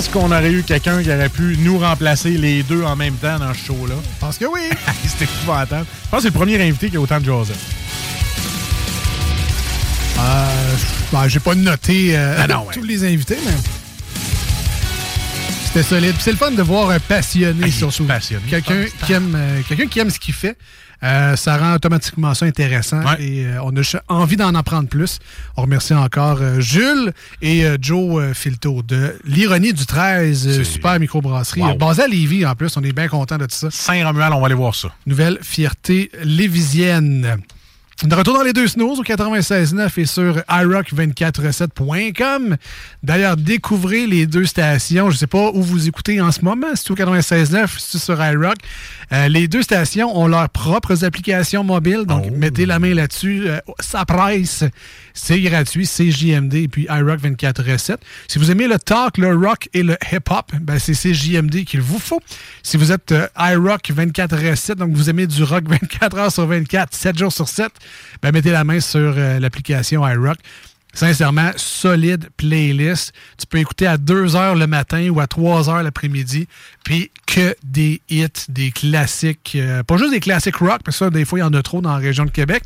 Pense 0.00 0.08
qu'on 0.08 0.32
aurait 0.32 0.50
eu 0.50 0.62
quelqu'un 0.62 1.02
qui 1.02 1.10
aurait 1.10 1.28
pu 1.28 1.58
nous 1.58 1.78
remplacer 1.78 2.30
les 2.30 2.62
deux 2.62 2.82
en 2.84 2.96
même 2.96 3.16
temps 3.16 3.38
dans 3.38 3.52
ce 3.52 3.66
show-là? 3.66 3.96
Je 3.96 4.18
pense 4.18 4.38
que 4.38 4.46
oui. 4.46 4.60
C'était 5.06 5.24
épouvantable. 5.24 5.84
Je 6.04 6.08
pense 6.08 6.18
que 6.18 6.22
c'est 6.22 6.28
le 6.28 6.38
premier 6.38 6.62
invité 6.62 6.88
qui 6.88 6.96
a 6.96 7.00
autant 7.00 7.20
de 7.20 7.26
Joseph. 7.26 7.58
Euh, 10.18 10.46
ben, 11.12 11.28
j'ai 11.28 11.40
pas 11.40 11.54
noté 11.54 12.16
euh, 12.16 12.34
Ah 12.38 12.46
non, 12.46 12.64
ouais. 12.66 12.72
tous 12.72 12.82
les 12.82 13.04
invités, 13.04 13.36
mais. 13.44 13.52
C'était 15.66 15.82
solide. 15.82 16.14
C'est 16.18 16.32
le 16.32 16.38
fun 16.38 16.52
de 16.52 16.62
voir 16.62 16.88
un 16.88 16.98
passionné 16.98 17.70
surtout. 17.70 18.06
Quelqu'un 18.48 18.84
qui 19.04 19.12
aime, 19.12 19.34
euh, 19.36 19.60
quelqu'un 19.68 19.86
qui 19.86 19.98
aime 19.98 20.10
ce 20.10 20.18
qu'il 20.18 20.34
fait. 20.34 20.56
Euh, 21.02 21.34
ça 21.36 21.56
rend 21.56 21.74
automatiquement 21.74 22.34
ça 22.34 22.44
intéressant 22.46 23.00
et 23.18 23.46
euh, 23.46 23.62
on 23.62 23.74
a 23.76 23.82
envie 24.08 24.36
d'en 24.36 24.54
apprendre 24.54 24.88
plus. 24.88 25.18
On 25.56 25.62
remercie 25.62 25.94
encore 25.94 26.38
euh, 26.42 26.60
Jules 26.60 27.12
et 27.40 27.64
Joe 27.80 28.34
Filto 28.34 28.82
de 28.82 29.16
l'Ironie 29.24 29.72
du 29.72 29.86
13, 29.86 30.46
euh, 30.60 30.64
super 30.64 30.98
microbrasserie, 31.00 31.62
Wow. 31.62 31.76
basée 31.76 32.02
à 32.02 32.06
Lévis 32.06 32.44
en 32.44 32.54
plus. 32.54 32.76
On 32.76 32.82
est 32.82 32.92
bien 32.92 33.08
content 33.08 33.38
de 33.38 33.46
ça. 33.48 33.68
Saint-Romuald, 33.70 34.32
on 34.34 34.40
va 34.40 34.46
aller 34.46 34.54
voir 34.54 34.74
ça. 34.74 34.88
Nouvelle 35.06 35.38
fierté 35.42 36.10
lévisienne. 36.22 37.38
De 38.02 38.14
retour 38.14 38.32
dans 38.32 38.42
les 38.42 38.54
deux 38.54 38.66
snows 38.66 38.94
au 38.94 39.02
96.9 39.02 40.00
et 40.00 40.06
sur 40.06 40.38
iRock247.com. 40.48 42.56
D'ailleurs, 43.02 43.36
découvrez 43.36 44.06
les 44.06 44.26
deux 44.26 44.46
stations. 44.46 45.10
Je 45.10 45.16
ne 45.16 45.18
sais 45.18 45.26
pas 45.26 45.50
où 45.52 45.60
vous 45.60 45.86
écoutez 45.86 46.18
en 46.18 46.32
ce 46.32 46.40
moment, 46.40 46.68
si 46.74 46.84
c'est 46.84 46.92
au 46.92 46.96
96.9, 46.96 47.78
si 47.78 47.90
c'est 47.90 47.98
sur 47.98 48.24
iRock. 48.24 48.56
Euh, 49.12 49.28
les 49.28 49.48
deux 49.48 49.62
stations 49.62 50.18
ont 50.18 50.28
leurs 50.28 50.48
propres 50.48 51.04
applications 51.04 51.62
mobiles, 51.62 52.06
donc 52.06 52.30
mettez 52.30 52.64
la 52.64 52.78
main 52.78 52.94
là-dessus. 52.94 53.50
Euh, 53.50 53.60
ça 53.80 54.06
presse. 54.06 54.64
C'est 55.12 55.40
gratuit, 55.40 55.84
c'est 55.84 56.10
JMD 56.10 56.54
et 56.54 56.68
puis 56.68 56.86
iRock 56.88 57.20
24.7. 57.20 57.96
Si 58.28 58.38
vous 58.38 58.50
aimez 58.50 58.66
le 58.66 58.78
talk, 58.78 59.18
le 59.18 59.36
rock 59.36 59.68
et 59.74 59.82
le 59.82 59.98
hip-hop, 60.10 60.52
ben 60.62 60.78
c'est 60.78 60.94
CJMD 60.94 61.64
qu'il 61.64 61.82
vous 61.82 61.98
faut. 61.98 62.22
Si 62.62 62.78
vous 62.78 62.92
êtes 62.92 63.12
euh, 63.12 63.26
iRock 63.36 63.90
24.7, 63.90 64.76
donc 64.76 64.92
vous 64.92 65.10
aimez 65.10 65.26
du 65.26 65.42
rock 65.42 65.64
24 65.68 66.16
heures 66.16 66.32
sur 66.32 66.46
24, 66.46 66.94
7 66.94 67.18
jours 67.18 67.32
sur 67.32 67.48
7, 67.48 67.70
ben 68.22 68.32
mettez 68.32 68.50
la 68.50 68.64
main 68.64 68.80
sur 68.80 69.14
euh, 69.16 69.38
l'application 69.38 70.06
iRock. 70.06 70.38
Sincèrement, 70.92 71.50
solide 71.56 72.28
playlist. 72.36 73.12
Tu 73.38 73.46
peux 73.46 73.58
écouter 73.58 73.86
à 73.86 73.96
2 73.96 74.36
heures 74.36 74.54
le 74.54 74.66
matin 74.66 75.08
ou 75.10 75.20
à 75.20 75.26
3 75.26 75.68
heures 75.70 75.82
l'après-midi. 75.82 76.46
Puis 76.84 77.10
que 77.26 77.54
des 77.62 78.00
hits, 78.08 78.26
des 78.48 78.70
classiques. 78.72 79.52
euh, 79.54 79.82
pas 79.84 79.96
juste 79.96 80.10
des 80.10 80.18
classiques 80.20 80.56
rock, 80.56 80.80
parce 80.84 80.98
que 80.98 81.04
ça, 81.04 81.10
des 81.10 81.24
fois, 81.24 81.38
il 81.38 81.42
y 81.42 81.44
en 81.44 81.52
a 81.54 81.62
trop 81.62 81.80
dans 81.80 81.92
la 81.92 81.98
région 81.98 82.24
de 82.24 82.30
Québec. 82.30 82.62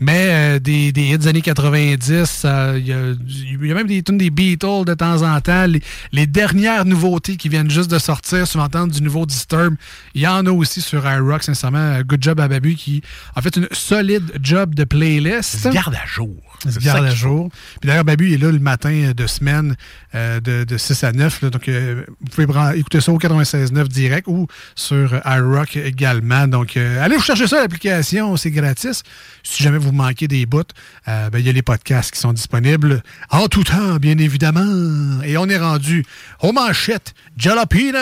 Mais 0.00 0.28
euh, 0.30 0.58
des, 0.58 0.92
des 0.92 1.02
hits 1.12 1.18
des 1.18 1.28
années 1.28 1.40
90. 1.42 2.42
euh, 2.44 2.74
Il 2.78 2.86
y, 2.86 3.68
y 3.68 3.70
a 3.72 3.74
même 3.74 3.86
des 3.86 4.02
tunes 4.02 4.18
des 4.18 4.30
Beatles 4.30 4.84
de 4.84 4.94
temps 4.94 5.22
en 5.22 5.40
temps. 5.40 5.66
Les, 5.66 5.80
les 6.12 6.26
dernières 6.26 6.84
nouveautés 6.84 7.36
qui 7.36 7.48
viennent 7.48 7.70
juste 7.70 7.90
de 7.90 7.98
sortir, 7.98 8.46
souvent 8.46 8.64
entendre 8.64 8.92
du 8.92 9.00
nouveau 9.02 9.24
Disturb. 9.24 9.76
Il 10.14 10.20
y 10.20 10.26
en 10.26 10.44
a 10.46 10.50
aussi 10.50 10.80
sur 10.82 11.06
iRock, 11.10 11.42
sincèrement. 11.42 12.00
Good 12.02 12.22
job 12.22 12.40
à 12.40 12.48
Babu 12.48 12.74
qui 12.74 13.00
a 13.34 13.40
fait 13.40 13.56
une 13.56 13.68
solide 13.72 14.32
job 14.42 14.74
de 14.74 14.84
playlist. 14.84 15.68
Garde 15.70 15.94
à 15.94 16.06
jour. 16.06 16.34
Il 16.64 16.72
se 16.72 16.78
garde 16.78 17.04
à 17.04 17.14
jour. 17.14 17.50
Puis 17.80 17.88
d'ailleurs, 17.88 18.04
Babu 18.04 18.32
est 18.32 18.38
là 18.38 18.50
le 18.50 18.58
matin 18.58 19.12
de 19.16 19.26
semaine 19.26 19.76
euh, 20.14 20.40
de, 20.40 20.64
de 20.64 20.78
6 20.78 21.04
à 21.04 21.12
9. 21.12 21.42
là. 21.42 21.50
donc, 21.50 21.68
euh, 21.68 22.04
vous 22.20 22.44
pouvez 22.46 22.78
écouter 22.78 23.00
ça 23.00 23.12
au 23.12 23.18
96.9 23.18 23.88
direct 23.88 24.26
ou 24.28 24.46
sur 24.74 25.14
euh, 25.14 25.20
iRock 25.26 25.76
également. 25.76 26.46
Donc, 26.46 26.76
euh, 26.76 27.04
allez 27.04 27.16
vous 27.16 27.22
chercher 27.22 27.46
ça, 27.46 27.60
l'application, 27.60 28.36
c'est 28.36 28.50
gratis. 28.50 29.02
Si 29.42 29.62
jamais 29.62 29.78
vous 29.78 29.92
manquez 29.92 30.28
des 30.28 30.46
bouts, 30.46 30.62
euh, 31.08 31.30
ben, 31.30 31.38
il 31.38 31.46
y 31.46 31.48
a 31.48 31.52
les 31.52 31.62
podcasts 31.62 32.12
qui 32.12 32.20
sont 32.20 32.32
disponibles 32.32 33.02
en 33.30 33.48
tout 33.48 33.64
temps, 33.64 33.96
bien 33.96 34.18
évidemment. 34.18 35.22
Et 35.24 35.36
on 35.36 35.48
est 35.48 35.58
rendu 35.58 36.04
aux 36.40 36.52
manchettes 36.52 37.14
Jalapino! 37.36 37.98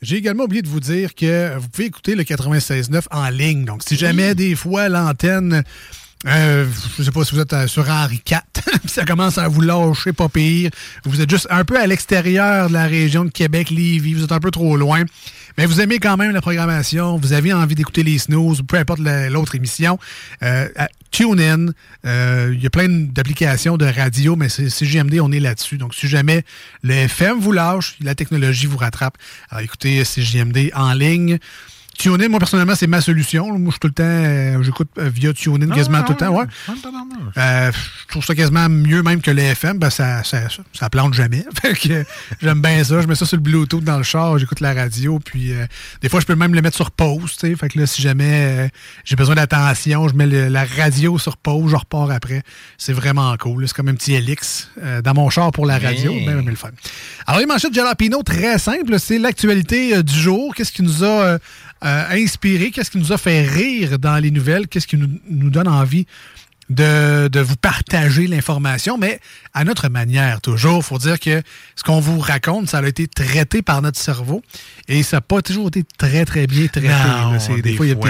J'ai 0.00 0.16
également 0.16 0.44
oublié 0.44 0.62
de 0.62 0.68
vous 0.68 0.80
dire 0.80 1.14
que 1.14 1.56
vous 1.58 1.68
pouvez 1.68 1.86
écouter 1.86 2.14
le 2.14 2.22
96.9 2.22 3.02
en 3.10 3.28
ligne. 3.30 3.64
Donc, 3.64 3.82
si 3.84 3.96
jamais 3.96 4.34
des 4.34 4.54
fois 4.54 4.88
l'antenne, 4.88 5.64
euh, 6.26 6.66
je 6.96 7.02
sais 7.04 7.10
pas 7.10 7.24
si 7.24 7.34
vous 7.34 7.40
êtes 7.40 7.52
euh, 7.52 7.66
sur 7.66 7.88
Henri 7.88 8.20
IV, 8.28 8.40
ça 8.86 9.04
commence 9.04 9.38
à 9.38 9.48
vous 9.48 9.60
lâcher 9.60 10.12
pas 10.12 10.28
pire, 10.28 10.70
vous 11.04 11.20
êtes 11.20 11.30
juste 11.30 11.46
un 11.48 11.64
peu 11.64 11.78
à 11.78 11.86
l'extérieur 11.86 12.68
de 12.68 12.74
la 12.74 12.86
région 12.86 13.24
de 13.24 13.30
Québec, 13.30 13.70
Lévis, 13.70 14.14
vous 14.14 14.24
êtes 14.24 14.32
un 14.32 14.40
peu 14.40 14.50
trop 14.50 14.76
loin, 14.76 15.04
mais 15.58 15.66
vous 15.66 15.80
aimez 15.80 15.98
quand 15.98 16.16
même 16.16 16.30
la 16.30 16.40
programmation, 16.40 17.18
vous 17.18 17.32
avez 17.34 17.52
envie 17.52 17.74
d'écouter 17.74 18.02
les 18.04 18.16
snooze, 18.18 18.62
peu 18.66 18.76
importe 18.78 19.00
la- 19.00 19.28
l'autre 19.28 19.54
émission, 19.56 19.98
euh, 20.42 20.68
à- 20.76 20.88
tune 21.10 21.40
in. 21.40 21.66
Euh, 22.06 22.52
Il 22.54 22.62
y 22.62 22.66
a 22.66 22.70
plein 22.70 22.88
d'applications 22.88 23.76
de 23.76 23.84
radio, 23.86 24.36
mais 24.36 24.48
c'est 24.48 24.70
CGMD, 24.70 25.20
on 25.20 25.32
est 25.32 25.40
là-dessus. 25.40 25.76
Donc, 25.76 25.94
si 25.94 26.06
jamais 26.06 26.44
le 26.82 26.94
FM 26.94 27.40
vous 27.40 27.50
lâche, 27.52 27.96
la 28.00 28.14
technologie 28.14 28.66
vous 28.66 28.76
rattrape. 28.76 29.18
Alors, 29.50 29.62
écoutez 29.64 30.04
CGMD 30.04 30.70
en 30.74 30.92
ligne. 30.94 31.38
TuneIn, 31.98 32.28
moi, 32.28 32.38
personnellement, 32.38 32.74
c'est 32.76 32.86
ma 32.86 33.00
solution. 33.00 33.46
Moi, 33.58 33.66
je 33.66 33.70
suis 33.72 33.80
tout 33.80 33.88
le 33.88 33.92
temps, 33.92 34.02
euh, 34.04 34.62
j'écoute 34.62 34.88
euh, 34.98 35.08
via 35.12 35.32
TuneIn 35.32 35.68
quasiment 35.74 36.02
tout 36.04 36.12
le 36.12 36.18
temps. 36.18 36.30
Ouais. 36.34 36.44
Euh, 37.36 37.72
je 37.72 38.06
trouve 38.08 38.24
ça 38.24 38.34
quasiment 38.34 38.68
mieux 38.68 39.02
même 39.02 39.20
que 39.20 39.30
le 39.32 39.42
FM. 39.42 39.78
Ben, 39.78 39.90
ça, 39.90 40.22
ça, 40.24 40.42
ça 40.72 40.88
plante 40.90 41.14
jamais. 41.14 41.44
Fait 41.62 41.74
que 41.74 42.04
j'aime 42.40 42.60
bien 42.62 42.82
ça. 42.84 43.00
Je 43.02 43.06
mets 43.08 43.14
ça 43.16 43.26
sur 43.26 43.36
le 43.36 43.42
Bluetooth 43.42 43.82
dans 43.82 43.96
le 43.98 44.04
char, 44.04 44.38
j'écoute 44.38 44.60
la 44.60 44.74
radio. 44.74 45.18
Puis 45.18 45.52
euh, 45.52 45.66
des 46.00 46.08
fois, 46.08 46.20
je 46.20 46.26
peux 46.26 46.36
même 46.36 46.54
le 46.54 46.62
mettre 46.62 46.76
sur 46.76 46.90
pause. 46.90 47.32
tu 47.38 47.48
sais. 47.48 47.56
Fait 47.56 47.68
que 47.68 47.78
là, 47.80 47.86
si 47.86 48.00
jamais 48.00 48.64
euh, 48.64 48.68
j'ai 49.04 49.16
besoin 49.16 49.34
d'attention, 49.34 50.08
je 50.08 50.14
mets 50.14 50.26
le- 50.26 50.48
la 50.48 50.64
radio 50.64 51.18
sur 51.18 51.36
pause, 51.36 51.70
je 51.72 51.76
repars 51.76 52.10
après. 52.12 52.42
C'est 52.78 52.92
vraiment 52.92 53.36
cool. 53.38 53.66
C'est 53.66 53.74
comme 53.76 53.88
un 53.88 53.94
petit 53.94 54.14
Helix 54.14 54.70
euh, 54.82 55.02
dans 55.02 55.14
mon 55.14 55.30
char 55.30 55.50
pour 55.50 55.66
la 55.66 55.78
radio. 55.78 56.12
Hey. 56.12 56.26
Ben, 56.26 56.36
ben, 56.36 56.46
le 56.48 56.54
fun. 56.56 56.70
Alors, 57.26 57.40
les 57.40 57.46
manchettes 57.46 57.74
Jalapino, 57.74 58.22
très 58.22 58.58
simple. 58.58 58.98
C'est 59.00 59.18
l'actualité 59.18 59.96
euh, 59.96 60.02
du 60.02 60.14
jour. 60.14 60.54
Qu'est-ce 60.54 60.72
qui 60.72 60.82
nous 60.82 61.04
a 61.04 61.38
euh, 61.84 62.04
inspiré? 62.10 62.70
Qu'est-ce 62.70 62.90
qui 62.90 62.98
nous 62.98 63.12
a 63.12 63.18
fait 63.18 63.42
rire 63.42 63.98
dans 63.98 64.16
les 64.16 64.30
nouvelles? 64.30 64.68
Qu'est-ce 64.68 64.86
qui 64.86 64.96
nous, 64.96 65.08
nous 65.28 65.50
donne 65.50 65.68
envie 65.68 66.06
de, 66.70 67.28
de 67.28 67.40
vous 67.40 67.56
partager 67.56 68.26
l'information, 68.26 68.98
mais 68.98 69.20
à 69.54 69.64
notre 69.64 69.88
manière, 69.88 70.42
toujours. 70.42 70.78
Il 70.78 70.82
faut 70.82 70.98
dire 70.98 71.18
que 71.18 71.40
ce 71.74 71.82
qu'on 71.82 71.98
vous 71.98 72.18
raconte, 72.20 72.68
ça 72.68 72.78
a 72.80 72.86
été 72.86 73.08
traité 73.08 73.62
par 73.62 73.80
notre 73.80 73.98
cerveau 73.98 74.42
et 74.86 75.02
ça 75.02 75.16
n'a 75.16 75.20
pas 75.22 75.40
toujours 75.40 75.68
été 75.68 75.82
très, 75.96 76.26
très 76.26 76.46
bien 76.46 76.66
traité. 76.66 76.88
Non, 76.88 77.38
des, 77.56 77.62
des 77.62 77.74
fois, 77.74 77.86
il 77.86 77.88
y, 77.88 77.92
a 77.92 77.94
des- 77.94 78.00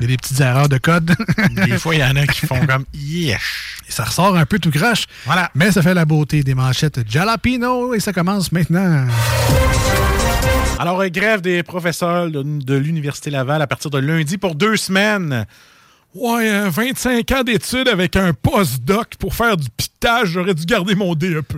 il 0.00 0.02
y 0.02 0.04
a 0.04 0.08
des 0.08 0.16
petites 0.16 0.40
erreurs 0.40 0.68
de 0.68 0.78
code. 0.78 1.14
Des 1.64 1.78
fois, 1.78 1.94
il 1.94 2.00
y 2.00 2.04
en 2.04 2.16
a 2.16 2.26
qui 2.26 2.44
font 2.44 2.58
comme 2.66 2.86
yesh. 2.92 3.76
Ça 3.88 4.02
ressort 4.02 4.36
un 4.36 4.46
peu 4.46 4.58
tout 4.58 4.72
croche. 4.72 5.04
Voilà. 5.24 5.50
Mais 5.54 5.70
ça 5.70 5.80
fait 5.80 5.94
la 5.94 6.04
beauté 6.04 6.42
des 6.42 6.54
manchettes 6.56 7.08
Jalapino 7.08 7.94
et 7.94 8.00
ça 8.00 8.12
commence 8.12 8.50
maintenant. 8.50 9.06
Alors, 10.78 11.00
euh, 11.00 11.08
grève 11.08 11.40
des 11.40 11.62
professeurs 11.62 12.30
de, 12.30 12.42
de 12.42 12.74
l'Université 12.76 13.30
Laval 13.30 13.60
à 13.62 13.66
partir 13.66 13.90
de 13.90 13.98
lundi 13.98 14.38
pour 14.38 14.54
deux 14.54 14.76
semaines. 14.76 15.46
Ouais, 16.14 16.50
euh, 16.50 16.70
25 16.70 17.30
ans 17.32 17.42
d'études 17.42 17.88
avec 17.88 18.16
un 18.16 18.32
post-doc 18.32 19.16
pour 19.18 19.34
faire 19.34 19.56
du 19.56 19.68
pitage, 19.70 20.28
j'aurais 20.28 20.54
dû 20.54 20.64
garder 20.64 20.94
mon 20.94 21.14
DEP. 21.14 21.52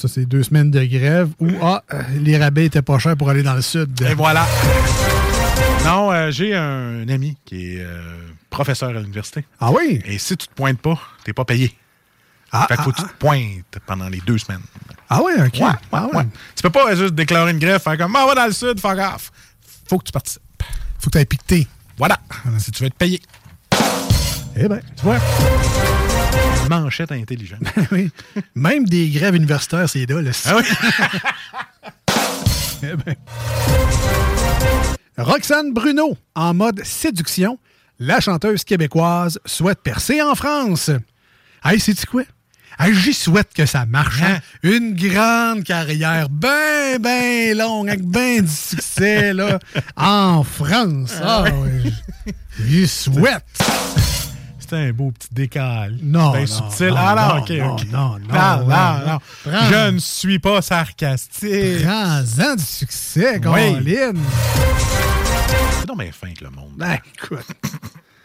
Ça, 0.00 0.08
c'est 0.08 0.24
deux 0.24 0.42
semaines 0.42 0.70
de 0.70 0.82
grève 0.84 1.28
où 1.40 1.50
ah, 1.60 1.82
euh, 1.92 2.02
les 2.16 2.38
rabais 2.38 2.64
étaient 2.64 2.80
pas 2.80 2.98
chers 2.98 3.18
pour 3.18 3.28
aller 3.28 3.42
dans 3.42 3.52
le 3.52 3.60
sud. 3.60 4.00
Et 4.00 4.14
voilà. 4.14 4.46
Non, 5.84 6.10
euh, 6.10 6.30
j'ai 6.30 6.54
un 6.54 7.06
ami 7.08 7.36
qui 7.44 7.74
est 7.74 7.82
euh, 7.82 8.00
professeur 8.48 8.90
à 8.90 9.00
l'université. 9.00 9.44
Ah 9.60 9.70
oui? 9.72 10.00
Et 10.06 10.16
si 10.16 10.38
tu 10.38 10.46
te 10.46 10.54
pointes 10.54 10.80
pas, 10.80 10.98
t'es 11.24 11.34
pas 11.34 11.44
payé. 11.44 11.76
Ah, 12.50 12.66
fait 12.66 12.76
qu'il 12.76 12.84
faut 12.84 12.92
ah, 12.94 13.02
que 13.02 13.08
tu 13.08 13.12
te 13.12 13.18
pointes 13.18 13.78
pendant 13.84 14.08
les 14.08 14.20
deux 14.20 14.38
semaines. 14.38 14.62
Ah 15.12 15.22
ouais, 15.22 15.34
ok. 15.34 15.54
Ouais, 15.54 15.60
ouais, 15.64 15.72
Ah 15.92 16.06
ouais. 16.06 16.16
ouais. 16.18 16.26
Tu 16.56 16.62
peux 16.62 16.70
pas 16.70 16.92
euh, 16.92 16.96
juste 16.96 17.14
déclarer 17.14 17.50
une 17.50 17.58
grève, 17.58 17.80
faire 17.82 17.98
comme, 17.98 18.14
ah, 18.16 18.26
va 18.26 18.34
dans 18.34 18.46
le 18.46 18.52
sud, 18.52 18.78
fuck 18.78 18.96
off. 18.98 19.32
Faut 19.88 19.98
que 19.98 20.04
tu 20.04 20.12
participes. 20.12 20.42
Faut 21.00 21.10
que 21.10 21.16
tu 21.16 21.18
aies 21.18 21.24
piqueté. 21.24 21.66
Voilà, 21.98 22.18
si 22.58 22.70
tu 22.70 22.82
veux 22.82 22.86
être 22.86 22.94
payé. 22.94 23.20
Eh 24.56 24.68
ben, 24.68 24.80
tu 24.96 25.02
vois. 25.04 25.18
Manchette 26.68 27.10
intelligente. 27.12 27.60
oui. 27.92 28.10
Même 28.54 28.84
des 28.84 29.08
grèves 29.10 29.34
universitaires, 29.34 29.88
c'est 29.88 30.08
là. 30.08 30.22
là. 30.22 30.30
Ah 30.46 30.56
oui? 30.56 30.64
Eh 32.82 32.96
ben. 32.96 33.14
Roxane 35.18 35.74
Bruno, 35.74 36.16
en 36.34 36.54
mode 36.54 36.82
séduction, 36.82 37.58
la 37.98 38.20
chanteuse 38.20 38.64
québécoise 38.64 39.38
souhaite 39.44 39.80
percer 39.82 40.22
en 40.22 40.34
France. 40.34 40.90
Hey, 41.62 41.78
sais-tu 41.78 42.06
quoi? 42.06 42.22
Hey, 42.82 42.94
J'y 42.94 43.12
souhaite 43.12 43.52
que 43.52 43.66
ça 43.66 43.84
marche. 43.84 44.22
hein? 44.22 44.38
Une 44.62 44.94
grande 44.94 45.64
carrière, 45.64 46.28
ben, 46.30 46.98
ben 46.98 47.56
longue, 47.58 47.90
avec 47.90 48.02
ben 48.06 48.40
du 48.42 48.50
succès, 48.50 49.34
là, 49.34 49.58
en 49.96 50.42
France. 50.42 51.12
Ah, 51.22 51.44
oui. 51.52 51.92
J'y 52.66 52.88
souhaite. 52.88 53.44
C'était 54.58 54.76
un 54.76 54.92
beau 54.92 55.10
petit 55.10 55.28
décal. 55.32 55.98
Non, 56.02 56.30
Ben 56.32 56.40
non, 56.40 56.46
subtil. 56.46 56.88
non, 56.88 56.94
ah 56.96 57.14
non, 57.16 57.34
non, 57.34 57.42
ok, 57.42 57.50
non, 57.50 57.76
non, 57.92 58.18
non, 58.18 58.66
non, 58.66 58.66
non, 58.66 59.06
non. 59.06 59.18
Je 59.70 59.90
ne 59.90 59.98
suis 59.98 60.38
pas 60.38 60.62
sarcastique. 60.62 61.82
Prends-en 61.82 62.54
du 62.54 62.64
succès, 62.64 63.34
Oui. 63.34 63.40
Colin. 63.42 64.12
C'est 65.80 65.86
donc 65.86 65.98
bien 65.98 66.12
fin 66.12 66.32
que 66.32 66.44
le 66.44 66.50
monde. 66.50 66.72
Ben, 66.76 66.98
écoute. 67.14 67.46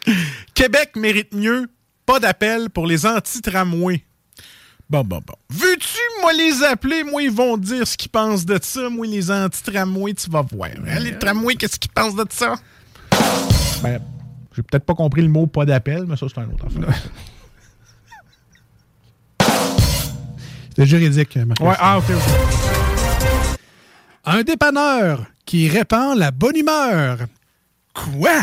Québec 0.54 0.92
mérite 0.96 1.34
mieux. 1.34 1.66
Pas 2.06 2.20
d'appel 2.20 2.70
pour 2.70 2.86
les 2.86 3.04
anti-tramways. 3.04 4.04
Bon, 4.88 5.02
bon, 5.02 5.20
bon. 5.26 5.34
Veux-tu, 5.50 5.98
moi, 6.22 6.32
les 6.32 6.62
appeler? 6.62 7.02
Moi, 7.02 7.24
ils 7.24 7.30
vont 7.30 7.56
dire 7.56 7.86
ce 7.86 7.96
qu'ils 7.96 8.10
pensent 8.10 8.46
de 8.46 8.58
ça. 8.62 8.88
Moi, 8.88 9.06
les 9.06 9.30
anti-tramways, 9.30 10.14
tu 10.14 10.30
vas 10.30 10.42
voir. 10.42 10.70
Hein, 10.86 11.00
les 11.00 11.18
tramways, 11.18 11.56
qu'est-ce 11.56 11.78
qu'ils 11.78 11.90
pensent 11.90 12.14
de 12.14 12.24
ça? 12.30 12.54
Ben, 13.82 14.00
j'ai 14.54 14.62
peut-être 14.62 14.84
pas 14.84 14.94
compris 14.94 15.22
le 15.22 15.28
mot 15.28 15.46
pas 15.48 15.64
d'appel, 15.64 16.04
mais 16.06 16.16
ça, 16.16 16.26
c'est 16.32 16.40
un 16.40 16.48
autre 16.48 16.66
affaire. 16.66 17.02
C'est 20.76 20.84
juridique, 20.84 21.34
Marcus. 21.36 21.66
ouais, 21.66 21.74
ah, 21.78 21.96
ok, 21.98 22.04
ok. 22.10 23.58
Un 24.26 24.42
dépanneur 24.42 25.24
qui 25.46 25.70
répand 25.70 26.18
la 26.18 26.30
bonne 26.30 26.56
humeur. 26.56 27.20
Quoi? 27.94 28.42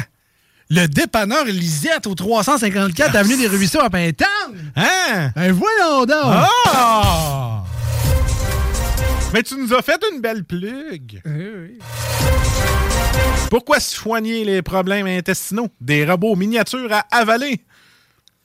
Le 0.76 0.88
dépanneur 0.88 1.46
Lisette 1.46 2.08
au 2.08 2.16
354 2.16 3.16
Avenue 3.16 3.38
des 3.38 3.46
Ruisseaux 3.46 3.82
à 3.82 3.92
Pintan? 3.92 4.26
Hein? 4.76 5.32
Ben 5.36 5.52
voyons 5.52 6.04
donc! 6.04 6.16
Ah! 6.26 7.64
Mais 9.32 9.44
tu 9.44 9.56
nous 9.56 9.72
as 9.72 9.84
fait 9.84 10.04
une 10.12 10.20
belle 10.20 10.44
plug. 10.44 11.22
Pourquoi 13.52 13.80
soigner 13.80 14.44
les 14.46 14.64
problèmes 14.64 15.06
intestinaux? 15.06 15.68
Des 15.80 16.06
robots 16.06 16.36
miniatures 16.36 16.92
à 16.92 17.06
avaler. 17.12 17.64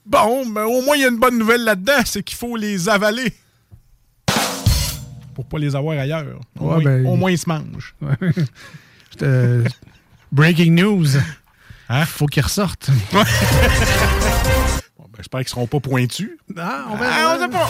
Bon, 0.04 0.44
mais 0.44 0.60
au 0.60 0.82
moins, 0.82 0.96
il 0.96 1.02
y 1.02 1.04
a 1.06 1.08
une 1.08 1.18
bonne 1.18 1.38
nouvelle 1.38 1.64
là-dedans, 1.64 2.02
c'est 2.04 2.22
qu'il 2.22 2.36
faut 2.36 2.56
les 2.56 2.90
avaler. 2.90 3.32
Pour 5.34 5.46
pas 5.46 5.58
les 5.58 5.74
avoir 5.74 5.98
ailleurs. 5.98 6.26
Au, 6.60 6.64
Ouais, 6.64 6.74
moins, 6.74 6.84
ben, 6.84 7.06
au 7.06 7.16
moins, 7.16 7.30
ils 7.30 7.38
se 7.38 7.48
mangent. 7.48 7.94
Euh, 9.22 9.64
breaking 10.30 10.74
news. 10.76 11.06
Hein? 11.88 12.04
Faut 12.06 12.26
qu'ils 12.26 12.42
ressortent. 12.42 12.90
Bon, 13.12 15.04
ben, 15.04 15.16
J'espère 15.18 15.40
qu'ils 15.40 15.48
seront 15.48 15.66
pas 15.66 15.80
pointus. 15.80 16.30
Ah, 16.56 16.84
on 16.90 16.96
Ah, 17.00 17.36
on 17.36 17.40
sait 17.40 17.48
pas. 17.48 17.68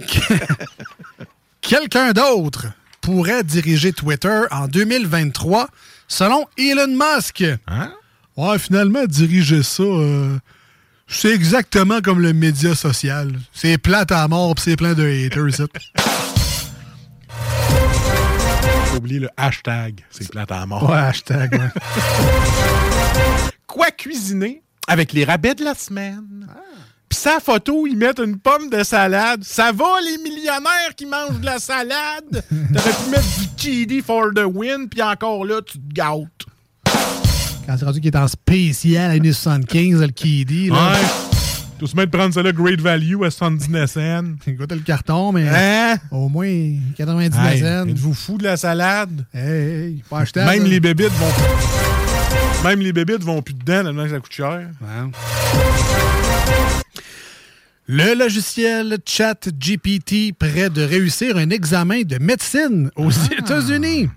Quelqu'un 1.60 2.12
d'autre 2.12 2.66
pourrait 3.00 3.44
diriger 3.44 3.92
Twitter 3.92 4.42
en 4.50 4.66
2023, 4.68 5.68
selon 6.08 6.46
Elon 6.58 6.88
Musk. 6.96 7.44
Hein? 7.66 7.92
Ouais, 8.36 8.58
finalement, 8.58 9.04
diriger 9.06 9.62
ça, 9.62 9.82
euh, 9.82 10.38
c'est 11.06 11.30
exactement 11.32 12.00
comme 12.00 12.20
le 12.20 12.32
média 12.32 12.74
social. 12.74 13.32
C'est 13.52 13.78
plate 13.78 14.12
à 14.12 14.26
mort 14.28 14.54
pis 14.54 14.62
c'est 14.62 14.76
plein 14.76 14.94
de 14.94 15.04
haters. 15.04 15.66
oublier 18.96 19.20
le 19.20 19.28
hashtag. 19.36 20.00
C'est 20.10 20.28
plate 20.30 20.52
à 20.52 20.64
mort. 20.66 20.88
Ouais, 20.88 20.96
hashtag. 20.96 21.52
ouais. 21.52 21.68
Quoi 23.66 23.90
cuisiner 23.90 24.62
avec 24.88 25.12
les 25.12 25.24
rabais 25.24 25.54
de 25.54 25.64
la 25.64 25.74
semaine? 25.74 26.46
Puis 27.08 27.18
sa 27.18 27.40
photo, 27.40 27.86
ils 27.86 27.96
mettent 27.96 28.20
une 28.20 28.38
pomme 28.38 28.70
de 28.70 28.82
salade. 28.82 29.42
Ça 29.44 29.72
va, 29.72 30.00
les 30.04 30.18
millionnaires 30.22 30.94
qui 30.96 31.06
mangent 31.06 31.40
de 31.40 31.46
la 31.46 31.58
salade? 31.58 32.44
T'aurais 32.72 32.92
pu 32.92 33.10
mettre 33.10 33.38
du 33.38 33.86
KD 33.86 34.02
for 34.04 34.30
the 34.34 34.44
win, 34.46 34.88
puis 34.88 35.02
encore 35.02 35.44
là, 35.44 35.60
tu 35.62 35.78
te 35.78 35.92
gâtes. 35.94 36.46
Quand 37.66 37.76
c'est 37.78 37.84
rendu 37.84 38.00
qu'il 38.00 38.14
est 38.14 38.18
en 38.18 38.28
spécial 38.28 39.10
à 39.10 39.16
1,75 39.16 40.00
le 40.00 40.08
Kiddy. 40.08 40.68
Là. 40.68 40.92
Ouais. 40.92 41.31
Tu 41.82 41.88
se 41.88 41.96
mettre 41.96 42.12
de 42.12 42.16
prendre 42.16 42.32
ça 42.32 42.44
là, 42.44 42.52
great 42.52 42.80
value 42.80 43.24
à 43.24 43.30
79 43.32 43.90
cents. 43.90 44.24
Écoute 44.46 44.70
le 44.70 44.78
carton, 44.78 45.32
mais 45.32 45.48
Hein? 45.48 45.96
au 46.12 46.28
moins 46.28 46.76
99 46.96 47.52
Hey, 47.54 47.60
cents. 47.60 47.88
Êtes-vous 47.88 48.14
fou 48.14 48.38
de 48.38 48.44
la 48.44 48.56
salade? 48.56 49.26
Hey, 49.34 49.42
hey, 49.50 50.04
pas 50.08 50.20
acheter. 50.20 50.44
Même 50.44 50.62
les 50.62 50.78
bébites 50.78 51.10
vont. 51.10 52.68
Même 52.68 52.78
les 52.78 52.92
bébites 52.92 53.24
vont 53.24 53.42
plus 53.42 53.54
dedans, 53.54 53.82
tellement 53.82 54.04
que 54.04 54.10
ça 54.10 54.20
coûte 54.20 54.32
cher. 54.32 54.60
Le 57.88 58.14
logiciel 58.16 58.98
ChatGPT 59.04 60.32
prêt 60.38 60.70
de 60.70 60.82
réussir 60.84 61.36
un 61.36 61.50
examen 61.50 62.02
de 62.02 62.18
médecine 62.18 62.92
aux 62.94 63.10
Ah. 63.10 63.34
États-Unis. 63.40 64.08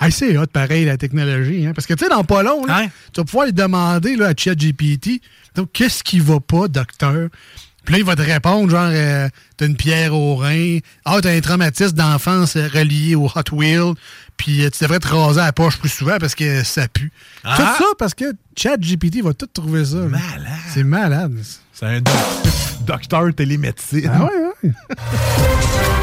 Hey, 0.00 0.12
c'est 0.12 0.36
hot, 0.36 0.46
pareil, 0.46 0.84
la 0.84 0.96
technologie. 0.96 1.66
Hein? 1.66 1.72
Parce 1.74 1.86
que, 1.86 1.94
tu 1.94 2.04
sais, 2.04 2.10
dans 2.10 2.24
pas 2.24 2.42
long, 2.42 2.64
là, 2.66 2.82
tu 3.12 3.20
vas 3.20 3.24
pouvoir 3.24 3.46
lui 3.46 3.52
demander 3.52 4.16
là, 4.16 4.28
à 4.28 4.32
ChatGPT 4.36 5.20
donc, 5.54 5.70
qu'est-ce 5.72 6.02
qui 6.02 6.18
va 6.18 6.40
pas, 6.40 6.66
docteur? 6.66 7.28
Puis 7.84 7.92
là, 7.92 7.98
il 7.98 8.04
va 8.04 8.16
te 8.16 8.22
répondre, 8.22 8.70
genre, 8.70 8.88
euh, 8.90 9.28
t'as 9.56 9.66
une 9.66 9.76
pierre 9.76 10.14
au 10.14 10.36
rein, 10.36 10.78
ah, 11.04 11.18
t'as 11.22 11.30
un 11.36 11.40
traumatisme 11.40 11.94
d'enfance 11.94 12.56
relié 12.56 13.14
au 13.14 13.26
Hot 13.26 13.52
Wheel, 13.52 13.92
puis 14.36 14.64
euh, 14.64 14.70
tu 14.70 14.82
devrais 14.82 14.98
te 14.98 15.06
raser 15.06 15.40
la 15.40 15.52
poche 15.52 15.78
plus 15.78 15.90
souvent 15.90 16.16
parce 16.18 16.34
que 16.34 16.64
ça 16.64 16.88
pue. 16.88 17.12
Ah! 17.44 17.54
Tout 17.56 17.84
ça 17.84 17.90
parce 17.98 18.14
que 18.14 18.24
ChatGPT 18.56 19.22
va 19.22 19.32
tout 19.34 19.46
trouver 19.46 19.84
ça. 19.84 19.98
là. 19.98 20.18
C'est 20.72 20.82
malade. 20.82 21.36
C'est 21.72 21.86
un 21.86 22.00
doc- 22.00 22.14
docteur 22.86 23.32
télémédecine. 23.34 24.10
Ah 24.12 24.24
ouais, 24.24 24.30
ouais. 24.64 24.70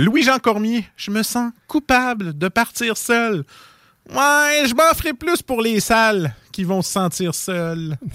Louis-Jean 0.00 0.38
Cormier, 0.38 0.86
je 0.96 1.10
me 1.10 1.22
sens 1.22 1.52
coupable 1.66 2.36
de 2.36 2.48
partir 2.48 2.96
seul. 2.96 3.44
Ouais, 4.10 4.62
je 4.66 4.74
m'en 4.74 4.94
ferai 4.94 5.12
plus 5.12 5.42
pour 5.42 5.60
les 5.60 5.80
salles 5.80 6.32
qui 6.52 6.64
vont 6.64 6.82
se 6.82 6.90
sentir 6.92 7.34
seuls. 7.34 7.96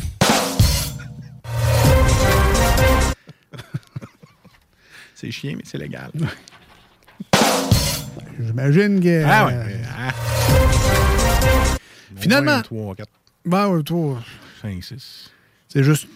c'est 5.16 5.32
chiant, 5.32 5.54
mais 5.56 5.64
c'est 5.66 5.78
légal. 5.78 6.12
J'imagine 8.40 9.00
que. 9.02 9.24
Ah 9.26 9.46
ouais. 9.48 9.54
euh, 9.54 9.64
mais, 9.68 9.82
ah. 9.98 10.12
Finalement- 12.18 12.62
3, 12.62 12.96
4, 12.96 13.10
Ben 13.46 13.68
ouais, 13.68 13.84
toi. 13.84 14.22
5, 14.62 14.84
6. 14.84 15.30
C'est 15.68 15.84
juste. 15.84 16.08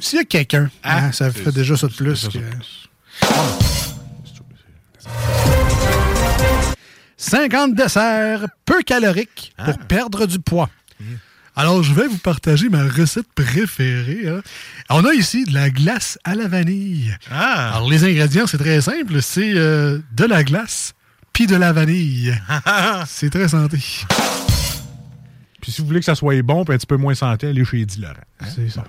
S'il 0.00 0.18
y 0.18 0.22
a 0.22 0.24
quelqu'un, 0.24 0.70
Ah, 0.82 1.06
hein, 1.06 1.12
ça 1.12 1.30
fait 1.30 1.52
déjà 1.52 1.76
ça 1.76 1.86
de 1.88 1.94
plus. 1.94 2.16
c'est 2.16 2.26
ça 2.26 2.38
que- 2.38 2.38
de 2.38 3.93
50 7.16 7.74
desserts 7.74 8.46
peu 8.64 8.82
caloriques 8.82 9.52
Ah. 9.58 9.64
pour 9.64 9.78
perdre 9.78 10.26
du 10.26 10.38
poids. 10.38 10.68
Alors, 11.56 11.82
je 11.84 11.94
vais 11.94 12.08
vous 12.08 12.18
partager 12.18 12.68
ma 12.68 12.82
recette 12.82 13.32
préférée. 13.34 14.28
hein. 14.28 14.42
On 14.90 15.04
a 15.04 15.14
ici 15.14 15.44
de 15.44 15.54
la 15.54 15.70
glace 15.70 16.18
à 16.24 16.34
la 16.34 16.48
vanille. 16.48 17.16
Ah. 17.30 17.76
Alors, 17.76 17.88
les 17.88 18.02
ingrédients, 18.04 18.46
c'est 18.48 18.58
très 18.58 18.80
simple. 18.80 19.22
C'est 19.22 19.52
euh, 19.54 20.00
de 20.16 20.24
la 20.24 20.42
glace 20.42 20.94
puis 21.32 21.46
de 21.46 21.54
la 21.56 21.72
vanille. 21.72 22.36
c'est 23.06 23.30
très 23.30 23.48
santé. 23.48 23.78
Puis 25.60 25.72
si 25.72 25.80
vous 25.80 25.86
voulez 25.86 26.00
que 26.00 26.04
ça 26.06 26.14
soit 26.16 26.42
bon 26.42 26.64
puis 26.64 26.74
un 26.74 26.78
petit 26.78 26.86
peu 26.86 26.96
moins 26.96 27.14
santé, 27.14 27.46
allez 27.48 27.64
chez 27.64 27.80
Eddie 27.82 28.00
Laurent. 28.00 28.14
hein? 28.40 28.46
C'est 28.54 28.68
ça. 28.70 28.84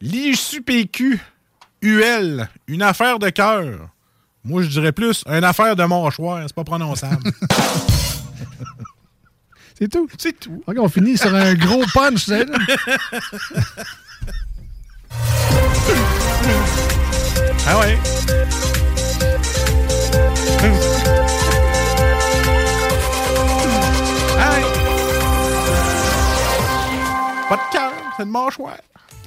L'ISUPQ, 0.00 1.18
UL, 1.82 2.48
une 2.66 2.82
affaire 2.82 3.18
de 3.18 3.30
cœur. 3.30 3.88
Moi, 4.44 4.62
je 4.62 4.68
dirais 4.68 4.92
plus 4.92 5.22
une 5.26 5.44
affaire 5.44 5.76
de 5.76 5.84
mâchoire. 5.84 6.42
C'est 6.46 6.54
pas 6.54 6.64
prononçable. 6.64 7.22
C'est 9.78 9.88
tout. 9.88 10.08
C'est 10.18 10.38
tout. 10.38 10.60
OK, 10.66 10.76
on 10.78 10.88
finit 10.88 11.16
sur 11.16 11.32
un 11.32 11.54
gros 11.54 11.84
punch. 11.94 12.24
ça, 12.24 12.42
là. 12.44 12.58
ah 17.66 17.78
ouais. 17.78 17.98
Ah 24.40 24.50
ouais. 24.50 24.62
Pas 27.48 27.56
de 27.56 27.72
cœur, 27.72 27.92
c'est 28.16 28.24
une 28.24 28.30
mâchoire. 28.30 28.76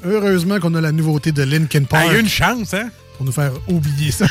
Heureusement 0.04 0.60
qu'on 0.60 0.74
a 0.76 0.82
la 0.82 0.92
nouveauté 0.92 1.32
de 1.32 1.44
Linkin 1.44 1.84
Park. 1.84 2.04
Ah, 2.06 2.12
il 2.12 2.14
y 2.14 2.18
a 2.18 2.20
une 2.20 2.30
chance, 2.30 2.74
hein? 2.74 2.90
Pour 3.18 3.26
nous 3.26 3.32
faire 3.32 3.52
oublier 3.68 4.12
ça. 4.12 4.26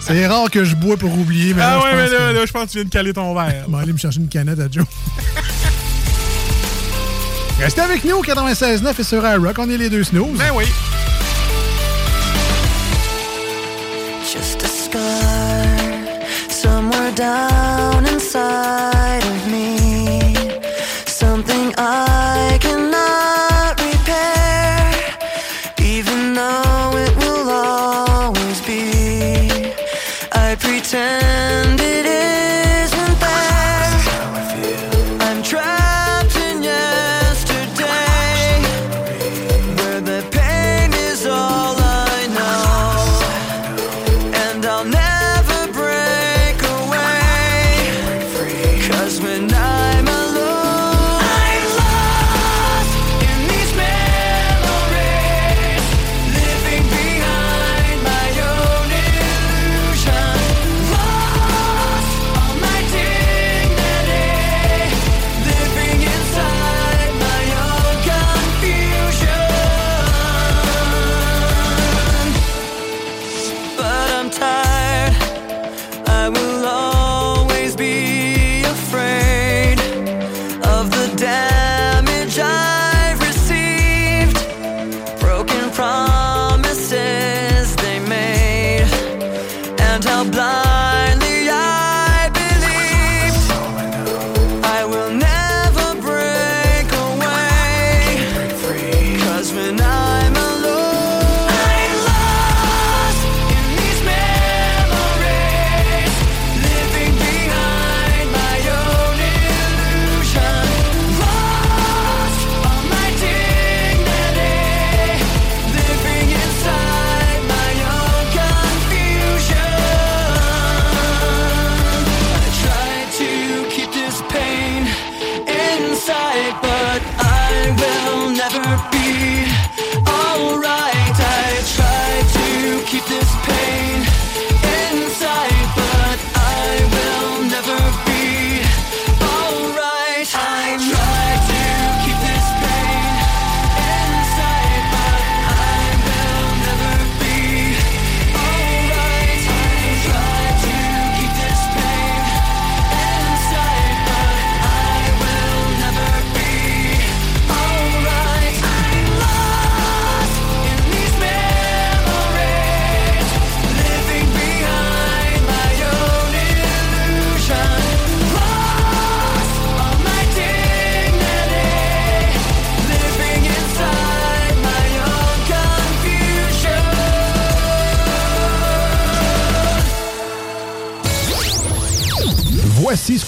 C'est 0.00 0.26
rare 0.26 0.50
que 0.50 0.64
je 0.64 0.74
bois 0.74 0.96
pour 0.96 1.16
oublier, 1.16 1.54
mais 1.54 1.62
Ah 1.62 1.76
là, 1.76 1.78
ouais, 1.78 1.90
je 1.92 1.96
mais 1.96 2.02
pense 2.02 2.10
là, 2.12 2.18
que- 2.18 2.34
là, 2.34 2.46
je 2.46 2.52
pense 2.52 2.64
que 2.64 2.70
tu 2.70 2.78
viens 2.78 2.84
de 2.84 2.90
caler 2.90 3.12
ton 3.12 3.34
verre. 3.34 3.64
Je 3.68 3.72
vais 3.74 3.82
aller 3.82 3.92
me 3.92 3.98
chercher 3.98 4.18
une 4.20 4.28
canette 4.28 4.58
à 4.60 4.66
Joe. 4.70 4.84
Restez 7.60 7.80
avec 7.80 8.04
nous 8.04 8.16
au 8.16 8.22
96.9 8.22 8.98
et 8.98 9.04
sur 9.04 9.24
iRock. 9.26 9.56
On 9.58 9.70
est 9.70 9.76
les 9.78 9.88
deux 9.88 10.02
snooze. 10.04 10.36
Ben 10.36 10.50
oui. 10.54 10.64
Just 14.24 14.62
a 14.64 14.68
scar 14.68 15.00
somewhere 16.50 17.12
down 17.14 18.04
inside 18.06 19.11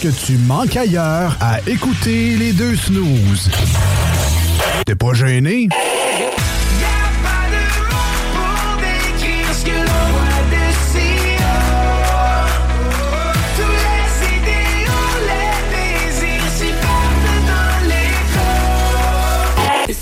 que 0.05 0.27
tu 0.27 0.37
manques 0.37 0.77
ailleurs 0.77 1.35
à 1.41 1.61
écouter 1.67 2.37
les 2.37 2.53
deux 2.53 2.77
snooze. 2.77 3.51
T'es 4.85 4.95
pas 4.95 5.15
gêné? 5.15 5.71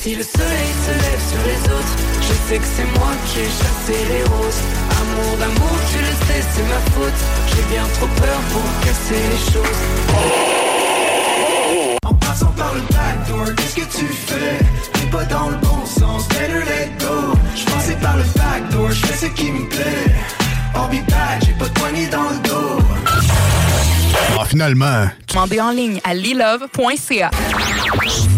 Si 0.01 0.17
le 0.17 0.25
soleil 0.25 0.73
se 0.85 0.91
lève 0.91 1.23
sur 1.31 1.39
les 1.47 1.73
autres, 1.73 1.97
je 2.23 2.33
sais 2.49 2.59
que 2.59 2.65
c'est 2.65 2.99
moi 2.99 3.13
qui 3.27 3.39
ai 3.39 3.45
chassé 3.45 3.97
les 4.09 4.25
roses. 4.25 4.82
D'amour, 5.39 5.77
tu 5.91 5.99
le 5.99 6.13
sais, 6.27 6.43
c'est 6.53 6.63
ma 6.63 6.81
faute. 6.93 7.21
J'ai 7.49 7.75
bien 7.75 7.85
trop 7.95 8.07
peur 8.07 8.39
pour 8.53 8.63
casser 8.85 9.23
les 9.31 9.53
choses. 9.53 9.83
En 12.05 12.15
passant 12.15 12.53
par 12.57 12.75
le 12.75 12.81
backdoor, 12.81 13.55
qu'est-ce 13.57 13.77
que 13.77 13.99
tu 13.99 14.07
fais? 14.07 14.59
T'es 14.93 15.07
pas 15.07 15.25
dans 15.25 15.51
le 15.51 15.57
bon 15.57 15.85
sens, 15.87 16.29
better 16.29 16.65
let 16.67 16.91
go. 17.01 17.35
Je 17.55 17.65
passais 17.65 17.97
par 17.97 18.17
le 18.17 18.25
backdoor, 18.37 18.91
je 18.91 19.07
fais 19.07 19.27
ce 19.27 19.33
qui 19.33 19.51
me 19.51 19.69
plaît. 19.69 20.15
I'll 20.75 20.89
be 20.89 21.05
back, 21.11 21.43
j'ai 21.45 21.53
pas 21.53 21.67
de 21.69 21.73
poignée 21.75 22.07
dans 22.09 22.31
le 22.31 22.49
dos. 22.49 22.79
Ah, 24.39 24.45
finalement. 24.47 25.07
Demandez 25.29 25.61
en 25.61 25.71
ligne 25.71 26.01
à 26.05 26.15
lilove.ca. 26.15 27.31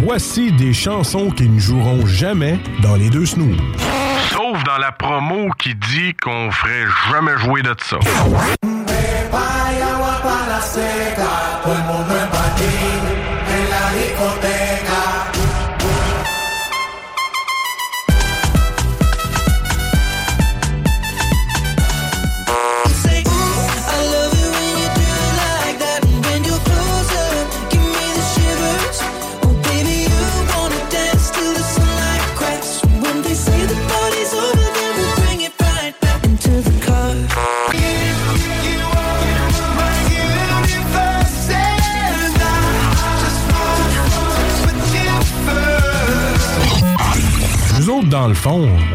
Voici 0.04 0.52
des 0.52 0.72
chansons 0.72 1.30
qui 1.30 1.48
ne 1.48 1.58
joueront 1.58 2.04
jamais 2.06 2.58
dans 2.82 2.96
les 2.96 3.08
deux 3.10 3.26
snooze. 3.26 3.56
Sauf 4.32 4.62
dans 4.64 4.78
la 4.78 4.90
promo 5.14 5.48
qui 5.58 5.74
dit 5.76 6.14
qu'on 6.14 6.50
ferait 6.50 6.86
jamais 7.10 7.38
jouer 7.38 7.62
de 7.62 7.74
ça. 7.78 7.98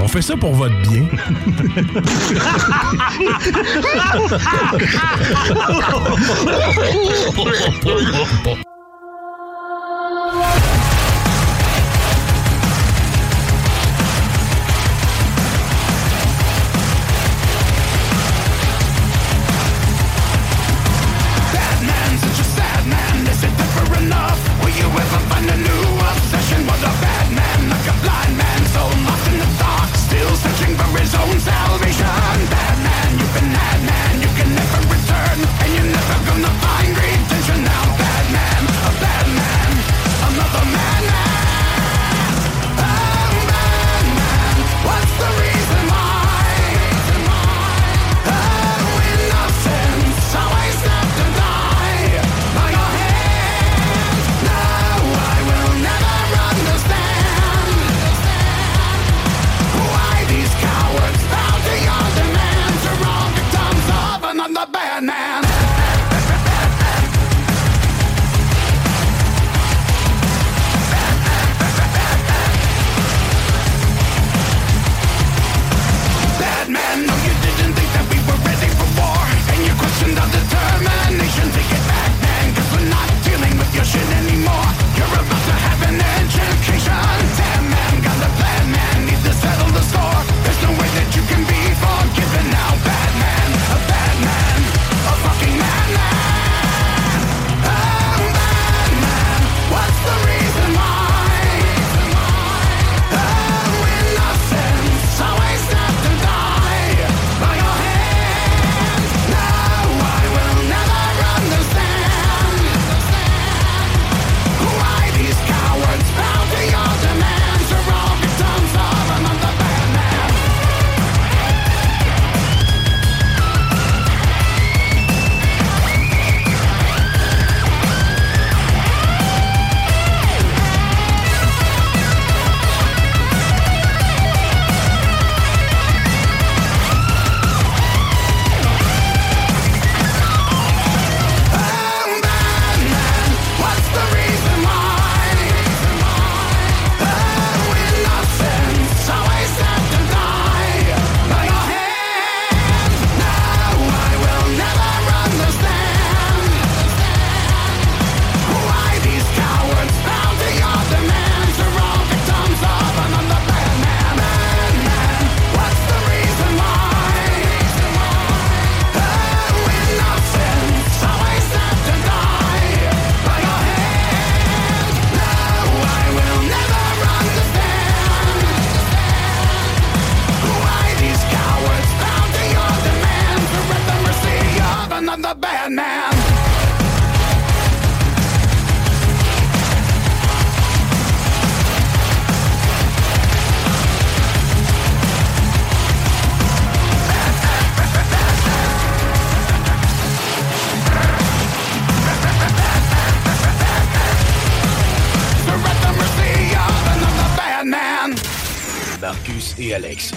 Fait 0.09 0.21
ça 0.23 0.35
pour 0.35 0.53
votre 0.55 0.75
bien. 0.81 1.05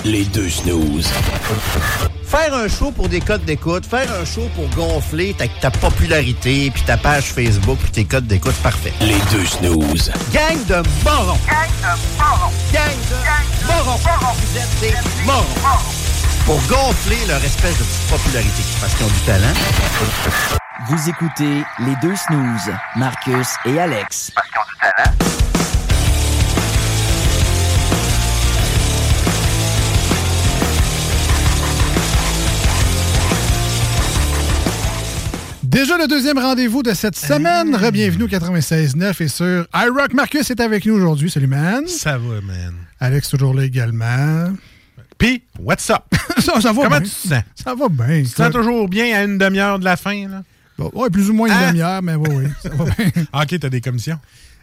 les 0.05 0.25
deux 0.25 0.49
snooze. 0.49 1.11
Faire 2.27 2.55
un 2.55 2.69
show 2.69 2.91
pour 2.91 3.09
des 3.09 3.21
codes 3.21 3.45
d'écoute, 3.45 3.85
faire 3.87 4.11
un 4.21 4.25
show 4.25 4.49
pour 4.55 4.69
gonfler 4.71 5.35
ta, 5.35 5.47
ta 5.61 5.71
popularité, 5.71 6.71
puis 6.73 6.83
ta 6.83 6.97
page 6.97 7.25
Facebook, 7.25 7.79
puis 7.79 7.91
tes 7.91 8.05
codes 8.05 8.27
d'écoute, 8.27 8.55
parfait. 8.63 8.93
Les 9.01 9.19
deux 9.31 9.45
snooze. 9.45 10.11
Gang 10.33 10.65
de 10.67 10.83
morons! 11.05 11.39
Gang 11.47 11.69
de 11.83 12.19
morons! 12.19 12.53
Gang 12.73 12.97
de 13.11 13.67
morons! 13.67 13.99
Vous 14.35 14.59
êtes 14.59 14.81
des 14.81 15.25
morons! 15.25 15.79
Pour 16.47 16.61
gonfler 16.67 17.19
leur 17.29 17.45
espèce 17.45 17.79
de 17.79 17.85
petite 17.85 18.11
popularité, 18.11 18.63
parce 18.81 18.95
qu'ils 18.95 19.07
ont 19.07 19.11
du 19.11 19.21
talent. 19.21 19.55
Vous 20.89 21.09
écoutez 21.09 21.63
les 21.81 21.95
deux 22.03 22.17
snooze, 22.17 22.75
Marcus 22.97 23.49
et 23.67 23.79
Alex. 23.79 24.33
Déjà 35.73 35.97
le 35.97 36.07
deuxième 36.07 36.39
rendez-vous 36.39 36.83
de 36.83 36.93
cette 36.93 37.17
semaine. 37.17 37.75
Re-bienvenue 37.75 38.25
au 38.25 38.29
96.9 38.29 39.23
et 39.23 39.29
sur 39.29 39.67
iRock. 39.75 40.13
Marcus 40.13 40.51
est 40.51 40.61
avec 40.61 40.85
nous 40.85 40.95
aujourd'hui. 40.95 41.31
Salut, 41.31 41.47
man. 41.47 41.87
Ça 41.89 42.19
va, 42.19 42.41
man. 42.43 42.75
Alex, 43.01 43.31
toujours 43.31 43.55
là 43.55 43.65
également. 43.65 44.53
Puis, 45.17 45.43
what's 45.59 45.89
up? 45.89 46.03
ça, 46.39 46.61
ça 46.61 46.73
va 46.73 46.83
Comment 46.83 46.89
bien. 46.89 47.01
tu 47.01 47.09
te 47.11 47.29
sens? 47.29 47.43
Ça 47.55 47.75
va 47.75 47.89
bien. 47.89 48.23
Tu 48.23 48.29
te 48.31 48.37
sens 48.37 48.51
toujours 48.53 48.87
bien 48.89 49.17
à 49.17 49.23
une 49.25 49.39
demi-heure 49.39 49.79
de 49.79 49.85
la 49.85 49.97
fin, 49.97 50.29
là? 50.29 50.43
Bon, 50.79 50.91
ouais, 50.95 51.09
plus 51.11 51.31
ou 51.31 51.33
moins 51.35 51.49
une 51.49 51.55
Hein? 51.55 51.69
demi-heure, 51.69 52.03
mais 52.03 52.15
oui, 52.17 52.29
oui. 52.31 52.45
Ça 52.63 52.69
va 52.71 52.85
bien. 52.99 53.11
Ah, 53.33 53.43
OK, 53.43 53.59
t'as 53.59 53.69
des 53.71 53.81
commissions. 53.81 54.19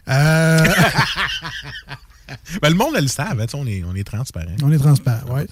Euh, 0.08 0.64
Ben, 2.62 2.68
le 2.70 2.74
monde, 2.74 2.94
elle 2.96 3.04
le 3.04 3.08
savent. 3.08 3.40
hein, 3.40 3.44
tu 3.46 3.50
sais, 3.52 3.56
On 3.56 3.66
est, 3.66 3.82
on 3.90 3.94
est 3.94 4.04
transparent. 4.04 4.46
on 4.62 4.72
est 4.72 4.78
transparent, 4.78 5.24
oui. 5.30 5.42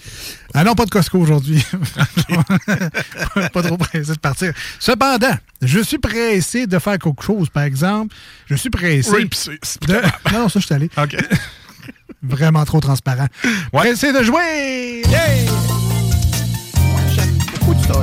Ah 0.55 0.65
non, 0.65 0.75
pas 0.75 0.85
de 0.85 0.91
Costco 0.91 1.19
aujourd'hui. 1.19 1.65
pas 3.53 3.63
trop 3.63 3.77
pressé 3.77 4.13
de 4.13 4.19
partir. 4.19 4.53
Cependant, 4.79 5.35
je 5.63 5.81
suis 5.81 5.99
pressé 5.99 6.67
de 6.67 6.79
faire 6.79 6.99
quelque 6.99 7.23
chose, 7.23 7.49
par 7.51 7.63
exemple. 7.65 8.15
Je 8.47 8.55
suis 8.55 8.71
pressé. 8.71 9.11
Oui, 9.11 9.25
puis 9.27 9.39
c'est- 9.39 9.59
c'est- 9.63 9.83
de... 9.87 9.95
Non, 10.33 10.41
non, 10.41 10.49
ça, 10.49 10.61
je 10.61 10.67
suis 10.67 10.75
allé. 10.75 10.91
OK. 10.97 11.17
Vraiment 12.23 12.65
trop 12.65 12.81
transparent. 12.81 13.27
Pressé 13.73 14.13
de 14.13 14.23
jouer! 14.25 15.03
Yay! 15.09 15.47
Moi, 16.91 17.01
j'aime 17.15 17.39
beaucoup 17.53 17.75
de 17.75 17.83
ça. 17.87 18.03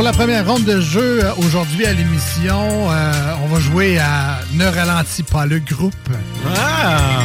Pour 0.00 0.06
la 0.06 0.12
première 0.14 0.48
ronde 0.48 0.64
de 0.64 0.80
jeu 0.80 1.22
euh, 1.22 1.30
aujourd'hui 1.44 1.84
à 1.84 1.92
l'émission, 1.92 2.90
euh, 2.90 3.12
on 3.44 3.48
va 3.48 3.60
jouer 3.60 3.98
à 3.98 4.40
Ne 4.54 4.64
ralentis 4.64 5.22
pas 5.22 5.44
le 5.44 5.58
groupe. 5.58 5.92
Ah! 6.56 7.20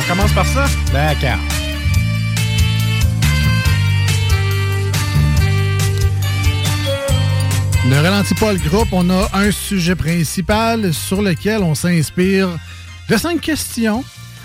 On 0.00 0.08
commence 0.08 0.32
par 0.32 0.46
ça? 0.46 0.64
D'accord. 0.94 1.36
Ne 7.86 7.96
ralentis 7.96 8.34
pas 8.36 8.54
le 8.54 8.58
groupe, 8.58 8.88
on 8.92 9.10
a 9.10 9.28
un 9.34 9.50
sujet 9.50 9.94
principal 9.94 10.94
sur 10.94 11.20
lequel 11.20 11.62
on 11.62 11.74
s'inspire 11.74 12.48
de 13.10 13.16
cinq 13.18 13.42
questions. 13.42 14.02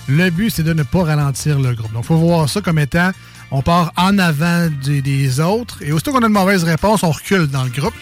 Le 0.09 0.29
but, 0.29 0.49
c'est 0.49 0.63
de 0.63 0.73
ne 0.73 0.83
pas 0.83 1.05
ralentir 1.05 1.57
le 1.57 1.73
groupe. 1.73 1.93
Donc, 1.93 2.03
il 2.03 2.07
faut 2.07 2.17
voir 2.17 2.49
ça 2.49 2.59
comme 2.59 2.79
étant, 2.79 3.11
on 3.51 3.61
part 3.61 3.93
en 3.97 4.17
avant 4.17 4.67
des, 4.83 5.01
des 5.01 5.39
autres, 5.39 5.77
et 5.81 5.91
aussitôt 5.91 6.11
qu'on 6.11 6.19
a 6.19 6.27
une 6.27 6.33
mauvaise 6.33 6.63
réponse, 6.63 7.03
on 7.03 7.11
recule 7.11 7.47
dans 7.47 7.63
le 7.63 7.69
groupe. 7.69 7.93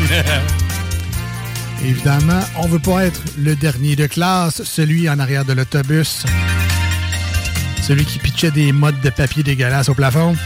Évidemment, 1.84 2.40
on 2.56 2.66
veut 2.68 2.78
pas 2.78 3.06
être 3.06 3.20
le 3.38 3.56
dernier 3.56 3.96
de 3.96 4.06
classe, 4.06 4.62
celui 4.62 5.08
en 5.10 5.18
arrière 5.18 5.44
de 5.44 5.52
l'autobus, 5.52 6.24
celui 7.82 8.04
qui 8.04 8.18
pitchait 8.18 8.52
des 8.52 8.72
modes 8.72 9.00
de 9.00 9.10
papier 9.10 9.42
dégueulasses 9.42 9.88
au 9.88 9.94
plafond. 9.94 10.36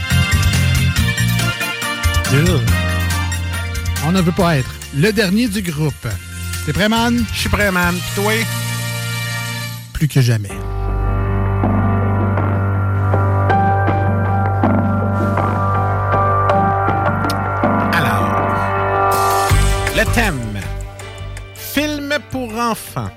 On 4.05 4.11
ne 4.11 4.21
veut 4.21 4.31
pas 4.31 4.57
être 4.57 4.73
le 4.95 5.11
dernier 5.11 5.47
du 5.47 5.61
groupe. 5.61 6.07
T'es 6.65 6.73
prêt, 6.73 6.89
man? 6.89 7.23
Je 7.33 7.39
suis 7.39 7.49
prêt, 7.49 7.71
man. 7.71 7.95
Toi? 8.15 8.33
Plus 9.93 10.07
que 10.07 10.21
jamais. 10.21 10.49
Thème. 20.17 20.59
Film 21.53 22.11
pour 22.31 22.51
enfants. 22.57 23.11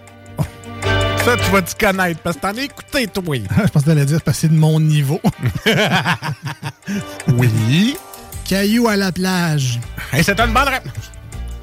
Ça, 1.25 1.37
tu 1.37 1.51
vas 1.51 1.63
te 1.63 1.75
connaître 1.79 2.21
parce 2.21 2.37
que 2.37 2.43
t'en 2.43 2.55
as 2.57 2.63
écouté, 2.63 3.07
toi. 3.07 3.37
Je 3.65 3.69
pense 3.71 3.83
que 3.83 3.89
t'allais 3.89 4.05
dire 4.05 4.21
parce 4.21 4.37
que 4.37 4.41
c'est 4.43 4.49
de 4.53 4.59
mon 4.59 4.79
niveau. 4.79 5.19
oui. 7.29 7.97
Caillou 8.45 8.87
à 8.89 8.97
la 8.97 9.13
plage. 9.13 9.81
Et 10.13 10.23
c'est 10.23 10.39
une 10.39 10.53
bonne 10.53 10.69
réponse. 10.69 11.11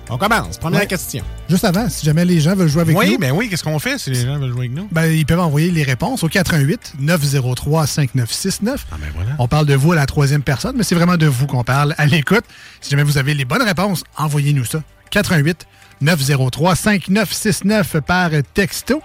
On 0.09 0.18
commence. 0.18 0.57
Première 0.57 0.81
Ouais. 0.81 0.88
question. 0.88 1.23
Juste 1.49 1.65
avant, 1.65 1.88
si 1.88 2.03
jamais 2.05 2.26
les 2.26 2.39
gens 2.39 2.55
veulent 2.55 2.69
jouer 2.69 2.81
avec 2.81 2.97
oui, 2.97 3.11
nous, 3.11 3.18
ben 3.19 3.31
oui, 3.31 3.47
qu'est-ce 3.49 3.64
qu'on 3.64 3.77
fait 3.77 3.99
si 3.99 4.09
les 4.09 4.26
gens 4.26 4.39
veulent 4.39 4.51
jouer 4.51 4.61
avec 4.68 4.72
nous? 4.72 4.88
ben, 4.91 5.05
ils 5.05 5.26
peuvent 5.26 5.39
envoyer 5.39 5.69
les 5.69 5.84
réponses 5.84 6.23
au 6.23 6.30
88 6.30 6.93
903 6.99 7.85
5969. 7.85 8.88
Ah 8.91 8.95
ben 8.99 9.07
voilà. 9.14 9.31
On 9.38 9.47
parle 9.47 9.68
de 9.68 9.76
vous 9.76 9.91
à 9.91 9.95
la 9.97 10.05
troisième 10.07 10.41
personne, 10.41 10.76
mais 10.77 10.84
c'est 10.84 10.95
vraiment 10.95 11.18
de 11.18 11.27
vous 11.27 11.45
qu'on 11.45 11.64
parle 11.64 11.93
à 11.99 12.07
l'écoute. 12.07 12.45
Si 12.81 12.89
jamais 12.89 13.03
vous 13.03 13.19
avez 13.19 13.35
les 13.35 13.45
bonnes 13.45 13.61
réponses, 13.64 14.03
envoyez-nous 14.18 14.65
ça. 14.65 14.81
88 15.10 15.66
903 16.02 16.76
5969 16.76 17.98
par 18.02 18.30
texto. 18.54 19.02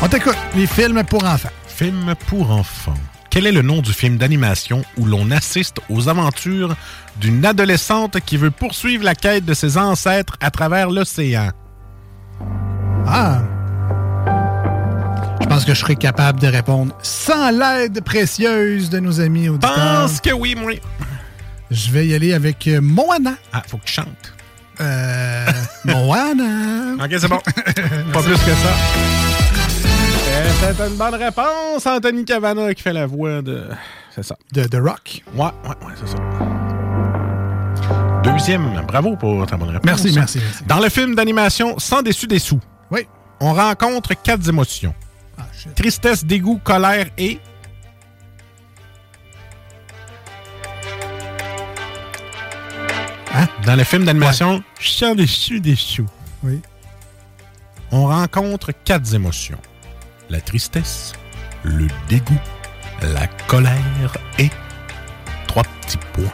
On 0.00 0.08
t'écoute. 0.08 0.36
Les 0.54 0.66
films 0.66 1.02
pour 1.04 1.24
enfants. 1.24 1.48
Film 1.66 2.14
pour 2.28 2.50
enfants. 2.50 2.94
Quel 3.30 3.46
est 3.46 3.52
le 3.52 3.62
nom 3.62 3.82
du 3.82 3.92
film 3.92 4.16
d'animation 4.16 4.82
où 4.96 5.04
l'on 5.04 5.30
assiste 5.30 5.80
aux 5.90 6.08
aventures 6.08 6.74
d'une 7.20 7.44
adolescente 7.44 8.20
qui 8.20 8.36
veut 8.36 8.50
poursuivre 8.50 9.04
la 9.04 9.14
quête 9.14 9.44
de 9.44 9.54
ses 9.54 9.76
ancêtres 9.76 10.36
à 10.40 10.50
travers 10.50 10.90
l'océan? 10.90 11.50
Ah! 13.06 13.42
Je 15.40 15.46
pense 15.46 15.64
que 15.64 15.74
je 15.74 15.80
serai 15.80 15.96
capable 15.96 16.40
de 16.40 16.46
répondre 16.46 16.94
sans 17.02 17.50
l'aide 17.50 18.02
précieuse 18.02 18.90
de 18.90 18.98
nos 19.00 19.20
amis 19.20 19.48
auditeurs. 19.48 19.74
Pense 19.74 20.20
que 20.20 20.32
oui, 20.32 20.54
moi. 20.54 20.72
Je 21.70 21.90
vais 21.90 22.06
y 22.06 22.14
aller 22.14 22.32
avec 22.32 22.66
euh, 22.66 22.80
Moana. 22.80 23.34
Ah, 23.52 23.62
faut 23.66 23.76
que 23.78 23.84
tu 23.84 23.92
chantes. 23.94 24.32
Euh, 24.80 25.46
Moana. 25.84 26.94
Ok, 27.04 27.10
c'est 27.18 27.28
bon. 27.28 27.38
Pas 28.12 28.22
plus 28.22 28.32
que 28.32 28.54
ça. 28.54 28.74
Euh, 30.30 30.50
C'est 30.60 30.86
une 30.88 30.96
bonne 30.96 31.14
réponse. 31.14 31.86
Anthony 31.86 32.24
Cavana 32.24 32.72
qui 32.74 32.82
fait 32.82 32.92
la 32.92 33.06
voix 33.06 33.42
de. 33.42 33.64
C'est 34.14 34.22
ça. 34.24 34.36
De 34.52 34.64
The 34.64 34.76
Rock. 34.76 35.22
Ouais, 35.34 35.44
ouais, 35.44 35.86
ouais, 35.86 35.92
c'est 36.00 36.08
ça. 36.08 36.18
Deuxième, 38.22 38.82
bravo 38.86 39.16
pour 39.16 39.46
ta 39.46 39.56
bonne 39.56 39.70
réponse. 39.70 39.84
Merci, 39.84 40.12
merci, 40.14 40.38
merci. 40.42 40.64
Dans 40.66 40.80
le 40.80 40.88
film 40.88 41.14
d'animation 41.14 41.78
Sans 41.78 42.02
déçu 42.02 42.26
dessous, 42.26 42.60
Oui. 42.90 43.06
on 43.40 43.52
rencontre 43.54 44.12
quatre 44.22 44.48
émotions. 44.48 44.94
Ah, 45.38 45.42
Tristesse, 45.76 46.24
dégoût, 46.24 46.60
colère 46.62 47.06
et... 47.16 47.38
Hein? 53.38 53.46
Dans 53.64 53.76
le 53.76 53.84
film 53.84 54.04
d'animation? 54.04 54.62
Sans 54.80 55.14
déçu 55.14 55.60
dessous, 55.60 56.06
Oui. 56.42 56.60
on 57.92 58.06
rencontre 58.06 58.72
quatre 58.84 59.14
émotions. 59.14 59.58
La 60.28 60.40
tristesse, 60.40 61.12
le 61.62 61.86
dégoût, 62.08 62.40
la 63.00 63.26
colère 63.46 64.16
et 64.38 64.50
trois 65.46 65.62
petits 65.82 65.98
points. 66.12 66.24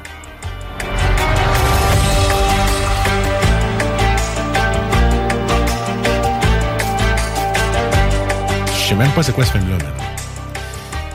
Je 8.76 8.88
sais 8.90 8.94
même 8.94 9.10
pas 9.12 9.22
c'est 9.22 9.32
quoi 9.32 9.44
ce 9.44 9.52
film-là. 9.52 9.78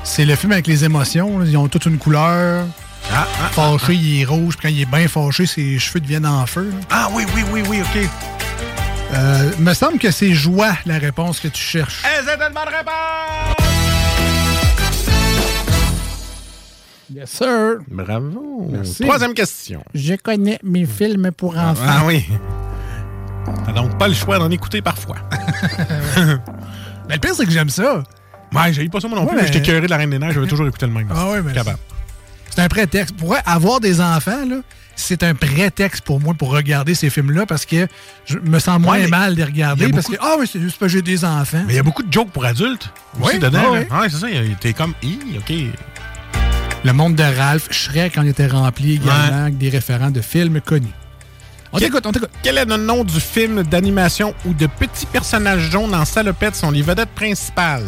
C'est 0.03 0.25
le 0.25 0.35
film 0.35 0.51
avec 0.51 0.67
les 0.67 0.83
émotions. 0.85 1.43
Ils 1.43 1.55
ont 1.57 1.67
toute 1.67 1.85
une 1.85 1.97
couleur. 1.97 2.65
Ah, 3.11 3.25
fâché, 3.51 3.93
il 3.95 4.21
est 4.21 4.25
rouge. 4.25 4.55
Puis 4.57 4.67
quand 4.69 4.73
il 4.75 4.81
est 4.81 4.85
bien 4.85 5.07
fâché, 5.07 5.45
ses 5.45 5.79
cheveux 5.79 5.99
deviennent 5.99 6.25
en 6.25 6.45
feu. 6.45 6.69
là. 6.69 6.77
Ah 6.89 7.09
oui, 7.13 7.25
oui, 7.35 7.43
oui, 7.51 7.63
oui, 7.67 7.81
OK. 7.81 8.09
Euh, 9.13 9.51
me 9.59 9.73
semble 9.73 9.97
que 9.97 10.11
c'est 10.11 10.33
joie 10.33 10.73
la 10.85 10.99
réponse 10.99 11.39
que 11.39 11.47
tu 11.47 11.61
cherches. 11.61 12.03
Eh, 12.05 12.23
c'est 12.25 12.33
une 12.33 12.53
bonne 12.53 12.67
réponse! 12.67 13.65
Yes, 17.11 17.29
sir. 17.31 17.77
Bravo. 17.89 18.67
Merci. 18.71 19.01
Troisième 19.03 19.33
question. 19.33 19.83
Je 19.95 20.13
connais 20.13 20.59
mes 20.63 20.85
films 20.85 21.31
pour 21.35 21.57
enfants. 21.57 21.81
Ah 21.87 22.03
oui. 22.05 22.23
T'as 23.65 23.71
donc 23.71 23.97
pas 23.97 24.07
le 24.07 24.13
choix 24.13 24.37
d'en 24.37 24.51
écouter 24.51 24.83
parfois. 24.83 25.15
Mais 27.07 27.15
le 27.15 27.19
pire, 27.19 27.33
c'est 27.33 27.45
que 27.45 27.51
j'aime 27.51 27.69
ça. 27.71 28.03
Ouais, 28.53 28.71
j'ai 28.73 28.87
pas 28.89 28.99
ça 28.99 29.07
moi 29.07 29.17
non 29.17 29.23
Ouais, 29.25 29.29
plus. 29.29 29.35
mais- 29.37 29.41
mais 29.41 29.47
J'étais 29.53 29.61
curé 29.65 29.81
de 29.81 29.87
la 29.87 29.97
Reine 29.97 30.11
des 30.11 30.19
Neiges, 30.19 30.33
j'avais 30.35 30.47
toujours 30.47 30.67
écouté 30.67 30.85
le 30.85 30.91
même. 30.91 31.07
Ah 31.13 31.29
ouais, 31.29 31.41
mais 31.41 31.51
Capable. 31.53 31.79
C'est 32.59 32.65
un 32.65 32.67
prétexte. 32.67 33.15
Pour 33.15 33.37
avoir 33.45 33.79
des 33.79 34.01
enfants, 34.01 34.45
là, 34.45 34.57
c'est 34.97 35.23
un 35.23 35.33
prétexte 35.33 36.01
pour 36.03 36.19
moi 36.19 36.33
pour 36.33 36.51
regarder 36.51 36.93
ces 36.93 37.09
films-là 37.09 37.45
parce 37.45 37.65
que 37.65 37.87
je 38.25 38.37
me 38.37 38.59
sens 38.59 38.81
moins 38.81 38.97
Ouais, 38.99 39.07
mal 39.07 39.31
de 39.31 39.37
les 39.37 39.43
regarder 39.45 39.87
parce 39.93 40.07
que, 40.07 40.17
ah, 40.19 40.35
oui, 40.37 40.45
c'est 40.51 40.59
juste 40.59 40.77
parce 40.77 40.91
que 40.91 40.97
j'ai 40.97 41.01
des 41.01 41.23
enfants. 41.23 41.63
Mais 41.67 41.73
il 41.73 41.75
y 41.77 41.79
a 41.79 41.83
beaucoup 41.83 42.03
de 42.03 42.11
jokes 42.11 42.31
pour 42.31 42.43
adultes 42.43 42.91
aussi 43.21 43.35
Oui, 43.35 43.39
dedans. 43.39 43.61
oui. 43.71 43.79
C'est 44.09 44.17
ça. 44.17 44.27
T'es 44.59 44.73
comme, 44.73 44.93
Hi, 45.01 45.17
OK. 45.37 45.53
Le 46.83 46.91
monde 46.91 47.15
de 47.15 47.23
Ralph, 47.23 47.69
Shrek, 47.71 48.15
il 48.21 48.27
était 48.27 48.47
rempli 48.47 48.95
également 48.95 49.43
avec 49.43 49.57
des 49.57 49.69
référents 49.69 50.11
de 50.11 50.19
films 50.19 50.59
connus. 50.59 50.87
On 51.71 51.77
t'écoute, 51.79 52.05
on 52.07 52.11
t'écoute. 52.11 52.31
Quel 52.43 52.57
est 52.57 52.65
le 52.65 52.75
nom 52.75 53.05
du 53.05 53.21
film 53.21 53.63
d'animation 53.63 54.33
où 54.45 54.53
de 54.53 54.67
petits 54.67 55.05
personnages 55.05 55.69
jaunes 55.71 55.95
en 55.95 56.03
salopette 56.03 56.57
sont 56.57 56.71
les 56.71 56.81
vedettes 56.81 57.15
principales? 57.15 57.85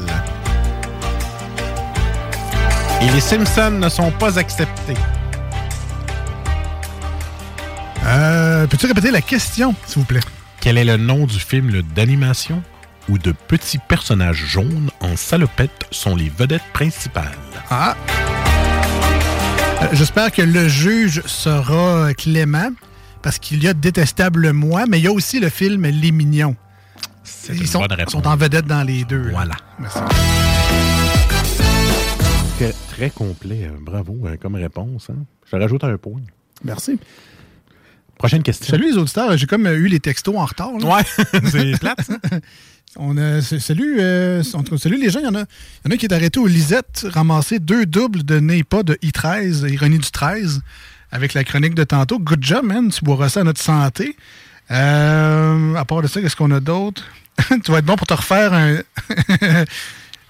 Et 3.02 3.10
les 3.12 3.20
Simpsons 3.20 3.72
ne 3.72 3.90
sont 3.90 4.12
pas 4.12 4.38
acceptés. 4.38 4.94
Euh, 8.06 8.68
Peux-tu 8.68 8.86
répéter 8.86 9.12
la 9.12 9.22
question, 9.22 9.74
s'il 9.88 10.00
vous 10.00 10.06
plaît? 10.06 10.22
Quel 10.60 10.78
est 10.78 10.84
le 10.86 10.98
nom 10.98 11.26
du 11.26 11.40
film 11.40 11.82
d'animation 11.96 12.62
où 13.10 13.18
de 13.18 13.32
petits 13.32 13.80
personnages 13.80 14.38
jaunes 14.46 14.92
en 15.00 15.16
salopette 15.16 15.86
sont 15.90 16.16
les 16.16 16.30
vedettes 16.30 16.62
principales? 16.74 17.32
Ah. 17.70 17.96
Euh, 19.82 19.88
J'espère 19.94 20.32
que 20.32 20.44
le 20.44 20.68
juge 20.68 21.24
sera 21.26 22.14
clément 22.14 22.72
parce 23.24 23.40
qu'il 23.40 23.64
y 23.64 23.68
a 23.68 23.74
Détestable 23.74 24.52
Moi, 24.52 24.86
mais 24.88 25.00
il 25.00 25.06
y 25.06 25.08
a 25.08 25.12
aussi 25.12 25.40
le 25.40 25.50
film 25.50 25.84
Les 25.86 26.12
Mignons. 26.12 26.56
Ils 27.50 27.62
une 27.62 27.66
sont, 27.68 27.80
bonne 27.80 28.08
sont 28.08 28.28
en 28.28 28.36
vedette 28.36 28.66
dans 28.66 28.84
les 28.84 29.04
deux. 29.04 29.30
Voilà. 29.32 29.56
Merci. 29.80 30.00
Très, 32.62 32.74
très 32.92 33.10
complet. 33.10 33.64
euh, 33.64 33.78
Bravo 33.82 34.20
euh, 34.26 34.38
comme 34.38 34.54
réponse. 34.54 35.10
hein. 35.10 35.16
Je 35.48 35.52
te 35.52 35.56
rajoute 35.56 35.84
un 35.84 35.98
point. 35.98 36.22
Merci. 36.64 37.00
Prochaine 38.20 38.44
question. 38.44 38.68
Salut 38.70 38.92
les 38.92 38.98
auditeurs, 39.00 39.36
j'ai 39.36 39.48
comme 39.48 39.66
euh, 39.66 39.76
eu 39.76 39.88
les 39.88 40.00
textos 40.00 40.36
en 40.38 40.46
retard. 40.46 40.70
là. 40.78 40.98
Ouais, 40.98 41.04
c'est 41.50 41.80
plate. 41.80 42.02
ça. 42.04 42.20
On 42.98 43.18
a, 43.18 43.42
salut, 43.42 44.00
euh, 44.00 44.44
salut 44.44 45.00
les 45.02 45.10
gens. 45.10 45.22
Il 45.22 45.26
y, 45.26 45.30
en 45.30 45.34
a, 45.34 45.40
il 45.40 45.86
y 45.86 45.88
en 45.88 45.92
a 45.92 45.98
qui 45.98 46.06
est 46.06 46.14
arrêté 46.14 46.40
au 46.40 46.46
Lisette, 46.46 47.08
ramassé 47.10 47.58
deux 47.58 47.88
doubles 47.88 48.24
de 48.24 48.40
NEPA 48.40 48.84
de 48.84 48.94
I13, 49.02 49.68
Ironie 49.72 49.98
du 49.98 50.12
13, 50.12 50.62
avec 51.12 51.34
la 51.34 51.44
chronique 51.44 51.74
de 51.74 51.84
tantôt. 51.86 52.20
Good 52.20 52.44
job, 52.44 52.64
man. 52.66 52.92
Tu 52.92 53.04
boiras 53.04 53.30
ça 53.30 53.40
à 53.40 53.44
notre 53.44 53.62
santé. 53.62 54.16
Euh, 54.70 55.74
à 55.76 55.86
part 55.86 56.04
de 56.04 56.08
ça, 56.08 56.22
qu'est-ce 56.22 56.36
qu'on 56.36 56.52
a 56.52 56.60
d'autre? 56.60 57.08
tu 57.64 57.72
vas 57.72 57.80
être 57.80 57.86
bon 57.86 57.96
pour 57.96 58.06
te 58.06 58.14
refaire 58.14 58.54
un. 58.54 58.78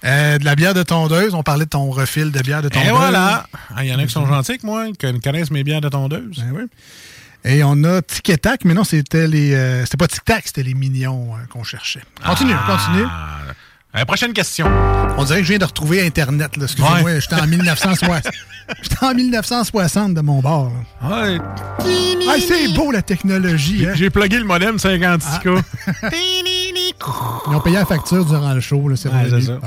Euh, 0.04 0.38
de 0.38 0.44
la 0.44 0.54
bière 0.54 0.74
de 0.74 0.82
tondeuse. 0.82 1.34
On 1.34 1.42
parlait 1.42 1.64
de 1.64 1.70
ton 1.70 1.90
refil 1.90 2.30
de 2.32 2.40
bière 2.40 2.62
de 2.62 2.68
tondeuse. 2.68 2.88
Et 2.88 2.92
voilà. 2.92 3.46
Ah, 3.74 3.84
Il 3.84 3.90
y 3.90 3.94
en 3.94 3.98
a 3.98 4.04
qui 4.04 4.12
sont 4.12 4.26
gentils 4.26 4.52
avec 4.52 4.64
moi, 4.64 4.86
qui 4.98 5.20
connaissent 5.20 5.50
mes 5.50 5.64
bières 5.64 5.80
de 5.80 5.88
tondeuse. 5.88 6.38
Ben 6.38 6.52
oui. 6.54 6.62
Et 7.44 7.64
on 7.64 7.82
a 7.84 8.02
Tic 8.02 8.30
et 8.30 8.38
Tac, 8.38 8.64
mais 8.64 8.72
non, 8.74 8.84
c'était 8.84 9.26
les. 9.26 9.52
euh, 9.54 9.80
c'était 9.84 9.96
pas 9.96 10.06
Tic 10.06 10.24
Tac, 10.24 10.44
c'était 10.46 10.62
les 10.62 10.74
mignons 10.74 11.30
euh, 11.34 11.44
qu'on 11.50 11.64
cherchait. 11.64 12.02
Continue, 12.24 12.52
Ah. 12.56 12.66
continue. 12.76 13.06
Euh, 13.96 14.04
prochaine 14.06 14.32
question. 14.32 14.66
On 15.18 15.24
dirait 15.24 15.38
que 15.40 15.44
je 15.44 15.48
viens 15.50 15.58
de 15.58 15.64
retrouver 15.64 16.06
Internet. 16.06 16.56
là. 16.56 16.64
Excusez-moi, 16.64 17.02
Ouais. 17.02 17.20
j'étais 17.20 17.34
en 17.34 17.46
1960. 17.46 18.28
J'étais 18.82 19.04
en 19.04 19.12
1960 19.14 20.14
de 20.14 20.20
mon 20.22 20.40
bord. 20.40 20.70
Ouais. 21.02 21.38
Ah, 21.80 22.34
c'est 22.40 22.68
beau 22.74 22.90
la 22.92 23.02
technologie. 23.02 23.86
Hein? 23.86 23.92
J'ai 23.96 24.08
plugué 24.08 24.38
le 24.38 24.44
modem 24.44 24.76
56K. 24.76 25.62
Ils 26.12 27.54
ont 27.54 27.60
payé 27.60 27.76
la 27.76 27.84
facture 27.84 28.24
durant 28.24 28.54
le 28.54 28.60
show. 28.60 28.88
Là, 28.88 28.96
c'est 28.96 29.08
Ouais, 29.10 29.24
revenu. 29.24 29.58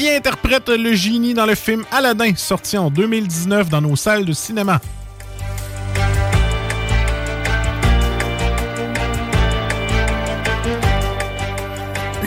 Ça. 0.00 0.06
Qui 0.06 0.16
interprète 0.16 0.68
le 0.68 0.94
génie 0.94 1.34
dans 1.34 1.46
le 1.46 1.54
film 1.54 1.84
Aladdin, 1.92 2.32
sorti 2.36 2.76
en 2.78 2.90
2019 2.90 3.68
dans 3.68 3.80
nos 3.80 3.96
salles 3.96 4.24
de 4.24 4.32
cinéma? 4.32 4.80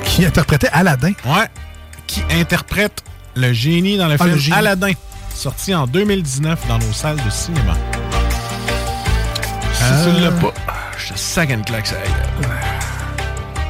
Qui 0.06 0.26
interprétait 0.26 0.70
Aladdin? 0.72 1.14
Ouais. 1.26 1.48
Qui 2.08 2.22
interprète 2.32 3.04
le 3.36 3.52
génie 3.54 3.98
dans 3.98 4.08
le 4.08 4.16
Ah, 4.20 4.24
le 4.26 4.32
film 4.32 4.40
génie. 4.42 4.58
Aladdin, 4.58 4.92
sorti 5.34 5.74
en 5.74 5.88
2019 5.88 6.68
dans 6.68 6.78
nos 6.78 6.94
salles 6.94 7.18
de 7.26 7.30
cinéma? 7.32 7.74
Si 9.74 9.84
Euh. 9.84 10.14
tu 10.16 10.22
l'as 10.22 10.32
pas, 10.32 10.54
je 10.98 11.14
te 11.14 11.18
sac 11.20 11.50
une 11.50 11.66
claque 11.66 11.90
la 11.92 11.98
gueule. 11.98 12.63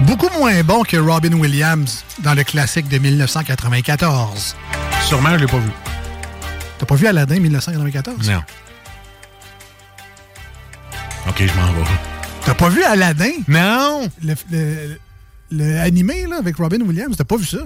Beaucoup 0.01 0.29
moins 0.37 0.61
bon 0.63 0.83
que 0.83 0.97
Robin 0.97 1.33
Williams 1.33 2.03
dans 2.19 2.33
le 2.33 2.43
classique 2.43 2.87
de 2.89 2.97
1994. 2.97 4.55
Sûrement, 5.03 5.29
je 5.31 5.35
l'ai 5.37 5.47
pas 5.47 5.57
vu. 5.59 5.71
T'as 6.77 6.85
pas 6.85 6.95
vu 6.95 7.07
Aladdin 7.07 7.39
1994? 7.39 8.29
Non. 8.29 8.41
Ok, 11.29 11.35
je 11.45 11.53
m'en 11.59 11.71
vais. 11.71 11.83
T'as 12.45 12.53
pas 12.53 12.69
vu 12.69 12.83
Aladdin? 12.83 13.31
Non! 13.47 14.09
Le, 14.23 14.35
le- 14.51 14.99
le 15.51 15.79
animé 15.79 16.25
là, 16.27 16.37
avec 16.39 16.57
Robin 16.57 16.81
Williams, 16.81 17.15
t'as 17.15 17.23
pas 17.23 17.37
vu 17.37 17.45
ça? 17.45 17.59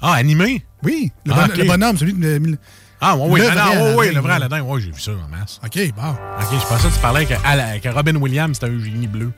Ah, 0.00 0.14
animé? 0.14 0.64
Oui, 0.82 1.12
le, 1.26 1.32
Ah, 1.32 1.36
bon- 1.46 1.52
ok. 1.52 1.56
le 1.58 1.64
bonhomme, 1.64 1.96
celui 1.98 2.14
de... 2.14 2.56
Ah, 3.02 3.16
oui, 3.16 3.40
Le 3.40 3.46
ah, 3.48 3.54
non, 3.54 3.60
Aladdin, 3.60 4.12
le 4.12 4.20
vrai. 4.20 4.32
Aladdin, 4.34 4.60
ouais, 4.62 4.80
j'ai 4.80 4.90
vu 4.90 5.00
ça 5.00 5.10
en 5.12 5.28
masse. 5.28 5.60
OK, 5.64 5.78
bon. 5.94 6.10
Ok, 6.10 6.58
je 6.60 6.66
pensais 6.66 6.88
que 6.88 6.94
tu 6.94 7.00
parlais 7.00 7.26
que, 7.26 7.78
que 7.82 7.88
Robin 7.88 8.16
Williams, 8.16 8.58
c'était 8.60 8.72
un 8.72 8.78
génie 8.78 9.06
bleu. 9.06 9.32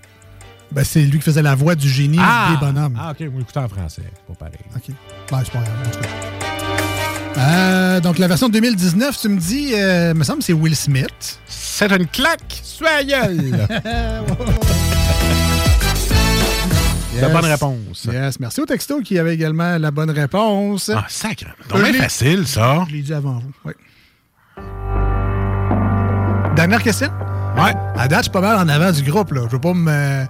Ben, 0.72 0.84
c'est 0.84 1.02
lui 1.02 1.18
qui 1.18 1.24
faisait 1.24 1.42
la 1.42 1.54
voix 1.54 1.74
du 1.74 1.88
génie 1.88 2.16
des 2.16 2.56
bonhommes. 2.60 2.98
Ah, 2.98 3.12
ok, 3.12 3.26
vous 3.28 3.40
écoutez 3.40 3.60
en 3.60 3.68
français, 3.68 4.02
c'est 4.04 4.26
pas 4.26 4.34
pareil. 4.34 4.58
OK. 4.74 4.94
Ben, 5.30 5.42
c'est 5.44 5.52
pas 5.52 5.58
grave. 5.58 6.22
Euh, 7.38 8.00
donc, 8.00 8.18
la 8.18 8.28
version 8.28 8.48
2019, 8.48 9.18
tu 9.20 9.28
me 9.28 9.38
dis, 9.38 9.72
euh, 9.74 10.14
me 10.14 10.24
semble 10.24 10.40
que 10.40 10.44
c'est 10.44 10.52
Will 10.52 10.76
Smith. 10.76 11.40
C'est 11.46 11.90
une 11.90 12.06
claque 12.06 12.62
la 12.82 13.04
gueule! 13.04 13.68
La 17.20 17.28
bonne 17.28 17.44
réponse. 17.44 18.08
Yes, 18.10 18.40
merci 18.40 18.60
au 18.62 18.66
texto 18.66 19.00
qui 19.00 19.18
avait 19.18 19.34
également 19.34 19.78
la 19.78 19.90
bonne 19.90 20.10
réponse. 20.10 20.90
Ah, 20.92 21.04
sacre. 21.08 21.44
Donc, 21.68 21.82
bien 21.82 21.92
facile, 21.92 22.46
ça. 22.46 22.84
Je 22.88 22.94
l'ai 22.94 23.02
dit 23.02 23.12
avant 23.12 23.34
vous, 23.34 23.52
oui. 23.66 23.72
Dernière 26.56 26.82
question? 26.82 27.08
Ouais. 27.56 27.74
À 27.96 28.08
date, 28.08 28.20
je 28.20 28.22
suis 28.24 28.32
pas 28.32 28.40
mal 28.40 28.56
en 28.56 28.68
avant 28.68 28.90
du 28.90 29.02
groupe, 29.02 29.30
là. 29.32 29.42
Je 29.46 29.52
veux 29.52 29.60
pas 29.60 29.74
me 29.74 30.24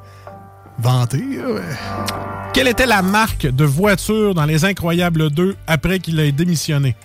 Quelle 2.53 2.69
était 2.69 2.87
la 2.87 3.03
marque 3.03 3.47
de 3.47 3.65
voiture 3.65 4.35
dans 4.35 4.45
Les 4.45 4.65
Incroyables 4.65 5.31
2 5.31 5.57
après 5.67 5.99
qu'il 6.01 6.19
ait 6.21 6.33
démissionné? 6.33 6.97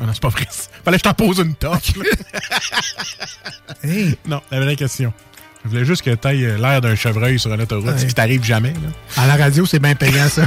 Ah 0.00 0.06
non, 0.06 0.12
c'est 0.14 0.22
pas 0.22 0.28
vrai. 0.28 0.46
Fallait 0.84 0.96
que 0.96 1.00
je 1.04 1.10
t'en 1.10 1.14
pose 1.14 1.38
une 1.38 1.54
toque. 1.54 1.92
Hey. 3.82 4.14
Non, 4.26 4.42
la 4.50 4.60
vraie 4.60 4.76
question. 4.76 5.10
Je 5.64 5.70
voulais 5.70 5.84
juste 5.86 6.02
que 6.02 6.10
tu 6.14 6.28
ailles 6.28 6.56
l'air 6.58 6.80
d'un 6.82 6.94
chevreuil 6.94 7.38
sur 7.38 7.52
une 7.54 7.62
autoroute, 7.62 7.98
ce 7.98 8.04
qui 8.04 8.12
t'arrive 8.12 8.44
jamais. 8.44 8.72
là. 8.74 9.22
À 9.22 9.26
la 9.26 9.36
radio, 9.36 9.64
c'est 9.64 9.78
bien 9.78 9.94
payant, 9.94 10.28
ça. 10.28 10.42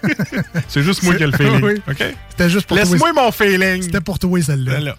C'est 0.68 0.82
juste 0.82 1.02
moi 1.02 1.14
qui 1.14 1.22
ai 1.22 1.26
le 1.26 1.32
feeling. 1.32 1.62
Oui. 1.62 1.80
C'était 2.30 2.50
juste 2.50 2.66
pour 2.66 2.76
Laisse-moi 2.76 3.12
toi. 3.12 3.24
mon 3.24 3.32
feeling. 3.32 3.82
C'était 3.82 4.00
pour 4.02 4.18
toi, 4.18 4.40
celle-là. 4.42 4.72
Voilà. 4.72 4.96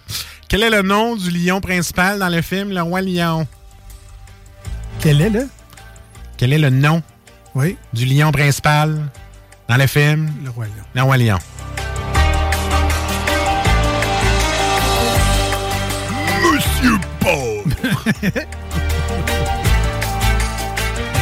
Quel 0.48 0.62
est 0.64 0.70
le 0.70 0.82
nom 0.82 1.14
du 1.16 1.30
lion 1.30 1.60
principal 1.60 2.18
dans 2.18 2.28
le 2.28 2.42
film 2.42 2.70
Le 2.70 2.82
Roi 2.82 3.02
Lion? 3.02 3.46
Quel 5.00 5.20
est, 5.20 5.30
là? 5.30 5.42
Quel 6.40 6.54
est 6.54 6.58
le 6.58 6.70
nom 6.70 7.02
Oui. 7.54 7.76
du 7.92 8.06
lion 8.06 8.32
principal 8.32 8.96
dans 9.68 9.76
le 9.76 9.86
film? 9.86 10.32
Le 10.42 10.48
Roi 10.48 10.64
Lion. 10.64 10.84
Le 10.94 11.02
Roi 11.02 11.16
Lion? 11.18 11.38
Monsieur 16.42 16.98
Paul! 17.20 17.64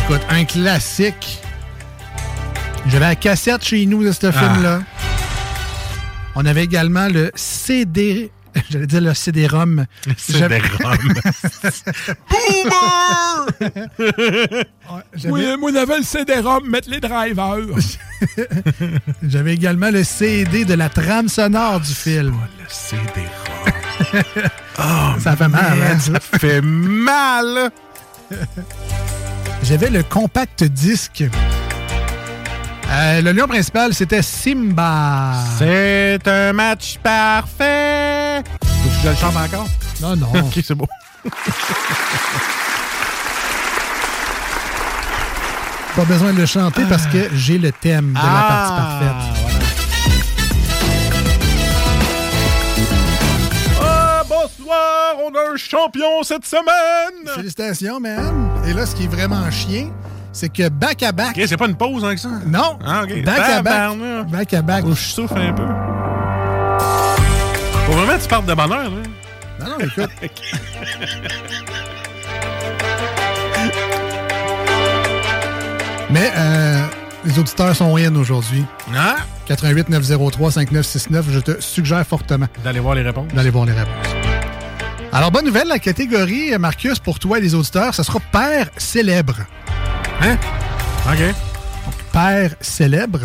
Écoute, 0.05 0.23
un 0.31 0.45
classique. 0.45 1.40
J'avais 2.86 3.07
la 3.07 3.16
cassette 3.16 3.65
chez 3.65 3.85
nous 3.86 4.05
de 4.05 4.12
ce 4.12 4.28
Ah. 4.28 4.32
film-là. 4.32 4.81
On 6.36 6.47
avait 6.47 6.65
également 6.65 7.09
le 7.09 7.31
CD. 7.35 8.31
J'allais 8.70 8.86
dire 8.86 9.00
le 9.00 9.14
CD-ROM. 9.14 9.86
J'avais- 10.28 10.60
CD-ROM. 10.60 10.98
J'avais- 15.14 15.56
moi, 15.56 15.70
j'avais 15.72 15.98
le 15.98 16.02
CD-ROM, 16.04 16.68
mettre 16.68 16.90
les 16.90 17.00
drivers. 17.00 17.58
J'avais 19.22 19.54
également 19.54 19.90
le 19.90 20.04
CD 20.04 20.64
de 20.64 20.74
la 20.74 20.88
trame 20.88 21.28
sonore 21.28 21.80
du 21.80 21.92
film. 21.92 22.34
le 22.58 22.64
CD-ROM. 22.68 23.72
ça 25.20 25.36
fait 25.36 25.48
mal, 25.48 25.78
hein, 25.82 25.96
Oh, 25.98 26.10
ça 26.30 26.38
fait 26.38 26.60
mal. 26.60 27.70
J'avais 29.62 29.90
le 29.90 30.02
compact 30.02 30.64
disque. 30.64 31.24
Euh, 32.90 33.20
le 33.20 33.32
lion 33.32 33.46
principal, 33.46 33.92
c'était 33.92 34.22
Simba. 34.22 35.34
C'est 35.58 36.26
un 36.26 36.52
match 36.54 36.98
parfait. 37.02 38.18
Je 39.02 39.09
le 39.09 39.15
chante 39.16 39.36
encore? 39.36 39.66
Non, 40.01 40.16
non. 40.16 40.27
OK, 40.47 40.59
c'est 40.65 40.74
beau. 40.74 40.86
Pas 45.97 46.05
besoin 46.05 46.32
de 46.32 46.39
le 46.39 46.47
chanter 46.47 46.85
parce 46.89 47.06
que 47.06 47.28
j'ai 47.35 47.59
le 47.59 47.73
thème 47.73 48.10
de 48.10 48.15
la 48.15 48.23
Ah, 48.24 48.48
partie 48.48 48.73
parfaite. 48.73 49.48
Ah, 53.81 54.23
bonsoir, 54.28 55.15
on 55.24 55.35
a 55.35 55.52
un 55.55 55.56
champion 55.56 56.23
cette 56.23 56.47
semaine! 56.47 57.27
Félicitations, 57.35 57.98
man. 58.01 58.48
Et 58.69 58.73
là, 58.73 58.86
ce 58.86 58.94
qui 58.94 59.05
est 59.05 59.09
vraiment 59.09 59.51
chien, 59.51 59.90
c'est 60.32 60.52
que 60.52 60.69
back 60.69 61.02
à 61.02 61.10
back. 61.12 61.36
OK, 61.36 61.43
c'est 61.48 61.56
pas 61.56 61.66
une 61.66 61.77
pause 61.77 62.05
avec 62.05 62.19
ça? 62.19 62.28
Non. 62.47 62.78
Ah, 62.86 63.02
OK. 63.02 63.24
Back 63.24 63.39
à 63.40 63.62
back. 63.62 63.93
Back 64.31 64.55
à 64.55 64.62
back. 64.62 64.85
Que 64.85 64.90
je 64.90 64.94
souffle 65.01 65.39
un 65.39 65.52
peu. 65.52 65.65
Faut 67.89 67.97
vraiment 67.97 68.19
tu 68.19 68.28
parles 68.28 68.47
de 68.47 68.55
bonheur, 68.55 68.90
là. 68.90 69.02
Non, 69.60 69.66
non, 69.70 69.78
écoute. 69.81 70.10
Mais 76.10 76.31
euh, 76.36 76.86
les 77.24 77.39
auditeurs 77.39 77.74
sont 77.77 77.97
in 77.97 78.15
aujourd'hui. 78.16 78.65
Ah! 78.94 79.16
88 79.47 79.89
903 79.89 80.52
5969, 80.52 81.27
je 81.31 81.40
te 81.40 81.60
suggère 81.60 82.06
fortement 82.06 82.47
D'aller 82.65 82.81
voir 82.81 82.94
les 82.94 83.02
réponses. 83.02 83.32
d'aller 83.35 83.51
voir 83.51 83.65
les 83.66 83.73
réponses. 83.73 84.15
Alors, 85.12 85.31
bonne 85.31 85.47
nouvelle, 85.47 85.69
la 85.69 85.78
catégorie, 85.78 86.56
Marcus, 86.59 86.98
pour 86.98 87.19
toi 87.19 87.39
et 87.39 87.40
les 87.40 87.55
auditeurs, 87.55 87.94
ça 87.94 88.05
sera 88.05 88.20
père 88.20 88.69
célèbre. 88.77 89.36
Hein? 90.20 90.36
OK. 91.10 91.35
Père 92.12 92.51
célèbre. 92.60 93.20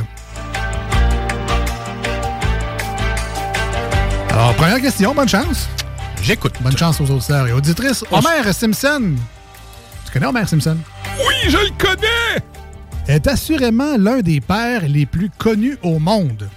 Alors, 4.33 4.55
première 4.55 4.81
question, 4.81 5.13
bonne 5.13 5.29
chance. 5.29 5.69
J'écoute. 6.23 6.55
Bonne 6.61 6.75
chance 6.75 6.99
aux 6.99 7.05
auditeurs 7.11 7.47
et 7.47 7.53
auditrices. 7.53 8.03
Homer 8.09 8.51
Simpson. 8.51 9.13
Tu 10.05 10.11
connais 10.11 10.25
Homer 10.25 10.47
Simpson? 10.47 10.75
Oui, 11.19 11.35
je 11.49 11.57
le 11.57 11.69
connais! 11.77 12.41
Est 13.07 13.27
assurément 13.27 13.95
l'un 13.95 14.21
des 14.21 14.41
pères 14.41 14.87
les 14.87 15.05
plus 15.05 15.29
connus 15.37 15.77
au 15.83 15.99
monde. 15.99 16.49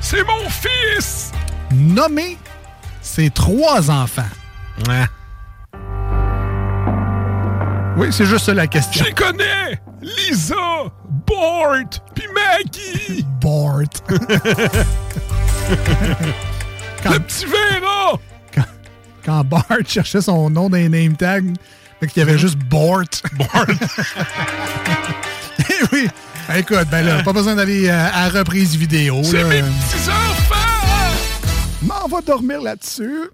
C'est 0.00 0.24
mon 0.24 0.48
fils! 0.48 1.30
Nommé 1.72 2.38
ses 3.02 3.30
trois 3.30 3.88
enfants. 3.88 4.22
Ouais. 4.88 5.04
Oui, 7.96 8.08
c'est 8.10 8.26
juste 8.26 8.46
ça 8.46 8.54
la 8.54 8.66
question. 8.66 9.04
Je 9.04 9.10
les 9.10 9.14
connais! 9.14 9.80
Lisa, 10.02 10.56
Bart, 11.24 11.84
puis 12.14 12.24
Maggie! 12.34 13.24
Bart. 17.04 17.12
Le 17.14 17.20
petit 17.20 17.46
Vera! 17.46 18.18
Quand 19.24 19.44
Bart 19.44 19.64
cherchait 19.86 20.20
son 20.20 20.50
nom 20.50 20.68
dans 20.68 20.76
les 20.76 20.88
name 20.88 21.16
tags, 21.16 21.40
fait 22.00 22.06
qu'il 22.08 22.18
y 22.20 22.22
avait 22.22 22.36
juste 22.38 22.58
Bart. 22.58 23.04
Bart. 23.38 23.66
Eh 25.70 25.84
oui. 25.92 26.08
Écoute, 26.56 26.86
ben 26.90 27.02
là, 27.06 27.22
pas 27.22 27.32
besoin 27.32 27.54
d'aller 27.54 27.88
euh, 27.88 28.08
à 28.12 28.28
reprise 28.28 28.76
vidéo. 28.76 29.20
C'est 29.22 29.44
mes 29.44 29.62
petits 29.62 30.08
enfants! 30.10 31.16
M'en 31.82 32.06
va 32.08 32.20
dormir 32.20 32.60
là-dessus. 32.60 33.30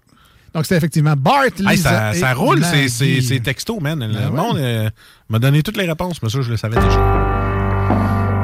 Donc, 0.53 0.65
c'est 0.65 0.75
effectivement 0.75 1.15
Bart, 1.17 1.45
Lisa 1.59 2.11
Hey, 2.13 2.19
ça, 2.19 2.33
roule, 2.33 2.63
c'est- 2.63 2.71
Maggie. 2.75 2.89
c'est 2.89 3.21
c'est 3.21 3.39
texto, 3.39 3.79
man. 3.79 3.99
Le 4.05 4.13
Ben 4.13 4.25
ouais. 4.29 4.29
monde 4.31 4.57
euh, 4.57 4.89
m'a 5.29 5.39
donné 5.39 5.61
toutes 5.63 5.77
les 5.77 5.87
réponses, 5.87 6.21
mais 6.21 6.29
ça, 6.29 6.41
je 6.41 6.49
le 6.51 6.57
savais 6.57 6.75
déjà. 6.75 6.97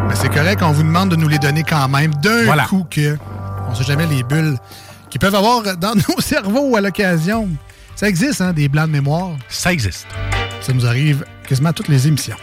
Ben, 0.08 0.16
c'est 0.16 0.30
correct, 0.34 0.62
on 0.64 0.72
vous 0.72 0.84
demande 0.84 1.10
de 1.10 1.16
nous 1.16 1.28
les 1.28 1.40
donner 1.40 1.64
quand 1.64 1.88
même 1.88 2.14
d'un 2.16 2.44
Voilà. 2.46 2.64
coup 2.66 2.86
que 2.90 3.18
on 3.70 3.76
sait 3.76 3.84
jamais 3.84 4.08
les 4.08 4.24
bulles 4.24 4.58
qu'ils 5.10 5.20
peuvent 5.20 5.36
avoir 5.36 5.78
dans 5.78 5.96
nos 6.10 6.22
cerveaux 6.22 6.76
à 6.76 6.82
l'occasion. 6.82 7.50
Ça 7.96 8.08
existe, 8.08 8.42
hein, 8.42 8.54
des 8.54 8.68
blancs 8.70 8.88
de 8.88 8.92
mémoire? 8.94 9.32
Ça 9.50 9.72
existe. 9.74 10.08
Ça 10.62 10.74
nous 10.74 10.86
arrive 10.86 11.26
quasiment 11.48 11.70
à 11.70 11.74
toutes 11.74 11.88
les 11.88 12.08
émissions. 12.08 12.38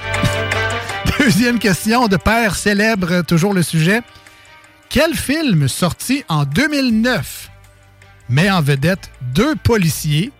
Deuxième 1.18 1.58
question 1.58 2.08
de 2.08 2.16
père 2.16 2.54
célèbre, 2.56 3.22
toujours 3.22 3.54
le 3.54 3.62
sujet. 3.62 4.00
Quel 4.88 5.14
film 5.14 5.68
sorti 5.68 6.24
en 6.28 6.44
2009 6.44 7.50
met 8.28 8.50
en 8.50 8.62
vedette 8.62 9.10
deux 9.20 9.54
policiers 9.56 10.32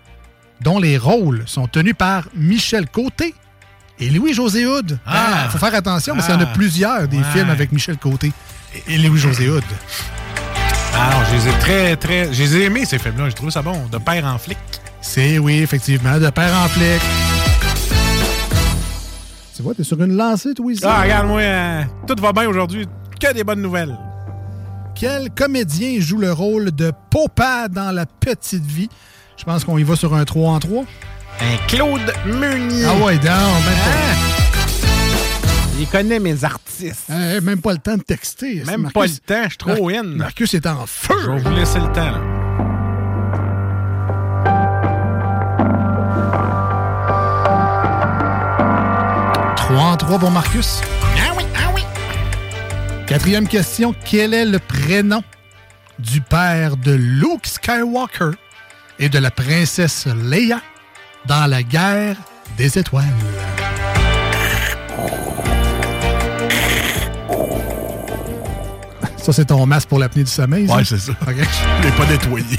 dont 0.60 0.78
les 0.78 0.96
rôles 0.98 1.42
sont 1.46 1.66
tenus 1.68 1.94
par 1.96 2.24
Michel 2.34 2.88
Côté 2.88 3.34
et 4.00 4.10
Louis-José 4.10 4.66
Hood? 4.66 4.98
Ah! 5.06 5.44
Il 5.46 5.50
faut 5.50 5.58
faire 5.58 5.74
attention 5.74 6.14
parce 6.14 6.26
qu'il 6.26 6.34
y 6.34 6.38
en 6.38 6.42
a 6.42 6.48
Ah! 6.48 6.54
plusieurs 6.54 7.08
des 7.08 7.18
Ouais. 7.18 7.24
films 7.32 7.50
avec 7.50 7.70
Michel 7.72 7.96
Côté 7.98 8.32
et 8.88 8.98
Louis-José 8.98 9.48
Hood. 9.48 9.64
Ah 10.96 11.10
non, 11.12 11.24
je 11.28 11.36
les 11.36 11.48
ai 11.48 11.58
très, 11.58 11.96
très. 11.96 12.32
Je 12.32 12.42
les 12.42 12.56
ai 12.56 12.64
aimés, 12.64 12.84
ces 12.84 12.98
films-là. 12.98 13.28
J'ai 13.28 13.34
trouvé 13.34 13.50
ça 13.50 13.62
bon. 13.62 13.86
De 13.90 13.98
père 13.98 14.24
en 14.26 14.38
flic. 14.38 14.58
C'est 15.00 15.38
oui, 15.38 15.58
effectivement, 15.58 16.18
de 16.18 16.30
père 16.30 16.54
en 16.54 16.68
flic. 16.68 17.00
Tu 19.56 19.62
vois, 19.62 19.74
t'es 19.74 19.84
sur 19.84 20.00
une 20.02 20.16
lancée, 20.16 20.54
toi, 20.54 20.72
ici. 20.72 20.82
Ah, 20.84 21.02
regarde-moi, 21.02 21.40
euh, 21.40 21.82
tout 22.06 22.20
va 22.20 22.32
bien 22.32 22.48
aujourd'hui. 22.48 22.88
Que 23.20 23.32
des 23.32 23.44
bonnes 23.44 23.62
nouvelles. 23.62 23.96
Quel 24.94 25.30
comédien 25.30 26.00
joue 26.00 26.18
le 26.18 26.32
rôle 26.32 26.70
de 26.72 26.92
Popa 27.10 27.68
dans 27.68 27.90
La 27.92 28.06
Petite 28.06 28.64
Vie? 28.64 28.88
Je 29.36 29.44
pense 29.44 29.64
qu'on 29.64 29.78
y 29.78 29.82
va 29.82 29.96
sur 29.96 30.14
un 30.14 30.24
3 30.24 30.50
en 30.52 30.58
3. 30.58 30.84
Un 31.40 31.66
Claude 31.68 32.12
Meunier. 32.26 32.84
Ah 32.86 33.04
ouais, 33.04 33.16
donc, 33.16 33.24
même 33.26 34.33
Il 35.78 35.88
connaît 35.88 36.20
mes 36.20 36.44
artistes. 36.44 37.08
même 37.08 37.60
pas 37.60 37.72
le 37.72 37.78
temps 37.78 37.96
de 37.96 38.02
texter. 38.02 38.62
Même 38.64 38.82
Marcus- 38.82 38.92
pas 38.92 39.06
le 39.06 39.18
temps, 39.18 39.42
je 39.44 39.48
suis 39.48 39.56
trop 39.58 39.90
Mar- 39.90 40.00
in. 40.00 40.02
Marcus 40.04 40.54
est 40.54 40.66
en 40.66 40.86
feu. 40.86 41.14
Je 41.24 41.30
vais 41.30 41.38
vous 41.38 41.50
laisser 41.50 41.78
le 41.80 41.86
temps, 41.92 42.10
là. 42.10 42.20
Trois 49.56 49.92
en 49.92 49.96
3 49.96 50.18
pour 50.18 50.30
Marcus. 50.30 50.80
Ah 51.18 51.32
oui, 51.36 51.44
ah 51.56 51.70
oui. 51.74 51.82
Quatrième 53.06 53.48
question. 53.48 53.94
Quel 54.04 54.34
est 54.34 54.44
le 54.44 54.58
prénom 54.58 55.22
du 55.98 56.20
père 56.20 56.76
de 56.76 56.92
Luke 56.92 57.46
Skywalker 57.46 58.30
et 58.98 59.08
de 59.08 59.18
la 59.18 59.30
princesse 59.30 60.06
Leia 60.06 60.60
dans 61.26 61.46
la 61.46 61.62
guerre 61.62 62.16
des 62.56 62.78
étoiles? 62.78 63.04
Ça, 69.24 69.32
c'est 69.32 69.46
ton 69.46 69.64
masque 69.64 69.88
pour 69.88 69.98
l'apnée 69.98 70.22
du 70.22 70.30
sommeil. 70.30 70.68
Ouais, 70.68 70.84
c'est 70.84 70.98
ça. 70.98 71.12
OK. 71.22 71.28
Je 71.28 71.82
l'ai 71.82 71.90
pas 71.92 72.04
nettoyé. 72.04 72.44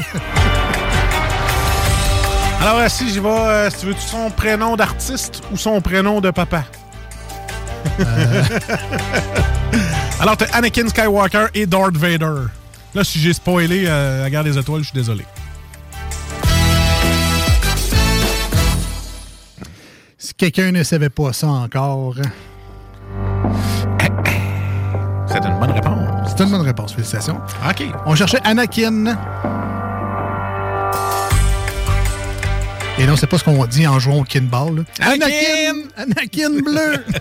Alors, 2.59 2.79
euh, 2.79 2.87
si 2.89 3.07
j'y 3.07 3.19
vais, 3.19 3.29
euh, 3.29 3.69
si 3.69 3.81
tu 3.81 3.85
veux 3.85 3.93
son 3.99 4.31
prénom 4.31 4.75
d'artiste 4.75 5.43
ou 5.51 5.57
son 5.57 5.79
prénom 5.79 6.21
de 6.21 6.31
papa? 6.31 6.63
Euh. 7.99 8.43
Alors, 10.19 10.37
t'as 10.37 10.47
Anakin 10.53 10.87
Skywalker 10.87 11.49
et 11.53 11.67
Darth 11.67 11.97
Vader. 11.97 12.47
Là, 12.95 13.03
si 13.03 13.19
j'ai 13.19 13.33
spoilé 13.33 13.83
euh, 13.85 14.23
la 14.23 14.29
guerre 14.31 14.43
des 14.43 14.57
étoiles, 14.57 14.81
je 14.81 14.87
suis 14.87 14.95
désolé. 14.95 15.23
Si 20.17 20.33
quelqu'un 20.33 20.71
ne 20.71 20.81
savait 20.81 21.11
pas 21.11 21.31
ça 21.31 21.45
encore, 21.45 22.15
c'est 26.35 26.43
une 26.43 26.51
bonne 26.51 26.61
réponse. 26.61 26.93
Félicitations. 26.93 27.39
OK. 27.69 27.83
On 28.05 28.15
cherchait 28.15 28.39
Anakin. 28.43 29.17
Et 32.97 33.05
non, 33.05 33.17
c'est 33.17 33.27
pas 33.27 33.37
ce 33.37 33.43
qu'on 33.43 33.65
dit 33.65 33.85
en 33.87 33.99
jouant 33.99 34.19
au 34.19 34.23
kinball. 34.23 34.85
Anakin! 35.01 35.75
Anakin 35.97 36.61
bleu! 36.63 37.03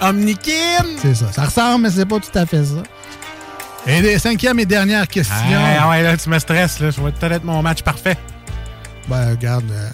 Omnikin! 0.00 0.84
c'est 0.98 1.14
ça. 1.14 1.30
Ça 1.30 1.44
ressemble, 1.44 1.84
mais 1.84 1.90
c'est 1.90 2.06
pas 2.06 2.18
tout 2.18 2.36
à 2.36 2.44
fait 2.44 2.64
ça. 2.64 2.82
Et 3.86 4.00
les 4.00 4.18
cinquième 4.18 4.58
et 4.58 4.66
dernière 4.66 5.06
question. 5.06 5.36
Ah 5.78 5.88
ouais, 5.88 6.02
là, 6.02 6.16
tu 6.16 6.28
me 6.28 6.38
stresses, 6.38 6.80
là. 6.80 6.90
Ça 6.90 7.00
va 7.00 7.12
peut-être 7.12 7.32
être 7.32 7.44
mon 7.44 7.62
match 7.62 7.82
parfait. 7.82 8.16
Ben, 9.08 9.30
regarde, 9.30 9.70
euh, 9.70 9.88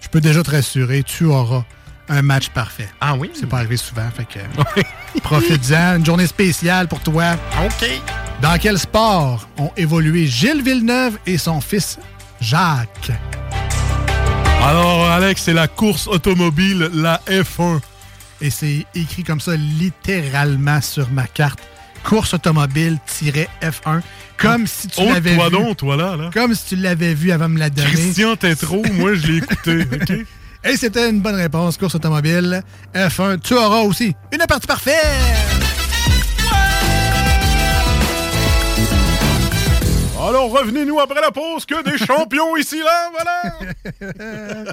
je 0.00 0.08
peux 0.08 0.20
déjà 0.20 0.42
te 0.42 0.50
rassurer, 0.50 1.02
tu 1.02 1.24
auras 1.24 1.64
un 2.08 2.22
match 2.22 2.48
parfait. 2.50 2.88
Ah 3.00 3.14
oui? 3.14 3.30
C'est 3.34 3.48
pas 3.48 3.58
arrivé 3.58 3.76
souvent, 3.76 4.08
fait 4.16 4.24
que 4.24 4.38
profite-en. 5.22 5.96
Une 5.96 6.06
journée 6.06 6.26
spéciale 6.26 6.88
pour 6.88 7.00
toi. 7.00 7.34
OK. 7.64 7.88
Dans 8.42 8.56
quel 8.58 8.78
sport 8.78 9.48
ont 9.58 9.70
évolué 9.76 10.26
Gilles 10.26 10.62
Villeneuve 10.62 11.18
et 11.26 11.36
son 11.38 11.60
fils 11.60 11.98
Jacques? 12.40 13.10
Alors, 14.62 15.08
Alex, 15.10 15.42
c'est 15.42 15.52
la 15.52 15.68
course 15.68 16.06
automobile, 16.06 16.90
la 16.92 17.20
F1. 17.28 17.80
Et 18.42 18.50
c'est 18.50 18.86
écrit 18.94 19.22
comme 19.24 19.40
ça 19.40 19.52
littéralement 19.56 20.80
sur 20.80 21.10
ma 21.10 21.26
carte. 21.26 21.58
Course 22.02 22.32
automobile-F1. 22.34 24.00
Comme 24.38 24.66
si 24.66 24.88
tu 24.88 25.00
Oh, 25.02 25.12
l'avais 25.12 25.34
toi 25.36 25.48
vu. 25.50 25.56
donc, 25.56 25.76
toi 25.76 25.96
là, 25.96 26.16
là. 26.16 26.30
Comme 26.32 26.54
si 26.54 26.64
tu 26.68 26.76
l'avais 26.76 27.12
vu 27.12 27.30
avant 27.30 27.48
de 27.48 27.54
me 27.54 27.58
la 27.58 27.68
donner. 27.68 27.88
Christian 27.90 28.36
Tétrault, 28.36 28.84
moi, 28.94 29.14
je 29.14 29.26
l'ai 29.26 29.36
écouté, 29.38 29.80
OK? 29.92 30.26
Et 30.64 30.76
c'était 30.76 31.08
une 31.08 31.20
bonne 31.20 31.36
réponse. 31.36 31.76
Course 31.76 31.94
automobile 31.94 32.62
F1. 32.94 33.40
Tu 33.40 33.54
auras 33.54 33.80
aussi 33.80 34.14
une 34.32 34.46
partie 34.46 34.66
parfaite! 34.66 34.94
Alors, 40.22 40.50
revenez-nous 40.50 41.00
après 41.00 41.20
la 41.20 41.30
pause 41.30 41.64
que 41.64 41.82
des 41.82 41.96
champions 41.96 42.54
ici, 42.56 42.78
là, 42.78 43.10
voilà! 43.10 44.72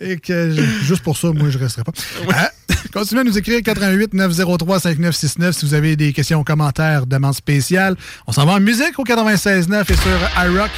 Et 0.00 0.18
que 0.18 0.54
juste 0.82 1.02
pour 1.02 1.16
ça, 1.16 1.32
moi, 1.32 1.50
je 1.50 1.58
resterai 1.58 1.82
pas. 1.82 1.90
Hein? 2.30 2.48
Continuez 2.92 3.22
à 3.22 3.24
nous 3.24 3.36
écrire 3.36 3.60
88 3.62 4.14
903 4.14 4.80
5969 4.80 5.56
si 5.56 5.66
vous 5.66 5.74
avez 5.74 5.96
des 5.96 6.12
questions, 6.12 6.44
commentaires, 6.44 7.06
demandes 7.06 7.34
spéciales. 7.34 7.96
On 8.28 8.32
s'en 8.32 8.46
va 8.46 8.52
en 8.52 8.60
musique 8.60 8.98
au 8.98 9.04
96.9 9.04 9.80
et 9.80 9.96
sur 9.96 10.44
iRock 10.46 10.70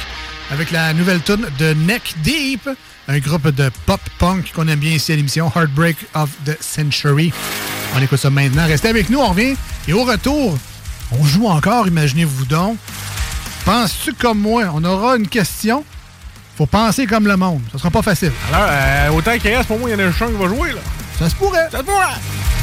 avec 0.51 0.71
la 0.71 0.93
nouvelle 0.93 1.21
tune 1.21 1.45
de 1.59 1.73
Neck 1.73 2.15
Deep, 2.23 2.67
un 3.11 3.19
groupe 3.19 3.49
de 3.49 3.69
pop-punk 3.85 4.53
qu'on 4.55 4.69
aime 4.69 4.79
bien 4.79 4.93
ici 4.93 5.11
à 5.11 5.17
l'émission 5.17 5.51
Heartbreak 5.53 5.97
of 6.13 6.29
the 6.45 6.55
Century. 6.61 7.33
On 7.93 8.01
écoute 8.01 8.19
ça 8.19 8.29
maintenant. 8.29 8.65
Restez 8.65 8.87
avec 8.87 9.09
nous, 9.09 9.19
on 9.19 9.27
revient. 9.27 9.55
Et 9.87 9.91
au 9.91 10.05
retour, 10.05 10.57
on 11.11 11.23
joue 11.25 11.47
encore, 11.47 11.87
imaginez-vous 11.87 12.45
donc. 12.45 12.77
Penses-tu 13.65 14.13
comme 14.13 14.39
moi? 14.39 14.71
On 14.73 14.83
aura 14.85 15.17
une 15.17 15.27
question. 15.27 15.83
Faut 16.57 16.65
penser 16.65 17.05
comme 17.05 17.27
le 17.27 17.35
monde. 17.35 17.61
Ça 17.73 17.79
sera 17.79 17.91
pas 17.91 18.01
facile. 18.01 18.31
Alors, 18.53 18.69
euh, 18.71 19.09
autant 19.09 19.37
qu'il 19.37 19.53
reste, 19.53 19.67
pour 19.67 19.77
moi, 19.77 19.89
il 19.89 19.93
y 19.93 19.95
en 19.95 19.99
a 19.99 20.07
un 20.07 20.11
qui 20.11 20.21
va 20.21 20.47
jouer, 20.47 20.71
là. 20.71 20.81
Ça 21.19 21.29
se 21.29 21.35
pourrait. 21.35 21.67
Ça 21.69 21.79
se 21.79 21.83
pourrait. 21.83 22.60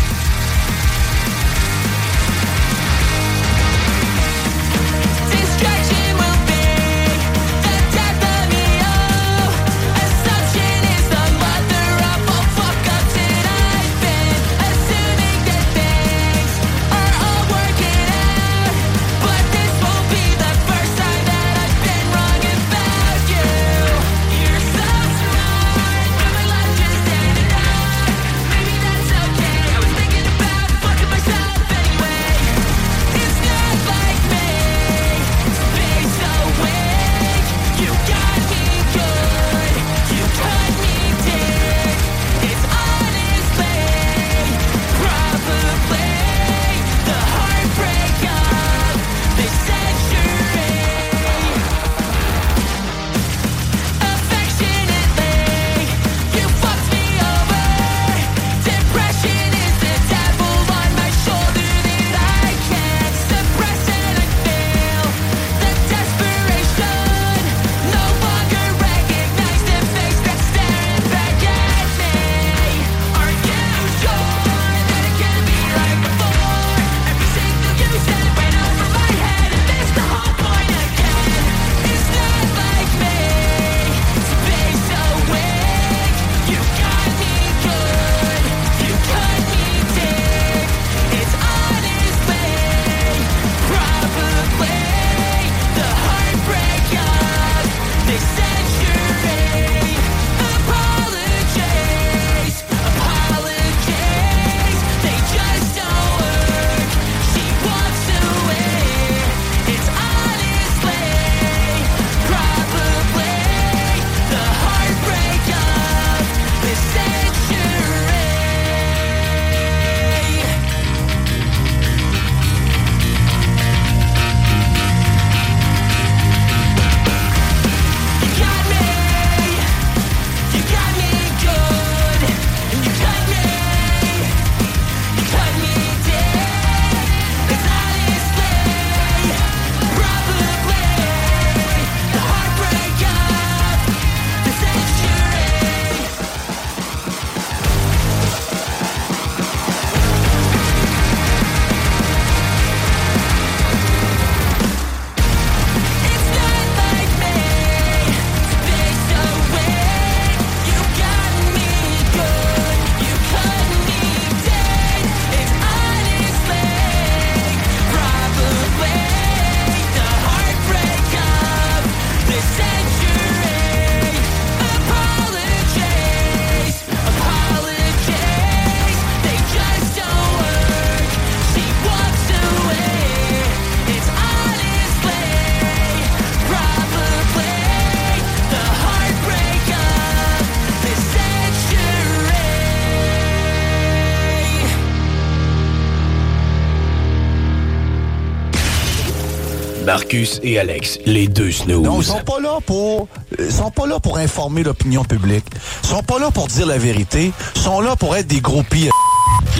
Marcus 200.09 200.41
et 200.43 200.59
Alex, 200.59 200.99
les 201.05 201.29
deux 201.29 201.53
snooze. 201.53 201.83
Non, 201.83 202.01
ils 202.01 202.07
sont 202.07 202.23
pas 202.23 202.41
là 202.41 202.61
pour 202.65 203.09
ils 203.39 203.53
sont 203.53 203.71
pas 203.71 203.87
là 203.87 204.01
pour 204.01 204.17
informer 204.17 204.63
l'opinion 204.63 205.05
publique. 205.05 205.45
Ils 205.83 205.89
sont 205.91 206.03
pas 206.03 206.19
là 206.19 206.31
pour 206.31 206.47
dire 206.47 206.67
la 206.67 206.79
vérité, 206.79 207.31
ils 207.55 207.61
sont 207.61 207.83
là 207.83 207.95
pour 207.95 208.17
être 208.17 208.27
des 208.27 208.41
groupies. 208.41 208.89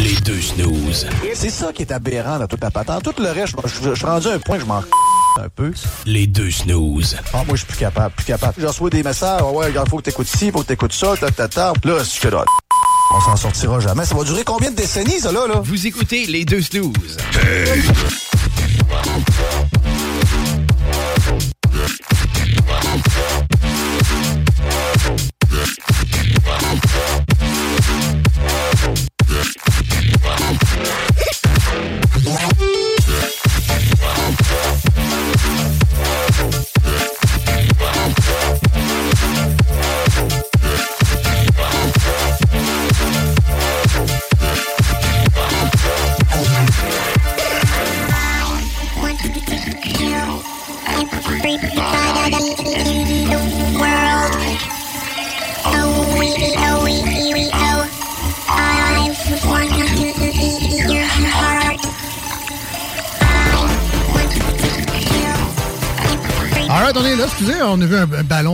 Les 0.03 0.15
deux 0.23 0.41
snooze. 0.41 1.07
C'est 1.35 1.51
ça 1.51 1.71
qui 1.75 1.83
est 1.83 1.93
aberrant 1.93 2.39
dans 2.39 2.47
toute 2.47 2.63
la 2.63 2.71
patente. 2.71 3.03
Tout 3.03 3.23
le 3.23 3.31
reste, 3.31 3.57
je, 3.63 3.95
suis 3.95 4.07
rendu 4.07 4.29
à 4.29 4.33
un 4.33 4.39
point 4.39 4.57
que 4.57 4.63
je 4.63 4.67
m'en 4.67 4.79
un 4.79 5.49
peu. 5.55 5.71
Les 6.07 6.27
deux 6.27 6.51
snooze. 6.51 7.19
Ah, 7.35 7.45
moi, 7.47 7.55
je 7.55 7.57
suis 7.57 7.67
plus 7.67 7.77
capable, 7.77 8.15
plus 8.15 8.25
capable. 8.25 8.55
Je 8.57 8.67
reçois 8.67 8.89
des 8.89 9.03
messages, 9.03 9.43
Ah 9.43 9.53
ouais, 9.53 9.67
regarde, 9.67 9.91
faut 9.91 9.99
que 9.99 10.05
t'écoutes 10.05 10.29
ci, 10.29 10.51
faut 10.51 10.61
que 10.61 10.69
t'écoutes 10.69 10.95
ça, 10.95 11.15
ta, 11.21 11.31
ta, 11.31 11.49
ta. 11.49 11.75
Là, 11.85 11.99
je 11.99 12.19
fais 12.19 12.31
là. 12.31 12.47
On 13.15 13.21
s'en 13.21 13.37
sortira 13.37 13.81
jamais. 13.81 14.07
Ça 14.07 14.15
va 14.15 14.25
durer 14.25 14.45
combien 14.45 14.71
de 14.71 14.77
décennies, 14.77 15.21
ça, 15.21 15.31
là, 15.31 15.47
là? 15.47 15.61
Vous 15.63 15.87
écoutez 15.87 16.25
les 16.25 16.47
deux 16.47 16.63
snooze. 16.63 17.19
Thank 17.33 18.28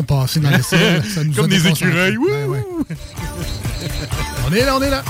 passer 0.02 0.40
dans 0.40 0.50
le 0.50 0.62
ciel. 0.62 1.02
Ça 1.04 1.24
nous 1.24 1.32
Comme 1.32 1.48
des 1.48 1.66
écureuils. 1.66 2.16
Wouh! 2.16 2.26
Ouais, 2.26 2.44
ouais. 2.44 2.64
on 4.48 4.52
est 4.52 4.64
là, 4.64 4.76
on 4.76 4.82
est 4.82 4.90
là. 4.90 5.02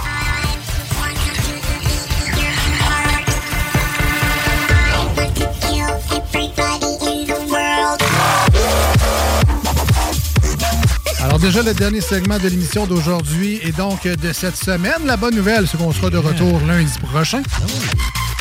Alors 11.21 11.39
déjà 11.39 11.63
le 11.63 11.75
dernier 11.75 12.01
segment 12.01 12.39
de 12.39 12.49
l'émission 12.49 12.87
d'aujourd'hui 12.87 13.59
et 13.63 13.73
donc 13.73 14.07
de 14.07 14.33
cette 14.33 14.57
semaine. 14.57 15.07
La 15.07 15.17
bonne 15.17 15.35
nouvelle, 15.35 15.67
c'est 15.67 15.79
qu'on 15.79 15.93
sera 15.93 16.11
de 16.11 16.19
retour 16.19 16.61
lundi 16.67 16.99
prochain. 16.99 17.43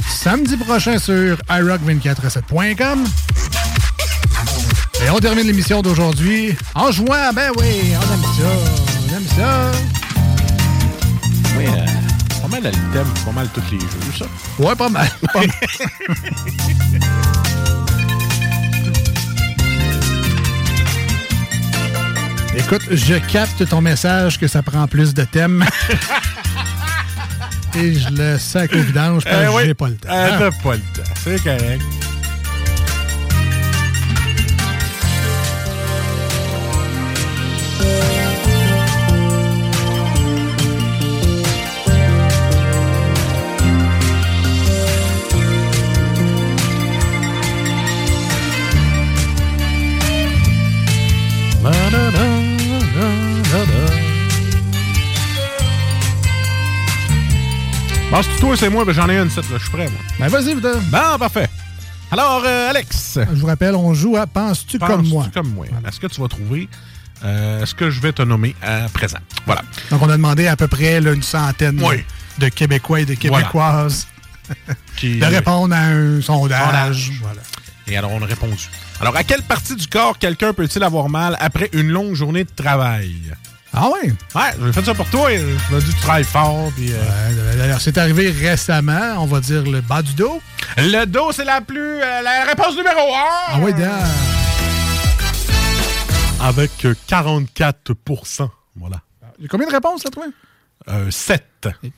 Samedi 0.10 0.57
prochain 0.57 0.99
sur 0.99 1.38
iRock247.com. 1.49 3.06
Et 5.06 5.10
on 5.10 5.20
termine 5.20 5.46
l'émission 5.46 5.82
d'aujourd'hui 5.82 6.56
en 6.76 6.90
jouant. 6.92 7.34
Ben 7.36 7.52
oui, 7.58 7.94
on 7.98 8.14
aime 8.14 8.24
ça. 8.38 8.50
On 9.10 9.16
aime 9.16 9.28
ça. 9.36 9.72
Oui, 11.58 11.66
euh, 11.68 11.86
pas 12.42 12.48
mal 12.48 12.64
le 12.64 12.72
thème, 12.94 13.08
pas 13.26 13.32
mal 13.32 13.48
tous 13.54 13.62
les 13.72 13.80
jeux, 13.80 13.88
ça. 14.18 14.26
Ouais, 14.60 14.76
pas 14.76 14.90
mal. 14.90 15.10
Pas 15.34 15.40
mal. 15.42 15.50
Écoute, 22.56 22.84
je 22.92 23.16
capte 23.32 23.68
ton 23.68 23.82
message 23.82 24.40
que 24.40 24.48
ça 24.48 24.62
prend 24.62 24.88
plus 24.88 25.14
de 25.14 25.24
thèmes. 25.24 25.66
Et 27.76 27.96
je 27.96 28.10
le 28.10 28.38
sac 28.38 28.72
au 28.74 28.78
vidange 28.80 29.24
parce 29.24 29.36
Eh 29.42 29.46
que 29.48 29.52
oui. 29.56 29.64
j'ai 29.66 29.74
pas 29.74 29.88
le 29.90 29.96
temps. 29.96 30.10
Euh, 30.12 30.48
Hein? 30.48 30.50
Pas 30.64 30.74
le 30.76 30.80
temps, 30.80 31.12
c'est 31.24 31.44
correct. 31.44 31.82
Bon, 58.14 58.22
c'est 58.22 58.40
toi, 58.40 58.56
c'est 58.56 58.69
moi, 58.69 58.85
j'en 58.90 59.10
ai 59.10 59.18
une 59.18 59.27
là, 59.27 59.41
je 59.53 59.57
suis 59.57 59.69
prêt, 59.72 59.90
moi. 59.90 59.99
Ben 60.19 60.27
vas-y, 60.27 60.53
putain. 60.53 60.76
Bon, 60.91 61.18
parfait. 61.18 61.49
Alors, 62.11 62.44
euh, 62.45 62.69
Alex. 62.69 63.18
Je 63.34 63.40
vous 63.40 63.48
rappelle, 63.48 63.73
on 63.73 63.95
joue 63.95 64.18
à 64.18 64.27
Penses-tu 64.27 64.77
comme 64.77 64.98
penses-tu 65.02 65.10
moi? 65.11 65.27
comme 65.34 65.48
moi? 65.49 65.65
Est-ce 65.88 65.99
que 65.99 66.06
tu 66.06 66.22
vas 66.22 66.27
trouver 66.27 66.69
euh, 67.26 67.65
ce 67.65 67.73
que 67.73 67.90
je 67.90 67.99
vais 68.02 68.11
te 68.14 68.22
nommer 68.22 68.56
à 68.61 68.88
présent? 68.94 69.18
Voilà. 69.48 69.64
Donc, 69.90 70.03
on 70.03 70.10
a 70.10 70.15
demandé 70.15 70.45
à 70.45 70.56
peu 70.56 70.68
près 70.68 71.02
là, 71.02 71.11
une 71.11 71.23
centaine 71.23 71.81
Oui. 71.84 72.03
de 72.38 72.49
Québécois 72.49 73.02
et 73.02 73.06
de 73.06 73.15
Voilà. 73.27 73.38
Québécoises 73.48 74.06
Qui- 74.98 75.18
de 75.18 75.26
répondre 75.26 75.73
à 75.73 75.80
un 75.80 76.22
sondage. 76.22 76.65
Sondage. 76.68 77.11
Voilà. 77.23 77.41
Et 77.88 77.98
alors, 77.98 78.11
on 78.11 78.22
a 78.22 78.27
répondu. 78.27 78.69
Alors, 79.02 79.15
à 79.18 79.23
quelle 79.23 79.41
partie 79.41 79.76
du 79.76 79.88
corps 79.88 80.19
quelqu'un 80.19 80.53
peut-il 80.53 80.84
avoir 80.84 81.10
mal 81.10 81.35
après 81.40 81.68
une 81.73 81.90
longue 81.90 82.14
journée 82.14 82.44
de 82.44 82.52
travail? 82.56 83.15
Ah 83.76 83.90
oui? 83.91 84.14
Ouais, 84.36 84.41
j'ai 84.64 84.72
fait 84.74 84.86
ça 84.86 84.94
pour 84.94 85.10
toi. 85.10 85.30
Je 85.36 85.74
m'as 85.74 85.80
dit 85.80 85.90
tu 85.94 86.00
travailles 86.02 86.24
fort. 86.24 86.72
Puis, 86.76 86.91
euh, 86.91 86.95
Ouais, 86.95 87.58
D'ailleurs, 87.58 87.82
c'est 87.82 87.98
arrivé 87.98 88.30
récemment, 88.30 89.16
on 89.18 89.26
va 89.26 89.40
dire 89.40 89.64
le 89.64 89.82
bas 89.82 90.02
du 90.04 90.14
dos. 90.14 90.40
Le 90.78 91.06
dos, 91.06 91.32
c'est 91.32 91.44
la 91.45 91.60
plus. 91.62 91.80
euh, 92.02 92.22
la 92.22 92.44
réponse 92.45 92.76
numéro 92.76 93.00
1. 93.00 93.18
Ah 93.50 93.58
oui, 93.62 93.74
Dan. 93.74 93.90
Avec 96.41 96.86
euh, 96.86 96.94
44% 97.10 98.50
Voilà. 98.76 98.98
Il 99.40 99.44
y 99.44 99.45
a 99.45 99.50
combien 99.50 99.68
de 99.68 99.72
réponses, 99.72 100.04
là, 100.04 100.12
toi? 100.12 100.26
Euh, 100.90 101.10
7. 101.10 101.44
Et. 101.84 101.91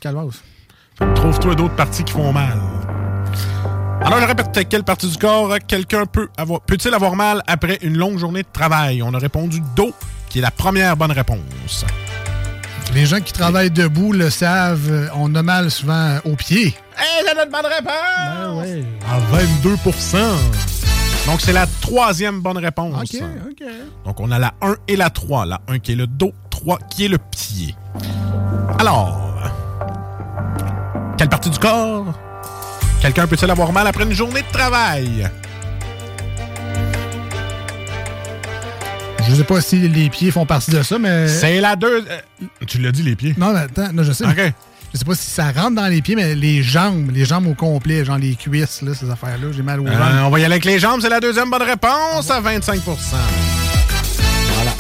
Trouve-toi 1.16 1.56
d'autres 1.56 1.76
parties 1.76 2.04
qui 2.04 2.14
font 2.14 2.32
mal. 2.32 2.58
Alors, 4.02 4.20
je 4.22 4.26
répète, 4.26 4.70
quelle 4.70 4.84
partie 4.84 5.10
du 5.10 5.18
corps 5.18 5.52
euh, 5.52 5.58
quelqu'un 5.68 6.06
peut 6.06 6.30
avoir, 6.38 6.62
peut-il 6.62 6.94
avoir 6.94 7.16
mal 7.16 7.42
après 7.48 7.80
une 7.82 7.98
longue 7.98 8.18
journée 8.18 8.44
de 8.44 8.48
travail? 8.52 9.02
On 9.02 9.14
a 9.14 9.18
répondu 9.18 9.62
dos, 9.76 9.94
qui 10.36 10.40
est 10.40 10.42
la 10.42 10.52
première 10.52 10.98
bonne 10.98 11.14
réponse. 11.14 11.86
Les 12.94 13.06
gens 13.06 13.22
qui 13.22 13.32
travaillent 13.32 13.72
debout 13.72 14.12
le 14.12 14.30
savent, 14.30 14.92
euh, 14.92 15.08
on 15.16 15.34
a 15.34 15.42
mal 15.42 15.72
souvent 15.72 16.18
aux 16.26 16.36
pieds. 16.36 16.76
C'est 17.26 17.34
notre 17.34 17.50
bonne 17.50 17.66
réponse! 17.66 18.66
Ben. 18.66 18.86
À 19.10 19.18
22% 19.34 20.18
Donc, 21.26 21.40
c'est 21.40 21.54
la 21.54 21.66
troisième 21.80 22.42
bonne 22.42 22.58
réponse. 22.58 23.16
OK, 23.16 23.22
OK. 23.50 23.68
Donc, 24.04 24.20
on 24.20 24.30
a 24.30 24.38
la 24.38 24.54
1 24.62 24.76
et 24.90 24.98
la 24.98 25.10
3. 25.10 25.46
La 25.46 25.62
1 25.70 25.80
qui 25.80 25.94
est 25.94 25.96
le 25.96 26.06
dos, 26.06 26.34
3 26.50 26.80
qui 26.90 27.06
est 27.06 27.08
le 27.08 27.18
pied. 27.18 27.74
Alors, 28.78 29.40
quelle 31.18 31.30
partie 31.30 31.50
du 31.50 31.60
corps? 31.60 32.08
Quelqu'un 33.00 33.26
peut-il 33.26 33.50
avoir 33.50 33.72
mal 33.72 33.88
après 33.88 34.04
une 34.04 34.12
journée 34.12 34.42
de 34.42 34.52
travail? 34.52 35.30
Je 39.28 39.36
sais 39.36 39.44
pas 39.44 39.62
si 39.62 39.80
les 39.88 40.10
pieds 40.10 40.32
font 40.32 40.46
partie 40.46 40.72
de 40.72 40.82
ça, 40.84 40.98
mais... 41.00 41.28
C'est 41.28 41.60
la 41.60 41.76
deux. 41.76 42.06
euh, 42.10 42.46
tu 42.68 42.80
l'as 42.80 42.92
dit, 42.92 43.04
les 43.04 43.16
pieds? 43.16 43.34
Non, 43.38 43.54
mais 43.54 43.60
attends, 43.62 43.92
non, 43.94 44.04
je 44.04 44.12
sais. 44.12 44.26
OK. 44.26 44.54
Je 44.94 45.00
sais 45.00 45.06
pas 45.06 45.16
si 45.16 45.30
ça 45.30 45.52
rentre 45.52 45.76
dans 45.76 45.88
les 45.88 46.02
pieds, 46.02 46.16
mais 46.16 46.36
les 46.36 46.64
jambes, 46.64 47.12
les 47.12 47.26
jambes 47.26 47.48
au 47.48 47.54
complet, 47.54 48.06
genre 48.06 48.18
les 48.18 48.36
cuisses, 48.36 48.82
là, 48.82 48.94
ces 48.94 49.10
affaires-là, 49.10 49.48
j'ai 49.52 49.62
mal 49.64 49.82
aux 49.82 49.88
Euh, 49.88 49.92
jambes. 49.92 50.26
on 50.26 50.30
va 50.30 50.40
y 50.40 50.46
aller 50.46 50.54
avec 50.54 50.64
les 50.66 50.80
jambes, 50.80 51.02
c'est 51.02 51.10
la 51.10 51.20
deuxième 51.20 51.50
bonne 51.50 51.64
réponse 51.64 52.30
à 52.32 52.40
25% 52.40 52.82
Voilà. 54.56 54.72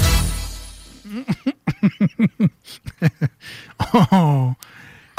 Oh. 4.11 4.51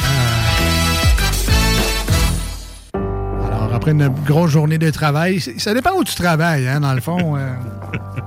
Euh. 0.03 0.07
Alors, 3.47 3.75
après 3.75 3.91
une 3.93 4.09
grosse 4.27 4.51
journée 4.51 4.79
de 4.79 4.91
travail, 4.91 5.41
ça 5.59 5.73
dépend 5.75 5.93
où 5.97 6.05
tu 6.05 6.15
travailles, 6.15 6.67
hein, 6.69 6.81
dans 6.81 6.95
le 6.95 7.01
fond. 7.01 7.37
euh. 7.37 7.53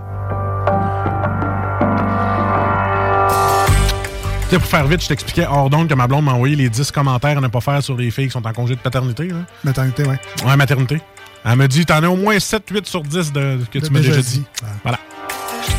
pour 4.57 4.67
faire 4.67 4.87
vite, 4.87 5.03
je 5.03 5.07
t'expliquais 5.07 5.45
hors 5.45 5.69
donc 5.69 5.89
que 5.89 5.93
ma 5.93 6.07
blonde 6.07 6.25
m'a 6.25 6.33
envoyé 6.33 6.55
les 6.55 6.69
10 6.69 6.91
commentaires 6.91 7.37
à 7.37 7.41
ne 7.41 7.47
pas 7.47 7.61
faire 7.61 7.83
sur 7.83 7.95
les 7.95 8.09
filles 8.09 8.27
qui 8.27 8.31
sont 8.31 8.45
en 8.47 8.53
congé 8.53 8.75
de 8.75 8.79
paternité. 8.79 9.27
Là. 9.27 9.45
Maternité, 9.63 10.03
ouais. 10.03 10.19
Ouais, 10.45 10.55
maternité. 10.55 11.01
Elle 11.45 11.55
me 11.55 11.67
dit, 11.67 11.85
t'en 11.85 12.03
as 12.03 12.09
au 12.09 12.15
moins 12.15 12.37
7-8 12.37 12.85
sur 12.85 13.03
10 13.03 13.31
de, 13.31 13.59
que 13.71 13.79
tu 13.79 13.91
m'as 13.91 13.99
déjà 13.99 14.21
dit. 14.21 14.43
Voilà. 14.83 14.99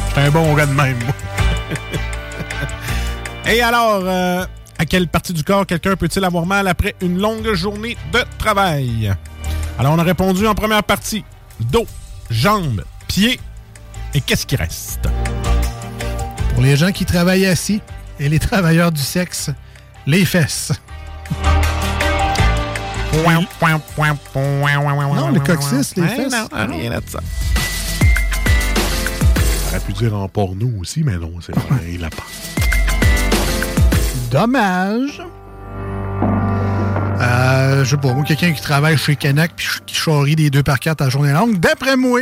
J'étais 0.09 0.21
un 0.21 0.31
bon 0.31 0.55
gars 0.55 0.67
de 0.67 0.73
même, 0.73 0.97
moi. 1.05 1.15
Et 3.53 3.61
alors, 3.61 4.03
euh, 4.05 4.45
à 4.79 4.87
quelle 4.87 5.09
partie 5.09 5.33
du 5.33 5.43
corps 5.43 5.67
quelqu'un 5.67 5.97
peut-il 5.97 6.25
avoir 6.25 6.47
mal 6.47 6.69
après 6.69 6.95
une 7.01 7.19
longue 7.19 7.53
journée 7.55 7.97
de 8.13 8.21
travail? 8.39 9.13
Alors, 9.79 9.95
on 9.95 9.99
a 9.99 10.05
répondu 10.05 10.47
en 10.47 10.55
première 10.55 10.85
partie. 10.85 11.25
Dos, 11.59 11.87
jambes, 12.31 12.85
pieds. 13.09 13.41
Et 14.15 14.21
qu'est-ce 14.21 14.47
qui 14.47 14.57
reste? 14.57 15.09
Pour 16.55 16.63
les 16.63 16.77
gens 16.77 16.93
qui 16.93 17.05
travaillent 17.05 17.47
assis 17.47 17.81
et 18.21 18.29
les 18.29 18.39
travailleurs 18.39 18.93
du 18.93 19.01
sexe, 19.01 19.51
les 20.07 20.25
fesses. 20.25 20.73
Non, 25.17 25.31
le 25.31 25.41
coccyx, 25.41 25.97
les 25.97 26.07
fesses. 26.07 26.33
Non, 26.33 26.47
rien 26.69 26.91
de 26.91 27.03
ça. 27.09 27.21
On 29.65 29.69
aurait 29.71 29.81
pu 29.81 29.93
dire 29.95 30.15
en 30.15 30.29
porno 30.29 30.69
aussi, 30.81 31.03
mais 31.03 31.17
non, 31.17 31.33
c'est 31.41 31.55
pareil, 31.55 31.97
là 31.99 32.11
pas. 32.11 32.23
Dommage. 34.31 35.23
Euh, 37.21 37.85
je 37.85 37.91
sais 37.91 37.97
pas, 37.97 38.13
moi, 38.13 38.25
quelqu'un 38.25 38.53
qui 38.53 38.61
travaille 38.63 38.97
chez 38.97 39.17
Canac 39.17 39.53
puis 39.57 39.67
qui 39.87 39.95
charrie 39.95 40.37
des 40.37 40.51
2 40.51 40.63
par 40.63 40.79
4 40.79 41.03
à 41.03 41.09
journée 41.09 41.33
longue, 41.33 41.59
d'après 41.59 41.97
moi, 41.97 42.21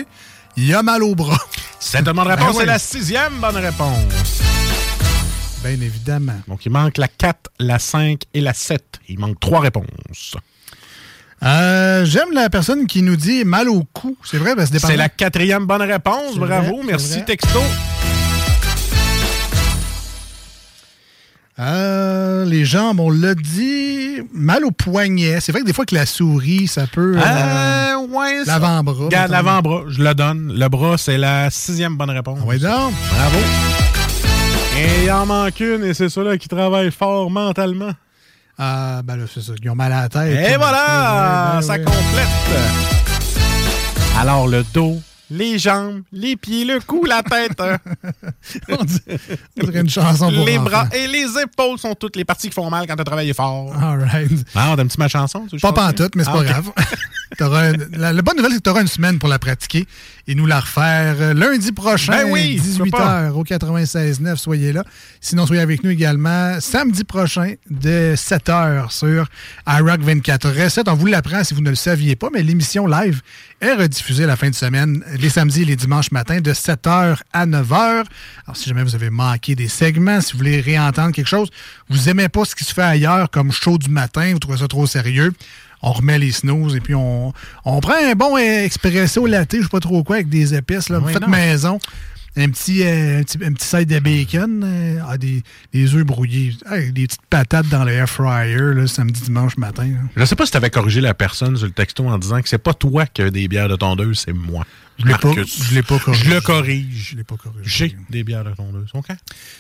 il 0.57 0.73
a 0.75 0.83
mal 0.83 1.03
au 1.03 1.15
bras. 1.15 1.39
Cette 1.81 2.05
bonne 2.05 2.19
réponse, 2.21 2.47
Ben 2.47 2.53
c'est 2.53 2.59
oui. 2.61 2.67
la 2.67 2.79
sixième 2.79 3.35
bonne 3.41 3.57
réponse. 3.57 4.48
Bien 5.63 5.73
évidemment. 5.81 6.41
Donc, 6.47 6.65
il 6.67 6.71
manque 6.71 6.99
la 6.99 7.09
4, 7.09 7.51
la 7.59 7.79
5 7.79 8.23
et 8.35 8.41
la 8.41 8.55
7. 8.55 9.01
Il 9.09 9.19
manque 9.19 9.41
trois 9.41 9.61
réponses. 9.61 10.37
Euh, 11.43 12.05
J'aime 12.05 12.33
la 12.33 12.49
personne 12.51 12.87
qui 12.87 13.03
nous 13.03 13.17
dit 13.17 13.45
mal 13.45 13.69
au 13.69 13.83
cou. 13.93 14.17
C'est 14.25 14.39
vrai, 14.39 14.55
parce 14.57 14.71
que 14.71 14.79
C'est 14.79 14.97
la 14.97 15.09
quatrième 15.09 15.67
bonne 15.67 15.83
réponse. 15.83 16.37
Bravo. 16.37 16.77
vrai, 16.77 16.87
Merci, 16.87 17.25
texto. 17.25 17.61
Euh, 21.61 22.45
les 22.45 22.65
jambes, 22.65 23.01
on 23.01 23.11
l'a 23.11 23.35
dit, 23.35 24.21
mal 24.33 24.65
au 24.65 24.71
poignet. 24.71 25.41
C'est 25.41 25.51
vrai 25.51 25.63
que 25.63 25.67
des 25.67 25.73
fois 25.73 25.85
que 25.85 25.95
la 25.97 26.07
souris, 26.07 26.69
ça 26.69 26.87
peut... 26.87 27.17
euh, 27.19 27.97
ouais, 28.07 28.45
L'avant-bras. 28.47 29.07
Regarde, 29.07 29.31
l'avant-bras, 29.33 29.83
je 29.89 30.01
le 30.03 30.15
donne. 30.15 30.53
Le 30.57 30.69
bras, 30.69 30.97
c'est 30.99 31.19
la 31.19 31.51
sixième 31.51 31.97
bonne 31.97 32.11
réponse. 32.11 32.39
Oui, 32.47 32.61
donc. 32.61 32.93
Bravo. 33.11 33.39
Et 34.79 35.05
il 35.05 35.11
en 35.11 35.27
manque 35.27 35.59
une, 35.61 35.85
et 35.85 35.95
c'est 35.95 36.09
ceux-là 36.09 36.37
qui 36.39 36.49
travaillent 36.49 36.93
fort 36.93 37.31
mentalement. 37.31 37.91
Ah, 38.59 39.01
ben 39.05 39.17
là, 39.17 39.25
c'est 39.33 39.41
ça. 39.41 39.53
Ils 39.63 39.71
ont 39.71 39.75
mal 39.75 39.93
à 39.93 40.03
la 40.03 40.09
tête. 40.09 40.53
Et 40.53 40.57
voilà, 40.57 41.51
Ouais, 41.53 41.57
ouais, 41.57 41.63
ça 41.63 41.73
ouais. 41.75 41.79
complète. 41.85 42.59
Alors, 44.21 44.47
le 44.49 44.65
dos, 44.75 45.01
les 45.31 45.59
jambes, 45.59 46.03
les 46.13 46.37
pieds, 46.37 46.65
le 46.65 46.81
cou, 46.81 47.05
la 47.05 47.23
tête. 47.23 47.61
hein. 47.61 47.77
on, 48.69 48.85
dirait, 48.85 49.19
on 49.61 49.67
dirait 49.67 49.81
une 49.81 49.91
chanson 49.91 50.33
pour 50.33 50.47
les 50.47 50.57
enfants. 50.59 50.65
bras 50.71 50.89
et 50.95 51.07
les 51.07 51.27
épaules 51.43 51.79
sont 51.79 51.95
toutes 51.95 52.17
les 52.17 52.25
parties 52.25 52.49
qui 52.49 52.55
font 52.55 52.71
mal 52.71 52.87
quand 52.87 52.95
tu 52.97 53.03
as 53.03 53.05
travaillé 53.05 53.35
fort. 53.35 53.73
All 53.81 53.99
right. 54.03 54.31
Ah, 54.55 54.75
t'aimes-tu 54.77 54.97
ma 54.99 55.09
chanson? 55.09 55.47
tu 55.49 55.57
veux 55.57 55.61
Pas 55.61 55.69
chanter? 55.69 55.81
pantoute, 55.81 56.15
mais 56.17 56.25
c'est 56.25 56.31
Ah, 56.33 56.37
pas 56.39 56.45
grave. 56.45 56.71
T'auras 57.39 57.73
une- 57.75 57.89
la, 57.99 58.13
la 58.15 58.23
bonne 58.23 58.37
nouvelle, 58.37 58.53
c'est 58.53 58.59
que 58.59 58.63
tu 58.65 58.71
auras 58.71 58.81
une 58.81 58.87
semaine 58.89 59.19
pour 59.19 59.29
la 59.29 59.39
pratiquer 59.39 59.87
et 60.27 60.35
nous 60.35 60.47
la 60.47 60.61
refaire 60.61 61.17
euh, 61.21 61.35
lundi 61.35 61.73
prochain, 61.73 62.13
Ben 62.25 62.31
oui, 62.31 62.59
tu 62.63 62.79
peux 62.79 62.85
18h 62.89 63.31
au 63.33 63.45
96.9. 63.45 64.37
Soyez 64.37 64.73
là. 64.73 64.83
Sinon, 65.21 65.47
soyez 65.47 65.61
avec 65.61 65.85
nous 65.85 65.91
également 65.91 66.59
samedi 66.61 67.05
prochain 67.05 67.53
de 67.71 68.15
7h 68.17 68.91
sur 68.91 69.29
iRock 69.67 70.01
24 70.01 70.49
Recette. 70.51 70.89
On 70.89 70.95
vous 70.95 71.07
l'apprend 71.07 71.45
si 71.45 71.53
vous 71.53 71.61
ne 71.61 71.69
le 71.71 71.77
saviez 71.77 72.17
pas, 72.17 72.29
mais 72.33 72.43
l'émission 72.43 72.87
live 72.87 73.21
est 73.61 73.75
rediffusée 73.75 74.25
la 74.25 74.37
fin 74.37 74.49
de 74.49 74.55
semaine, 74.55 75.05
les 75.23 75.31
samedis 75.31 75.63
et 75.63 75.65
les 75.65 75.77
dimanches 75.77 76.11
matins 76.11 76.41
de 76.41 76.53
7h 76.53 77.19
à 77.33 77.47
9h. 77.47 77.75
Alors, 77.75 78.57
si 78.57 78.69
jamais 78.69 78.83
vous 78.83 78.95
avez 78.95 79.11
manqué 79.11 79.55
des 79.55 79.69
segments, 79.69 80.21
si 80.21 80.33
vous 80.33 80.39
voulez 80.39 80.61
réentendre 80.61 81.13
quelque 81.13 81.27
chose, 81.29 81.49
vous 81.89 82.09
aimez 82.09 82.29
pas 82.29 82.45
ce 82.45 82.55
qui 82.55 82.65
se 82.65 82.73
fait 82.75 82.83
ailleurs 82.83 83.31
comme 83.31 83.53
show 83.53 83.79
du 83.79 83.89
matin, 83.91 84.31
vous 84.33 84.39
trouvez 84.39 84.59
ça 84.59 84.69
trop 84.69 84.87
sérieux, 84.87 85.33
on 85.83 85.93
remet 85.93 86.19
les 86.19 86.33
snooze 86.33 86.75
et 86.77 86.81
puis 86.81 86.95
on, 86.95 87.33
on 87.65 87.81
prend 87.81 87.95
un 87.95 88.15
bon 88.15 88.37
expresso 88.37 89.27
latte, 89.27 89.57
je 89.57 89.63
sais 89.63 89.69
pas 89.69 89.81
trop 89.81 90.03
quoi, 90.03 90.17
avec 90.17 90.29
des 90.29 90.55
épices, 90.55 90.89
là, 90.89 90.99
Oui, 91.01 91.13
faites 91.13 91.23
non. 91.23 91.29
maison. 91.29 91.79
Un 92.37 92.51
petit, 92.51 92.85
euh, 92.85 93.19
un 93.19 93.23
petit, 93.25 93.39
un 93.45 93.53
petit 93.53 93.67
side 93.67 93.89
de 93.89 93.99
bacon, 93.99 94.63
euh, 94.65 95.01
ah, 95.09 95.19
des, 95.19 95.43
des 95.73 95.95
œufs 95.95 96.05
brouillés, 96.05 96.55
des 96.93 97.07
petites 97.09 97.23
patates 97.29 97.67
dans 97.69 97.83
le 97.85 97.91
air 97.91 98.09
fryer, 98.09 98.75
là, 98.75 98.87
samedi, 98.87 99.23
dimanche 99.23 99.57
matin. 99.57 99.87
là. 99.89 99.99
Je 100.17 100.25
sais 100.25 100.37
pas 100.37 100.45
si 100.45 100.53
tu 100.53 100.57
avais 100.57 100.71
corrigé 100.71 101.01
la 101.01 101.15
personne 101.15 101.57
sur 101.57 101.67
le 101.67 101.73
texto 101.73 102.07
en 102.07 102.17
disant 102.17 102.41
que 102.41 102.49
c'est 102.49 102.59
pas 102.59 102.75
toi 102.75 103.07
qui 103.07 103.23
as 103.23 103.31
des 103.31 103.49
bières 103.49 103.69
de 103.69 103.75
tondeuse, 103.75 104.23
c'est 104.25 104.33
moi. 104.33 104.65
Je 104.99 105.07
l'ai 105.07 105.15
pas- 105.15 105.33
je 105.33 105.75
l'ai 105.75 105.83
pas 105.85 105.99
corrigé. 106.01 106.25
Je 106.25 106.31
le 106.35 106.41
corrige. 106.41 107.09
Je 107.13 107.17
l'ai 107.17 107.23
pas 107.25 107.37
corrigé. 107.37 107.63
J'ai 107.65 107.97
des 108.11 108.25
bières 108.25 108.43
de 108.43 108.51
tondeuse. 108.51 108.91
OK? 108.95 109.07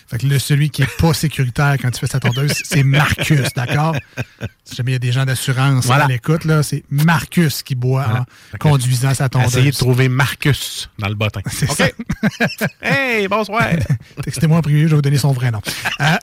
Fait 0.08 0.18
que 0.18 0.26
le, 0.26 0.38
celui 0.40 0.68
qui 0.70 0.82
est 0.82 0.96
pas 0.98 1.14
sécuritaire 1.14 1.76
quand 1.80 1.90
tu 1.92 2.00
fais 2.00 2.08
sa 2.08 2.18
tondeuse, 2.18 2.52
c'est 2.64 2.82
Marcus, 2.82 3.52
d'accord? 3.54 3.94
Si 4.64 4.74
jamais 4.74 4.90
il 4.90 4.94
y 4.94 4.96
a 4.96 4.98
des 4.98 5.12
gens 5.12 5.24
d'assurance 5.24 5.86
Voilà. 5.86 6.06
à 6.06 6.08
l'écoute, 6.08 6.44
là, 6.44 6.62
c'est 6.64 6.82
Marcus 6.90 7.62
qui 7.62 7.76
boit 7.76 8.04
Voilà. 8.04 8.26
en 8.54 8.58
conduisant 8.58 9.14
sa 9.14 9.28
tondeuse. 9.28 9.52
Essayez 9.56 9.70
de 9.70 9.76
trouver 9.76 10.08
Marcus 10.08 10.90
dans 10.98 11.08
le 11.08 11.14
bottin. 11.14 11.40
C'est 11.50 11.70
OK? 11.70 11.94
ça. 12.58 12.66
hey, 12.82 13.28
bonsoir! 13.28 13.68
Textez-moi 14.24 14.58
en 14.58 14.62
privé, 14.62 14.82
je 14.82 14.86
vais 14.88 14.94
vous 14.96 15.02
donner 15.02 15.18
son 15.18 15.32
vrai 15.32 15.52
nom. 15.52 15.60
Euh, 16.00 16.16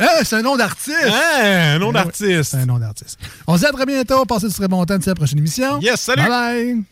ah, 0.00 0.24
c'est 0.24 0.36
un 0.36 0.42
nom 0.42 0.56
d'artiste! 0.56 0.96
Hein, 1.06 1.74
un 1.76 1.78
nom 1.78 1.92
d'artiste. 1.92 2.54
Un 2.54 2.66
nom 2.66 2.78
d'artiste. 2.78 3.18
On 3.46 3.54
se 3.56 3.60
dit 3.60 3.66
à 3.66 3.72
très 3.72 3.86
bientôt. 3.86 4.24
Passez 4.26 4.48
du 4.48 4.54
très 4.54 4.68
bon 4.68 4.84
temps 4.84 4.96
d'ici 4.96 5.08
à 5.08 5.12
la 5.12 5.16
prochaine 5.16 5.38
émission. 5.38 5.80
Yes, 5.80 6.00
salut! 6.00 6.22
Bye 6.22 6.28
bye! 6.28 6.82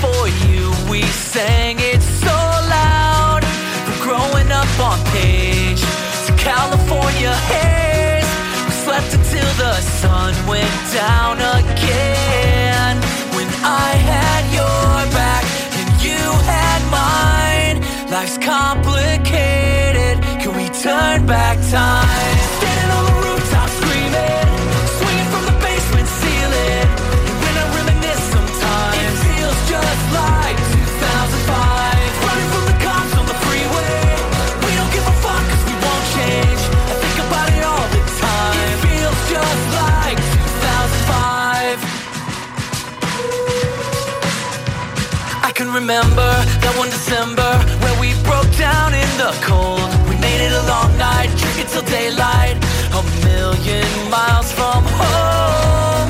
For 0.00 0.28
you. 0.46 0.70
We 0.90 1.02
sang 1.02 1.76
it 1.78 2.02
so 2.02 2.36
loud. 2.76 3.42
From 3.84 3.98
growing 4.06 4.50
up 4.52 4.72
on 4.80 4.98
page 5.12 5.80
to 6.26 6.32
California 6.36 7.34
haze. 7.50 8.24
We 8.66 8.70
slept 8.84 9.14
until 9.14 9.50
the 9.64 9.74
sun 10.00 10.34
went 10.46 10.74
down 10.92 11.38
again. 11.38 11.71
Remember 45.92 46.32
that 46.64 46.72
one 46.78 46.88
December 46.88 47.52
when 47.84 47.94
we 48.00 48.16
broke 48.24 48.48
down 48.56 48.94
in 48.94 49.10
the 49.20 49.28
cold. 49.44 49.84
We 50.08 50.16
made 50.16 50.40
it 50.40 50.52
a 50.52 50.64
long 50.64 50.96
night, 50.96 51.28
drinking 51.36 51.68
till 51.68 51.84
daylight. 51.84 52.56
A 52.96 53.02
million 53.28 53.84
miles 54.08 54.48
from 54.52 54.80
home. 54.88 56.08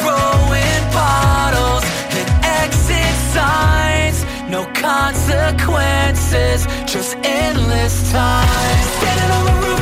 Throwing 0.00 0.84
bottles 0.96 1.84
and 2.16 2.28
exit 2.64 3.14
signs. 3.36 4.24
No 4.48 4.64
consequences, 4.72 6.64
just 6.88 7.16
endless 7.20 8.10
time. 8.12 8.80
Standing 8.96 9.30
on 9.36 9.44
the 9.44 9.54
rooftop 9.60 9.81